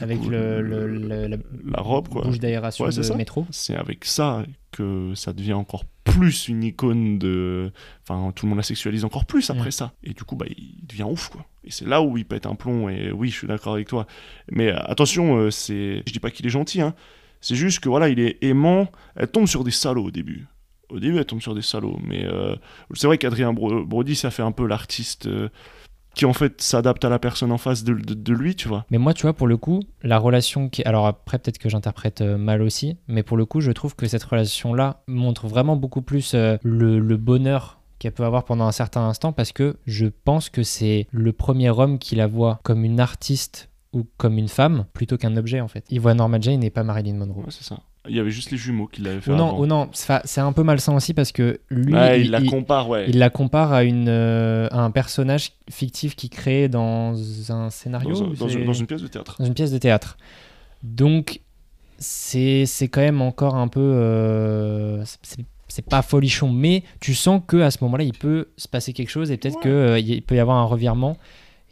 Avec 0.00 0.20
coup, 0.20 0.28
le, 0.30 0.60
le- 0.62 0.86
le- 0.86 1.26
la, 1.26 1.36
la 1.36 1.80
robe, 1.80 2.08
quoi. 2.08 2.22
bouche 2.22 2.38
d'aération 2.38 2.84
Ouais, 2.84 2.92
c'est 2.92 2.98
de 2.98 3.02
ça. 3.04 3.14
métro. 3.16 3.46
C'est 3.50 3.74
avec 3.76 4.04
ça 4.04 4.44
que 4.72 5.12
ça 5.14 5.32
devient 5.32 5.52
encore 5.52 5.84
plus 6.04 6.48
une 6.48 6.62
icône 6.64 7.18
de. 7.18 7.72
Enfin, 8.02 8.32
tout 8.34 8.46
le 8.46 8.50
monde 8.50 8.58
la 8.58 8.62
sexualise 8.62 9.04
encore 9.04 9.24
plus 9.26 9.50
après 9.50 9.70
ça. 9.70 9.92
Et 10.02 10.12
du 10.14 10.24
coup, 10.24 10.36
bah, 10.36 10.46
il 10.56 10.86
devient 10.86 11.02
ouf, 11.04 11.28
quoi. 11.28 11.44
Et 11.64 11.70
c'est 11.70 11.86
là 11.86 12.02
où 12.02 12.16
il 12.16 12.24
pète 12.24 12.46
un 12.46 12.54
plomb. 12.54 12.88
Et 12.88 13.12
oui, 13.12 13.28
je 13.30 13.36
suis 13.36 13.46
d'accord 13.46 13.74
avec 13.74 13.88
toi. 13.88 14.06
Mais 14.50 14.68
euh, 14.72 14.78
attention, 14.84 15.36
euh, 15.36 15.50
c'est. 15.50 16.02
Je 16.06 16.12
dis 16.12 16.20
pas 16.20 16.30
qu'il 16.30 16.46
est 16.46 16.50
gentil, 16.50 16.80
hein. 16.80 16.94
C'est 17.42 17.54
juste 17.56 17.80
que 17.80 17.88
voilà, 17.88 18.08
il 18.08 18.20
est 18.20 18.36
aimant. 18.42 18.88
Elle 19.16 19.28
tombe 19.28 19.46
sur 19.46 19.64
des 19.64 19.70
salauds 19.70 20.04
au 20.06 20.10
début. 20.10 20.46
Au 20.88 20.98
début, 20.98 21.18
elle 21.18 21.24
tombe 21.24 21.40
sur 21.40 21.54
des 21.54 21.62
salauds. 21.62 21.98
Mais 22.02 22.24
euh, 22.24 22.54
c'est 22.94 23.06
vrai 23.06 23.16
qu'Adrien 23.18 23.52
Bro- 23.52 23.84
Brody, 23.86 24.14
ça 24.16 24.30
fait 24.30 24.42
un 24.42 24.52
peu 24.52 24.66
l'artiste 24.66 25.26
euh, 25.26 25.48
qui 26.14 26.24
en 26.26 26.32
fait 26.32 26.60
s'adapte 26.60 27.04
à 27.04 27.08
la 27.08 27.18
personne 27.18 27.52
en 27.52 27.58
face 27.58 27.84
de, 27.84 27.94
de- 27.94 28.14
de 28.14 28.32
lui, 28.32 28.54
tu 28.56 28.68
vois. 28.68 28.84
Mais 28.90 28.98
moi 28.98 29.14
tu 29.14 29.22
vois 29.22 29.32
pour 29.32 29.46
le 29.46 29.56
coup, 29.56 29.80
la 30.02 30.18
relation 30.18 30.68
qui... 30.68 30.82
Alors 30.84 31.06
après 31.06 31.38
peut-être 31.38 31.58
que 31.58 31.68
j'interprète 31.68 32.20
euh, 32.20 32.36
mal 32.36 32.62
aussi, 32.62 32.96
mais 33.08 33.22
pour 33.22 33.36
le 33.36 33.44
coup 33.46 33.60
je 33.60 33.70
trouve 33.72 33.94
que 33.96 34.06
cette 34.06 34.24
relation-là 34.24 35.02
montre 35.06 35.46
vraiment 35.46 35.76
beaucoup 35.76 36.02
plus 36.02 36.34
euh, 36.34 36.56
le, 36.62 36.98
le 36.98 37.16
bonheur 37.16 37.80
qu'elle 37.98 38.12
peut 38.12 38.24
avoir 38.24 38.44
pendant 38.44 38.66
un 38.66 38.72
certain 38.72 39.02
instant 39.02 39.32
parce 39.32 39.52
que 39.52 39.76
je 39.86 40.06
pense 40.06 40.48
que 40.48 40.62
c'est 40.62 41.06
le 41.10 41.32
premier 41.32 41.70
homme 41.70 41.98
qui 41.98 42.16
la 42.16 42.26
voit 42.26 42.58
comme 42.62 42.84
une 42.84 42.98
artiste 42.98 43.68
ou 43.92 44.06
comme 44.16 44.38
une 44.38 44.48
femme 44.48 44.86
plutôt 44.92 45.16
qu'un 45.18 45.36
objet 45.36 45.60
en 45.60 45.68
fait. 45.68 45.84
Il 45.90 46.00
voit 46.00 46.14
Norma 46.14 46.40
Jane 46.40 46.62
et 46.64 46.70
pas 46.70 46.82
Marilyn 46.84 47.14
Monroe. 47.16 47.40
Ouais, 47.40 47.50
c'est 47.50 47.64
ça. 47.64 47.78
Il 48.08 48.16
y 48.16 48.18
avait 48.20 48.30
juste 48.30 48.50
les 48.50 48.56
jumeaux 48.56 48.86
qui 48.86 49.02
l'avaient 49.02 49.20
fait. 49.20 49.30
Ou 49.30 49.36
non, 49.36 49.48
avant. 49.48 49.58
ou 49.60 49.66
non, 49.66 49.90
c'est 49.92 50.20
c'est 50.24 50.40
un 50.40 50.52
peu 50.52 50.62
malsain 50.62 50.94
aussi 50.94 51.12
parce 51.12 51.32
que 51.32 51.60
lui, 51.68 51.92
Ouais, 51.94 52.20
il, 52.20 52.26
il, 52.26 52.30
la 52.30 52.40
compare, 52.42 52.88
ouais. 52.88 53.04
il 53.08 53.18
la 53.18 53.28
compare 53.28 53.72
à, 53.74 53.84
une, 53.84 54.08
euh, 54.08 54.68
à 54.70 54.80
un 54.80 54.90
personnage 54.90 55.52
fictif 55.70 56.16
qui 56.16 56.30
crée 56.30 56.68
dans 56.68 57.14
un 57.52 57.68
scénario. 57.68 58.10
dans, 58.34 58.48
c'est- 58.48 58.54
une, 58.54 58.64
dans 58.64 58.72
une 58.72 58.86
pièce 58.86 59.02
de 59.02 59.06
théâtre. 59.08 59.36
dans 59.38 59.44
une 59.44 59.52
pièce 59.54 59.70
de 59.70 59.76
théâtre. 59.78 60.16
Donc, 60.82 61.40
c'est 61.98 62.64
c'est 62.66 62.88
quand 62.88 63.02
même 63.02 63.20
encore 63.20 63.54
un 63.54 63.68
peu. 63.68 63.80
euh, 63.80 65.04
c'est- 65.22 65.44
c'est 65.68 65.84
pas 65.84 66.02
folichon, 66.02 66.50
mais 66.50 66.82
tu 67.00 67.14
sens 67.14 67.40
que 67.46 67.58
à 67.58 67.70
ce 67.70 67.78
moment-là, 67.84 68.02
il 68.04 68.12
peut 68.16 68.48
se 68.56 68.66
passer 68.66 68.92
quelque 68.92 69.10
chose 69.10 69.30
et 69.30 69.36
peut-être 69.36 69.64
Ouais. 69.64 70.02
qu'il 70.02 70.22
peut 70.22 70.34
y 70.34 70.40
avoir 70.40 70.56
un 70.56 70.64
revirement. 70.64 71.16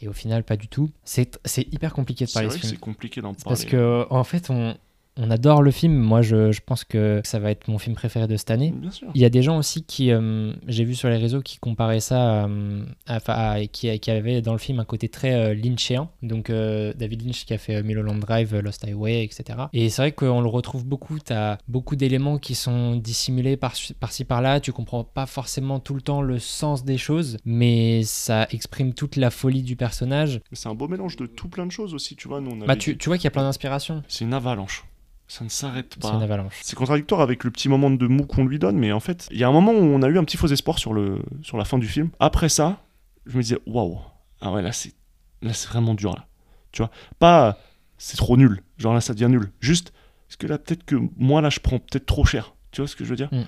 Et 0.01 0.07
au 0.07 0.12
final, 0.12 0.45
pas 0.45 0.57
du 0.57 0.68
tout. 0.68 0.91
C'est 1.05 1.41
c'est 1.45 1.66
hyper 1.72 1.93
compliqué 1.95 2.24
de 2.24 2.31
C'est 2.31 2.35
parler 2.35 2.49
vrai 2.49 2.59
ce 2.59 2.62
que 2.62 2.68
c'est 2.68 2.76
compliqué 2.79 3.20
d'en 3.20 3.35
parler. 3.35 3.43
Parce 3.47 3.64
que, 3.64 4.07
en 4.11 4.22
fait, 4.22 4.51
on, 4.51 4.76
on 5.19 5.31
adore 5.31 5.62
le 5.62 5.71
film. 5.71 5.95
Moi, 5.95 6.23
je, 6.23 6.53
je 6.53 6.61
pense 6.64 6.85
que 6.85 7.21
ça 7.25 7.39
va 7.39 7.51
être 7.51 7.69
mon 7.69 7.79
film 7.79 7.95
préféré 7.97 8.27
de 8.27 8.37
cette 8.37 8.51
année. 8.51 8.73
Bien 8.75 8.91
sûr. 8.91 9.09
Il 9.14 9.21
y 9.21 9.25
a 9.25 9.29
des 9.31 9.43
gens 9.43 9.59
aussi 9.59 9.83
qui, 9.85 10.11
euh, 10.12 10.53
j'ai 10.66 10.85
vu 10.85 10.95
sur 10.95 11.09
les 11.09 11.16
réseaux, 11.16 11.43
qui 11.43 11.59
comparaient 11.59 12.01
ça, 12.01 12.45
euh, 12.47 12.85
à, 13.07 13.16
à- 13.27 13.51
à- 13.55 13.66
qui, 13.66 13.99
qui 13.99 14.11
avait 14.11 14.41
dans 14.43 14.53
le 14.53 14.59
film 14.59 14.79
un 14.81 14.85
côté 14.85 15.09
très 15.09 15.35
euh, 15.35 15.55
lynchien. 15.55 16.09
Donc 16.23 16.51
euh, 16.51 16.93
David 16.97 17.23
Lynch 17.27 17.45
qui 17.45 17.53
a 17.53 17.59
fait 17.59 17.75
euh, 17.77 17.83
Mulholland 17.83 18.21
Drive, 18.21 18.55
Lost 18.57 18.85
Highway, 18.85 19.25
etc. 19.25 19.59
Et 19.73 19.91
c'est 19.91 20.03
vrai 20.03 20.12
qu'on 20.12 20.41
le 20.41 20.49
retrouve 20.49 20.85
beaucoup. 20.87 21.19
Tu 21.19 21.33
as 21.33 21.59
beaucoup 21.69 21.97
d'éléments 21.97 22.39
qui 22.39 22.55
sont 22.55 22.97
dissimulés 22.97 23.57
par- 23.57 23.75
par-ci 24.01 24.25
par-là. 24.25 24.61
Tu 24.61 24.73
comprends 24.73 25.05
pas 25.05 25.27
forcément 25.27 25.81
tout 25.81 25.95
le 25.95 26.01
temps 26.01 26.23
le 26.23 26.39
sens 26.39 26.85
des 26.85 26.99
choses, 26.99 27.37
mais 27.45 28.03
ça 28.05 28.47
exprime 28.53 28.95
toute 28.95 29.16
la 29.16 29.31
folie 29.31 29.62
du 29.62 29.75
personnage. 29.77 30.41
C'est 30.53 30.69
un 30.69 30.75
beau 30.75 30.87
mélange 30.89 31.16
de 31.16 31.27
tout 31.27 31.49
plein 31.49 31.66
de 31.66 31.73
choses 31.73 31.93
aussi, 31.95 32.14
tu 32.16 32.29
vois. 32.29 32.41
Nous, 32.41 32.51
on 32.53 32.57
Bah, 32.66 32.77
tu 32.77 32.97
vois 33.07 33.16
qu'il 33.16 33.25
y 33.25 33.29
a 33.29 33.31
plein 33.33 33.43
d'inspirations. 33.43 34.03
C'est 34.09 34.25
une 34.25 34.35
avalanche. 34.35 34.85
Ça 35.29 35.45
ne 35.45 35.51
s'arrête 35.51 35.95
C'est 36.01 36.09
une 36.09 36.18
pas. 36.18 36.24
avalanche. 36.24 36.59
C'est 36.62 36.74
contradictoire 36.74 37.20
avec 37.20 37.45
le 37.45 37.51
petit 37.51 37.68
moment 37.68 37.91
de 37.91 38.07
mou 38.07 38.24
qu'on 38.24 38.47
lui 38.47 38.59
donne, 38.59 38.79
mais 38.79 38.93
en 38.93 39.01
fait, 39.01 39.29
il 39.31 39.39
y 39.39 39.45
a 39.45 39.49
un 39.49 39.53
moment 39.53 39.72
où 39.72 39.76
on 39.76 40.03
a 40.03 40.09
eu 40.09 40.18
un 40.18 40.24
petit 40.24 40.39
faux 40.39 40.47
espoir 40.49 40.79
sur, 40.79 40.95
le, 40.95 41.22
sur 41.43 41.59
la 41.59 41.64
fin 41.66 41.79
du 41.79 41.87
film. 41.87 42.11
Après 42.18 42.49
ça, 42.49 42.81
je 43.26 43.37
me 43.37 43.43
disais, 43.43 43.59
waouh, 43.66 43.99
ah 44.41 44.53
ouais, 44.53 44.62
là 44.62 44.72
c'est, 44.72 44.95
là 45.43 45.53
c'est 45.53 45.68
vraiment 45.68 45.95
dur, 45.95 46.14
là. 46.14 46.26
Tu 46.72 46.83
vois, 46.83 46.91
pas 47.18 47.59
c'est 47.99 48.16
trop 48.16 48.37
nul, 48.37 48.62
genre 48.79 48.95
là 48.95 49.01
ça 49.01 49.12
devient 49.12 49.29
nul. 49.29 49.53
Juste, 49.61 49.93
parce 50.29 50.37
que 50.37 50.47
là, 50.47 50.59
peut-être 50.59 50.85
que 50.85 50.97
moi, 51.16 51.41
là, 51.41 51.51
je 51.51 51.59
prends 51.61 51.79
peut-être 51.79 52.07
trop 52.07 52.24
cher. 52.24 52.55
Tu 52.70 52.81
vois 52.81 52.89
ce 52.89 52.97
que 52.97 53.05
je 53.05 53.11
veux 53.11 53.16
dire? 53.16 53.29
Mm. 53.33 53.43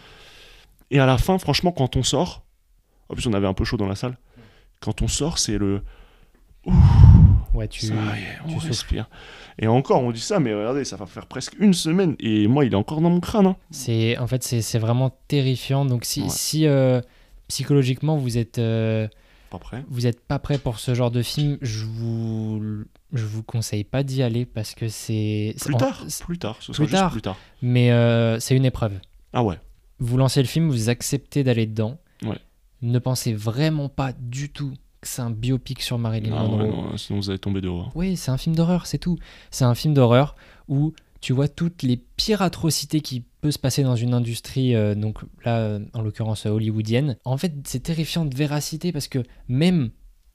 Et 0.90 0.98
à 0.98 1.06
la 1.06 1.18
fin, 1.18 1.38
franchement, 1.38 1.72
quand 1.72 1.96
on 1.96 2.02
sort, 2.02 2.42
en 3.08 3.14
plus 3.14 3.26
on 3.26 3.32
avait 3.32 3.46
un 3.46 3.54
peu 3.54 3.64
chaud 3.64 3.76
dans 3.76 3.86
la 3.86 3.96
salle, 3.96 4.18
quand 4.80 5.02
on 5.02 5.08
sort, 5.08 5.38
c'est 5.38 5.58
le. 5.58 5.82
Ouais, 7.54 7.66
tu, 7.68 7.86
Ça 7.86 7.94
y 7.94 7.96
est, 7.96 8.38
on 8.46 8.58
tu 8.58 8.66
respire. 8.68 9.08
Et 9.58 9.66
encore, 9.66 10.02
on 10.02 10.12
dit 10.12 10.20
ça, 10.20 10.38
mais 10.40 10.54
regardez, 10.54 10.84
ça 10.84 10.96
va 10.96 11.06
faire 11.06 11.26
presque 11.26 11.54
une 11.58 11.74
semaine, 11.74 12.14
et 12.20 12.46
moi, 12.46 12.64
il 12.64 12.72
est 12.72 12.76
encore 12.76 13.00
dans 13.00 13.10
mon 13.10 13.20
crâne. 13.20 13.46
hein. 13.46 13.56
C'est 13.70 14.16
en 14.18 14.26
fait 14.26 14.42
c'est 14.42 14.78
vraiment 14.78 15.10
terrifiant. 15.28 15.84
Donc 15.84 16.04
si, 16.04 16.22
Ouais. 16.22 16.28
si 16.30 16.66
euh, 16.66 17.00
psychologiquement 17.48 18.16
vous 18.16 18.38
êtes 18.38 18.58
euh, 18.58 19.08
Pas 19.50 19.58
prêt 19.58 19.84
vous 19.88 20.06
êtes 20.06 20.20
pas 20.20 20.38
prêt 20.38 20.58
pour 20.58 20.78
ce 20.78 20.94
genre 20.94 21.10
de 21.10 21.22
film, 21.22 21.58
je 21.60 21.84
vous 21.84 22.84
je 23.12 23.24
vous 23.24 23.42
conseille 23.42 23.82
pas 23.84 24.04
d'y 24.04 24.22
aller 24.22 24.46
parce 24.46 24.74
que 24.76 24.86
c'est 24.88 25.54
Plus 25.60 25.74
en- 25.74 25.78
tard, 25.78 26.04
plus 26.20 26.38
tard, 26.38 26.56
ce 26.60 26.70
plus 26.72 26.84
juste 26.84 26.92
tard. 26.94 27.10
plus 27.10 27.22
tard. 27.22 27.36
mais 27.60 27.90
euh, 27.90 28.38
c'est 28.38 28.54
une 28.56 28.64
épreuve. 28.64 28.92
Ah 29.32 29.42
ouais. 29.42 29.56
Vous 29.98 30.16
lancez 30.16 30.40
le 30.40 30.46
film, 30.48 30.68
vous 30.70 30.88
acceptez 30.88 31.42
d'aller 31.44 31.66
dedans. 31.66 31.98
Ouais. 32.22 32.38
Ne 32.82 32.98
pensez 33.00 33.34
vraiment 33.34 33.88
pas 33.88 34.12
du 34.18 34.50
tout 34.50 34.72
c'est 35.02 35.22
un 35.22 35.30
biopic 35.30 35.80
sur 35.82 35.98
Marilyn 35.98 36.32
Ah 36.36 36.42
Monroe. 36.42 36.62
ouais, 36.62 36.68
non, 36.70 36.96
sinon 36.96 37.20
vous 37.20 37.30
allez 37.30 37.38
tomber 37.38 37.60
hein. 37.66 37.88
Oui, 37.94 38.16
c'est 38.16 38.30
un 38.30 38.36
film 38.38 38.54
d'horreur, 38.56 38.86
c'est 38.86 38.98
tout. 38.98 39.18
C'est 39.50 39.64
un 39.64 39.74
film 39.74 39.94
d'horreur 39.94 40.36
où 40.68 40.92
tu 41.20 41.32
vois 41.32 41.48
toutes 41.48 41.82
les 41.82 41.96
pires 41.96 42.42
atrocités 42.42 43.00
qui 43.00 43.24
peuvent 43.40 43.50
se 43.50 43.58
passer 43.58 43.82
dans 43.82 43.96
une 43.96 44.14
industrie, 44.14 44.74
euh, 44.74 44.94
donc 44.94 45.18
là, 45.44 45.58
euh, 45.58 45.80
en 45.94 46.02
l'occurrence 46.02 46.46
euh, 46.46 46.50
hollywoodienne. 46.50 47.16
En 47.24 47.36
fait, 47.36 47.52
c'est 47.64 47.82
terrifiant 47.82 48.24
de 48.24 48.34
véracité 48.34 48.92
parce 48.92 49.08
que 49.08 49.22
même 49.48 49.90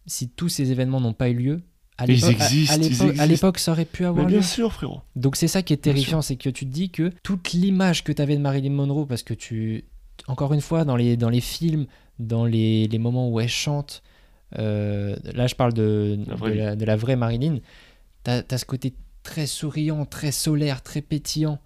si 0.08 0.30
tous 0.30 0.50
ces 0.50 0.72
événements 0.72 1.02
n'ont 1.02 1.14
pas 1.14 1.30
eu 1.30 1.34
lieu, 1.36 1.62
à 1.98 2.06
l'époque- 2.06 3.58
ça 3.60 3.72
aurait 3.72 3.86
pu 3.86 4.04
Mais 4.04 4.08
avoir 4.10 4.26
bien 4.26 4.38
lieu. 4.38 4.44
sûr, 4.44 4.72
frérot. 4.74 5.02
Donc 5.16 5.36
c'est 5.36 5.48
ça 5.48 5.62
qui 5.64 5.74
est 5.74 5.82
Bien 5.84 5.94
terrifiant, 5.94 6.22
c'est 6.22 6.36
que 6.36 6.50
tu 6.50 6.66
te 6.66 6.72
dis 6.72 6.90
que 6.90 7.12
toute 7.24 7.54
l'image 7.54 8.04
que 8.04 8.12
tu 8.12 8.22
avais 8.22 8.36
de 8.36 8.42
Marilyn 8.42 8.72
Monroe, 8.72 9.06
parce 9.08 9.24
que 9.24 9.34
tu, 9.34 9.86
encore 10.28 10.54
une 10.54 10.62
fois, 10.62 10.86
dans 10.86 10.96
les, 10.96 11.18
dans 11.18 11.30
les 11.30 11.42
films, 11.42 11.86
dans 12.20 12.46
les, 12.46 12.88
les 12.88 12.98
moments 13.00 13.30
où 13.30 13.40
elle 13.40 13.50
chante, 13.50 14.04
euh, 14.58 15.16
là 15.34 15.48
je 15.48 15.56
parle 15.56 15.74
de, 15.74 16.18
La 16.28 16.34
de, 16.34 16.40
vraie 16.40 16.56
la, 16.56 16.76
de 16.76 16.86
la 16.86 16.96
vraie 16.96 17.16
Marilyn, 17.16 17.60
tu 18.24 18.32
as, 18.32 18.58
ce 18.58 18.66
côté 18.66 18.94
très 19.24 19.48
souriant, 19.48 20.06
très 20.06 20.32
solaire, 20.32 20.82
très 20.82 21.02
pétillant. 21.02 21.60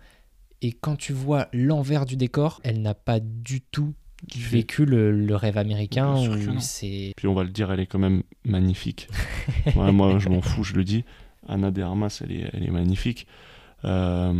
Et 0.61 0.73
quand 0.73 0.95
tu 0.95 1.13
vois 1.13 1.47
l'envers 1.53 2.05
du 2.05 2.17
décor, 2.17 2.59
elle 2.63 2.81
n'a 2.81 2.93
pas 2.93 3.19
du 3.19 3.61
tout 3.61 3.93
vécu 4.35 4.85
le, 4.85 5.11
le 5.11 5.35
rêve 5.35 5.57
américain. 5.57 6.15
C'est 6.59 7.13
Puis 7.15 7.27
on 7.27 7.33
va 7.33 7.43
le 7.43 7.49
dire, 7.49 7.71
elle 7.71 7.79
est 7.79 7.85
quand 7.85 7.99
même 7.99 8.23
magnifique. 8.43 9.07
Ouais, 9.75 9.91
moi, 9.91 10.19
je 10.19 10.29
m'en 10.29 10.41
fous, 10.41 10.63
je 10.63 10.73
le 10.73 10.83
dis. 10.83 11.03
Anna 11.47 11.71
de 11.71 11.81
Armas, 11.81 12.21
elle 12.23 12.31
est, 12.31 12.49
elle 12.53 12.63
est 12.63 12.71
magnifique. 12.71 13.27
Euh, 13.85 14.33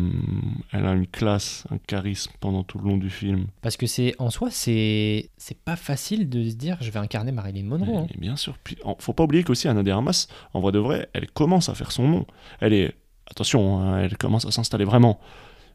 elle 0.73 0.85
a 0.85 0.93
une 0.93 1.07
classe, 1.07 1.65
un 1.71 1.77
charisme 1.77 2.31
pendant 2.39 2.63
tout 2.63 2.77
le 2.77 2.89
long 2.89 2.97
du 2.97 3.09
film. 3.09 3.47
Parce 3.61 3.77
que 3.77 3.87
c'est 3.87 4.13
en 4.19 4.29
soi, 4.29 4.49
c'est 4.51 5.29
c'est 5.37 5.57
pas 5.57 5.77
facile 5.77 6.29
de 6.29 6.49
se 6.49 6.55
dire 6.55 6.77
je 6.81 6.91
vais 6.91 6.99
incarner 6.99 7.31
Marilyn 7.31 7.63
Monroe. 7.63 7.85
Mais, 7.87 7.97
hein. 7.97 8.07
mais 8.11 8.19
bien 8.19 8.35
sûr. 8.35 8.57
Puis, 8.63 8.77
faut 8.99 9.13
pas 9.13 9.23
oublier 9.23 9.43
qu'aussi 9.43 9.67
Anna 9.67 9.83
de 9.83 9.91
Armas, 9.91 10.27
en 10.53 10.59
vrai 10.59 10.71
de 10.71 10.79
vrai, 10.79 11.09
elle 11.13 11.29
commence 11.31 11.69
à 11.69 11.73
faire 11.73 11.91
son 11.91 12.07
nom. 12.07 12.25
Elle 12.59 12.73
est, 12.73 12.93
attention, 13.31 13.79
hein, 13.79 13.99
elle 13.99 14.17
commence 14.17 14.45
à 14.45 14.51
s'installer 14.51 14.85
vraiment. 14.85 15.19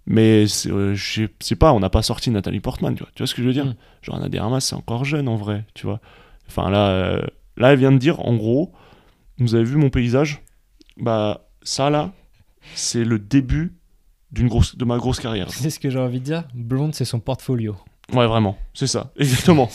Mais 0.07 0.47
c'est, 0.47 0.71
euh, 0.71 0.95
pas, 1.59 1.73
on 1.73 1.81
n'a 1.81 1.89
pas 1.89 2.03
sorti 2.03 2.31
Nathalie 2.31 2.61
Portman, 2.61 2.95
tu 2.95 3.03
vois. 3.03 3.11
Tu 3.15 3.23
vois 3.23 3.27
ce 3.27 3.35
que 3.35 3.43
je 3.43 3.47
veux 3.47 3.55
dire? 3.55 3.67
Mm. 3.67 3.75
Genre 4.03 4.17
Anna 4.17 4.29
de 4.29 4.39
Armas, 4.39 4.61
c'est 4.61 4.75
encore 4.75 5.05
jeune 5.07 5.29
en 5.29 5.37
vrai, 5.37 5.65
tu 5.73 5.87
vois. 5.87 6.01
Enfin 6.49 6.69
là, 6.69 6.89
euh, 6.91 7.23
là, 7.57 7.73
elle 7.73 7.79
vient 7.79 7.93
de 7.93 7.99
dire, 7.99 8.21
en 8.21 8.35
gros, 8.35 8.73
vous 9.39 9.55
avez 9.55 9.65
vu 9.65 9.77
mon 9.77 9.89
paysage? 9.89 10.43
Bah 10.99 11.49
ça 11.63 11.89
là, 11.89 12.13
c'est 12.75 13.05
le 13.05 13.19
début 13.19 13.75
d'une 14.33 14.49
grosse, 14.49 14.77
de 14.77 14.85
ma 14.85 14.97
grosse 14.99 15.21
carrière. 15.21 15.51
C'est 15.51 15.71
ce 15.71 15.79
que 15.79 15.91
j'ai 15.91 15.99
envie 15.99 16.21
de 16.21 16.25
dire. 16.25 16.45
Blonde, 16.55 16.95
c'est 16.95 17.05
son 17.05 17.21
portfolio. 17.21 17.77
Ouais, 18.13 18.27
vraiment, 18.27 18.59
c'est 18.75 18.87
ça, 18.87 19.13
exactement. 19.19 19.71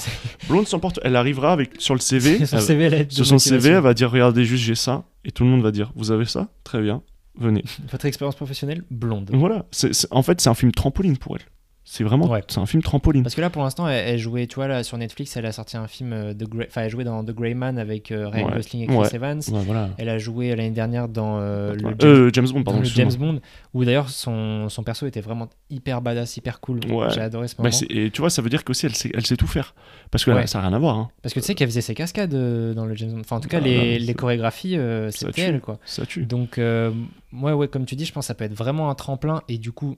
Blonde 0.47 0.67
s'emporte, 0.67 0.99
elle 1.03 1.15
arrivera 1.15 1.51
avec 1.51 1.71
sur 1.79 1.95
le 1.95 1.99
CV. 1.99 2.45
son 2.45 2.57
elle 2.69 3.11
sur 3.11 3.25
son 3.25 3.39
CV, 3.39 3.69
elle 3.69 3.81
va 3.81 3.93
dire 3.95 4.11
regardez 4.11 4.45
juste 4.45 4.63
j'ai 4.63 4.75
ça 4.75 5.03
et 5.25 5.31
tout 5.31 5.43
le 5.43 5.49
monde 5.49 5.63
va 5.63 5.71
dire 5.71 5.91
vous 5.95 6.11
avez 6.11 6.25
ça? 6.25 6.47
Très 6.63 6.79
bien 6.81 7.01
venez. 7.39 7.63
Votre 7.91 8.05
expérience 8.05 8.35
professionnelle, 8.35 8.83
blonde. 8.91 9.31
Voilà, 9.33 9.65
c'est- 9.71 10.07
en 10.11 10.21
fait 10.21 10.41
c'est 10.41 10.49
un 10.49 10.53
film 10.53 10.71
trampoline 10.71 11.17
pour 11.17 11.37
elle. 11.37 11.43
C'est 11.91 12.03
vraiment 12.03 12.27
Ouais. 12.29 12.43
c'est 12.47 12.59
un 12.59 12.67
film 12.67 12.83
trampoline. 12.83 13.23
Parce 13.23 13.33
que 13.33 13.41
là, 13.41 13.49
pour 13.49 13.63
l'instant, 13.63 13.87
elle, 13.87 14.09
elle 14.09 14.19
jouait, 14.19 14.45
tu 14.45 14.55
vois, 14.55 14.67
là, 14.67 14.83
sur 14.83 14.95
Netflix, 14.99 15.35
elle 15.37 15.47
a 15.47 15.51
sorti 15.51 15.75
un 15.75 15.87
film, 15.87 16.13
euh, 16.13 16.35
The 16.35 16.43
Grey- 16.47 16.67
enfin, 16.69 16.83
elle 16.83 16.91
jouait 16.91 17.03
dans 17.03 17.23
The 17.23 17.31
Grey 17.31 17.55
Man 17.55 17.79
avec 17.79 18.11
euh, 18.11 18.29
Ryan 18.29 18.45
Ouais. 18.49 18.53
Gosling 18.57 18.83
et 18.83 18.85
Chris 18.85 18.95
Ouais. 18.97 19.07
Evans. 19.15 19.41
Ouais, 19.51 19.61
voilà. 19.65 19.89
Elle 19.97 20.09
a 20.09 20.19
joué 20.19 20.55
l'année 20.55 20.69
dernière 20.69 21.07
dans 21.07 21.39
euh, 21.39 21.73
le. 21.73 21.95
James, 21.97 22.11
Euh, 22.11 22.29
James 22.31 22.47
Bond 22.53 22.63
pardon. 22.63 22.79
le. 22.81 22.85
James 22.85 23.13
Bond, 23.17 23.39
où 23.73 23.83
d'ailleurs 23.85 24.09
son, 24.11 24.69
son 24.69 24.83
perso 24.83 25.07
était 25.07 25.19
vraiment 25.21 25.49
hyper 25.71 26.01
badass, 26.03 26.37
hyper 26.37 26.59
cool. 26.59 26.79
Ouais. 26.91 27.07
J'ai 27.09 27.21
adoré 27.21 27.47
ce 27.47 27.55
Bah, 27.55 27.63
moment. 27.63 27.71
c'est- 27.71 27.87
et 27.89 28.11
tu 28.11 28.21
vois 28.21 28.29
ça 28.29 28.43
veut 28.43 28.49
dire 28.49 28.63
qu'aussi 28.63 28.85
elle 28.85 28.93
sait, 28.95 29.09
elle 29.15 29.25
sait 29.25 29.35
tout 29.35 29.47
faire 29.47 29.73
parce 30.11 30.23
que 30.23 30.29
là, 30.29 30.45
ça 30.45 30.59
n'a 30.61 30.67
rien 30.67 30.75
à 30.75 30.79
voir. 30.79 30.95
hein. 30.95 31.09
Parce 31.23 31.33
que 31.33 31.39
tu 31.39 31.45
sais 31.47 31.55
qu'elle 31.55 31.69
faisait 31.69 31.81
ses 31.81 31.95
cascades 31.95 32.35
euh, 32.35 32.75
dans 32.75 32.85
le 32.85 32.93
James 32.95 33.13
Bond. 33.13 33.21
Enfin, 33.21 33.37
en 33.37 33.39
tout 33.39 33.49
cas, 33.49 33.57
Ah, 33.61 33.65
les, 33.65 33.77
mais 33.77 33.97
les 33.97 34.13
chorégraphies, 34.13 34.77
euh, 34.77 35.09
c'était 35.09 35.41
elle, 35.41 35.59
quoi. 35.59 35.79
Ça 35.85 36.05
tue. 36.05 36.27
Donc, 36.27 36.59
euh, 36.59 36.91
ouais, 37.33 37.53
ouais, 37.53 37.67
comme 37.67 37.85
tu 37.85 37.95
dis, 37.95 38.05
je 38.05 38.13
pense 38.13 38.25
que 38.25 38.27
ça 38.27 38.35
peut 38.35 38.45
être 38.45 38.53
vraiment 38.53 38.91
un 38.91 38.95
tremplin 38.95 39.41
et 39.49 39.57
du 39.57 39.71
coup, 39.71 39.97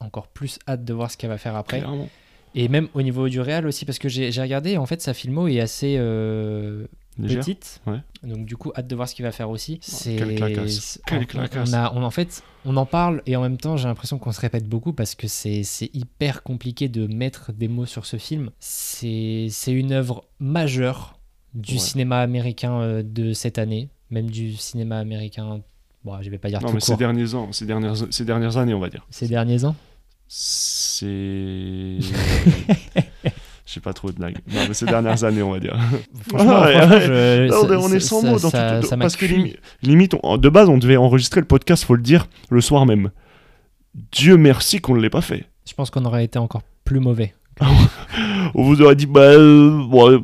encore 0.00 0.28
plus 0.28 0.58
hâte 0.68 0.84
de 0.84 0.92
voir 0.92 1.10
ce 1.10 1.16
qu'elle 1.16 1.30
va 1.30 1.38
faire 1.38 1.56
après. 1.56 1.78
Clairement. 1.78 2.08
Et 2.56 2.68
même 2.68 2.88
au 2.94 3.02
niveau 3.02 3.28
du 3.28 3.40
réel 3.40 3.66
aussi, 3.66 3.84
parce 3.84 3.98
que 3.98 4.08
j'ai 4.08 4.30
regardé, 4.40 4.76
en 4.76 4.86
fait, 4.86 5.00
sa 5.02 5.12
filmo 5.12 5.48
est 5.48 5.58
assez 5.60 5.96
euh, 5.98 6.86
petite. 7.20 7.80
Ouais. 7.86 7.98
Donc, 8.22 8.46
du 8.46 8.56
coup, 8.56 8.72
hâte 8.76 8.86
de 8.86 8.94
voir 8.94 9.08
ce 9.08 9.14
qu'il 9.16 9.24
va 9.24 9.32
faire 9.32 9.50
aussi. 9.50 9.78
C'est 9.82 10.14
claquasse. 10.16 11.00
c'est- 11.08 11.56
on- 11.56 11.72
a, 11.72 11.92
on- 11.94 12.02
en 12.04 12.10
fait, 12.10 12.42
on 12.64 12.76
en 12.76 12.86
parle 12.86 13.22
et 13.26 13.34
en 13.34 13.42
même 13.42 13.56
temps, 13.56 13.76
j'ai 13.76 13.88
l'impression 13.88 14.18
qu'on 14.18 14.30
se 14.30 14.40
répète 14.40 14.68
beaucoup 14.68 14.92
parce 14.92 15.16
que 15.16 15.26
c'est 15.26 15.62
hyper 15.94 16.44
compliqué 16.44 16.88
de 16.88 17.08
mettre 17.08 17.52
des 17.52 17.66
mots 17.66 17.86
sur 17.86 18.06
ce 18.06 18.18
film. 18.18 18.50
C'est 18.60 19.48
c'est 19.50 19.72
une 19.72 19.90
œuvre 19.92 20.24
majeure 20.38 21.18
du 21.54 21.74
Ouais. 21.74 21.78
cinéma 21.80 22.20
américain 22.20 22.80
euh, 22.80 23.02
de 23.04 23.32
cette 23.32 23.58
année, 23.58 23.88
même 24.10 24.30
du 24.30 24.54
cinéma 24.54 24.98
américain. 24.98 25.60
Bon, 26.04 26.20
je 26.20 26.28
vais 26.30 26.38
pas 26.38 26.48
dire 26.48 26.60
Non 26.60 26.68
tout 26.68 26.74
mais 26.74 26.80
ces 26.80 26.92
court. 26.92 26.96
derniers 26.98 27.34
ans, 27.34 27.48
ces 27.52 27.64
dernières 27.66 27.94
ces 28.10 28.24
dernières 28.24 28.56
années 28.56 28.74
on 28.74 28.80
va 28.80 28.90
dire. 28.90 29.06
Ces 29.10 29.26
derniers 29.28 29.64
ans? 29.64 29.74
C'est 30.28 31.06
J'ai 33.66 33.80
pas 33.80 33.94
trop 33.94 34.10
de 34.10 34.16
blagues. 34.16 34.36
Non, 34.46 34.60
mais 34.68 34.74
ces 34.74 34.84
dernières 34.84 35.24
années, 35.24 35.42
on 35.42 35.50
va 35.52 35.58
dire. 35.58 35.74
Franchement, 36.28 36.60
Ouais, 36.62 36.72
franchement, 36.74 36.96
ouais. 36.96 37.00
je- 37.06 37.48
Non, 37.50 37.66
ça- 37.68 37.78
on 37.80 37.92
est 37.92 38.00
sans 38.00 38.20
ça- 38.20 38.30
mots 38.30 38.38
dans 38.38 38.50
ça- 38.50 38.80
tout- 38.82 38.96
parce 38.98 39.16
que 39.16 39.24
limi- 39.24 39.56
limite, 39.82 40.14
on- 40.22 40.36
de 40.36 40.48
base, 40.50 40.68
on 40.68 40.76
devait 40.76 40.98
enregistrer 40.98 41.40
le 41.40 41.46
podcast, 41.46 41.82
faut 41.84 41.94
le 41.96 42.02
dire, 42.02 42.26
le 42.50 42.60
soir 42.60 42.84
même. 42.84 43.10
Dieu 44.12 44.36
merci 44.36 44.80
qu'on 44.80 44.94
ne 44.94 45.00
l'ait 45.00 45.08
pas 45.10 45.22
fait. 45.22 45.46
Je 45.66 45.72
pense 45.72 45.90
qu'on 45.90 46.04
aurait 46.04 46.24
été 46.24 46.38
encore 46.38 46.60
plus 46.84 47.00
mauvais. 47.00 47.34
On 48.54 48.62
vous 48.62 48.82
aurait 48.82 48.96
dit, 48.96 49.06
bah, 49.06 49.20
euh, 49.20 49.82
bon, 49.86 50.10
euh, 50.10 50.18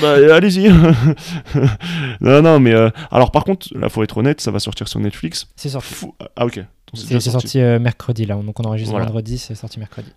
bah, 0.00 0.34
allez-y. 0.34 0.68
non, 2.20 2.42
non, 2.42 2.60
mais 2.60 2.72
euh, 2.74 2.90
alors 3.10 3.30
par 3.30 3.44
contre, 3.44 3.68
là, 3.76 3.88
faut 3.88 4.02
être 4.02 4.16
honnête, 4.18 4.40
ça 4.40 4.50
va 4.50 4.58
sortir 4.58 4.88
sur 4.88 5.00
Netflix. 5.00 5.46
C'est 5.56 5.68
sorti. 5.70 5.94
Fou- 5.94 6.14
Ah, 6.36 6.46
ok. 6.46 6.60
C'est 6.94 7.20
sorti 7.20 7.60
euh, 7.60 7.78
mercredi 7.78 8.24
là, 8.26 8.36
donc 8.36 8.58
on 8.60 8.64
enregistre 8.64 8.90
Voilà. 8.92 9.06
vendredi, 9.06 9.38
c'est 9.38 9.54
sorti 9.54 9.78
mercredi. 9.78 10.10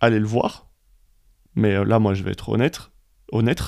Allez 0.00 0.18
le 0.18 0.26
voir. 0.26 0.66
Mais 1.54 1.74
euh, 1.74 1.84
là, 1.84 1.98
moi, 1.98 2.14
je 2.14 2.22
vais 2.22 2.32
être 2.32 2.48
honnête. 2.48 2.90
Honnête. 3.30 3.62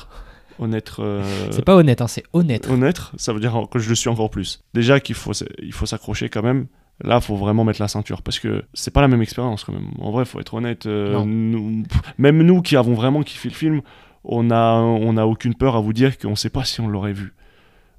Honnête. 0.59 0.93
euh, 1.01 1.22
C'est 1.51 1.64
pas 1.64 1.74
honnête, 1.76 2.01
hein, 2.01 2.07
c'est 2.09 2.24
honnête. 2.32 2.68
honnête, 2.70 3.01
ça 3.16 3.32
veut 3.32 3.41
dire 3.41 3.55
que 3.70 3.78
je 3.78 3.89
le 3.89 3.95
suis 3.95 4.09
encore 4.09 4.30
plus. 4.30 4.62
Déjà 4.72 5.01
qu'il 5.01 5.14
faut, 5.16 5.32
il 5.62 5.72
faut 5.72 5.87
s'accrocher 5.87 6.28
quand 6.28 6.43
même. 6.43 6.66
Là, 7.03 7.20
faut 7.20 7.34
vraiment 7.36 7.64
mettre 7.64 7.80
la 7.82 7.88
ceinture 7.88 8.22
parce 8.22 8.38
que 8.38 8.62
c'est 8.72 8.92
pas 8.92 9.01
la 9.01 9.09
même 9.09 9.20
expérience 9.22 9.64
quand 9.64 9.72
même. 9.72 9.88
En 10.01 10.11
vrai, 10.12 10.24
faut 10.24 10.38
être 10.40 10.55
honnête. 10.55 10.86
euh, 10.86 11.12
Non. 11.14 11.26
nous- 11.26 11.82
pff, 11.82 12.01
même 12.18 12.40
nous 12.42 12.62
qui 12.62 12.76
avons 12.76 12.95
vraiment 12.95 13.22
kiffé 13.22 13.49
le 13.49 13.55
film, 13.55 13.80
on 14.22 14.51
a, 14.51 14.74
on 14.78 15.16
a 15.16 15.24
aucune 15.24 15.55
peur 15.55 15.74
à 15.76 15.80
vous 15.80 15.92
dire 15.92 16.16
qu'on 16.18 16.36
sait 16.36 16.51
pas 16.51 16.64
si 16.64 16.80
on 16.80 16.86
l'aurait 16.88 17.12
vu, 17.12 17.34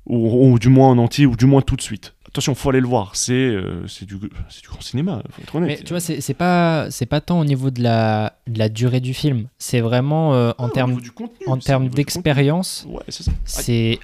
ou, 0.05 0.47
ou 0.53 0.59
du 0.59 0.69
moins 0.69 0.89
en 0.89 0.97
entier, 0.97 1.25
ou 1.25 1.35
du 1.35 1.45
moins 1.45 1.61
tout 1.61 1.75
de 1.75 1.81
suite. 1.81 2.13
Attention, 2.27 2.55
faut 2.55 2.69
aller 2.69 2.81
le 2.81 2.87
voir. 2.87 3.15
C'est, 3.15 3.33
euh, 3.33 3.85
c'est 3.87 4.05
du, 4.05 4.15
du 4.17 4.29
grand 4.67 4.81
cinéma. 4.81 5.21
Faut 5.29 5.41
être 5.41 5.55
honnête. 5.55 5.79
Mais 5.79 5.83
tu 5.85 5.89
vois, 5.93 5.99
c'est 5.99 6.33
pas, 6.33 6.89
c'est 6.89 7.05
pas 7.05 7.21
tant 7.21 7.39
au 7.39 7.45
niveau 7.45 7.71
de 7.71 7.81
la, 7.83 8.33
de 8.47 8.59
la 8.59 8.67
durée 8.69 8.99
du 9.01 9.13
film, 9.13 9.47
c'est 9.57 9.79
vraiment 9.81 10.33
euh, 10.33 10.51
en 10.57 10.67
Ah, 10.67 10.71
termes 10.73 10.97
en 11.47 11.57
termes 11.57 11.87
d'expérience. 11.89 12.85
Ouais, 12.89 13.03
c'est 13.09 13.23
ça. 13.23 13.31
C'est. 13.45 13.99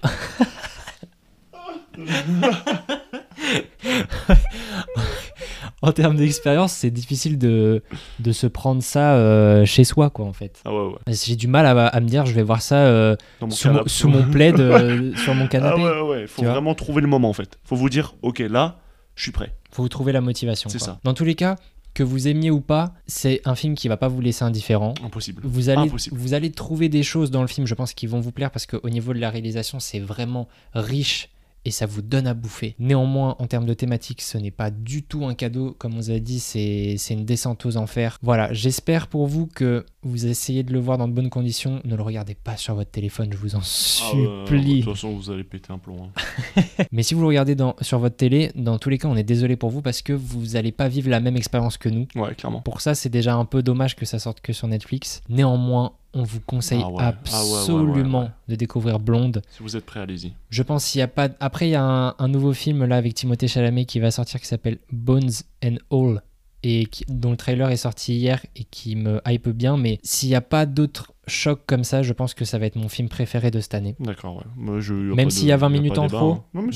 En 5.82 5.91
termes 5.91 6.16
d'expérience, 6.16 6.74
c'est 6.74 6.91
difficile 6.91 7.38
de, 7.39 7.82
de 8.20 8.32
se 8.32 8.45
prendre 8.47 8.84
ça 8.84 9.16
euh, 9.16 9.66
chez 9.66 9.84
soi, 9.84 10.10
quoi, 10.10 10.26
en 10.26 10.34
fait. 10.34 10.62
Ah 10.66 10.74
ouais, 10.74 10.86
ouais. 10.89 11.14
J'ai 11.14 11.36
du 11.36 11.47
mal 11.47 11.66
à, 11.66 11.88
à 11.88 11.99
me 11.99 12.08
dire, 12.08 12.26
je 12.26 12.34
vais 12.34 12.43
voir 12.43 12.62
ça 12.62 12.76
euh, 12.78 13.16
mon 13.41 13.49
sous, 13.49 14.08
mon, 14.08 14.24
plaid, 14.30 14.60
euh, 14.60 15.16
sur 15.16 15.34
mon 15.34 15.45
Ah 15.45 15.49
canapé. 15.49 15.82
ouais, 15.82 16.02
ouais. 16.02 16.28
Faut 16.28 16.43
vraiment 16.43 16.76
trouver 16.76 17.02
le 17.02 17.08
moment 17.08 17.30
en 17.30 17.34
fait. 17.34 17.58
Faut 17.64 17.76
vous 17.76 17.89
dire, 17.89 18.14
ok, 18.22 18.39
là, 18.39 18.80
je 19.16 19.24
suis 19.24 19.32
prêt. 19.32 19.56
Faut 19.72 19.82
vous 19.84 19.89
trouver 19.89 20.12
la 20.12 20.22
motivation. 20.22 20.70
C'est 20.70 20.80
ça. 20.80 20.99
Dans 21.04 21.14
tous 21.14 21.26
les 21.26 21.36
cas, 21.36 21.56
que 21.93 22.04
vous 22.04 22.28
aimiez 22.28 22.52
ou 22.52 22.62
pas, 22.62 22.93
c'est 23.08 23.41
un 23.45 23.56
film 23.56 23.76
qui 23.76 23.88
va 23.88 23.97
pas 23.97 24.08
vous 24.08 24.22
laisser 24.22 24.43
indifférent. 24.43 24.93
Impossible. 25.04 25.41
Vous 25.43 25.70
allez, 25.70 25.82
Impossible. 25.89 26.16
vous 26.18 26.34
allez 26.34 26.52
trouver 26.52 26.89
des 26.89 27.04
choses 27.04 27.32
dans 27.32 27.41
le 27.41 27.47
film, 27.47 27.68
je 27.68 27.74
pense, 27.74 27.93
qui 27.93 28.08
vont 28.08 28.20
vous 28.20 28.32
plaire 28.32 28.52
parce 28.52 28.66
qu'au 28.66 28.88
niveau 28.89 29.14
de 29.14 29.20
la 29.20 29.30
réalisation, 29.30 29.80
c'est 29.80 29.99
vraiment 29.99 30.47
riche 30.74 31.30
et 31.66 31.72
ça 31.72 31.86
vous 31.86 32.01
donne 32.01 32.28
à 32.28 32.34
bouffer. 32.34 32.76
Néanmoins, 32.80 33.36
en 33.39 33.47
termes 33.47 33.66
de 33.66 33.74
thématique, 33.74 34.22
ce 34.22 34.38
n'est 34.38 34.51
pas 34.51 34.72
du 34.72 35.03
tout 35.03 35.26
un 35.26 35.34
cadeau. 35.36 35.76
Comme 35.78 35.93
on 35.93 35.97
vous 35.97 36.12
a 36.12 36.20
dit, 36.20 36.39
c'est 36.39 36.95
une 37.09 37.26
descente 37.26 37.66
aux 37.66 37.78
enfers. 37.78 38.18
Voilà, 38.22 38.51
j'espère 38.53 39.07
pour 39.07 39.28
vous 39.28 39.47
que 39.47 39.86
vous 40.03 40.26
essayez 40.26 40.64
de 40.64 40.74
le 40.74 40.80
voir 40.80 40.97
dans 40.97 41.07
de 41.07 41.14
bonnes 41.14 41.30
conditions. 41.30 41.80
Ne 41.86 41.95
le 41.95 42.01
regardez 42.01 42.34
pas 42.36 42.57
sur 42.57 42.74
votre 42.76 42.89
téléphone, 42.91 43.30
je 43.32 43.38
vous 43.38 43.55
en 43.55 43.59
Ah 43.59 43.64
supplie. 43.64 44.80
de 44.80 44.86
toute 44.86 44.93
façon, 44.95 45.12
vous 45.16 45.30
allez 45.30 45.43
péter 45.43 45.72
un 45.72 45.78
plomb. 45.78 46.09
hein. 46.57 46.62
Mais 46.91 47.03
si 47.03 47.14
vous 47.14 47.22
le 47.22 47.28
regardez 47.28 47.55
dans, 47.55 47.76
sur 47.82 47.99
votre 47.99 48.16
télé, 48.16 48.51
dans 48.55 48.80
tous 48.80 48.89
les 48.89 48.97
cas, 48.97 49.07
on 49.07 49.16
est 49.16 49.24
désolé 49.24 49.55
pour 49.55 49.70
vous 49.70 49.82
parce 49.82 50.01
que 50.01 50.14
vous 50.14 50.53
n'allez 50.53 50.72
pas 50.72 50.88
vivre 50.88 51.09
la 51.09 51.20
même 51.20 51.38
expérience 51.38 51.78
que 51.78 51.89
nous. 51.89 52.07
Ouais, 52.16 52.34
clairement. 52.36 52.62
Pour 52.62 52.82
ça, 52.82 52.95
c'est 52.95 53.09
déjà 53.09 53.36
un 53.36 53.45
peu 53.45 53.62
dommage 53.64 53.95
que 53.95 54.05
ça 54.05 54.20
sorte 54.20 54.41
que 54.41 54.53
sur 54.53 54.68
Netflix. 54.68 55.22
Néanmoins, 55.30 55.93
on 56.14 56.24
vous 56.24 56.39
conseille 56.41 56.82
Ah 56.84 56.89
ouais. 56.89 56.97
Ah 56.99 57.12
ouais, 57.12 57.14
ouais, 57.14 57.51
ouais, 57.51 57.57
absolument 57.59 58.30
de 58.47 58.55
découvrir 58.55 58.99
Blonde. 58.99 59.41
Si 59.49 59.64
vous 59.64 59.76
êtes 59.78 59.86
prêts, 59.86 59.99
allez-y. 60.01 60.34
Je 60.49 60.64
pense 60.64 60.84
s'il 60.86 60.99
y 60.99 61.01
a 61.03 61.07
pas. 61.07 61.30
Après, 61.39 61.68
il 61.68 61.72
y 61.72 61.76
a 61.76 61.84
un, 61.84 62.16
un 62.20 62.28
nouveau 62.28 62.53
film 62.53 62.84
là 62.86 62.97
avec 62.97 63.14
Timothée 63.14 63.47
Chalamet 63.47 63.86
qui 63.86 63.99
va 63.99 64.12
sortir 64.12 64.39
qui 64.39 64.47
s'appelle 64.47 64.80
Bones 64.91 65.32
and 65.64 65.76
All. 65.91 66.22
et 66.64 66.86
qui- 66.86 67.05
dont 67.07 67.32
le 67.32 67.38
trailer 67.38 67.70
est 67.72 67.78
sorti 67.78 68.14
hier 68.16 68.45
et 68.55 68.66
qui 68.66 68.95
me 68.95 69.20
hype 69.26 69.49
bien. 69.49 69.78
Mais 69.78 69.99
s'il 70.03 70.30
n'y 70.30 70.36
a 70.36 70.41
pas 70.41 70.66
d'autres 70.68 71.12
chocs 71.28 71.62
comme 71.66 71.84
ça, 71.84 72.03
je 72.03 72.14
pense 72.14 72.34
que 72.36 72.45
ça 72.45 72.59
va 72.59 72.66
être 72.68 72.76
mon 72.76 72.89
film 72.89 73.07
préféré 73.09 73.49
de 73.49 73.59
cette 73.62 73.74
année. 73.74 73.95
D'accord, 73.99 74.36
ouais. 74.36 74.43
Moi, 74.57 74.80
je, 74.80 74.93
Même 74.93 75.30
s'il 75.32 75.47
y 75.47 75.51
a 75.51 75.57
20 75.57 75.70
y 75.70 75.74
minutes 75.74 75.97
en 75.97 76.05
trop, 76.07 76.32
hein. 76.34 76.43
Non, 76.53 76.62
mais 76.64 76.72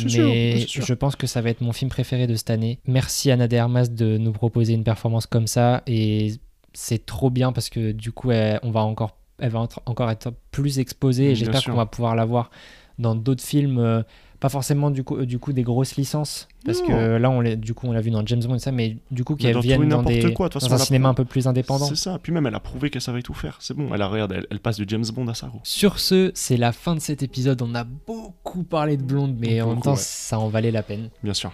sûr. 0.65 0.83
je 0.85 0.93
pense 0.95 1.15
que 1.15 1.27
ça 1.27 1.41
va 1.41 1.49
être 1.51 1.61
mon 1.61 1.71
film 1.73 1.89
préféré 1.91 2.25
de 2.25 2.33
cette 2.35 2.49
année. 2.49 2.79
Merci 2.87 3.29
Anna 3.31 3.47
de 3.47 3.57
Armas 3.57 3.87
de 3.87 4.17
nous 4.17 4.31
proposer 4.31 4.73
une 4.73 4.83
performance 4.85 5.27
comme 5.27 5.45
ça 5.45 5.83
et 5.85 6.33
c'est 6.73 7.05
trop 7.05 7.29
bien 7.29 7.51
parce 7.53 7.69
que 7.69 7.91
du 7.91 8.11
coup 8.11 8.31
on 8.31 8.71
va 8.71 8.81
encore, 8.83 9.17
elle 9.39 9.51
va 9.51 9.67
encore 9.85 10.09
être 10.11 10.33
plus 10.51 10.79
exposée 10.79 11.25
et 11.25 11.27
Bien 11.27 11.35
j'espère 11.35 11.63
qu'on 11.63 11.77
va 11.77 11.85
pouvoir 11.85 12.15
la 12.15 12.25
voir 12.25 12.49
dans 12.97 13.15
d'autres 13.15 13.43
films, 13.43 13.77
euh, 13.79 14.03
pas 14.39 14.47
forcément 14.47 14.89
du 14.91 15.03
coup, 15.03 15.25
du 15.25 15.37
coup 15.39 15.51
des 15.51 15.63
grosses 15.63 15.97
licences 15.97 16.47
parce 16.65 16.79
Non. 16.81 16.87
que 16.87 16.93
là 17.17 17.29
on 17.29 17.41
l'a, 17.41 17.55
du 17.57 17.73
coup 17.73 17.87
on 17.87 17.91
l'a 17.91 17.99
vu 17.99 18.09
dans 18.11 18.25
James 18.25 18.41
Bond 18.43 18.55
et 18.55 18.59
ça, 18.59 18.71
mais 18.71 18.97
du 19.11 19.23
coup 19.25 19.35
qu'elle 19.35 19.59
vienne 19.59 19.89
dans, 19.89 20.03
des, 20.03 20.33
quoi, 20.33 20.47
dans 20.49 20.73
un 20.73 20.75
a 20.75 20.79
cinéma 20.79 21.09
un 21.09 21.13
peu 21.13 21.25
plus 21.25 21.47
indépendant. 21.47 21.85
C'est 21.85 21.95
ça. 21.95 22.19
Puis 22.21 22.31
même, 22.31 22.45
elle 22.47 22.55
a 22.55 22.59
prouvé 22.59 22.89
qu'elle 22.89 23.01
savait 23.01 23.21
tout 23.21 23.33
faire. 23.33 23.57
C'est 23.59 23.73
bon. 23.75 23.89
Elle 23.93 24.01
a 24.01 24.07
regarde, 24.07 24.31
elle, 24.31 24.47
elle 24.49 24.59
passe 24.59 24.77
de 24.77 24.87
James 24.87 25.05
Bond 25.13 25.27
à 25.27 25.33
ça. 25.33 25.47
gros. 25.47 25.59
Sur 25.63 25.99
ce, 25.99 26.31
c'est 26.35 26.57
la 26.57 26.71
fin 26.71 26.95
de 26.95 26.99
cet 27.01 27.21
épisode. 27.23 27.61
On 27.61 27.75
a 27.75 27.83
beaucoup 27.83 28.63
parlé 28.63 28.95
de 28.97 29.03
Blonde, 29.03 29.35
mais 29.37 29.61
en 29.61 29.69
même 29.69 29.81
temps, 29.81 29.91
ouais. 29.91 29.97
ça 29.97 30.39
en 30.39 30.47
valait 30.47 30.71
la 30.71 30.83
peine. 30.83 31.09
Bien 31.23 31.33
sûr. 31.33 31.51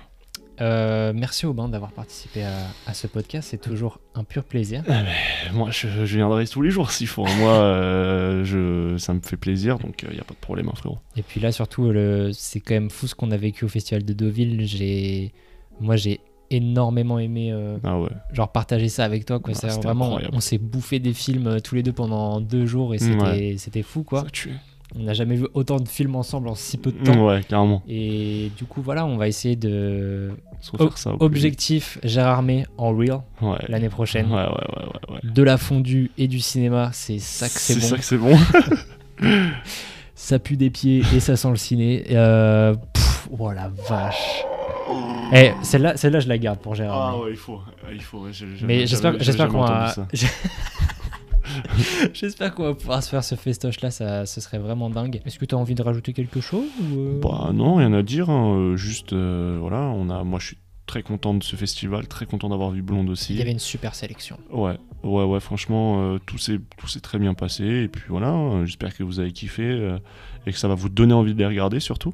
Euh, 0.61 1.11
merci 1.15 1.45
Aubin 1.45 1.67
d'avoir 1.69 1.91
participé 1.91 2.43
à, 2.43 2.53
à 2.85 2.93
ce 2.93 3.07
podcast. 3.07 3.49
C'est 3.51 3.61
toujours 3.61 3.99
un 4.15 4.23
pur 4.23 4.43
plaisir. 4.43 4.83
Moi, 5.53 5.69
je, 5.71 5.87
je 6.05 6.15
viendrai 6.15 6.45
tous 6.47 6.61
les 6.61 6.69
jours 6.69 6.91
s'il 6.91 7.07
faut. 7.07 7.25
Moi, 7.25 7.51
euh, 7.51 8.43
je, 8.45 8.97
ça 8.97 9.13
me 9.13 9.19
fait 9.21 9.37
plaisir, 9.37 9.79
donc 9.79 10.03
il 10.07 10.13
n'y 10.13 10.19
a 10.19 10.23
pas 10.23 10.33
de 10.35 10.39
problème, 10.39 10.69
hein, 10.69 10.73
frérot. 10.75 10.99
Et 11.17 11.23
puis 11.23 11.39
là, 11.39 11.51
surtout, 11.51 11.91
c'est 12.33 12.59
quand 12.59 12.75
même 12.75 12.89
fou 12.89 13.07
ce 13.07 13.15
qu'on 13.15 13.31
a 13.31 13.37
vécu 13.37 13.65
au 13.65 13.69
festival 13.69 14.03
de 14.05 14.13
Deauville. 14.13 14.65
J'ai, 14.67 15.33
moi, 15.79 15.95
j'ai 15.95 16.19
énormément 16.51 17.17
aimé, 17.17 17.51
euh, 17.51 17.77
Ah 17.83 17.97
ouais. 17.99 18.09
genre 18.33 18.51
partager 18.51 18.89
ça 18.89 19.05
avec 19.05 19.25
toi. 19.25 19.39
Quoi. 19.39 19.53
Ah, 19.63 19.67
vraiment, 19.81 20.05
incroyable. 20.07 20.35
on 20.35 20.41
s'est 20.41 20.57
bouffé 20.57 20.99
des 20.99 21.13
films 21.13 21.47
euh, 21.47 21.59
tous 21.59 21.75
les 21.75 21.81
deux 21.83 21.93
pendant 21.93 22.41
deux 22.41 22.65
jours 22.65 22.93
et 22.93 22.97
c'était, 22.99 23.15
Ouais. 23.79 23.83
fou, 23.83 24.03
quoi. 24.03 24.23
Ça 24.23 24.29
tue. 24.31 24.53
On 24.99 25.03
n'a 25.03 25.13
jamais 25.13 25.35
vu 25.35 25.47
autant 25.53 25.77
de 25.77 25.87
films 25.87 26.15
ensemble 26.17 26.49
en 26.49 26.55
si 26.55 26.77
peu 26.77 26.91
de 26.91 27.01
temps. 27.03 27.25
Ouais, 27.25 27.41
carrément. 27.47 27.81
Et 27.87 28.51
du 28.57 28.65
coup, 28.65 28.81
voilà, 28.81 29.05
on 29.05 29.15
va 29.17 29.27
essayer 29.29 29.55
de 29.55 30.31
Se 30.59 30.71
refaire 30.71 30.97
ça 30.97 31.13
objectif 31.21 31.97
Gérard 32.03 32.43
May 32.43 32.65
en 32.77 32.93
real 32.95 33.21
Ouais. 33.41 33.57
l'année 33.69 33.87
prochaine. 33.89 34.27
Ouais, 34.27 34.41
ouais, 34.41 34.47
ouais, 34.47 34.83
ouais. 34.85 35.13
ouais. 35.15 35.19
De 35.31 35.43
la 35.43 35.57
fondue 35.57 36.11
et 36.17 36.27
du 36.27 36.39
cinéma, 36.41 36.89
c'est 36.93 37.19
ça 37.19 37.47
que 37.47 37.53
c'est 37.57 37.75
bon. 37.75 37.87
ça 37.87 37.97
que 37.97 38.03
c'est 38.03 38.17
bon. 38.17 38.37
Ça 40.13 40.37
pue 40.37 40.55
des 40.55 40.69
pieds 40.69 41.01
et 41.15 41.19
ça 41.19 41.35
sent 41.35 41.49
le 41.49 41.55
ciné. 41.55 42.03
Euh, 42.11 42.75
pff, 42.93 43.27
oh 43.39 43.51
la 43.51 43.69
vache. 43.89 44.43
Eh, 45.33 45.51
celle-là, 45.63 45.97
celle-là, 45.97 46.19
je 46.19 46.27
la 46.27 46.37
garde 46.37 46.59
pour 46.59 46.75
Gérard. 46.75 47.13
ah 47.13 47.17
May. 47.17 47.23
ouais, 47.23 47.31
il 47.31 47.37
faut. 47.37 47.59
Il 47.91 48.01
faut 48.01 48.27
j'ai- 48.31 48.45
j'ai- 48.55 48.65
Mais 48.65 48.85
j'espère, 48.85 49.17
qu'on 49.47 49.65
ça. 49.65 50.07
j'espère 52.13 52.53
qu'on 52.53 52.63
va 52.63 52.73
pouvoir 52.73 53.03
se 53.03 53.09
faire 53.09 53.23
ce 53.23 53.35
festoche 53.35 53.81
là. 53.81 53.91
Ça, 53.91 54.25
ce 54.25 54.41
serait 54.41 54.57
vraiment 54.59 54.89
dingue. 54.89 55.21
Est-ce 55.25 55.39
que 55.39 55.45
tu 55.45 55.55
as 55.55 55.57
envie 55.57 55.75
de 55.75 55.81
rajouter 55.81 56.13
quelque 56.13 56.41
chose 56.41 56.65
ou 56.81 56.99
euh 56.99 57.19
Bah 57.21 57.51
non, 57.53 57.75
rien 57.75 57.93
à 57.93 58.03
dire. 58.03 58.29
hein, 58.29 58.55
euh, 58.55 58.75
Juste, 58.77 59.13
euh, 59.13 59.57
voilà, 59.59 59.81
on 59.81 60.09
a. 60.09 60.23
Moi, 60.23 60.39
je 60.39 60.47
suis 60.47 60.57
très 60.85 61.03
content 61.03 61.33
de 61.33 61.43
ce 61.43 61.55
festival, 61.55 62.07
très 62.07 62.25
content 62.25 62.49
d'avoir 62.49 62.71
vu 62.71 62.81
Blonde 62.81 63.09
aussi. 63.09 63.33
Il 63.33 63.39
y 63.39 63.41
avait 63.41 63.51
une 63.51 63.59
super 63.59 63.95
sélection. 63.95 64.37
Ouais, 64.51 64.77
ouais, 65.03 65.23
ouais, 65.23 65.39
franchement, 65.39 66.01
euh, 66.01 66.19
tout 66.25 66.37
s'est 66.37 66.59
tout 66.77 66.87
s'est 66.87 66.99
très 66.99 67.17
bien 67.19 67.33
passé. 67.33 67.63
Et 67.63 67.87
puis 67.87 68.03
voilà, 68.09 68.31
euh, 68.33 68.65
j'espère 68.65 68.95
que 68.95 69.03
vous 69.03 69.19
avez 69.19 69.31
kiffé 69.31 69.97
et 70.45 70.51
que 70.51 70.57
ça 70.57 70.67
va 70.67 70.75
vous 70.75 70.89
donner 70.89 71.13
envie 71.13 71.33
de 71.33 71.39
les 71.39 71.45
regarder 71.47 71.79
surtout. 71.79 72.13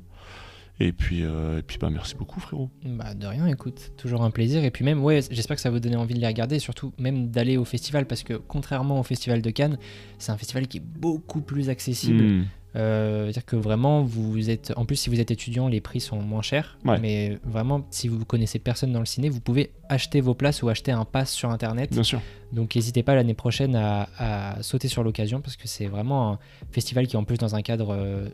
Et 0.80 0.92
puis, 0.92 1.24
euh, 1.24 1.60
et 1.60 1.62
puis 1.64 1.78
bah, 1.80 1.90
merci 1.90 2.16
beaucoup, 2.16 2.40
frérot. 2.40 2.70
Bah 2.86 3.14
de 3.14 3.26
rien, 3.26 3.48
écoute, 3.48 3.92
toujours 3.98 4.22
un 4.22 4.30
plaisir. 4.30 4.64
Et 4.64 4.72
puis 4.72 4.86
même, 4.86 5.04
ouais, 5.04 5.22
j'espère 5.32 5.56
que 5.56 5.62
ça 5.62 5.70
va 5.70 5.74
vous 5.74 5.80
donner 5.80 5.96
envie 5.96 6.14
de 6.14 6.20
les 6.20 6.28
regarder, 6.28 6.58
et 6.58 6.60
surtout 6.60 6.94
même 7.00 7.30
d'aller 7.30 7.58
au 7.58 7.66
festival, 7.66 8.06
parce 8.06 8.24
que 8.24 8.34
contrairement 8.36 9.00
au 9.00 9.04
festival 9.04 9.42
de 9.42 9.50
Cannes, 9.50 9.78
c'est 10.20 10.32
un 10.32 10.38
festival 10.38 10.68
qui 10.68 10.78
est 10.78 10.86
beaucoup 10.86 11.42
plus 11.42 11.70
accessible. 11.70 12.24
Mm. 12.24 12.46
Euh, 12.76 13.24
C'est-à-dire 13.24 13.46
que 13.46 13.56
vraiment, 13.56 14.04
vous 14.04 14.52
êtes, 14.52 14.72
en 14.76 14.86
plus 14.86 14.98
si 14.98 15.10
vous 15.10 15.20
êtes 15.20 15.32
étudiant, 15.32 15.68
les 15.68 15.82
prix 15.82 16.00
sont 16.00 16.22
moins 16.22 16.44
chers. 16.44 16.78
Ouais. 16.86 17.00
Mais 17.00 17.40
vraiment, 17.44 17.88
si 17.90 18.08
vous 18.08 18.24
connaissez 18.24 18.60
personne 18.60 18.92
dans 18.92 19.00
le 19.00 19.08
ciné, 19.08 19.30
vous 19.30 19.40
pouvez 19.40 19.72
acheter 19.90 20.22
vos 20.22 20.36
places 20.36 20.62
ou 20.62 20.70
acheter 20.70 20.92
un 20.92 21.06
pass 21.06 21.32
sur 21.32 21.50
internet. 21.50 21.92
Bien 21.92 22.04
sûr. 22.04 22.22
Donc 22.52 22.76
n'hésitez 22.76 23.02
pas 23.02 23.16
l'année 23.16 23.34
prochaine 23.34 23.76
à, 23.76 24.10
à 24.20 24.62
sauter 24.62 24.90
sur 24.90 25.04
l'occasion 25.04 25.42
parce 25.42 25.56
que 25.56 25.68
c'est 25.68 25.88
vraiment 25.88 26.34
un 26.34 26.40
festival 26.72 27.08
qui 27.08 27.16
est 27.16 27.20
en 27.20 27.24
plus 27.24 27.40
dans 27.40 27.56
un 27.56 27.64
cadre 27.64 27.96
euh, 27.98 28.30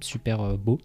super 0.00 0.40
euh, 0.40 0.56
beau. 0.56 0.78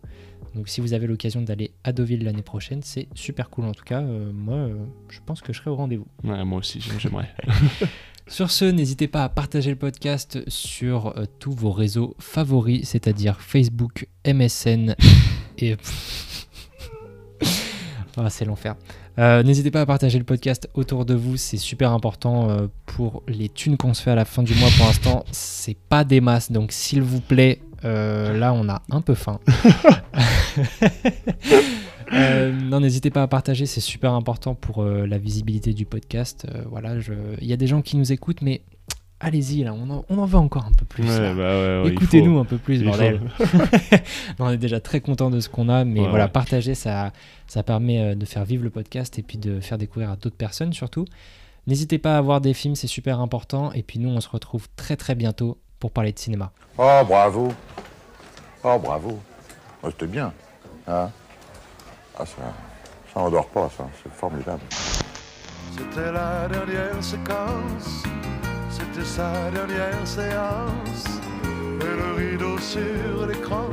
Donc 0.56 0.68
si 0.68 0.82
vous 0.82 0.94
avez 0.94 1.08
l'occasion 1.08 1.42
d'aller 1.42 1.72
à 1.84 1.94
Deauville 1.94 2.24
l'année 2.26 2.42
prochaine, 2.42 2.82
c'est 2.84 3.08
super 3.16 3.50
cool 3.50 3.66
en 3.66 3.72
tout 3.72 3.86
cas. 3.86 4.02
Euh, 4.02 4.32
moi, 4.34 4.56
euh, 4.56 4.76
je 5.10 5.20
pense 5.26 5.40
que 5.42 5.54
je 5.54 5.60
serai 5.60 5.70
au 5.70 5.76
rendez-vous. 5.76 6.08
Ouais, 6.24 6.44
moi 6.44 6.60
aussi, 6.60 6.82
j'ai- 6.82 7.00
j'aimerais. 7.00 7.30
Sur 8.28 8.52
ce, 8.52 8.66
n'hésitez 8.66 9.08
pas 9.08 9.24
à 9.24 9.30
partager 9.30 9.70
le 9.72 9.76
podcast 9.78 10.40
sur 10.48 11.18
euh, 11.18 11.26
tous 11.40 11.52
vos 11.54 11.72
réseaux 11.72 12.16
favoris, 12.20 12.88
c'est-à-dire 12.88 13.40
Facebook, 13.42 14.08
MSN 14.26 14.96
et... 15.58 15.76
Ah, 18.18 18.30
c'est 18.30 18.44
l'enfer. 18.46 18.76
N'hésitez 19.18 19.72
pas 19.72 19.82
à 19.82 19.86
partager 19.86 20.18
le 20.20 20.26
podcast 20.26 20.70
autour 20.74 21.06
de 21.06 21.14
vous, 21.14 21.38
c'est 21.38 21.58
super 21.58 21.92
important 21.92 22.68
pour 22.86 23.24
les 23.28 23.48
thunes 23.50 23.78
qu'on 23.78 23.94
se 23.94 24.02
fait 24.02 24.12
à 24.12 24.16
la 24.16 24.26
fin 24.26 24.44
du 24.44 24.54
mois. 24.56 24.68
Pour 24.78 24.86
l'instant, 24.88 25.24
c'est 25.32 25.78
pas 25.78 26.04
des 26.04 26.20
masses, 26.22 26.52
donc 26.52 26.72
s'il 26.74 27.02
vous 27.02 27.22
plaît, 27.22 27.62
euh, 27.86 28.38
là 28.38 28.54
on 28.54 28.68
a 28.70 28.82
un 28.92 29.02
peu 29.02 29.16
faim. 29.16 29.40
Euh, 32.14 32.52
non, 32.52 32.82
n'hésitez 32.82 33.10
pas 33.10 33.24
à 33.24 33.28
partager, 33.28 33.66
c'est 33.66 33.80
super 33.80 34.12
important 34.14 34.54
pour 34.54 34.84
euh, 34.84 35.06
la 35.08 35.18
visibilité 35.18 35.74
du 35.74 35.86
podcast. 35.86 36.46
Voilà, 36.70 37.00
je- 37.00 37.14
il 37.40 37.48
y 37.48 37.54
a 37.54 37.58
des 37.58 37.68
gens 37.68 37.82
qui 37.82 37.96
nous 37.96 38.12
écoutent, 38.12 38.42
mais 38.42 38.64
allez-y, 39.22 39.64
là, 39.64 39.74
on 39.74 39.90
en, 39.90 40.04
on 40.10 40.18
en 40.18 40.26
veut 40.26 40.38
encore 40.38 40.66
un 40.66 40.74
peu 40.78 40.84
plus. 40.84 41.04
Ouais, 41.06 41.34
bah 41.34 41.36
ouais, 41.36 41.82
ouais, 41.84 41.84
il 41.86 41.92
Écoutez-nous 41.94 42.38
un 42.38 42.44
peu 42.44 42.58
plus, 42.58 42.84
bordel. 42.84 43.22
Non, 44.40 44.48
on 44.48 44.50
est 44.50 44.58
déjà 44.58 44.82
très 44.82 45.00
content 45.00 45.30
de 45.30 45.40
ce 45.40 45.48
qu'on 45.48 45.70
a, 45.70 45.86
mais 45.86 46.06
voilà, 46.06 46.28
partager, 46.28 46.76
ça, 46.76 47.14
ça 47.48 47.64
permet 47.64 48.14
de 48.14 48.26
faire 48.26 48.44
vivre 48.44 48.66
le 48.66 48.72
podcast 48.72 49.18
et 49.18 49.24
puis 49.24 49.38
de 49.38 49.62
faire 49.62 49.78
découvrir 49.78 50.10
à 50.12 50.18
d'autres 50.18 50.36
personnes 50.36 50.74
surtout. 50.74 51.06
N'hésitez 51.66 51.98
pas 51.98 52.18
à 52.18 52.22
voir 52.22 52.42
des 52.42 52.54
films, 52.54 52.76
c'est 52.76 52.88
super 52.88 53.22
important. 53.22 53.72
Et 53.72 53.84
puis 53.84 54.00
nous, 54.00 54.10
on 54.10 54.20
se 54.20 54.28
retrouve 54.28 54.68
très 54.76 54.98
très 54.98 55.16
bientôt 55.16 55.58
pour 55.82 55.92
parler 55.92 56.14
de 56.14 56.20
cinéma. 56.20 56.52
Oh, 56.78 57.02
bravo. 57.06 57.52
Oh, 58.64 58.80
bravo. 58.80 59.20
Oh, 59.82 59.90
C'était 59.90 60.06
bien. 60.06 60.32
Hein 60.88 61.10
ah, 62.18 62.26
ça, 62.26 62.44
ça 63.12 63.20
endort 63.20 63.48
pas, 63.48 63.68
ça. 63.76 63.88
C'est 64.02 64.14
formidable. 64.14 64.62
C'était 65.76 66.12
la 66.12 66.48
dernière 66.48 67.04
séquence, 67.04 68.04
c'était 68.70 69.06
sa 69.06 69.50
dernière 69.50 70.06
séance. 70.06 71.06
Et 71.82 71.96
le 71.96 72.14
rideau 72.16 72.58
sur 72.60 73.26
l'écran 73.28 73.66